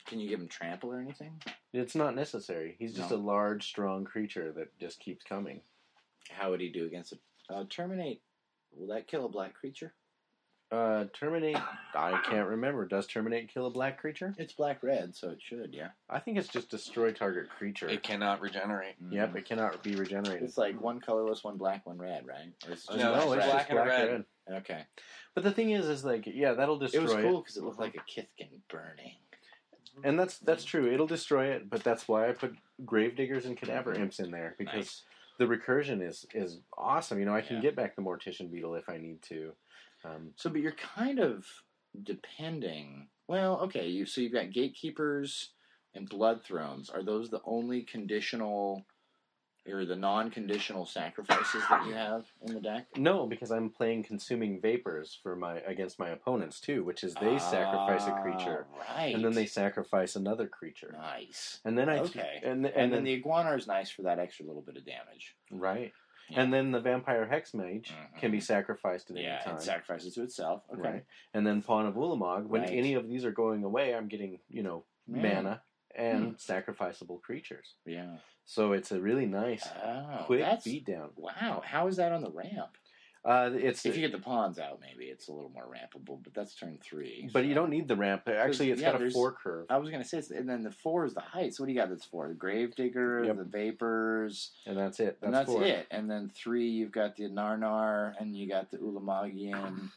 Can 0.07 0.19
you 0.19 0.29
give 0.29 0.41
him 0.41 0.49
trample 0.49 0.93
or 0.93 1.01
anything? 1.01 1.41
It's 1.73 1.95
not 1.95 2.17
necessary. 2.17 2.75
He's 2.79 2.95
just 2.95 3.11
No. 3.13 3.17
a 3.17 3.19
large, 3.19 3.65
strong 3.69 4.05
creature 4.05 4.51
that 4.55 4.77
just 4.81 4.99
keeps 4.99 5.23
coming. 5.23 5.61
How 6.31 6.51
would 6.51 6.61
he 6.61 6.69
do 6.71 6.87
against 6.87 7.13
a 7.13 7.19
uh, 7.53 7.65
terminate? 7.69 8.23
Will 8.73 8.89
that 8.95 9.07
kill 9.09 9.27
a 9.27 9.29
black 9.29 9.55
creature? 9.55 9.93
Uh, 10.73 11.07
terminate. 11.19 11.57
I 11.97 12.21
can't 12.25 12.47
remember. 12.49 12.87
Does 12.87 13.09
terminate 13.09 13.53
kill 13.53 13.67
a 13.67 13.71
black 13.71 13.99
creature? 14.01 14.33
It's 14.39 14.53
black 14.53 14.85
red, 14.85 15.17
so 15.17 15.31
it 15.31 15.39
should. 15.43 15.75
Yeah. 15.75 15.89
I 16.09 16.21
think 16.21 16.39
it's 16.39 16.47
just 16.47 16.71
destroy 16.71 17.11
target 17.11 17.49
creature. 17.51 17.89
It 17.89 18.05
cannot 18.05 18.41
regenerate. 18.41 18.95
Yep, 19.11 19.35
it 19.37 19.45
cannot 19.47 19.83
be 19.83 19.97
regenerated. 19.97 20.45
It's 20.45 20.57
like 20.57 20.81
one 20.81 21.01
colorless, 21.01 21.43
one 21.43 21.57
black, 21.57 21.85
one 21.87 21.99
red, 21.99 22.25
right? 22.25 22.53
Or 22.69 22.73
it's 22.73 22.87
just 22.87 22.97
No, 22.99 23.17
no, 23.17 23.33
it's 23.33 23.45
black 23.47 23.59
just 23.69 23.71
and 23.71 23.77
black 23.79 23.89
red. 23.89 24.09
and 24.11 24.25
red. 24.49 24.59
Okay. 24.59 24.83
But 25.35 25.43
the 25.43 25.51
thing 25.51 25.71
is, 25.71 25.87
is 25.87 26.05
like, 26.05 26.23
yeah, 26.27 26.53
that'll 26.53 26.79
destroy 26.79 27.01
It 27.01 27.03
was 27.03 27.13
cool 27.15 27.41
because 27.41 27.57
it 27.57 27.65
looked 27.65 27.81
like 27.81 27.97
a 27.97 28.21
Kithkin 28.21 28.51
burning. 28.69 29.17
and 30.05 30.17
that's 30.17 30.39
that's 30.39 30.63
true. 30.65 30.93
It'll 30.93 31.07
destroy 31.09 31.47
it, 31.47 31.69
but 31.69 31.83
that's 31.83 32.07
why 32.07 32.29
I 32.29 32.33
put 32.33 32.55
Gravediggers 32.85 33.45
and 33.45 33.57
Cadaver 33.57 33.93
Imps 33.95 34.21
in 34.21 34.31
there 34.31 34.55
because 34.57 34.75
Nice. 34.77 35.03
The 35.41 35.47
recursion 35.47 36.07
is 36.07 36.27
is 36.35 36.61
awesome. 36.77 37.19
You 37.19 37.25
know, 37.25 37.35
I 37.35 37.41
can 37.41 37.57
Yeah. 37.57 37.63
get 37.63 37.77
back 37.77 37.97
the 37.97 38.03
Mortician 38.03 38.51
Beetle 38.53 38.75
if 38.75 38.91
I 38.91 38.99
need 38.99 39.23
to. 39.23 39.57
Um, 40.05 40.35
So, 40.37 40.51
but 40.51 40.61
you're 40.61 40.73
kind 40.73 41.19
of 41.19 41.47
depending. 42.03 43.09
Well, 43.27 43.59
okay. 43.61 43.89
You 43.89 44.05
so 44.05 44.21
you've 44.21 44.35
got 44.35 44.51
gatekeepers 44.53 45.55
and 45.95 46.09
Bloodthrones. 46.11 46.93
Are 46.95 47.03
those 47.03 47.31
the 47.31 47.41
only 47.45 47.83
conditional 47.85 48.85
or 49.69 49.85
the 49.85 49.97
non-conditional 49.97 50.87
sacrifices 50.87 51.63
that 51.69 51.87
you 51.87 51.93
have 51.93 52.25
in 52.47 52.55
the 52.55 52.61
deck? 52.61 52.87
no, 52.97 53.27
because 53.27 53.51
I'm 53.51 53.71
playing 53.71 54.05
Consuming 54.05 54.61
Vapors 54.61 55.19
for 55.23 55.37
my 55.37 55.59
against 55.61 55.99
my 55.99 56.11
opponents 56.11 56.61
too, 56.61 56.85
which 56.85 57.05
is 57.05 57.15
they 57.15 57.39
sacrifice 57.39 58.07
a 58.07 58.13
creature 58.23 58.67
right? 58.79 59.15
and 59.15 59.25
then 59.25 59.33
they 59.33 59.47
sacrifice 59.47 60.17
another 60.17 60.47
creature, 60.47 60.95
nice. 60.97 61.61
and 61.65 61.77
then 61.77 61.89
I 61.89 61.99
Okay. 62.01 62.41
and 62.43 62.65
And, 62.67 62.75
and, 62.77 62.93
then 62.93 63.05
the 63.05 63.13
iguana 63.13 63.55
is 63.57 63.67
nice 63.67 63.91
for 63.91 64.03
that 64.03 64.19
extra 64.19 64.47
little 64.47 64.63
bit 64.63 64.77
of 64.77 64.85
damage. 64.85 65.37
right. 65.51 65.93
Yeah. 66.29 66.43
And 66.43 66.53
then 66.55 66.71
the 66.71 66.79
Vampire 66.79 67.27
Hex 67.27 67.55
Mage 67.55 67.93
can 68.19 68.31
be 68.31 68.39
Mhm. 68.39 68.43
sacrificed 68.45 69.11
at 69.11 69.17
any 69.17 69.27
time. 69.43 69.57
it 69.57 69.63
sacrifices 69.63 70.15
to 70.15 70.23
itself. 70.23 70.63
Okay. 70.73 70.81
Right. 70.81 71.05
And 71.35 71.45
then 71.45 71.61
Pawn 71.61 71.87
of 71.87 71.95
Ulamog, 71.97 72.47
when 72.47 72.63
Right. 72.63 72.71
any 72.71 72.95
of 72.95 73.09
these 73.09 73.25
are 73.25 73.33
going 73.33 73.65
away, 73.65 73.93
I'm 73.97 74.07
getting, 74.07 74.39
you 74.49 74.63
know, 74.63 74.85
Yeah. 75.09 75.23
mana 75.23 75.63
and 75.95 76.31
Hmm. 76.31 76.35
sacrificable 76.53 77.21
creatures. 77.23 77.75
Yeah. 77.85 78.17
So 78.45 78.73
it's 78.73 78.91
a 78.93 79.01
really 79.01 79.27
nice 79.27 79.67
Oh, 79.85 80.23
quick 80.27 80.43
beatdown. 80.45 81.11
wow. 81.17 81.63
How 81.65 81.87
is 81.89 81.97
that 81.97 82.13
on 82.13 82.23
the 82.23 82.31
ramp? 82.31 82.77
Uh, 83.23 83.51
it's 83.53 83.85
If 83.85 83.97
you 83.97 84.01
get 84.01 84.13
the 84.13 84.19
pawns 84.19 84.59
out, 84.59 84.81
maybe 84.81 85.05
it's 85.11 85.29
a 85.29 85.33
little 85.33 85.51
more 85.51 85.67
rampable, 85.71 86.23
but 86.23 86.33
that's 86.33 86.55
turn 86.55 86.79
three. 86.83 87.29
but 87.35 87.45
you 87.45 87.53
don't 87.53 87.69
need 87.69 87.87
the 87.87 87.95
ramp. 87.95 88.27
Actually, 88.27 88.71
it's 88.71 88.81
yeah, 88.81 88.93
got 88.93 89.03
a 89.03 89.11
four 89.11 89.33
curve, 89.33 89.67
I 89.69 89.77
was 89.77 89.91
gonna 89.91 90.05
say, 90.05 90.19
it's, 90.19 90.31
and 90.31 90.49
then 90.49 90.63
the 90.63 90.71
four 90.71 91.05
is 91.05 91.13
the 91.13 91.21
height. 91.21 91.53
So 91.55 91.63
what 91.63 91.67
do 91.67 91.75
you 91.75 91.79
got? 91.79 91.91
That's 91.91 92.07
four. 92.07 92.29
The 92.29 92.35
Gravedigger, 92.35 93.25
Yep. 93.25 93.37
the 93.37 93.45
Vapors, 93.45 94.53
and 94.65 94.75
that's 94.79 95.01
it. 95.01 95.19
That's, 95.21 95.23
and 95.25 95.35
that's 95.35 95.51
four. 95.53 95.63
it. 95.65 95.87
And 95.91 96.11
then 96.11 96.31
three, 96.31 96.69
you've 96.71 96.93
got 96.93 97.15
the 97.17 97.25
Narnar, 97.25 98.15
and 98.19 98.35
you 98.35 98.49
got 98.49 98.71
the 98.71 98.79
Ulamagian, 98.79 99.91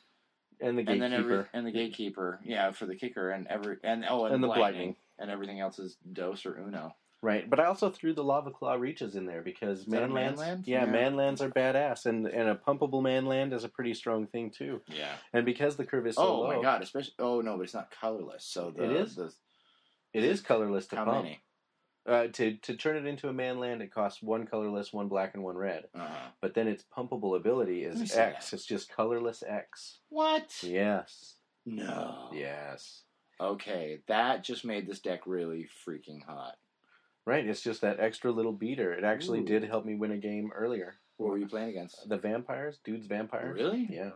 And 0.59 0.77
the 0.77 0.83
and 0.85 1.01
then 1.01 1.13
every 1.13 1.37
gatekeeper. 1.37 1.49
and 1.53 1.65
the 1.67 1.71
Gatekeeper. 1.71 2.39
Yeah, 2.43 2.71
for 2.71 2.85
the 2.87 2.95
kicker, 2.95 3.29
and 3.31 3.47
every 3.47 3.77
and 3.85 4.03
oh, 4.07 4.25
and, 4.25 4.35
And 4.35 4.43
the 4.43 4.47
lightning, 4.49 4.63
Lightning. 4.63 4.95
And 5.24 5.32
everything 5.32 5.59
else 5.61 5.80
is 5.80 5.95
Dos 6.11 6.45
or 6.45 6.57
Uno. 6.59 6.93
Right, 7.21 7.49
but 7.49 7.57
I 7.61 7.65
also 7.67 7.89
threw 7.89 8.13
the 8.13 8.24
Lavaclaw 8.24 8.78
Reaches 8.78 9.15
in 9.15 9.26
there 9.26 9.41
because 9.41 9.86
manlands, 9.86 10.36
manland? 10.39 10.63
yeah, 10.67 10.84
Yeah. 10.84 10.91
manlands 10.91 11.39
are 11.39 11.49
badass, 11.49 12.05
and 12.05 12.28
and 12.28 12.49
a 12.49 12.55
pumpable 12.55 13.01
manland 13.01 13.53
is 13.53 13.63
a 13.63 13.69
pretty 13.69 13.93
strong 13.93 14.28
thing 14.28 14.51
too. 14.51 14.82
Yeah. 14.88 15.15
And 15.32 15.45
because 15.45 15.78
the 15.78 15.86
curve 15.86 16.05
is 16.05 16.15
so 16.17 16.24
oh 16.28 16.41
low, 16.41 16.47
my 16.57 16.61
God! 16.61 16.82
Especially. 16.84 17.13
Oh 17.19 17.39
no, 17.39 17.55
but 17.55 17.63
it's 17.63 17.74
not 17.74 17.91
colorless. 17.91 18.43
So 18.43 18.71
the, 18.76 18.84
It 18.84 18.91
is? 18.91 19.15
The, 19.15 19.34
it 20.13 20.26
is 20.26 20.41
colorless 20.41 20.88
to 20.88 20.97
how 20.97 21.05
pump. 21.05 21.24
many? 21.24 21.39
Uh, 22.05 22.28
to 22.34 22.57
to 22.57 22.76
turn 22.76 22.97
it 22.97 23.05
into 23.05 23.30
a 23.30 23.34
manland, 23.34 23.80
it 23.80 23.93
costs 23.93 24.21
one 24.21 24.45
colorless, 24.45 24.91
one 24.91 25.07
black, 25.07 25.34
and 25.34 25.43
one 25.45 25.55
red. 25.55 25.86
Uh-huh. 25.95 26.28
But 26.41 26.53
then 26.55 26.67
its 26.67 26.84
pumpable 26.84 27.38
ability 27.38 27.86
is 27.86 28.13
X. 28.13 28.51
It's 28.51 28.65
just 28.65 28.91
colorless 28.93 29.41
X. 29.47 29.99
What? 30.09 30.51
Yes. 30.61 31.36
No. 31.65 32.32
Yes. 32.34 33.03
Okay, 33.39 33.99
that 34.07 34.43
just 34.43 34.65
made 34.65 34.88
this 34.88 34.99
deck 34.99 35.21
really 35.25 35.67
freaking 35.86 36.23
hot. 36.23 36.55
Right. 37.25 37.45
It's 37.45 37.61
just 37.61 37.81
that 37.81 37.99
extra 37.99 38.31
little 38.31 38.51
beater. 38.51 38.93
It 38.93 39.03
actually 39.03 39.39
Ooh. 39.39 39.45
did 39.45 39.63
help 39.63 39.86
me 39.86 39.95
win 39.95 40.11
a 40.11 40.17
game 40.17 40.51
earlier. 40.53 40.95
What 41.17 41.29
were 41.29 41.38
you 41.38 41.47
playing 41.47 41.69
against? 41.69 42.09
The 42.09 42.17
vampires, 42.17 42.79
dude's 42.84 43.07
vampires. 43.07 43.55
Really? 43.55 43.88
Yeah. 43.89 44.09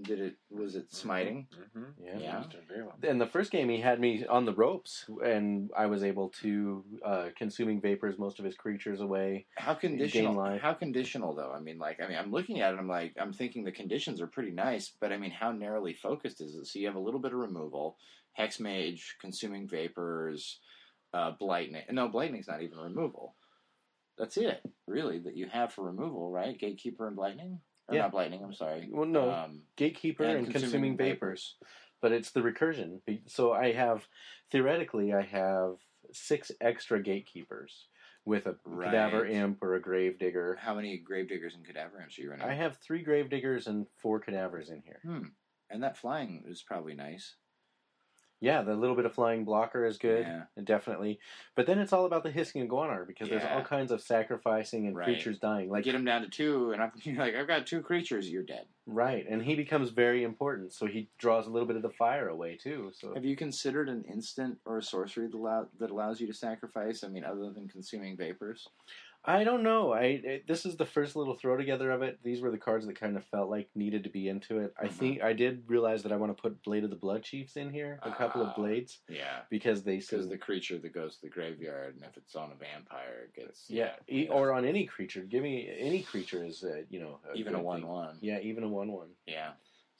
Did 0.00 0.20
it? 0.20 0.36
Was 0.50 0.74
it 0.74 0.90
smiting? 0.90 1.46
Mm-hmm. 1.54 2.02
Yeah. 2.02 2.18
Yeah. 2.18 2.44
very 2.66 2.82
well. 2.82 2.96
In 3.02 3.18
the 3.18 3.26
first 3.26 3.50
game, 3.50 3.68
he 3.68 3.78
had 3.78 4.00
me 4.00 4.24
on 4.24 4.46
the 4.46 4.54
ropes, 4.54 5.04
and 5.22 5.70
I 5.76 5.84
was 5.84 6.02
able 6.02 6.30
to 6.40 6.82
uh, 7.04 7.26
consuming 7.36 7.78
vapors 7.78 8.18
most 8.18 8.38
of 8.38 8.44
his 8.46 8.54
creatures 8.54 9.00
away. 9.00 9.46
How 9.56 9.74
conditional? 9.74 10.34
life. 10.34 10.62
How 10.62 10.72
conditional 10.72 11.34
though? 11.34 11.52
I 11.54 11.60
mean, 11.60 11.78
like, 11.78 12.00
I 12.02 12.08
mean, 12.08 12.16
I'm 12.16 12.30
looking 12.30 12.60
at 12.62 12.72
it. 12.72 12.78
I'm 12.78 12.88
like, 12.88 13.14
I'm 13.20 13.34
thinking 13.34 13.64
the 13.64 13.72
conditions 13.72 14.22
are 14.22 14.26
pretty 14.26 14.50
nice, 14.50 14.92
but 14.98 15.12
I 15.12 15.18
mean, 15.18 15.30
how 15.30 15.52
narrowly 15.52 15.92
focused 15.92 16.40
is 16.40 16.54
it? 16.54 16.66
So 16.68 16.78
you 16.78 16.86
have 16.86 16.96
a 16.96 17.00
little 17.00 17.20
bit 17.20 17.34
of 17.34 17.38
removal, 17.38 17.98
hex 18.32 18.58
mage, 18.60 19.16
consuming 19.20 19.68
vapors, 19.68 20.60
uh, 21.12 21.32
blightning. 21.32 21.82
No, 21.90 22.08
blightning's 22.08 22.48
not 22.48 22.62
even 22.62 22.78
removal. 22.78 23.36
That's 24.18 24.36
it, 24.36 24.62
really, 24.86 25.18
that 25.20 25.36
you 25.36 25.46
have 25.48 25.72
for 25.72 25.84
removal, 25.84 26.30
right? 26.30 26.58
Gatekeeper 26.58 27.06
and 27.08 27.16
blightning. 27.16 27.60
Or 27.88 27.94
Yeah. 27.96 28.02
not 28.02 28.12
blightning. 28.12 28.44
I'm 28.44 28.54
sorry. 28.54 28.88
Well, 28.90 29.06
no, 29.06 29.30
Um, 29.30 29.66
gatekeeper 29.76 30.22
and 30.24 30.38
and, 30.38 30.46
consuming 30.50 30.70
consuming, 30.70 30.96
vapors. 30.96 31.56
but 32.00 32.12
it's 32.12 32.30
the 32.30 32.40
recursion. 32.40 33.00
So 33.28 33.52
I 33.52 33.72
have 33.72 34.06
theoretically, 34.50 35.12
I 35.12 35.22
have 35.22 35.76
six 36.12 36.52
extra 36.60 37.02
gatekeepers 37.02 37.88
with 38.24 38.46
a 38.46 38.56
Right. 38.64 38.86
cadaver 38.92 39.26
imp 39.26 39.62
or 39.62 39.74
a 39.74 39.80
grave 39.80 40.18
digger. 40.18 40.54
how 40.56 40.74
many 40.74 40.96
gravediggers 40.98 41.54
and 41.56 41.66
cadaver 41.66 42.00
imps 42.00 42.18
are 42.18 42.22
you 42.22 42.30
running? 42.30 42.46
I 42.46 42.54
have 42.54 42.76
three 42.78 43.02
grave 43.02 43.28
diggers 43.30 43.66
and 43.66 43.88
four 43.96 44.20
cadavers 44.20 44.70
in 44.70 44.82
here. 44.82 45.00
Hmm. 45.02 45.28
And 45.70 45.82
that 45.82 45.96
flying 45.96 46.44
is 46.46 46.62
probably 46.62 46.94
nice. 46.94 47.36
Yeah, 48.42 48.62
the 48.62 48.74
little 48.74 48.96
bit 48.96 49.06
of 49.06 49.14
flying 49.14 49.44
blocker 49.44 49.86
is 49.86 49.98
good, 49.98 50.26
Yeah. 50.26 50.42
definitely. 50.64 51.20
But 51.54 51.66
then 51.66 51.78
it's 51.78 51.92
all 51.92 52.06
about 52.06 52.24
the 52.24 52.30
Hissing 52.32 52.68
Iguanar 52.68 53.06
because 53.06 53.28
there's 53.28 53.44
all 53.44 53.62
kinds 53.62 53.92
of 53.92 54.00
sacrificing 54.00 54.88
and 54.88 54.96
Right. 54.96 55.04
creatures 55.04 55.38
dying. 55.38 55.70
Like 55.70 55.84
get 55.84 55.94
him 55.94 56.04
down 56.04 56.22
to 56.22 56.28
two, 56.28 56.72
and 56.72 56.82
I'm 56.82 56.90
you're 57.04 57.16
like, 57.24 57.36
I've 57.36 57.46
got 57.46 57.68
two 57.68 57.82
creatures. 57.82 58.28
You're 58.28 58.42
dead. 58.42 58.66
right, 58.84 59.24
and 59.28 59.40
he 59.40 59.54
becomes 59.54 59.90
very 59.90 60.24
important. 60.24 60.72
So 60.72 60.86
he 60.86 61.08
draws 61.18 61.46
a 61.46 61.50
little 61.50 61.68
bit 61.68 61.76
of 61.76 61.82
the 61.82 61.90
fire 61.90 62.28
away 62.28 62.56
too. 62.56 62.90
So 62.94 63.14
Have 63.14 63.24
you 63.24 63.36
considered 63.36 63.88
an 63.88 64.02
instant 64.10 64.58
or 64.66 64.78
a 64.78 64.82
sorcery 64.82 65.28
that, 65.28 65.36
allow, 65.36 65.68
that 65.78 65.92
allows 65.92 66.20
you 66.20 66.26
to 66.26 66.34
sacrifice? 66.34 67.04
I 67.04 67.08
mean, 67.08 67.24
other 67.24 67.48
than 67.52 67.68
consuming 67.68 68.16
vapors. 68.16 68.66
I 69.24 69.44
don't 69.44 69.62
know. 69.62 69.92
I 69.92 70.02
it, 70.02 70.48
this 70.48 70.66
is 70.66 70.76
the 70.76 70.84
first 70.84 71.14
little 71.14 71.34
throw 71.34 71.56
together 71.56 71.92
of 71.92 72.02
it. 72.02 72.18
These 72.24 72.40
were 72.40 72.50
the 72.50 72.58
cards 72.58 72.86
that 72.86 72.98
kind 72.98 73.16
of 73.16 73.24
felt 73.26 73.48
like 73.48 73.68
needed 73.76 74.02
to 74.04 74.10
be 74.10 74.28
into 74.28 74.58
it. 74.58 74.74
I 74.76 74.86
Mhm. 74.86 74.92
think 74.92 75.22
I 75.22 75.32
did 75.32 75.62
realize 75.68 76.02
that 76.02 76.10
I 76.10 76.16
want 76.16 76.36
to 76.36 76.42
put 76.42 76.60
Blade 76.64 76.82
of 76.82 76.90
the 76.90 76.96
Bloodchiefs 76.96 77.56
in 77.56 77.70
here, 77.70 78.00
a 78.02 78.10
couple 78.10 78.42
Ah. 78.42 78.50
of 78.50 78.56
blades, 78.56 79.00
Yeah. 79.08 79.42
because 79.48 79.84
they 79.84 79.98
Because 79.98 80.28
the 80.28 80.38
creature 80.38 80.76
that 80.78 80.92
goes 80.92 81.16
to 81.16 81.22
the 81.22 81.28
graveyard, 81.28 81.94
and 81.94 82.04
if 82.04 82.16
it's 82.16 82.34
on 82.34 82.50
a 82.50 82.56
vampire, 82.56 83.28
it 83.28 83.34
gets 83.34 83.70
yeah, 83.70 83.94
e- 84.08 84.28
or 84.28 84.50
on 84.52 84.64
any 84.64 84.86
creature. 84.86 85.22
Give 85.22 85.42
me 85.44 85.70
any 85.78 86.02
creature 86.02 86.44
is 86.44 86.64
uh, 86.64 86.82
you 86.90 86.98
know 86.98 87.20
even 87.34 87.54
a 87.54 87.58
thing. 87.58 87.64
one-one. 87.66 88.18
Yeah, 88.20 88.40
even 88.40 88.64
a 88.64 88.68
one 88.68 88.90
one. 88.90 89.14
Yeah. 89.26 89.52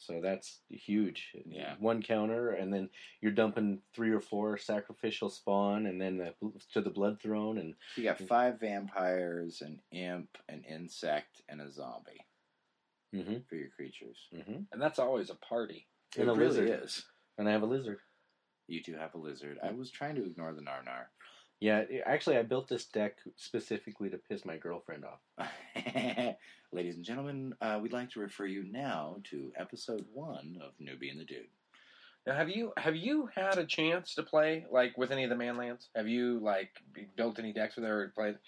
So 0.07 0.21
that's 0.23 0.61
huge. 0.69 1.33
Yeah. 1.47 1.75
One 1.79 2.03
counter, 2.03 2.51
and 2.51 2.73
then 2.73 2.91
you're 3.21 3.33
dumping 3.33 3.81
three 3.95 4.11
or 4.11 4.21
four 4.21 4.59
sacrificial 4.59 5.31
spawn, 5.31 5.87
and 5.87 6.01
then 6.01 6.19
the, 6.19 6.35
to 6.73 6.81
the 6.81 6.91
Bloodthrone, 6.91 7.61
and 7.61 7.75
you 7.97 8.05
got 8.05 8.19
five 8.19 8.59
vampires, 8.61 9.63
an 9.63 9.81
imp, 9.93 10.37
an 10.49 10.65
insect, 10.69 11.43
and 11.49 11.61
a 11.61 11.71
zombie 11.71 12.27
mm-hmm, 13.15 13.37
for 13.49 13.55
your 13.55 13.69
creatures. 13.71 14.19
mm-hmm. 14.35 14.63
And 14.73 14.83
that's 14.83 14.99
always 14.99 15.31
a 15.31 15.37
party. 15.37 15.87
and 16.17 16.29
it 16.29 16.33
a 16.33 16.35
really 16.35 16.49
lizard, 16.49 16.83
is. 16.85 17.05
and 17.39 17.49
I 17.49 17.53
have 17.53 17.63
a 17.63 17.67
lizard. 17.67 17.99
You 18.67 18.83
two 18.83 18.97
have 18.97 19.15
a 19.15 19.19
lizard. 19.19 19.59
I 19.63 19.73
was 19.73 19.91
trying 19.91 20.15
to 20.17 20.25
ignore 20.25 20.53
the 20.53 20.63
Narnar. 20.63 21.07
Yeah, 21.63 21.85
actually, 22.05 22.39
I 22.39 22.43
built 22.43 22.67
this 22.67 22.87
deck 22.87 23.19
specifically 23.37 24.11
to 24.11 24.19
piss 24.19 24.45
my 24.45 24.57
girlfriend 24.57 25.05
off. 25.05 25.47
Ladies 26.73 26.97
and 26.97 27.05
gentlemen, 27.05 27.55
uh, 27.61 27.79
we'd 27.81 27.93
like 27.93 28.11
to 28.11 28.21
refer 28.21 28.47
you 28.47 28.65
now 28.65 29.19
to 29.31 29.53
episode 29.57 30.05
one 30.13 30.59
of 30.61 30.73
Newbie 30.85 31.13
and 31.13 31.21
the 31.21 31.25
Dude. 31.25 31.47
Now, 32.27 32.35
have 32.35 32.49
you 32.49 32.73
have 32.77 32.97
you 32.97 33.29
had 33.33 33.59
a 33.59 33.65
chance 33.65 34.17
to 34.17 34.25
play 34.25 34.67
like 34.73 34.99
with 34.99 35.13
any 35.13 35.23
of 35.23 35.31
the 35.31 35.37
manlands? 35.37 35.87
Have 35.95 36.09
you 36.09 36.41
like 36.41 36.71
built 37.17 37.39
any 37.39 37.53
decks 37.53 37.77
with 37.77 37.85
her 37.85 38.03
or 38.03 38.09
played? 38.09 38.39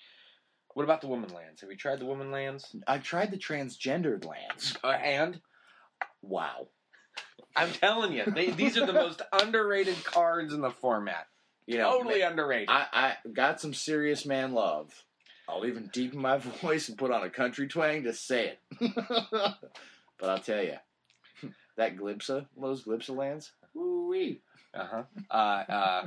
What 0.74 0.82
about 0.82 1.00
the 1.00 1.06
woman 1.06 1.32
lands? 1.32 1.60
Have 1.60 1.70
you 1.70 1.76
tried 1.76 2.00
the 2.00 2.06
woman 2.06 2.32
lands? 2.32 2.74
I've 2.88 3.04
tried 3.04 3.30
the 3.30 3.38
transgendered 3.38 4.24
lands. 4.24 4.76
Uh, 4.82 4.88
and 4.88 5.40
Wow. 6.20 6.66
I'm 7.54 7.70
telling 7.70 8.12
you, 8.12 8.24
they, 8.26 8.50
these 8.50 8.76
are 8.76 8.86
the 8.86 8.92
most 8.92 9.22
underrated 9.32 10.02
cards 10.02 10.52
in 10.52 10.60
the 10.60 10.72
format. 10.72 11.28
You 11.66 11.78
know, 11.78 11.98
totally 11.98 12.20
underrated. 12.20 12.68
I, 12.68 12.86
I 12.92 13.14
got 13.32 13.60
some 13.60 13.72
serious 13.74 14.26
man 14.26 14.52
love. 14.52 14.92
I'll 15.48 15.66
even 15.66 15.90
deepen 15.92 16.20
my 16.20 16.38
voice 16.62 16.88
and 16.88 16.98
put 16.98 17.10
on 17.10 17.22
a 17.22 17.30
country 17.30 17.68
twang 17.68 18.04
to 18.04 18.12
say 18.12 18.56
it. 18.80 18.94
but 19.30 20.28
I'll 20.30 20.38
tell 20.38 20.62
you, 20.62 20.76
that 21.76 21.96
Glipsa, 21.96 22.46
those 22.60 22.84
Glipsa 22.84 23.16
lands, 23.16 23.52
woo-wee. 23.74 24.40
Uh-huh. 24.74 25.04
Uh 25.30 25.64
Uh 25.72 26.06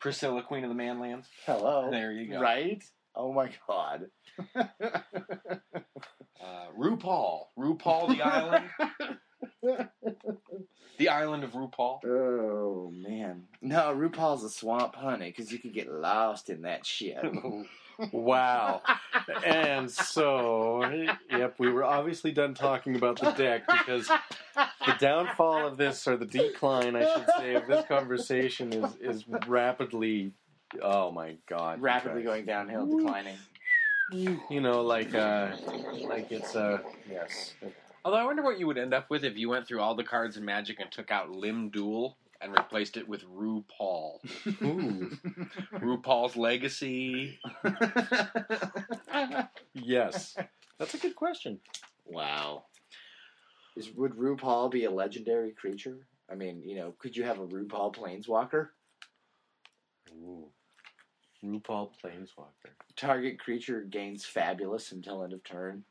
Priscilla, 0.00 0.42
Queen 0.42 0.64
of 0.64 0.70
the 0.70 0.76
Manlands. 0.82 1.26
Hello. 1.46 1.88
There 1.90 2.12
you 2.12 2.30
go. 2.30 2.40
Right? 2.40 2.82
Oh 3.14 3.32
my 3.32 3.50
god. 3.66 4.06
Uh, 6.38 6.66
RuPaul. 6.78 7.46
RuPaul 7.58 8.08
the 8.16 8.22
island. 8.22 8.70
the 10.98 11.08
island 11.08 11.44
of 11.44 11.52
RuPaul. 11.52 12.04
Oh 12.04 12.90
man. 12.94 13.44
No, 13.60 13.94
RuPaul's 13.94 14.44
a 14.44 14.50
swamp 14.50 14.94
honey 14.94 15.30
because 15.30 15.52
you 15.52 15.58
could 15.58 15.74
get 15.74 15.90
lost 15.90 16.50
in 16.50 16.62
that 16.62 16.86
shit. 16.86 17.18
Wow. 18.12 18.82
and 19.44 19.90
so, 19.90 20.84
yep, 21.30 21.54
we 21.58 21.70
were 21.70 21.84
obviously 21.84 22.30
done 22.30 22.54
talking 22.54 22.96
about 22.96 23.18
the 23.18 23.30
deck 23.30 23.66
because 23.66 24.08
the 24.56 24.94
downfall 24.98 25.66
of 25.66 25.76
this, 25.76 26.06
or 26.06 26.16
the 26.16 26.26
decline, 26.26 26.94
I 26.94 27.12
should 27.14 27.26
say, 27.38 27.54
of 27.54 27.66
this 27.66 27.86
conversation 27.86 28.72
is 28.72 28.96
is 28.96 29.24
rapidly. 29.46 30.32
Oh 30.82 31.10
my 31.10 31.36
god! 31.46 31.80
Rapidly 31.80 32.22
going 32.22 32.44
downhill, 32.44 32.86
declining. 32.86 33.36
You 34.12 34.60
know, 34.60 34.82
like 34.82 35.14
uh, 35.14 35.56
like 36.06 36.30
it's 36.30 36.54
uh, 36.54 36.78
yes. 37.10 37.54
Although 38.06 38.18
I 38.18 38.24
wonder 38.24 38.42
what 38.42 38.60
you 38.60 38.68
would 38.68 38.78
end 38.78 38.94
up 38.94 39.10
with 39.10 39.24
if 39.24 39.36
you 39.36 39.48
went 39.48 39.66
through 39.66 39.80
all 39.80 39.96
the 39.96 40.04
cards 40.04 40.36
in 40.36 40.44
Magic 40.44 40.78
and 40.78 40.92
took 40.92 41.10
out 41.10 41.32
Lim-Dûl 41.32 42.14
and 42.40 42.52
replaced 42.52 42.96
it 42.96 43.08
with 43.08 43.24
RuPaul. 43.24 44.20
Ooh, 44.62 45.10
RuPaul's 45.72 46.36
Legacy. 46.36 47.40
yes, 49.74 50.36
that's 50.78 50.94
a 50.94 50.98
good 50.98 51.16
question. 51.16 51.58
Wow. 52.04 52.66
Is 53.76 53.90
would 53.96 54.12
RuPaul 54.12 54.70
be 54.70 54.84
a 54.84 54.90
legendary 54.92 55.50
creature? 55.50 56.06
I 56.30 56.36
mean, 56.36 56.62
you 56.64 56.76
know, 56.76 56.94
could 57.00 57.16
you 57.16 57.24
have 57.24 57.40
a 57.40 57.46
RuPaul 57.48 57.92
planeswalker? 57.92 58.68
Ooh. 60.12 60.46
RuPaul 61.44 61.90
Planeswalker. 62.00 62.70
Target 62.94 63.40
creature 63.40 63.80
gains 63.80 64.24
fabulous 64.24 64.92
until 64.92 65.24
end 65.24 65.32
of 65.32 65.42
turn. 65.42 65.82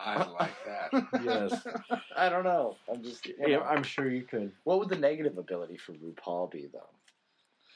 I 0.00 0.24
like 0.40 0.54
that. 0.66 1.06
Yes. 1.24 1.66
I 2.16 2.28
don't 2.28 2.44
know. 2.44 2.76
I'm 2.92 3.02
just. 3.02 3.26
Yeah, 3.46 3.60
I'm 3.60 3.82
sure 3.82 4.10
you 4.10 4.22
could. 4.22 4.52
What 4.64 4.78
would 4.78 4.88
the 4.88 4.96
negative 4.98 5.38
ability 5.38 5.76
for 5.76 5.92
RuPaul 5.92 6.50
be, 6.50 6.68
though? 6.72 6.88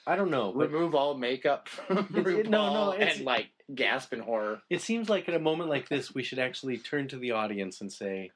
I 0.07 0.17
don't 0.17 0.31
know, 0.31 0.55
Remove 0.55 0.95
all 0.95 1.15
makeup 1.15 1.69
from 1.69 1.99
RuPaul 2.07 2.39
it- 2.39 2.49
no, 2.51 2.73
no, 2.73 2.93
it's- 2.95 3.17
and 3.17 3.27
like 3.27 3.49
gasp 3.75 4.15
in 4.15 4.21
horror. 4.21 4.63
it 4.71 4.81
seems 4.81 5.11
like 5.11 5.29
at 5.29 5.35
a 5.35 5.39
moment 5.39 5.69
like 5.69 5.89
this, 5.91 6.15
we 6.15 6.23
should 6.23 6.39
actually 6.39 6.79
turn 6.79 7.09
to 7.09 7.19
the 7.19 7.33
audience 7.33 7.83
and 7.83 7.93
say, 7.93 8.31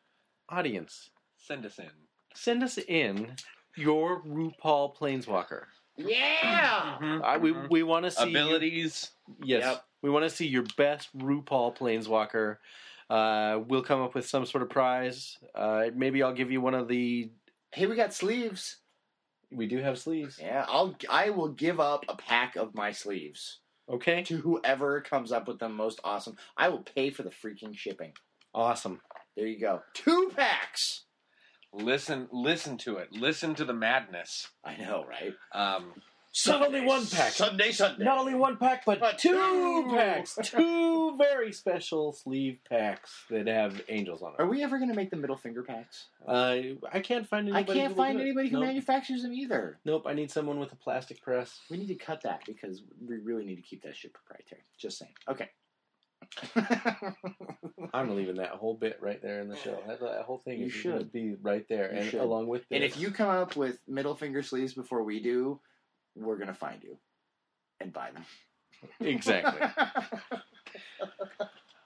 "Audience, 0.50 1.08
Send 1.38 1.64
us 1.64 1.78
in. 1.78 1.90
send 2.34 2.62
us 2.62 2.76
in 2.76 3.36
your 3.74 4.22
RuPaul 4.22 4.94
Planeswalker. 4.94 5.64
Yeah. 5.96 7.20
Uh, 7.24 7.38
we 7.40 7.52
we 7.52 7.82
want 7.82 8.04
to 8.04 8.10
see 8.10 8.28
you- 8.30 8.38
Abilities. 8.38 9.10
yes, 9.42 9.62
Yep. 9.64 9.84
we 10.02 10.10
want 10.10 10.24
to 10.24 10.30
see 10.30 10.46
your 10.46 10.64
best 10.76 11.08
RuPaul 11.16 11.74
Planeswalker. 11.74 12.58
Uh, 13.12 13.60
we'll 13.68 13.82
come 13.82 14.00
up 14.00 14.14
with 14.14 14.26
some 14.26 14.46
sort 14.46 14.62
of 14.62 14.70
prize. 14.70 15.36
Uh, 15.54 15.86
maybe 15.94 16.22
I'll 16.22 16.32
give 16.32 16.50
you 16.50 16.60
one 16.62 16.74
of 16.74 16.88
the. 16.88 17.30
Hey, 17.72 17.86
we 17.86 17.94
got 17.94 18.14
sleeves. 18.14 18.78
We 19.50 19.66
do 19.66 19.78
have 19.78 19.98
sleeves. 19.98 20.38
Yeah, 20.40 20.64
I'll. 20.66 20.96
I 21.10 21.28
will 21.30 21.48
give 21.48 21.78
up 21.78 22.04
a 22.08 22.16
pack 22.16 22.56
of 22.56 22.74
my 22.74 22.92
sleeves 22.92 23.58
Okay, 23.90 24.22
to 24.22 24.38
whoever 24.38 25.00
comes 25.02 25.30
up 25.32 25.46
with 25.46 25.58
the 25.58 25.68
most 25.68 26.00
awesome. 26.04 26.36
I 26.56 26.70
will 26.70 26.82
pay 26.82 27.10
for 27.10 27.22
the 27.22 27.30
freaking 27.30 27.76
shipping. 27.76 28.12
awesome. 28.54 29.00
There 29.36 29.46
you 29.46 29.60
go. 29.60 29.82
Two 29.94 30.30
packs. 30.34 31.04
Listen, 31.74 32.28
listen 32.32 32.76
to 32.78 32.96
it. 32.96 33.08
Listen 33.12 33.54
to 33.56 33.64
the 33.64 33.72
madness. 33.74 34.48
I 34.64 34.76
know, 34.76 35.04
right? 35.08 35.34
Um, 35.52 35.92
Not 36.46 36.62
only 36.66 36.80
one 36.80 37.06
pack. 37.06 37.32
Sunday, 37.32 37.72
Sunday. 37.72 38.04
Not 38.04 38.16
only 38.18 38.34
one 38.34 38.56
pack, 38.56 38.84
but, 38.86 39.00
But 39.00 39.18
two, 39.18 39.32
two. 39.34 39.94
packs. 39.94 40.38
Two 40.42 41.16
very 41.18 41.52
special 41.52 42.12
sleeve 42.12 42.58
packs 42.68 43.24
that 43.28 43.46
have 43.46 43.82
angels 43.88 44.22
on 44.22 44.32
them. 44.32 44.40
Are 44.46 44.48
we 44.50 44.62
ever 44.62 44.78
going 44.78 44.88
to 44.88 44.94
make 44.96 45.10
the 45.10 45.16
middle 45.16 45.36
finger 45.36 45.62
packs? 45.62 46.06
Uh, 46.26 46.56
I 46.90 47.00
can't 47.00 47.28
find 47.28 47.48
I 47.52 47.58
anybody. 47.58 47.78
can't 47.80 47.92
who 47.92 47.96
find 47.96 48.18
anybody 48.20 48.48
who 48.48 48.56
nope. 48.58 48.66
manufactures 48.66 49.22
them 49.22 49.34
either. 49.34 49.78
Nope, 49.84 50.04
I 50.06 50.14
need 50.14 50.30
someone 50.30 50.58
with 50.58 50.72
a 50.72 50.76
plastic 50.76 51.20
press. 51.20 51.60
We 51.70 51.76
need 51.76 51.88
to 51.88 51.96
cut 51.96 52.22
that 52.22 52.40
because 52.46 52.82
we 53.06 53.18
really 53.18 53.44
need 53.44 53.56
to 53.56 53.62
keep 53.62 53.82
that 53.82 53.94
shit 53.94 54.12
proprietary. 54.14 54.62
Just 54.78 54.98
saying. 54.98 55.12
Okay. 55.28 55.50
I'm 57.92 58.16
leaving 58.16 58.36
that 58.36 58.50
whole 58.50 58.74
bit 58.74 58.98
right 59.02 59.20
there 59.20 59.40
in 59.40 59.48
the 59.48 59.56
show. 59.56 59.78
That, 59.86 60.00
that 60.00 60.22
whole 60.22 60.38
thing 60.38 60.60
You 60.60 60.66
is 60.66 60.72
should. 60.72 61.12
be 61.12 61.34
right 61.42 61.66
there, 61.68 61.92
You 61.92 62.00
and 62.00 62.10
should. 62.10 62.20
along 62.20 62.46
with 62.46 62.62
this. 62.68 62.76
and 62.76 62.84
if 62.84 62.98
you 62.98 63.10
come 63.10 63.28
up 63.28 63.56
with 63.56 63.78
middle 63.86 64.14
finger 64.14 64.42
sleeves 64.42 64.72
before 64.72 65.02
we 65.02 65.20
do, 65.20 65.60
we're 66.16 66.36
going 66.36 66.48
to 66.48 66.54
find 66.54 66.82
you 66.82 66.96
and 67.80 67.92
buy 67.92 68.10
them. 68.10 68.24
exactly, 69.00 69.60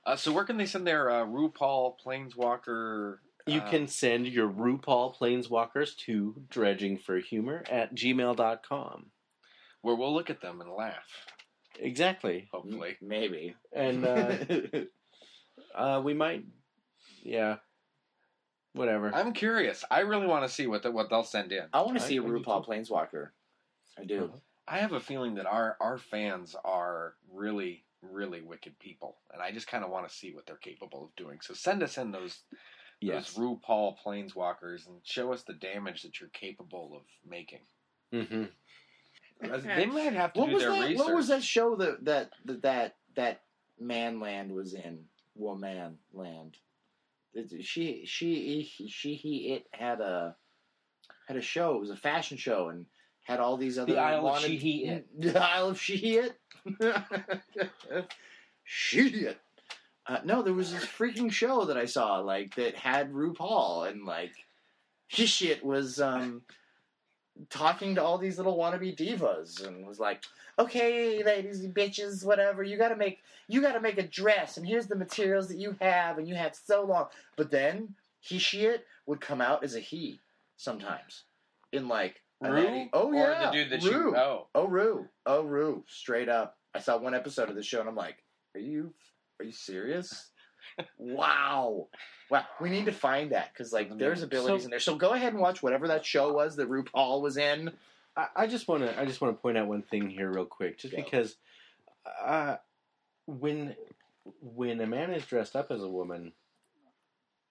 uh, 0.07 0.17
so 0.17 0.33
where 0.33 0.45
can 0.45 0.57
they 0.57 0.67
send 0.67 0.87
their 0.87 1.11
uh, 1.11 1.25
RuPaul 1.27 1.95
Planeswalker? 2.05 3.19
you 3.47 3.61
uh, 3.61 3.71
can 3.71 3.87
send 3.87 4.27
your 4.27 4.49
RuPaul 4.49 5.17
Planeswalkers 5.17 5.97
to 5.99 6.35
dredgingforhumor 6.51 7.71
at 7.73 7.95
gmail.com. 7.95 9.07
where 9.83 9.95
we'll 9.95 10.15
look 10.15 10.31
at 10.31 10.41
them 10.41 10.61
and 10.61 10.71
laugh. 10.71 11.07
Exactly, 11.79 12.49
Hopefully, 12.53 12.97
Maybe. 13.01 13.55
and 13.73 14.05
uh, 14.05 14.33
uh, 15.75 16.01
we 16.03 16.15
might, 16.15 16.45
yeah, 17.23 17.57
whatever. 18.73 19.15
I'm 19.15 19.33
curious. 19.33 19.85
I 19.91 20.01
really 20.01 20.27
want 20.27 20.47
to 20.49 20.53
see 20.53 20.67
what 20.67 20.83
the, 20.83 20.91
what 20.91 21.11
they'll 21.11 21.23
send 21.23 21.53
in. 21.53 21.67
I 21.73 21.83
want 21.83 21.99
to 21.99 22.03
see 22.03 22.17
a 22.17 22.23
do 22.23 22.29
RuPaul 22.29 22.67
Planeswalker. 22.67 23.29
I 23.99 24.05
do. 24.05 24.33
I 24.69 24.79
have 24.79 24.93
a 24.93 25.01
feeling 25.01 25.35
that 25.37 25.47
our 25.47 25.77
our 25.81 25.99
fans 25.99 26.57
are 26.65 27.15
really 27.33 27.85
really 28.03 28.41
wicked 28.41 28.79
people, 28.79 29.17
and 29.33 29.43
I 29.43 29.53
just 29.53 29.67
kind 29.67 29.85
of 29.85 29.91
want 29.91 30.09
to 30.09 30.15
see 30.15 30.33
what 30.35 30.47
they're 30.47 30.57
capable 30.57 31.05
of 31.05 31.17
doing. 31.17 31.39
So 31.41 31.55
send 31.55 31.83
us 31.83 31.99
in 31.99 32.11
those 32.11 32.41
yes. 33.01 33.33
those 33.33 33.45
RuPaul 33.45 33.97
Planeswalkers 34.05 34.87
and 34.87 34.97
show 35.03 35.33
us 35.33 35.43
the 35.43 35.55
damage 35.55 36.03
that 36.03 36.21
you're 36.21 36.29
capable 36.31 36.93
of 36.97 37.03
making. 37.29 37.61
hmm 38.13 38.45
They 39.41 39.87
might 39.87 40.13
have 40.13 40.33
to 40.35 40.41
What 40.41 40.49
do 40.49 40.55
was 40.55 40.63
their 40.63 40.73
that? 40.73 40.81
research. 40.89 40.99
What 40.99 41.15
was 41.15 41.29
that 41.29 41.43
show 41.43 41.77
that 41.77 42.05
that 42.05 42.31
that 42.45 42.63
that, 42.63 42.97
that 43.15 43.41
Manland 43.83 44.51
was 44.51 44.75
in? 44.75 45.05
Woman 45.35 45.99
Land. 46.15 46.57
She 47.61 48.05
she 48.07 48.71
she 48.89 49.15
he 49.15 49.53
it 49.53 49.67
had 49.73 50.01
a 50.01 50.35
had 51.29 51.37
a 51.37 51.43
show. 51.43 51.75
It 51.75 51.81
was 51.81 51.91
a 51.91 51.97
fashion 51.97 52.39
show 52.39 52.71
and 52.71 52.87
had 53.27 53.41
all 53.41 53.57
these 53.57 53.77
other 53.79 53.99
Isle 53.99 54.19
of 54.19 54.25
wanted- 54.25 54.47
She, 54.47 54.57
He, 54.57 54.85
It. 54.85 55.07
The 55.21 55.43
Isle 55.43 55.69
of 55.71 55.81
She 55.81 55.97
He 55.97 56.17
It. 56.19 56.39
she 58.65 59.09
It. 59.09 59.39
Uh, 60.07 60.19
no, 60.25 60.43
there 60.43 60.53
was 60.55 60.73
this 60.73 60.85
freaking 60.85 61.31
show 61.31 61.65
that 61.65 61.77
I 61.77 61.87
saw 61.87 62.19
like 62.21 62.55
that 62.55 62.77
had 62.77 63.13
RuPaul 63.13 63.91
and 63.91 64.05
like 64.05 64.33
his 65.09 65.29
shit 65.29 65.65
was 65.65 66.01
um 66.01 66.43
talking 67.51 67.97
to 67.97 68.03
all 68.03 68.17
these 68.17 68.37
little 68.39 68.57
wannabe 68.57 68.97
divas 68.97 69.67
and 69.67 69.85
was 69.87 69.99
like, 69.99 70.23
"Okay, 70.61 71.23
ladies 71.25 71.61
and 71.65 71.75
bitches, 71.75 72.25
whatever. 72.25 72.63
You 72.63 72.77
got 72.79 72.91
to 72.91 72.97
make 72.97 73.19
you 73.49 73.61
got 73.61 73.73
to 73.73 73.81
make 73.81 73.99
a 73.99 74.07
dress, 74.07 74.57
and 74.57 74.67
here's 74.67 74.87
the 74.87 74.95
materials 74.97 75.49
that 75.49 75.59
you 75.59 75.77
have, 75.81 76.19
and 76.19 76.29
you 76.29 76.37
have 76.37 76.55
so 76.55 76.85
long." 76.85 77.07
But 77.37 77.51
then 77.51 77.95
he 78.21 78.39
shit 78.39 78.87
would 79.07 79.21
come 79.21 79.41
out 79.41 79.65
as 79.65 79.75
a 79.75 79.81
he 79.81 80.21
sometimes 80.57 81.25
in 81.73 81.89
like 81.89 82.23
Rue? 82.41 82.63
natty- 82.63 82.91
Oh 82.93 83.09
Or 83.09 83.15
yeah, 83.15 83.47
the 83.51 83.53
dude 83.53 83.71
that 83.71 83.83
Rue. 83.83 83.91
you 84.11 84.17
oh 84.17 84.47
Oh 84.55 84.67
Rue, 84.67 85.09
oh 85.25 85.43
Rue, 85.43 85.85
straight 85.89 86.29
up. 86.29 86.57
I 86.75 86.81
saw 86.81 86.99
one 86.99 87.15
episode 87.15 87.49
of 87.49 87.57
the 87.57 87.63
show 87.63 87.81
and 87.81 87.89
I'm 87.89 87.97
like, 87.97 88.23
"Are 88.55 88.61
you 88.61 88.93
are 89.41 89.45
you 89.45 89.53
serious?" 89.53 90.31
wow. 90.99 91.89
Wow, 92.31 92.45
we 92.61 92.71
need 92.71 92.87
to 92.87 92.93
find 92.93 93.31
that 93.33 93.53
because 93.53 93.73
like 93.73 93.97
there's 93.99 94.23
abilities 94.23 94.63
So- 94.63 94.65
in 94.67 94.71
there. 94.71 94.81
So 94.81 94.97
go 94.97 95.13
ahead 95.13 95.33
and 95.33 95.41
watch 95.41 95.63
whatever 95.63 95.89
that 95.89 96.05
show 96.05 96.33
was 96.33 96.57
that 96.57 96.69
RuPaul 96.69 97.23
was 97.23 97.37
in. 97.37 97.71
I, 98.17 98.27
I 98.35 98.47
just 98.47 98.67
want 98.69 98.83
to 98.83 99.01
I 99.01 99.05
just 99.05 99.21
want 99.21 99.37
to 99.37 99.41
point 99.41 99.57
out 99.59 99.69
one 99.69 99.83
thing 99.83 100.11
here 100.11 100.31
real 100.31 100.45
quick, 100.47 100.79
just 100.79 100.95
Go. 100.95 101.03
because 101.03 101.37
uh, 102.25 102.57
when 103.27 103.77
when 104.41 104.81
a 104.81 104.87
man 104.87 105.11
is 105.13 105.25
dressed 105.25 105.55
up 105.57 105.71
as 105.71 105.83
a 105.83 105.89
woman, 105.89 106.33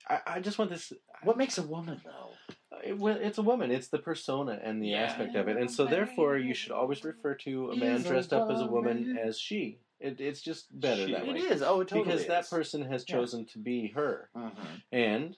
I, 0.07 0.19
I 0.27 0.40
just 0.40 0.57
want 0.57 0.69
this. 0.72 0.94
What 1.23 1.38
makes 1.38 1.57
a 1.57 1.64
woman 1.64 2.02
though? 2.03 2.77
It, 2.84 2.98
well, 2.98 3.18
it's 3.19 3.38
a 3.38 3.41
woman. 3.41 3.72
It's 3.72 3.88
the 3.88 3.98
persona 3.99 4.60
and 4.64 4.82
the 4.82 4.90
Yeah. 4.90 5.03
aspect 5.03 5.36
of 5.36 5.48
it, 5.48 5.57
and 5.57 5.69
so 5.72 5.86
therefore 5.86 6.38
you 6.38 6.53
should 6.53 6.72
always 6.72 7.03
refer 7.03 7.34
to 7.36 7.72
a 7.72 7.76
man 7.76 7.95
Is 7.98 8.03
dressed 8.06 8.34
up 8.34 8.49
as 8.52 8.61
a 8.61 8.68
woman 8.68 9.18
as 9.18 9.40
she. 9.40 9.80
It, 9.99 10.19
it's 10.19 10.41
just 10.41 10.77
better 10.80 11.06
She. 11.07 11.14
that 11.14 11.26
way 11.26 11.36
is. 11.40 11.61
Oh, 11.61 11.80
it 11.82 11.88
totally 11.88 12.06
because 12.06 12.27
that 12.27 12.49
person 12.49 12.84
has 12.84 13.06
Yeah. 13.07 13.15
chosen 13.15 13.45
to 13.45 13.57
be 13.60 13.88
her, 13.95 14.30
Mhm. 14.36 14.52
and 14.91 15.38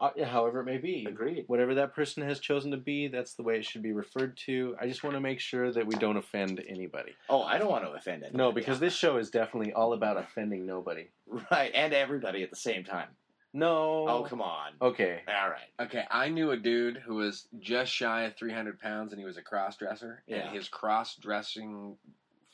uh, 0.00 0.10
however 0.24 0.60
it 0.60 0.64
may 0.64 0.76
be, 0.76 1.06
Agreed. 1.08 1.44
whatever 1.46 1.72
that 1.76 1.94
person 1.94 2.22
has 2.24 2.40
chosen 2.40 2.72
to 2.72 2.76
be, 2.76 3.06
that's 3.08 3.34
the 3.34 3.44
way 3.44 3.56
it 3.56 3.64
should 3.64 3.80
be 3.82 3.92
referred 3.92 4.36
to. 4.36 4.76
I 4.78 4.88
just 4.88 5.04
want 5.04 5.14
to 5.14 5.20
make 5.20 5.38
sure 5.40 5.72
that 5.72 5.86
we 5.86 5.94
don't 5.94 6.16
offend 6.16 6.62
anybody. 6.68 7.12
Oh, 7.30 7.42
I 7.44 7.58
don't 7.58 7.70
want 7.70 7.84
to 7.84 7.92
offend 7.92 8.24
anyone. 8.24 8.36
No, 8.38 8.52
because 8.52 8.80
this 8.80 8.92
show 8.94 9.16
is 9.18 9.30
definitely 9.30 9.72
all 9.72 9.92
about 9.94 10.16
offending 10.18 10.66
nobody. 10.66 11.06
right 11.50 11.70
and 11.74 11.94
everybody 11.94 12.42
at 12.42 12.50
the 12.50 12.56
same 12.56 12.82
time. 12.84 13.08
No. 13.54 14.06
Oh, 14.08 14.26
come 14.28 14.40
on. 14.40 14.72
Okay. 14.80 15.20
All 15.28 15.50
right. 15.50 15.86
Okay, 15.86 16.04
I 16.10 16.28
knew 16.28 16.52
a 16.52 16.56
dude 16.56 16.96
who 16.96 17.16
was 17.16 17.46
just 17.60 17.92
shy 17.92 18.22
of 18.22 18.36
300 18.36 18.80
pounds 18.80 19.12
and 19.12 19.20
he 19.20 19.26
was 19.26 19.36
a 19.36 19.42
cross 19.42 19.76
dresser. 19.76 20.22
Yeah. 20.26 20.46
And 20.46 20.56
his 20.56 20.68
cross 20.68 21.16
dressing 21.16 21.96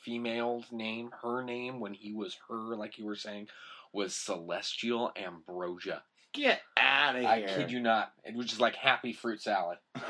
female's 0.05 0.67
name, 0.73 1.11
her 1.23 1.43
name, 1.43 1.81
when 1.81 1.95
he 1.95 2.13
was 2.13 2.37
her, 2.49 2.75
like 2.75 2.99
you 2.99 3.05
were 3.05 3.17
saying, 3.17 3.49
was 3.93 4.15
Celestial 4.15 5.13
Ambrosia. 5.17 6.03
Get 6.33 6.61
out 6.77 7.17
of 7.17 7.23
here. 7.23 7.31
I 7.31 7.43
kid 7.43 7.71
you 7.71 7.81
not. 7.81 8.13
It 8.25 8.35
was 8.35 8.47
just 8.47 8.61
like 8.61 8.75
happy 8.75 9.13
fruit 9.13 9.41
salad. 9.41 9.79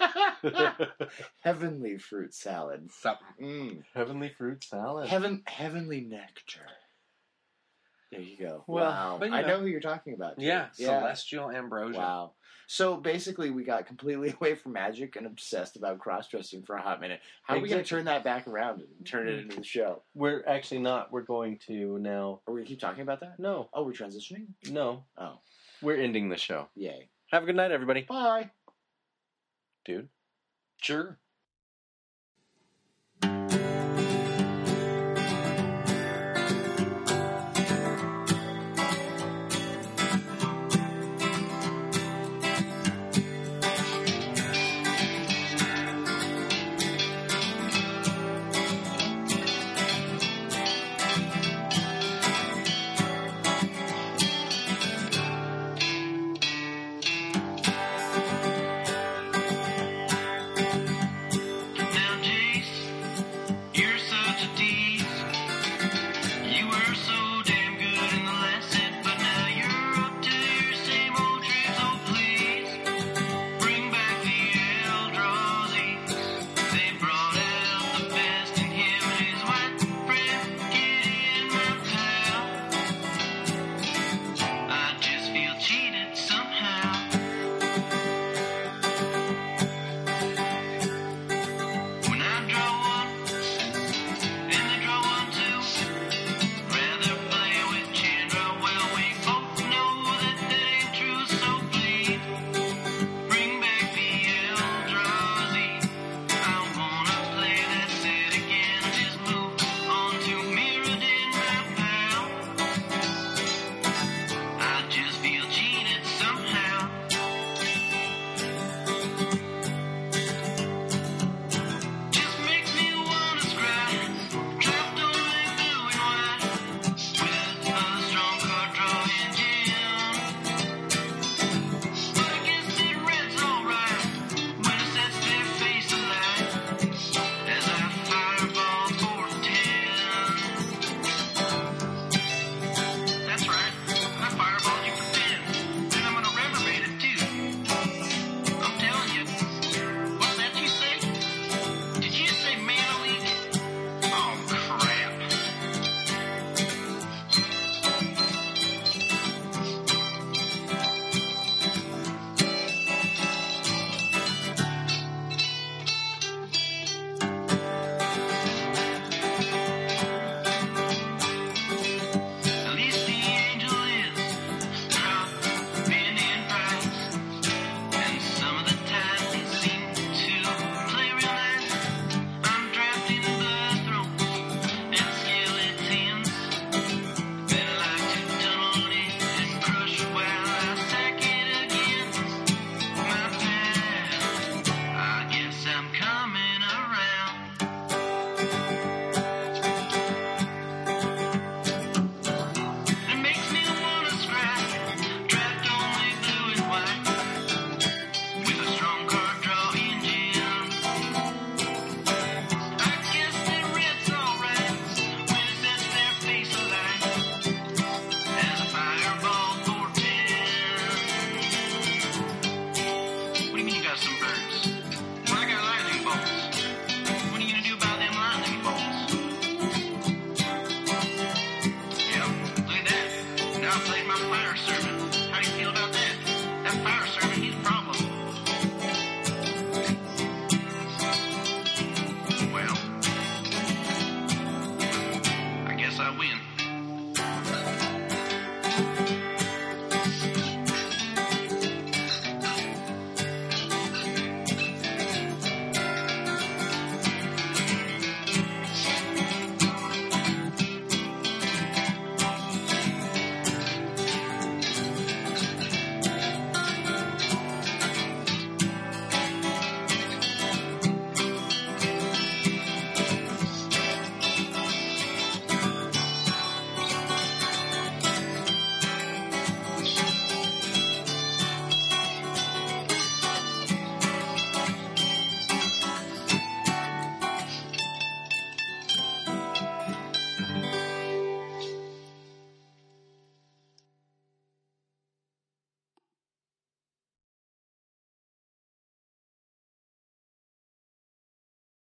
Heavenly 1.40 1.98
fruit 1.98 2.34
salad. 2.34 2.90
Something. 2.92 3.26
Mm. 3.40 3.82
Heavenly 3.94 4.28
fruit 4.28 4.64
salad. 4.64 5.08
Heaven, 5.08 5.42
heavenly 5.46 6.00
nectar. 6.00 6.66
There 8.14 8.22
you 8.22 8.36
go. 8.38 8.64
Well, 8.66 8.84
wow. 8.90 9.16
but 9.18 9.28
you 9.30 9.34
I 9.34 9.42
know. 9.42 9.48
know 9.48 9.60
who 9.60 9.66
you're 9.66 9.80
talking 9.80 10.14
about. 10.14 10.38
too. 10.38 10.44
Yeah, 10.44 10.66
yeah. 10.76 11.00
Celestial 11.00 11.50
Ambrosia. 11.50 11.98
Wow. 11.98 12.32
So 12.66 12.96
basically, 12.96 13.50
we 13.50 13.62
got 13.64 13.86
completely 13.86 14.32
away 14.40 14.54
from 14.54 14.72
magic 14.72 15.16
and 15.16 15.26
obsessed 15.26 15.76
about 15.76 15.98
cross 15.98 16.28
dressing 16.28 16.62
for 16.62 16.76
a 16.76 16.80
hot 16.82 17.00
minute. 17.00 17.20
How 17.42 17.56
are 17.56 17.60
we 17.60 17.68
going 17.68 17.82
to 17.82 17.88
turn 17.88 18.06
that 18.06 18.24
back 18.24 18.48
around 18.48 18.80
and 18.80 19.06
turn 19.06 19.28
it 19.28 19.38
into 19.40 19.56
the 19.56 19.64
show? 19.64 20.02
We're 20.14 20.42
actually 20.46 20.80
not. 20.80 21.12
We're 21.12 21.22
going 21.22 21.58
to 21.66 21.98
now. 21.98 22.40
Are 22.46 22.54
we 22.54 22.60
going 22.60 22.64
to 22.64 22.68
keep 22.70 22.80
talking 22.80 23.02
about 23.02 23.20
that? 23.20 23.38
No, 23.38 23.68
Oh, 23.74 23.82
we're 23.84 23.92
transitioning? 23.92 24.46
no. 24.70 25.04
Oh, 25.18 25.40
We're 25.82 26.00
ending 26.00 26.28
the 26.30 26.38
show. 26.38 26.68
yay. 26.74 27.10
Have 27.30 27.42
a 27.42 27.46
good 27.46 27.56
night, 27.56 27.70
everybody. 27.70 28.02
Bye. 28.02 28.50
Dude. 29.84 30.08
Sure. 30.80 31.18